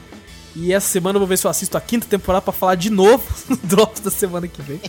E 0.55 0.73
essa 0.73 0.87
semana 0.87 1.15
eu 1.17 1.19
vou 1.19 1.27
ver 1.27 1.37
se 1.37 1.45
eu 1.47 1.51
assisto 1.51 1.77
a 1.77 1.81
quinta 1.81 2.05
temporada 2.07 2.41
pra 2.41 2.53
falar 2.53 2.75
de 2.75 2.89
novo 2.89 3.23
no 3.49 3.55
Drops 3.57 4.01
da 4.01 4.11
semana 4.11 4.47
que 4.47 4.61
vem. 4.61 4.81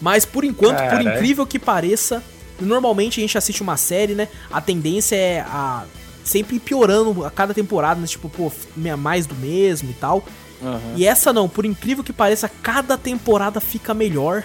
Mas 0.00 0.24
por 0.24 0.44
enquanto, 0.44 0.76
por 0.78 0.88
Caralho. 0.88 1.10
incrível 1.16 1.46
que 1.46 1.58
pareça, 1.58 2.22
normalmente 2.60 3.20
a 3.20 3.22
gente 3.22 3.36
assiste 3.36 3.62
uma 3.62 3.76
série, 3.76 4.14
né? 4.14 4.28
A 4.50 4.60
tendência 4.60 5.14
é 5.16 5.40
a 5.40 5.84
sempre 6.24 6.58
piorando 6.58 7.24
a 7.24 7.30
cada 7.30 7.52
temporada, 7.54 8.00
né? 8.00 8.06
Tipo, 8.06 8.28
pô, 8.28 8.52
mais 8.98 9.26
do 9.26 9.34
mesmo 9.34 9.90
e 9.90 9.94
tal. 9.94 10.24
Uhum. 10.60 10.94
E 10.96 11.06
essa 11.06 11.32
não, 11.32 11.48
por 11.48 11.64
incrível 11.64 12.04
que 12.04 12.12
pareça, 12.12 12.50
cada 12.62 12.98
temporada 12.98 13.60
fica 13.60 13.94
melhor. 13.94 14.42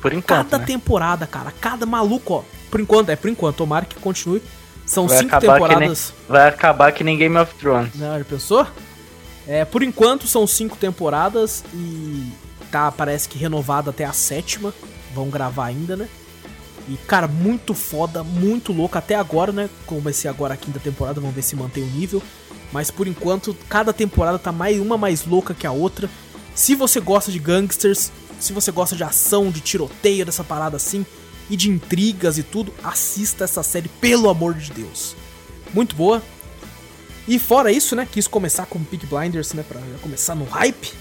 Por 0.00 0.12
enquanto, 0.12 0.50
Cada 0.50 0.58
né? 0.58 0.64
temporada, 0.66 1.26
cara, 1.26 1.52
cada 1.60 1.84
maluco, 1.86 2.34
ó. 2.34 2.42
Por 2.70 2.80
enquanto, 2.80 3.08
é 3.10 3.16
por 3.16 3.28
enquanto, 3.30 3.56
tomara 3.56 3.84
que 3.86 3.96
continue. 3.96 4.42
São 4.84 5.08
Vai 5.08 5.18
cinco 5.18 5.40
que 5.40 5.46
nem- 5.46 5.54
temporadas. 5.58 6.12
Vai 6.28 6.48
acabar 6.48 6.92
que 6.92 7.02
nem 7.02 7.18
Game 7.18 7.36
of 7.36 7.52
Thrones. 7.56 7.94
Não, 7.96 8.16
já 8.18 8.24
pensou? 8.24 8.66
É, 9.48 9.64
por 9.64 9.82
enquanto 9.82 10.26
são 10.28 10.46
cinco 10.46 10.76
temporadas 10.76 11.64
e 11.74 12.30
tá, 12.70 12.92
parece 12.92 13.28
que 13.28 13.36
renovada 13.38 13.90
até 13.90 14.04
a 14.04 14.12
sétima. 14.12 14.72
Vão 15.14 15.28
gravar 15.30 15.64
ainda, 15.66 15.96
né? 15.96 16.08
E, 16.88 16.96
cara, 16.96 17.26
muito 17.26 17.74
foda, 17.74 18.22
muito 18.22 18.72
louco 18.72 18.96
até 18.96 19.14
agora, 19.14 19.52
né? 19.52 19.68
Ser 20.12 20.28
agora 20.28 20.54
a 20.54 20.56
quinta 20.56 20.78
temporada, 20.78 21.20
vamos 21.20 21.34
ver 21.34 21.42
se 21.42 21.56
mantém 21.56 21.82
o 21.82 21.90
nível. 21.90 22.22
Mas 22.72 22.90
por 22.90 23.06
enquanto, 23.06 23.56
cada 23.68 23.92
temporada 23.92 24.38
tá 24.38 24.52
mais 24.52 24.80
uma 24.80 24.96
mais 24.96 25.24
louca 25.26 25.54
que 25.54 25.66
a 25.66 25.72
outra. 25.72 26.08
Se 26.54 26.74
você 26.74 27.00
gosta 27.00 27.32
de 27.32 27.38
gangsters, 27.38 28.10
se 28.38 28.52
você 28.52 28.70
gosta 28.70 28.94
de 28.94 29.02
ação, 29.02 29.50
de 29.50 29.60
tiroteio, 29.60 30.24
dessa 30.24 30.44
parada 30.44 30.76
assim, 30.76 31.04
e 31.50 31.56
de 31.56 31.70
intrigas 31.70 32.38
e 32.38 32.42
tudo, 32.42 32.72
assista 32.82 33.44
essa 33.44 33.62
série, 33.62 33.88
pelo 33.88 34.28
amor 34.28 34.54
de 34.54 34.70
Deus. 34.72 35.14
Muito 35.72 35.94
boa. 35.94 36.22
E 37.28 37.38
fora 37.38 37.72
isso, 37.72 37.96
né, 37.96 38.06
quis 38.10 38.26
começar 38.26 38.66
com 38.66 38.82
Peak 38.82 39.06
Blinders, 39.06 39.52
né, 39.52 39.64
pra 39.66 39.80
começar 40.00 40.34
no 40.34 40.44
hype. 40.44 40.92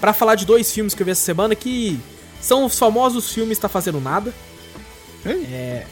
Pra 0.00 0.12
falar 0.12 0.34
de 0.34 0.44
dois 0.44 0.70
filmes 0.72 0.94
que 0.94 1.02
eu 1.02 1.04
vi 1.04 1.12
essa 1.12 1.24
semana 1.24 1.54
que 1.54 1.98
são 2.40 2.64
os 2.64 2.78
famosos 2.78 3.32
filmes 3.32 3.58
Tá 3.58 3.68
Fazendo 3.68 4.00
Nada. 4.00 4.34
É, 5.24 5.86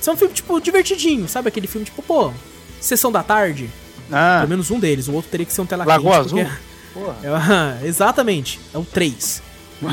são 0.00 0.16
filmes, 0.16 0.36
tipo, 0.36 0.58
divertidinho, 0.60 1.28
sabe? 1.28 1.48
Aquele 1.48 1.66
filme, 1.66 1.84
tipo, 1.84 2.02
pô, 2.02 2.32
Sessão 2.80 3.12
da 3.12 3.22
Tarde. 3.22 3.70
Ah, 4.10 4.38
Pelo 4.40 4.50
menos 4.50 4.70
um 4.70 4.80
deles, 4.80 5.08
o 5.08 5.12
outro 5.12 5.30
teria 5.30 5.46
que 5.46 5.52
ser 5.52 5.60
um 5.60 5.66
tela 5.66 5.84
Lagoa 5.84 6.18
quente, 6.24 6.30
porque- 6.30 6.40
Azul? 6.42 6.56
Porra. 6.92 7.78
é, 7.82 7.84
exatamente, 7.88 8.60
é 8.74 8.78
o 8.78 8.84
3. 8.84 9.42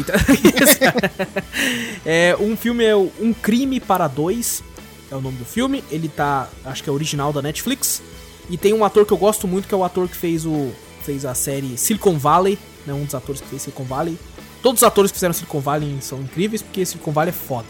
é, 2.05 2.35
um 2.39 2.55
filme 2.55 2.83
é 2.83 2.95
o 2.95 3.11
Um 3.19 3.33
Crime 3.33 3.79
para 3.79 4.07
Dois, 4.07 4.63
é 5.11 5.15
o 5.15 5.21
nome 5.21 5.37
do 5.37 5.45
filme. 5.45 5.83
Ele 5.89 6.07
tá, 6.07 6.47
acho 6.65 6.83
que 6.83 6.89
é 6.89 6.93
original 6.93 7.33
da 7.33 7.41
Netflix. 7.41 8.01
E 8.49 8.57
tem 8.57 8.73
um 8.73 8.83
ator 8.83 9.05
que 9.05 9.13
eu 9.13 9.17
gosto 9.17 9.47
muito, 9.47 9.67
que 9.67 9.73
é 9.73 9.77
o 9.77 9.83
ator 9.83 10.07
que 10.07 10.15
fez 10.15 10.45
o 10.45 10.71
fez 11.03 11.25
a 11.25 11.33
série 11.33 11.75
Silicon 11.77 12.17
Valley, 12.19 12.59
né, 12.85 12.93
um 12.93 13.05
dos 13.05 13.15
atores 13.15 13.41
que 13.41 13.47
fez 13.47 13.61
Silicon 13.63 13.83
Valley. 13.85 14.17
Todos 14.61 14.81
os 14.81 14.87
atores 14.87 15.11
que 15.11 15.17
fizeram 15.17 15.33
Silicon 15.33 15.59
Valley 15.59 15.97
são 16.01 16.19
incríveis, 16.21 16.61
porque 16.61 16.85
Silicon 16.85 17.11
Valley 17.11 17.29
é 17.29 17.33
foda. 17.33 17.67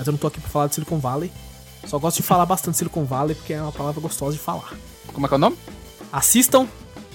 Mas 0.00 0.06
eu 0.06 0.12
não 0.12 0.18
tô 0.18 0.28
aqui 0.28 0.40
pra 0.40 0.48
falar 0.48 0.66
de 0.66 0.76
Silicon 0.76 0.98
Valley. 0.98 1.30
Só 1.86 1.98
gosto 1.98 2.16
de 2.16 2.22
falar 2.22 2.46
bastante 2.46 2.78
Silicon 2.78 3.04
Valley, 3.04 3.34
porque 3.34 3.52
é 3.52 3.60
uma 3.60 3.70
palavra 3.70 4.00
gostosa 4.00 4.32
de 4.32 4.38
falar. 4.38 4.72
Como 5.12 5.26
é 5.26 5.28
que 5.28 5.34
é 5.34 5.36
o 5.36 5.38
nome? 5.38 5.58
Assistam 6.10 6.66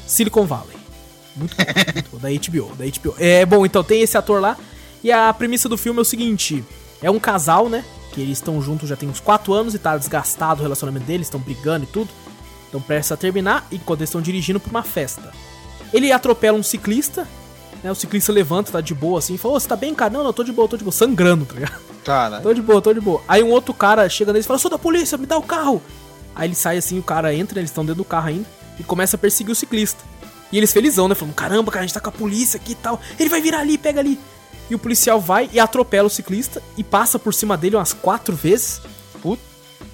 Silicon 0.05 0.45
Valley. 0.45 0.77
Muito 1.35 1.55
bom, 1.57 1.63
muito 1.95 2.09
bom. 2.11 2.17
Da 2.19 2.29
HBO, 2.29 2.75
da 2.75 2.85
HBO. 2.85 3.15
É, 3.17 3.43
bom, 3.43 3.65
então 3.65 3.83
tem 3.83 4.03
esse 4.03 4.15
ator 4.15 4.39
lá. 4.39 4.55
E 5.03 5.11
a 5.11 5.33
premissa 5.33 5.67
do 5.67 5.79
filme 5.79 5.97
é 5.97 6.01
o 6.03 6.05
seguinte: 6.05 6.63
é 7.01 7.09
um 7.09 7.19
casal, 7.19 7.69
né? 7.69 7.83
Que 8.13 8.21
eles 8.21 8.37
estão 8.37 8.61
juntos 8.61 8.87
já 8.87 8.95
tem 8.95 9.09
uns 9.09 9.19
4 9.19 9.51
anos 9.51 9.73
e 9.73 9.79
tá 9.79 9.97
desgastado 9.97 10.59
o 10.59 10.63
relacionamento 10.63 11.07
deles, 11.07 11.25
estão 11.25 11.39
brigando 11.39 11.85
e 11.85 11.87
tudo. 11.87 12.11
Então 12.69 12.79
prestes 12.79 13.13
a 13.13 13.17
terminar 13.17 13.67
e 13.71 13.79
quando 13.79 14.01
eles 14.01 14.09
estão 14.09 14.21
dirigindo 14.21 14.59
pra 14.59 14.69
uma 14.69 14.83
festa. 14.83 15.31
Ele 15.91 16.11
atropela 16.11 16.55
um 16.55 16.63
ciclista, 16.63 17.27
né? 17.83 17.91
O 17.91 17.95
ciclista 17.95 18.31
levanta, 18.31 18.71
tá 18.71 18.79
de 18.79 18.93
boa 18.93 19.17
assim, 19.17 19.33
e 19.33 19.37
fala: 19.39 19.55
Ô, 19.55 19.59
você 19.59 19.67
tá 19.67 19.75
bem, 19.75 19.95
cara? 19.95 20.13
Não, 20.13 20.23
não, 20.23 20.31
tô 20.31 20.43
de 20.43 20.51
boa, 20.51 20.67
tô 20.67 20.77
de 20.77 20.83
boa, 20.83 20.93
sangrando, 20.93 21.45
tá 21.45 21.55
ligado? 21.55 21.94
Cara. 22.05 22.39
Tô 22.39 22.53
de 22.53 22.61
boa, 22.61 22.81
tô 22.81 22.93
de 22.93 23.01
boa. 23.01 23.21
Aí 23.27 23.41
um 23.41 23.49
outro 23.49 23.73
cara 23.73 24.07
chega 24.07 24.31
neles 24.31 24.45
e 24.45 24.47
fala: 24.47 24.59
Sou 24.59 24.69
da 24.69 24.77
polícia, 24.77 25.17
me 25.17 25.25
dá 25.25 25.37
o 25.37 25.41
carro. 25.41 25.81
Aí 26.35 26.47
ele 26.47 26.55
sai 26.55 26.77
assim, 26.77 26.99
o 26.99 27.03
cara 27.03 27.33
entra, 27.33 27.59
eles 27.59 27.71
estão 27.71 27.83
dentro 27.83 28.03
do 28.03 28.05
carro 28.05 28.27
ainda, 28.27 28.45
e 28.79 28.83
começa 28.83 29.15
a 29.15 29.19
perseguir 29.19 29.51
o 29.51 29.55
ciclista. 29.55 30.03
E 30.51 30.57
eles 30.57 30.71
felizão, 30.71 31.07
né? 31.07 31.15
Falando: 31.15 31.33
Caramba, 31.33 31.71
cara, 31.71 31.83
a 31.83 31.87
gente 31.87 31.93
tá 31.95 31.99
com 31.99 32.09
a 32.09 32.13
polícia 32.13 32.57
aqui 32.57 32.73
e 32.73 32.75
tal. 32.75 33.01
Ele 33.19 33.27
vai 33.27 33.41
virar 33.41 33.59
ali, 33.59 33.77
pega 33.77 33.99
ali. 33.99 34.19
E 34.69 34.75
o 34.75 34.79
policial 34.79 35.19
vai 35.19 35.49
e 35.51 35.59
atropela 35.59 36.07
o 36.07 36.09
ciclista 36.09 36.61
e 36.77 36.83
passa 36.83 37.17
por 37.19 37.33
cima 37.33 37.57
dele 37.57 37.75
umas 37.75 37.93
quatro 37.93 38.35
vezes. 38.35 38.81
Puta. 39.21 39.41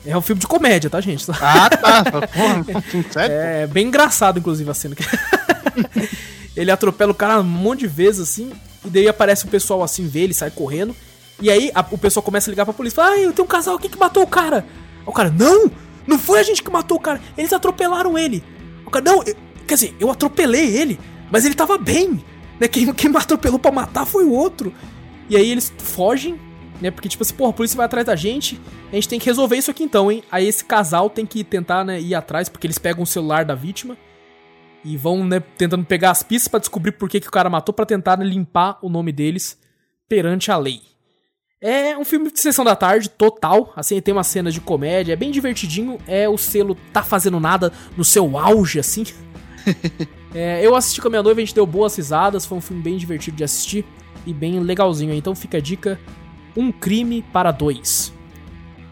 É 0.05 0.17
um 0.17 0.21
filme 0.21 0.39
de 0.39 0.47
comédia, 0.47 0.89
tá, 0.89 0.99
gente? 0.99 1.25
Ah, 1.41 1.69
tá. 1.69 2.03
Porra, 2.27 2.65
sério? 3.11 3.35
É 3.35 3.67
bem 3.67 3.87
engraçado, 3.87 4.39
inclusive, 4.39 4.69
a 4.69 4.73
cena. 4.73 4.95
ele 6.55 6.71
atropela 6.71 7.11
o 7.11 7.15
cara 7.15 7.39
um 7.39 7.43
monte 7.43 7.81
de 7.81 7.87
vezes, 7.87 8.21
assim, 8.21 8.51
e 8.83 8.89
daí 8.89 9.07
aparece 9.07 9.45
o 9.45 9.47
pessoal 9.47 9.83
assim, 9.83 10.07
vê 10.07 10.21
ele, 10.21 10.33
sai 10.33 10.49
correndo. 10.49 10.95
E 11.41 11.49
aí 11.49 11.71
a- 11.73 11.85
o 11.91 11.97
pessoal 11.97 12.23
começa 12.23 12.49
a 12.49 12.51
ligar 12.51 12.65
pra 12.65 12.73
polícia, 12.73 12.95
fala, 13.03 13.15
ah, 13.15 13.31
tem 13.33 13.43
um 13.43 13.47
casal 13.47 13.75
aqui 13.75 13.89
que 13.89 13.97
matou 13.97 14.23
o 14.23 14.27
cara. 14.27 14.65
O 15.05 15.11
cara, 15.11 15.29
não, 15.31 15.71
não 16.05 16.19
foi 16.19 16.39
a 16.39 16.43
gente 16.43 16.61
que 16.61 16.69
matou 16.71 16.97
o 16.97 17.01
cara, 17.01 17.19
eles 17.37 17.51
atropelaram 17.51 18.17
ele. 18.17 18.43
O 18.85 18.91
cara, 18.91 19.03
não, 19.05 19.23
eu- 19.23 19.35
quer 19.67 19.73
dizer, 19.75 19.95
eu 19.99 20.09
atropelei 20.11 20.77
ele, 20.77 20.99
mas 21.31 21.43
ele 21.45 21.55
tava 21.55 21.77
bem. 21.77 22.23
Né? 22.59 22.67
Quem, 22.67 22.85
quem 22.93 23.09
me 23.09 23.17
atropelou 23.17 23.57
pra 23.57 23.71
matar 23.71 24.05
foi 24.05 24.23
o 24.23 24.31
outro. 24.31 24.71
E 25.27 25.35
aí 25.35 25.49
eles 25.49 25.73
fogem, 25.79 26.39
né? 26.79 26.91
Porque, 26.91 27.09
tipo 27.09 27.23
assim, 27.23 27.33
porra, 27.33 27.49
a 27.49 27.53
polícia 27.53 27.75
vai 27.77 27.85
atrás 27.87 28.05
da 28.05 28.15
gente, 28.15 28.59
a 28.91 28.95
gente 28.95 29.07
tem 29.09 29.17
que 29.19 29.25
resolver 29.25 29.55
isso 29.57 29.71
aqui 29.71 29.83
então, 29.83 30.11
hein? 30.11 30.23
Aí 30.31 30.47
esse 30.47 30.63
casal 30.63 31.09
tem 31.09 31.25
que 31.25 31.43
tentar, 31.43 31.83
né, 31.83 31.99
ir 31.99 32.13
atrás, 32.13 32.49
porque 32.49 32.67
eles 32.67 32.77
pegam 32.77 33.01
o 33.03 33.07
celular 33.07 33.45
da 33.45 33.55
vítima 33.55 33.97
e 34.83 34.97
vão, 34.97 35.23
né, 35.25 35.39
tentando 35.39 35.85
pegar 35.85 36.11
as 36.11 36.21
pistas 36.21 36.47
pra 36.49 36.59
descobrir 36.59 36.91
por 36.91 37.07
que, 37.09 37.19
que 37.19 37.27
o 37.27 37.31
cara 37.31 37.49
matou, 37.49 37.73
pra 37.73 37.85
tentar 37.85 38.17
né, 38.17 38.25
limpar 38.25 38.77
o 38.81 38.89
nome 38.89 39.11
deles 39.11 39.57
perante 40.09 40.51
a 40.51 40.57
lei. 40.57 40.81
É 41.63 41.95
um 41.95 42.03
filme 42.03 42.31
de 42.31 42.39
sessão 42.39 42.65
da 42.65 42.75
tarde, 42.75 43.07
total. 43.07 43.71
Assim, 43.75 44.01
tem 44.01 44.11
uma 44.11 44.23
cena 44.23 44.51
de 44.51 44.59
comédia, 44.59 45.13
é 45.13 45.15
bem 45.15 45.29
divertidinho. 45.29 45.99
É 46.07 46.27
o 46.27 46.35
selo 46.35 46.75
Tá 46.91 47.03
Fazendo 47.03 47.39
Nada 47.39 47.71
no 47.95 48.03
seu 48.03 48.37
auge, 48.37 48.79
assim. 48.79 49.05
É, 50.33 50.65
eu 50.65 50.77
assisti 50.77 51.01
com 51.01 51.09
a 51.09 51.11
minha 51.11 51.21
noiva, 51.21 51.41
a 51.41 51.43
gente 51.43 51.53
deu 51.53 51.65
boas 51.65 51.93
risadas. 51.93 52.45
Foi 52.45 52.57
um 52.57 52.61
filme 52.61 52.81
bem 52.81 52.95
divertido 52.95 53.35
de 53.35 53.43
assistir 53.43 53.85
e 54.25 54.33
bem 54.33 54.61
legalzinho. 54.61 55.13
Então 55.13 55.35
fica 55.35 55.57
a 55.57 55.59
dica: 55.59 55.99
Um 56.55 56.71
Crime 56.71 57.21
para 57.33 57.51
Dois. 57.51 58.13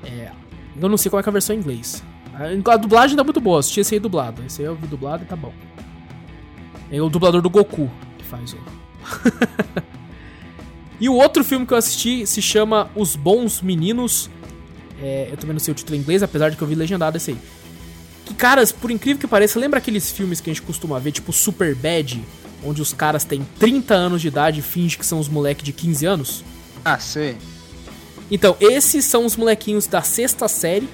É, 0.03 0.31
eu 0.77 0.89
não 0.89 0.97
sei 0.97 1.09
qual 1.09 1.21
é, 1.21 1.23
que 1.23 1.29
é 1.29 1.31
a 1.31 1.33
versão 1.33 1.55
em 1.55 1.59
inglês. 1.59 2.03
A 2.33 2.75
dublagem 2.75 3.15
tá 3.15 3.23
muito 3.23 3.39
boa, 3.39 3.61
assisti 3.61 3.79
esse 3.79 3.95
aí 3.95 4.01
dublado. 4.01 4.43
Esse 4.45 4.61
aí 4.61 4.67
eu 4.67 4.75
vi 4.75 4.85
dublado 4.85 5.23
e 5.23 5.27
tá 5.27 5.35
bom. 5.37 5.53
É 6.91 7.01
o 7.01 7.09
dublador 7.09 7.41
do 7.41 7.49
Goku 7.49 7.89
que 8.17 8.25
faz 8.25 8.53
o. 8.53 8.57
e 10.99 11.07
o 11.07 11.13
outro 11.13 11.43
filme 11.43 11.65
que 11.65 11.73
eu 11.73 11.77
assisti 11.77 12.27
se 12.27 12.41
chama 12.41 12.89
Os 12.95 13.15
Bons 13.15 13.61
Meninos. 13.61 14.29
É, 15.01 15.29
eu 15.31 15.37
também 15.37 15.53
não 15.53 15.59
sei 15.59 15.71
o 15.71 15.75
título 15.75 15.95
em 15.95 15.99
inglês, 15.99 16.21
apesar 16.21 16.49
de 16.49 16.57
que 16.57 16.61
eu 16.61 16.67
vi 16.67 16.75
legendado 16.75 17.15
esse 17.15 17.31
aí. 17.31 17.37
Que, 18.25 18.33
caras, 18.33 18.71
por 18.71 18.91
incrível 18.91 19.19
que 19.19 19.27
pareça, 19.27 19.59
lembra 19.59 19.79
aqueles 19.79 20.11
filmes 20.11 20.41
que 20.41 20.49
a 20.49 20.53
gente 20.53 20.61
costuma 20.61 20.99
ver, 20.99 21.13
tipo 21.13 21.31
Super 21.31 21.73
Bad, 21.73 22.21
onde 22.63 22.81
os 22.81 22.93
caras 22.93 23.23
têm 23.23 23.47
30 23.57 23.93
anos 23.93 24.21
de 24.21 24.27
idade 24.27 24.59
e 24.59 24.63
fingem 24.63 24.99
que 24.99 25.05
são 25.05 25.19
os 25.19 25.29
moleques 25.29 25.63
de 25.63 25.71
15 25.71 26.05
anos? 26.05 26.43
Ah, 26.83 26.99
sei. 26.99 27.37
Então, 28.29 28.55
esses 28.59 29.05
são 29.05 29.25
os 29.25 29.35
molequinhos 29.35 29.87
da 29.87 30.01
sexta 30.01 30.47
série, 30.47 30.87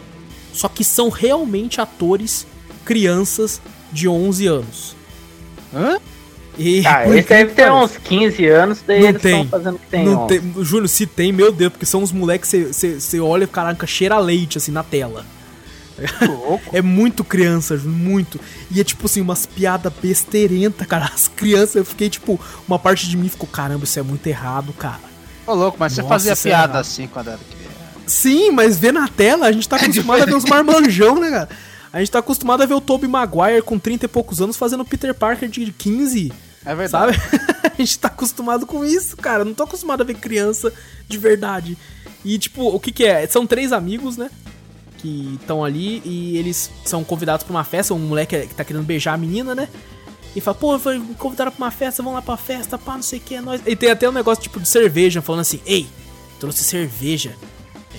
só 0.54 0.70
que 0.70 0.84
são 0.84 1.10
realmente 1.10 1.82
atores 1.82 2.46
crianças 2.86 3.60
de 3.92 4.08
11 4.08 4.48
anos. 4.48 4.96
Hã? 5.74 6.00
E, 6.58 6.86
Ah, 6.88 7.04
esse 7.08 7.20
incrível 7.20 7.24
deve 7.28 7.54
ter 7.54 7.72
uns 7.72 7.98
15 7.98 8.46
anos, 8.48 8.84
daí 8.86 9.02
Não 9.02 9.10
eles 9.10 9.22
tem. 9.22 9.42
estão 9.44 9.60
fazendo 9.60 9.76
o 9.76 9.80
que 9.80 9.88
tem. 9.88 10.06
Não 10.06 10.28
tem, 10.28 10.42
Júnior, 10.62 10.88
se 10.90 11.06
tem, 11.06 11.32
meu 11.32 11.52
Deus, 11.52 11.72
porque 11.74 11.86
são 11.86 12.02
uns 12.02 12.12
moleques 12.12 12.50
que 12.52 12.66
você 13.00 13.20
olha, 13.20 13.46
caraca, 13.48 13.86
cheira 13.86 14.18
leite 14.18 14.58
assim 14.58 14.72
na 14.72 14.84
tela. 14.84 15.26
Louco. 16.22 16.62
É 16.76 16.82
muito 16.82 17.24
criança, 17.24 17.78
Júnior, 17.78 17.98
muito. 17.98 18.40
E 18.70 18.82
é 18.82 18.84
tipo 18.84 19.06
assim, 19.06 19.22
umas 19.22 19.46
piadas 19.46 19.92
besteirenta, 20.02 20.86
cara. 20.86 21.06
As 21.14 21.28
crianças, 21.28 21.76
eu 21.76 21.86
fiquei 21.86 22.10
tipo, 22.10 22.40
uma 22.68 22.78
parte 22.78 23.08
de 23.08 23.16
mim 23.16 23.30
ficou, 23.30 23.48
caramba, 23.48 23.86
isso 23.86 23.98
é 24.00 24.04
muito 24.04 24.26
errado, 24.28 24.74
cara. 24.74 25.00
Ô, 25.48 25.54
louco, 25.54 25.78
mas 25.80 25.94
você 25.94 26.02
Nossa, 26.02 26.14
fazia 26.14 26.34
isso 26.34 26.48
é 26.48 26.52
piada 26.52 26.64
errado. 26.74 26.82
assim 26.82 27.08
quando 27.08 27.28
era 27.30 27.38
criança. 27.38 27.76
Sim, 28.08 28.52
mas 28.52 28.78
ver 28.78 28.92
na 28.92 29.08
tela, 29.08 29.48
a 29.48 29.52
gente 29.52 29.70
tá 29.70 29.78
acostumado 29.82 30.22
a 30.22 30.26
ver 30.26 30.36
uns 30.36 30.46
marmanjão, 30.46 31.20
né, 31.20 31.30
cara? 31.30 31.50
A 31.94 32.00
gente 32.00 32.12
tá 32.12 32.20
acostumado 32.20 32.62
a 32.62 32.66
ver 32.66 32.74
o 32.74 32.82
Tobey 32.82 33.10
Maguire 33.10 33.62
com 33.62 33.80
30 33.80 34.04
e 34.06 34.10
poucos 34.10 34.42
anos 34.42 34.58
fazendo 34.58 34.82
o 34.82 34.86
Peter 34.86 35.14
Parker 35.14 35.48
de 35.48 35.72
15, 35.72 36.34
É 36.66 36.74
verdade. 36.74 37.18
sabe? 37.18 37.52
a 37.74 37.76
gente 37.78 38.00
tá 38.00 38.08
acostumado 38.08 38.66
com 38.66 38.84
isso, 38.84 39.16
cara. 39.18 39.46
Não 39.46 39.54
tô 39.54 39.64
acostumado 39.64 40.02
a 40.02 40.06
ver 40.06 40.16
criança 40.16 40.74
de 41.08 41.18
verdade. 41.18 41.78
E, 42.24 42.38
tipo, 42.40 42.68
o 42.68 42.80
que 42.80 42.92
que 42.92 43.06
é? 43.06 43.28
São 43.28 43.46
três 43.46 43.72
amigos, 43.72 44.18
né? 44.18 44.30
Que 44.98 45.38
estão 45.40 45.64
ali 45.64 46.02
e 46.04 46.38
eles 46.38 46.72
são 46.84 47.04
convidados 47.04 47.44
pra 47.44 47.54
uma 47.54 47.64
festa. 47.64 47.94
Um 47.94 48.00
moleque 48.00 48.48
que 48.48 48.56
tá 48.56 48.64
querendo 48.64 48.84
beijar 48.84 49.14
a 49.14 49.18
menina, 49.18 49.54
né? 49.54 49.70
E 50.36 50.42
fala, 50.42 50.56
pô, 50.56 50.78
foi 50.78 51.00
convidaram 51.18 51.52
pra 51.52 51.66
uma 51.66 51.72
festa, 51.72 52.04
vamos 52.04 52.18
lá 52.18 52.22
pra 52.22 52.36
festa, 52.36 52.78
pá, 52.78 52.96
não 52.96 53.02
sei 53.02 53.20
o 53.20 53.22
que, 53.22 53.36
é 53.36 53.42
nóis. 53.42 53.62
E 53.66 53.74
tem 53.74 53.90
até 53.90 54.10
um 54.10 54.12
negócio 54.12 54.44
tipo 54.44 54.60
de 54.60 54.68
cerveja, 54.68 55.22
falando 55.22 55.42
assim, 55.42 55.62
ei, 55.66 55.88
trouxe 56.42 56.62
cerveja. 56.64 57.34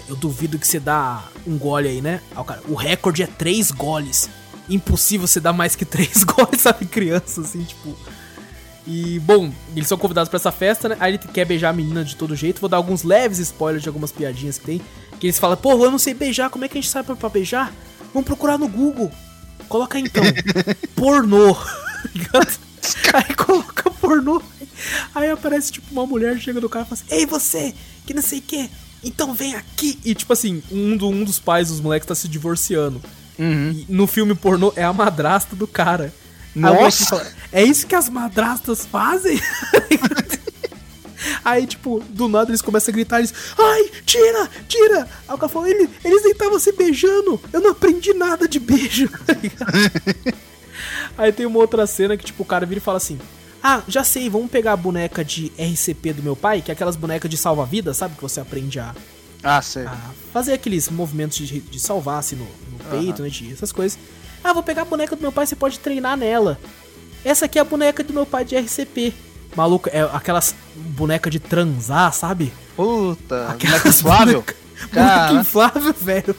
Eu 0.07 0.15
duvido 0.15 0.59
que 0.59 0.69
você 0.69 0.79
dá 0.79 1.25
um 1.47 1.57
gole 1.57 1.89
aí, 1.89 2.03
né? 2.03 2.21
O 2.37 2.45
cara, 2.45 2.61
o 2.69 2.75
recorde 2.75 3.23
é 3.23 3.27
três 3.27 3.71
goles. 3.71 4.29
Impossível 4.69 5.27
você 5.27 5.41
dar 5.41 5.55
mais 5.55 5.75
que 5.75 5.87
três 5.87 6.23
goles, 6.25 6.61
sabe? 6.61 6.85
Criança, 6.85 7.41
assim, 7.41 7.65
tipo. 7.65 7.97
E, 8.87 9.19
bom, 9.21 9.53
eles 9.75 9.89
são 9.89 9.99
convidados 9.99 10.29
pra 10.29 10.37
essa 10.37 10.53
festa, 10.53 10.89
né? 10.89 10.97
Aí 11.01 11.13
ele 11.13 11.19
quer 11.19 11.45
beijar 11.45 11.71
a 11.71 11.73
menina 11.73 12.05
de 12.05 12.15
todo 12.15 12.37
jeito. 12.37 12.61
Vou 12.61 12.69
dar 12.69 12.77
alguns 12.77 13.03
leves 13.03 13.39
spoilers 13.39 13.83
de 13.83 13.89
algumas 13.89 14.13
piadinhas 14.13 14.59
que 14.59 14.65
tem. 14.65 14.81
Que 15.19 15.27
eles 15.27 15.39
falam, 15.39 15.57
pô, 15.57 15.73
eu 15.73 15.91
não 15.91 15.99
sei 15.99 16.15
beijar, 16.15 16.51
como 16.51 16.65
é 16.65 16.69
que 16.69 16.79
a 16.79 16.81
gente 16.81 16.91
sabe 16.91 17.07
pra, 17.07 17.17
pra 17.17 17.29
beijar? 17.29 17.73
Vamos 18.13 18.27
procurar 18.27 18.59
no 18.59 18.69
Google. 18.69 19.11
Coloca 19.69 19.99
aí 19.99 20.05
então. 20.05 20.23
pornô. 20.95 21.57
Aí 23.13 23.35
coloca 23.35 23.91
pornô. 23.91 24.41
Aí 25.15 25.29
aparece, 25.31 25.73
tipo, 25.73 25.87
uma 25.91 26.07
mulher 26.07 26.39
chega 26.39 26.61
do 26.61 26.69
cara 26.69 26.85
e 26.85 26.89
fala 26.89 27.01
assim: 27.03 27.15
Ei, 27.15 27.27
você, 27.27 27.75
que 28.07 28.15
não 28.15 28.23
sei 28.23 28.39
o 28.39 28.43
que, 28.43 28.71
então 29.03 29.35
vem 29.35 29.55
aqui. 29.55 29.99
E, 30.05 30.15
tipo 30.15 30.33
assim, 30.33 30.63
um, 30.71 30.97
do, 30.97 31.09
um 31.09 31.25
dos 31.25 31.39
pais 31.39 31.69
dos 31.69 31.81
moleques 31.81 32.07
tá 32.07 32.15
se 32.15 32.29
divorciando. 32.29 33.01
Uhum. 33.39 33.71
E 33.71 33.87
no 33.89 34.07
filme 34.07 34.35
pornô 34.35 34.73
é 34.77 34.85
a 34.85 34.93
madrasta 34.93 35.57
do 35.57 35.67
cara. 35.67 36.13
Nossa! 36.57 37.35
é 37.53 37.63
isso 37.63 37.87
que 37.87 37.95
as 37.95 38.09
madrastas 38.09 38.87
fazem? 38.87 39.39
Aí, 41.45 41.67
tipo, 41.67 42.03
do 42.11 42.29
nada 42.29 42.51
eles 42.51 42.63
começam 42.63 42.93
a 42.93 42.95
gritar, 42.95 43.19
eles, 43.19 43.33
ai, 43.59 43.91
tira, 44.05 44.49
tira. 44.69 45.09
Aí 45.29 45.35
o 45.35 45.39
cara 45.39 45.49
falou, 45.49 45.69
ele, 45.69 45.89
eles 46.05 46.23
nem 46.23 46.33
estavam 46.33 46.59
se 46.59 46.73
beijando, 46.73 47.41
eu 47.53 47.61
não 47.61 47.71
aprendi 47.71 48.13
nada 48.13 48.49
de 48.49 48.59
beijo. 48.59 49.09
Aí 51.17 51.33
tem 51.33 51.47
uma 51.47 51.59
outra 51.59 51.87
cena 51.87 52.17
que, 52.17 52.25
tipo, 52.25 52.43
o 52.43 52.47
cara 52.47 52.67
vira 52.67 52.79
e 52.79 52.83
fala 52.83 52.99
assim, 52.99 53.19
ah, 53.63 53.83
já 53.89 54.05
sei, 54.05 54.29
vamos 54.29 54.51
pegar 54.51 54.73
a 54.73 54.77
boneca 54.77 55.25
de 55.25 55.53
RCP 55.59 56.13
do 56.13 56.23
meu 56.23 56.37
pai, 56.37 56.63
que 56.63 56.71
é 56.71 56.75
aquelas 56.75 56.97
bonecas 56.97 57.31
de 57.31 57.37
salva-vida, 57.37 57.95
sabe? 57.95 58.17
Que 58.17 58.23
você 58.23 58.41
aprende 58.41 58.79
a, 58.79 58.95
Ah, 59.43 59.63
sei. 59.63 59.87
a 59.87 59.97
fazer 60.33 60.53
aqueles 60.53 60.89
movimentos 60.89 61.39
de, 61.39 61.61
de 61.61 61.81
salvar, 61.81 62.19
assim, 62.19 62.37
no, 62.37 62.45
no 62.45 62.79
peito, 62.91 63.23
né? 63.23 63.29
De, 63.29 63.53
essas 63.53 63.73
coisas. 63.73 63.99
Ah, 64.47 64.53
vou 64.53 64.63
pegar 64.63 64.83
a 64.83 64.85
boneca 64.85 65.17
do 65.17 65.23
meu 65.23 65.33
pai, 65.33 65.45
você 65.45 65.57
pode 65.57 65.81
treinar 65.81 66.17
nela. 66.17 66.57
Essa 67.25 67.47
aqui 67.47 67.59
é 67.59 67.61
a 67.63 67.65
boneca 67.65 68.05
do 68.05 68.13
meu 68.15 68.25
pai 68.25 68.45
de 68.45 68.57
RCP. 68.57 69.13
Maluco, 69.57 69.89
é 69.93 70.03
aquelas 70.13 70.55
boneca 70.77 71.29
de 71.29 71.41
transar, 71.41 72.13
sabe? 72.13 72.53
Puta, 72.77 73.49
Aquelas 73.49 73.85
inflável. 73.87 74.43
boneca-. 74.43 74.55
Boneca 74.93 75.33
inflável, 75.41 75.93
velho. 75.95 76.37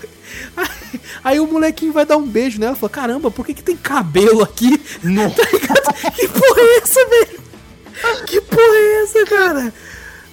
Aí, 0.56 1.02
aí 1.22 1.40
o 1.42 1.48
molequinho 1.48 1.92
vai 1.92 2.06
dar 2.06 2.16
um 2.16 2.26
beijo 2.26 2.62
nela 2.62 2.78
e 2.78 2.80
fala: 2.80 2.90
Caramba, 2.90 3.30
por 3.30 3.46
que, 3.46 3.54
que 3.54 3.62
tem 3.64 3.76
cabelo 3.76 4.42
aqui? 4.42 4.78
Tá 5.04 5.44
ligado? 5.52 6.14
Que 6.16 6.28
porra 6.30 6.62
é 6.62 6.78
essa, 6.78 7.06
velho? 7.10 7.42
Que 8.26 8.40
porra 8.40 8.62
é 8.76 9.04
essa, 9.04 9.26
cara? 9.26 9.74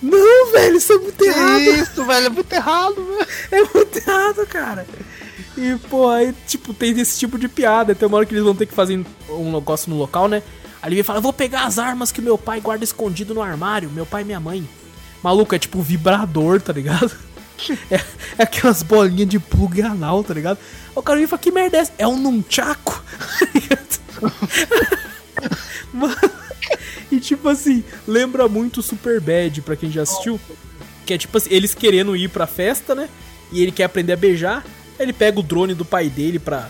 Não, 0.01 0.53
velho, 0.53 0.77
isso 0.77 0.93
é 0.93 0.99
muito 0.99 1.25
errado. 1.25 1.61
isso, 1.61 2.05
velho, 2.05 2.27
é 2.27 2.31
muito 2.31 2.53
errado, 2.53 2.95
velho. 2.95 3.29
É 3.51 3.61
muito 3.75 3.97
errado, 3.99 4.47
cara. 4.47 4.87
E, 5.57 5.77
pô, 5.89 6.09
aí, 6.09 6.35
tipo, 6.47 6.75
tem 6.75 6.99
esse 6.99 7.19
tipo 7.19 7.39
de 7.39 7.49
piada. 7.49 7.95
Tem 7.95 8.09
uma 8.09 8.17
hora 8.17 8.27
que 8.27 8.35
eles 8.35 8.45
vão 8.45 8.55
ter 8.55 8.67
que 8.67 8.75
fazer 8.75 9.05
um 9.29 9.53
negócio 9.53 9.89
no 9.91 9.97
local, 9.97 10.29
né? 10.29 10.43
Aí 10.83 10.93
ele 10.93 11.03
fala: 11.03 11.21
vou 11.21 11.33
pegar 11.33 11.65
as 11.65 11.79
armas 11.79 12.13
que 12.13 12.21
meu 12.21 12.37
pai 12.37 12.61
guarda 12.61 12.85
escondido 12.85 13.35
no 13.35 13.43
armário, 13.43 13.91
meu 13.91 14.05
pai 14.05 14.23
e 14.23 14.25
minha 14.25 14.41
mãe. 14.41 14.69
Maluco, 15.23 15.55
é 15.55 15.59
tipo 15.59 15.81
vibrador, 15.81 16.61
tá 16.61 16.73
ligado? 16.73 17.11
É, 17.89 17.95
é 18.37 18.43
aquelas 18.43 18.83
bolinhas 18.83 19.29
de 19.29 19.39
plug 19.39 19.81
anal, 19.81 20.25
tá 20.25 20.35
ligado? 20.35 20.59
O 20.93 21.01
cara 21.01 21.19
vem 21.19 21.25
e 21.25 21.29
fala: 21.29 21.41
Que 21.41 21.53
merda 21.53 21.77
é 21.77 21.81
essa? 21.81 21.93
É 21.97 22.07
um 22.07 22.19
ligado? 23.55 24.01
Mano, 25.95 26.31
e 27.13 27.21
tipo 27.21 27.49
assim, 27.49 27.85
lembra 28.09 28.49
muito 28.49 28.83
Super 28.83 29.21
Bad 29.21 29.63
pra 29.63 29.77
quem 29.77 29.89
já 29.89 30.03
assistiu. 30.03 30.39
Que 31.07 31.15
é 31.15 31.19
tipo 31.19 31.39
assim, 31.39 31.49
eles 31.53 31.75
querendo 31.75 32.17
ir 32.17 32.29
pra 32.29 32.47
festa, 32.47 32.93
né? 32.93 33.09
E 33.53 33.63
ele 33.63 33.71
quer 33.71 33.85
aprender 33.85 34.15
a 34.15 34.17
beijar. 34.17 34.65
Ele 34.99 35.13
pega 35.13 35.41
o 35.41 35.43
drone 35.43 35.75
do 35.75 35.85
pai 35.85 36.09
dele 36.09 36.39
pra 36.39 36.69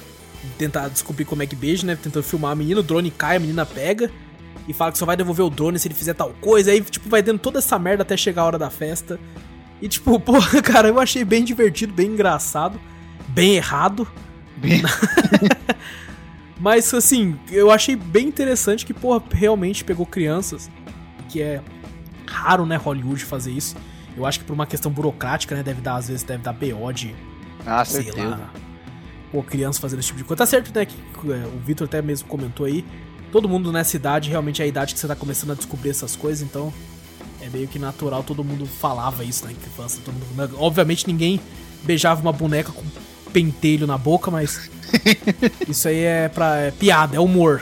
tentar 0.58 0.88
descobrir 0.88 1.24
como 1.24 1.42
é 1.42 1.46
que 1.46 1.54
beija, 1.56 1.86
né? 1.86 1.96
Tentando 2.00 2.22
filmar 2.22 2.52
a 2.52 2.54
menina, 2.54 2.80
o 2.80 2.82
drone 2.82 3.10
cai, 3.10 3.36
a 3.36 3.40
menina 3.40 3.64
pega. 3.66 4.10
E 4.66 4.72
fala 4.72 4.92
que 4.92 4.98
só 4.98 5.04
vai 5.04 5.16
devolver 5.16 5.44
o 5.44 5.50
drone 5.50 5.78
se 5.78 5.86
ele 5.88 5.94
fizer 5.94 6.14
tal 6.14 6.30
coisa. 6.40 6.70
Aí, 6.70 6.80
tipo, 6.80 7.08
vai 7.08 7.22
dando 7.22 7.38
toda 7.38 7.58
essa 7.58 7.78
merda 7.78 8.02
até 8.02 8.16
chegar 8.16 8.42
a 8.42 8.46
hora 8.46 8.58
da 8.58 8.70
festa. 8.70 9.20
E, 9.82 9.88
tipo, 9.88 10.18
porra, 10.20 10.62
cara, 10.62 10.88
eu 10.88 10.98
achei 10.98 11.24
bem 11.24 11.44
divertido, 11.44 11.92
bem 11.92 12.08
engraçado. 12.08 12.80
Bem 13.28 13.56
errado. 13.56 14.06
Bem- 14.56 14.82
Mas, 16.58 16.92
assim, 16.94 17.38
eu 17.50 17.70
achei 17.70 17.96
bem 17.96 18.28
interessante 18.28 18.86
que, 18.86 18.94
porra, 18.94 19.22
realmente 19.32 19.84
pegou 19.84 20.06
crianças. 20.06 20.70
Que 21.28 21.42
é 21.42 21.60
raro, 22.26 22.64
né, 22.64 22.76
Hollywood 22.76 23.24
fazer 23.24 23.50
isso. 23.52 23.76
Eu 24.16 24.24
acho 24.24 24.38
que 24.38 24.44
por 24.44 24.52
uma 24.54 24.66
questão 24.66 24.90
burocrática, 24.90 25.54
né, 25.54 25.62
deve 25.62 25.80
dar, 25.80 25.96
às 25.96 26.08
vezes, 26.08 26.22
deve 26.22 26.42
dar 26.42 26.52
BO 26.52 26.92
de, 26.92 27.14
Ah, 27.66 27.84
sei 27.84 28.04
certeza. 28.04 28.28
lá, 28.28 28.50
pô, 29.32 29.42
criança 29.42 29.80
fazendo 29.80 29.98
esse 30.00 30.08
tipo 30.08 30.18
de 30.18 30.24
coisa. 30.24 30.38
Tá 30.38 30.46
certo, 30.46 30.74
né, 30.74 30.84
que 30.86 30.96
é, 31.30 31.46
o 31.46 31.58
Victor 31.64 31.86
até 31.86 32.00
mesmo 32.02 32.28
comentou 32.28 32.66
aí. 32.66 32.84
Todo 33.32 33.48
mundo 33.48 33.72
nessa 33.72 33.96
idade, 33.96 34.30
realmente 34.30 34.62
é 34.62 34.64
a 34.64 34.68
idade 34.68 34.94
que 34.94 35.00
você 35.00 35.08
tá 35.08 35.16
começando 35.16 35.50
a 35.52 35.54
descobrir 35.54 35.90
essas 35.90 36.14
coisas, 36.14 36.42
então 36.46 36.72
é 37.40 37.48
meio 37.48 37.66
que 37.66 37.78
natural, 37.78 38.22
todo 38.22 38.44
mundo 38.44 38.64
falava 38.66 39.24
isso 39.24 39.44
na 39.44 39.52
infância. 39.52 40.00
Todo 40.04 40.14
mundo, 40.14 40.26
né, 40.36 40.48
obviamente 40.58 41.06
ninguém 41.06 41.40
beijava 41.82 42.20
uma 42.22 42.32
boneca 42.32 42.70
com 42.72 42.84
pentelho 43.32 43.86
na 43.86 43.98
boca, 43.98 44.30
mas 44.30 44.70
isso 45.68 45.88
aí 45.88 45.98
é 46.00 46.28
pra 46.28 46.56
é 46.58 46.70
piada, 46.70 47.16
é 47.16 47.20
humor. 47.20 47.60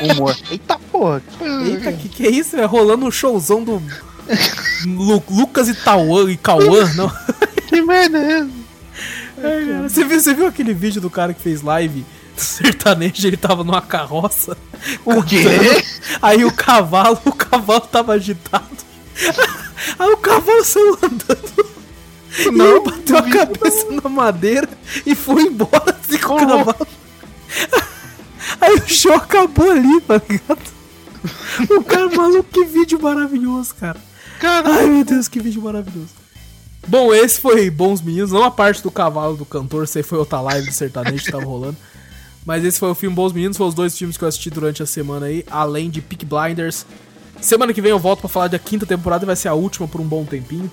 Humor. 0.00 0.34
Eita 0.50 0.78
porra. 0.90 1.22
Eita, 1.66 1.92
que 1.92 2.08
que 2.08 2.26
é 2.26 2.30
isso? 2.30 2.56
É 2.56 2.64
rolando 2.64 3.04
um 3.04 3.10
showzão 3.10 3.62
do 3.62 3.82
Lu- 4.86 5.22
Lucas 5.30 5.68
e 5.68 5.74
Tauan 5.74 6.30
e 6.30 6.36
Cauã, 6.36 6.90
não? 6.94 7.10
Que 7.68 7.82
merda 7.82 8.18
é 8.18 8.32
essa? 8.38 8.50
É. 9.38 9.82
Você 9.82 10.04
viu, 10.04 10.20
você 10.20 10.34
viu 10.34 10.46
aquele 10.46 10.72
vídeo 10.72 11.00
do 11.00 11.10
cara 11.10 11.34
que 11.34 11.40
fez 11.40 11.62
live 11.62 12.04
do 12.34 12.40
sertanejo? 12.40 13.26
Ele 13.26 13.36
tava 13.36 13.62
numa 13.64 13.82
carroça. 13.82 14.56
O 15.04 15.22
quê? 15.22 15.44
Aí 16.22 16.44
o 16.44 16.52
cavalo, 16.52 17.18
o 17.24 17.32
cavalo 17.32 17.80
tava 17.80 18.12
agitado. 18.14 18.64
Aí 19.98 20.10
o 20.10 20.16
cavalo 20.16 20.64
saiu 20.64 20.98
andando. 21.02 21.66
e 22.38 22.50
Não, 22.50 22.76
ele 22.76 22.80
bateu 22.80 23.20
não 23.20 23.26
a 23.26 23.30
cabeça 23.30 23.90
na 23.90 24.08
madeira 24.08 24.68
e 25.04 25.14
foi 25.14 25.42
embora 25.42 25.96
assim 26.00 26.18
com 26.18 26.34
o 26.34 26.46
cavalo. 26.46 26.86
Aí 28.60 28.74
o 28.74 28.88
show 28.88 29.14
acabou 29.14 29.70
ali, 29.70 30.00
tá 30.02 30.20
ligado? 30.28 30.76
O 31.70 31.82
cara 31.82 32.08
maluco, 32.10 32.48
que 32.52 32.64
vídeo 32.64 33.00
maravilhoso, 33.00 33.74
cara. 33.74 33.98
Caralho. 34.38 34.78
Ai 34.78 34.86
meu 34.86 35.04
Deus, 35.04 35.28
que 35.28 35.40
vídeo 35.40 35.62
maravilhoso. 35.62 36.25
Bom, 36.88 37.12
esse 37.12 37.40
foi 37.40 37.68
Bons 37.68 38.00
Meninos, 38.00 38.30
não 38.30 38.44
a 38.44 38.50
parte 38.50 38.80
do 38.82 38.90
cavalo 38.90 39.36
do 39.36 39.44
cantor, 39.44 39.84
isso 39.84 39.98
aí 39.98 40.04
foi 40.04 40.18
outra 40.18 40.40
live 40.40 40.68
do 40.68 40.72
sertanejo 40.72 41.24
que 41.24 41.32
tava 41.32 41.44
rolando. 41.44 41.76
Mas 42.44 42.64
esse 42.64 42.78
foi 42.78 42.90
o 42.90 42.94
filme 42.94 43.16
Bons 43.16 43.32
Meninos, 43.32 43.56
foram 43.56 43.68
os 43.68 43.74
dois 43.74 43.98
filmes 43.98 44.16
que 44.16 44.22
eu 44.22 44.28
assisti 44.28 44.50
durante 44.50 44.82
a 44.82 44.86
semana 44.86 45.26
aí, 45.26 45.44
além 45.50 45.90
de 45.90 46.00
Peak 46.00 46.24
Blinders. 46.24 46.86
Semana 47.40 47.74
que 47.74 47.82
vem 47.82 47.90
eu 47.90 47.98
volto 47.98 48.20
pra 48.20 48.28
falar 48.28 48.48
da 48.48 48.58
quinta 48.58 48.86
temporada 48.86 49.24
e 49.24 49.26
vai 49.26 49.34
ser 49.34 49.48
a 49.48 49.54
última 49.54 49.88
por 49.88 50.00
um 50.00 50.06
bom 50.06 50.24
tempinho. 50.24 50.70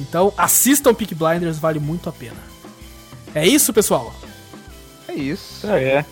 Então 0.00 0.32
assistam 0.36 0.92
Peak 0.92 1.14
Blinders, 1.14 1.58
vale 1.58 1.78
muito 1.78 2.08
a 2.08 2.12
pena. 2.12 2.36
É 3.32 3.46
isso, 3.46 3.72
pessoal? 3.72 4.12
É 5.06 5.14
isso. 5.14 5.66
É. 5.68 6.04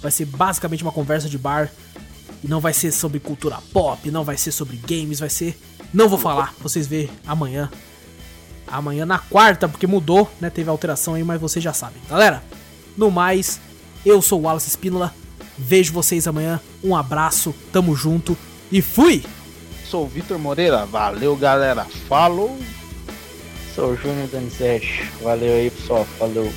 Vai 0.02 0.10
ser 0.10 0.26
basicamente 0.26 0.82
uma 0.82 0.92
conversa 0.92 1.28
de 1.28 1.38
bar. 1.38 1.70
E 2.42 2.48
não 2.48 2.60
vai 2.60 2.72
ser 2.72 2.92
sobre 2.92 3.18
cultura 3.18 3.58
pop, 3.72 4.10
não 4.10 4.22
vai 4.22 4.36
ser 4.36 4.52
sobre 4.52 4.76
games, 4.76 5.18
vai 5.18 5.28
ser. 5.28 5.58
Não 5.92 6.08
vou 6.08 6.18
falar, 6.18 6.54
vocês 6.60 6.86
vê 6.86 7.08
amanhã. 7.26 7.70
Amanhã 8.66 9.06
na 9.06 9.18
quarta, 9.18 9.68
porque 9.68 9.86
mudou, 9.86 10.30
né? 10.40 10.50
Teve 10.50 10.70
alteração 10.70 11.14
aí, 11.14 11.24
mas 11.24 11.40
vocês 11.40 11.64
já 11.64 11.72
sabem. 11.72 12.00
Galera, 12.08 12.42
no 12.96 13.10
mais, 13.10 13.58
eu 14.04 14.22
sou 14.22 14.40
o 14.40 14.42
Wallace 14.42 14.68
Espínola. 14.68 15.12
Vejo 15.56 15.92
vocês 15.92 16.28
amanhã. 16.28 16.60
Um 16.84 16.94
abraço, 16.94 17.54
tamo 17.72 17.96
junto 17.96 18.36
e 18.70 18.80
fui! 18.80 19.24
Sou 19.88 20.04
o 20.04 20.08
Vitor 20.08 20.38
Moreira. 20.38 20.84
Valeu, 20.84 21.34
galera. 21.34 21.86
Falou. 22.06 22.58
Sou 23.78 23.92
o 23.92 23.96
Júnior 23.96 24.26
Danizete. 24.26 25.08
Valeu 25.22 25.54
aí, 25.54 25.70
pessoal. 25.70 26.04
Falou. 26.18 26.52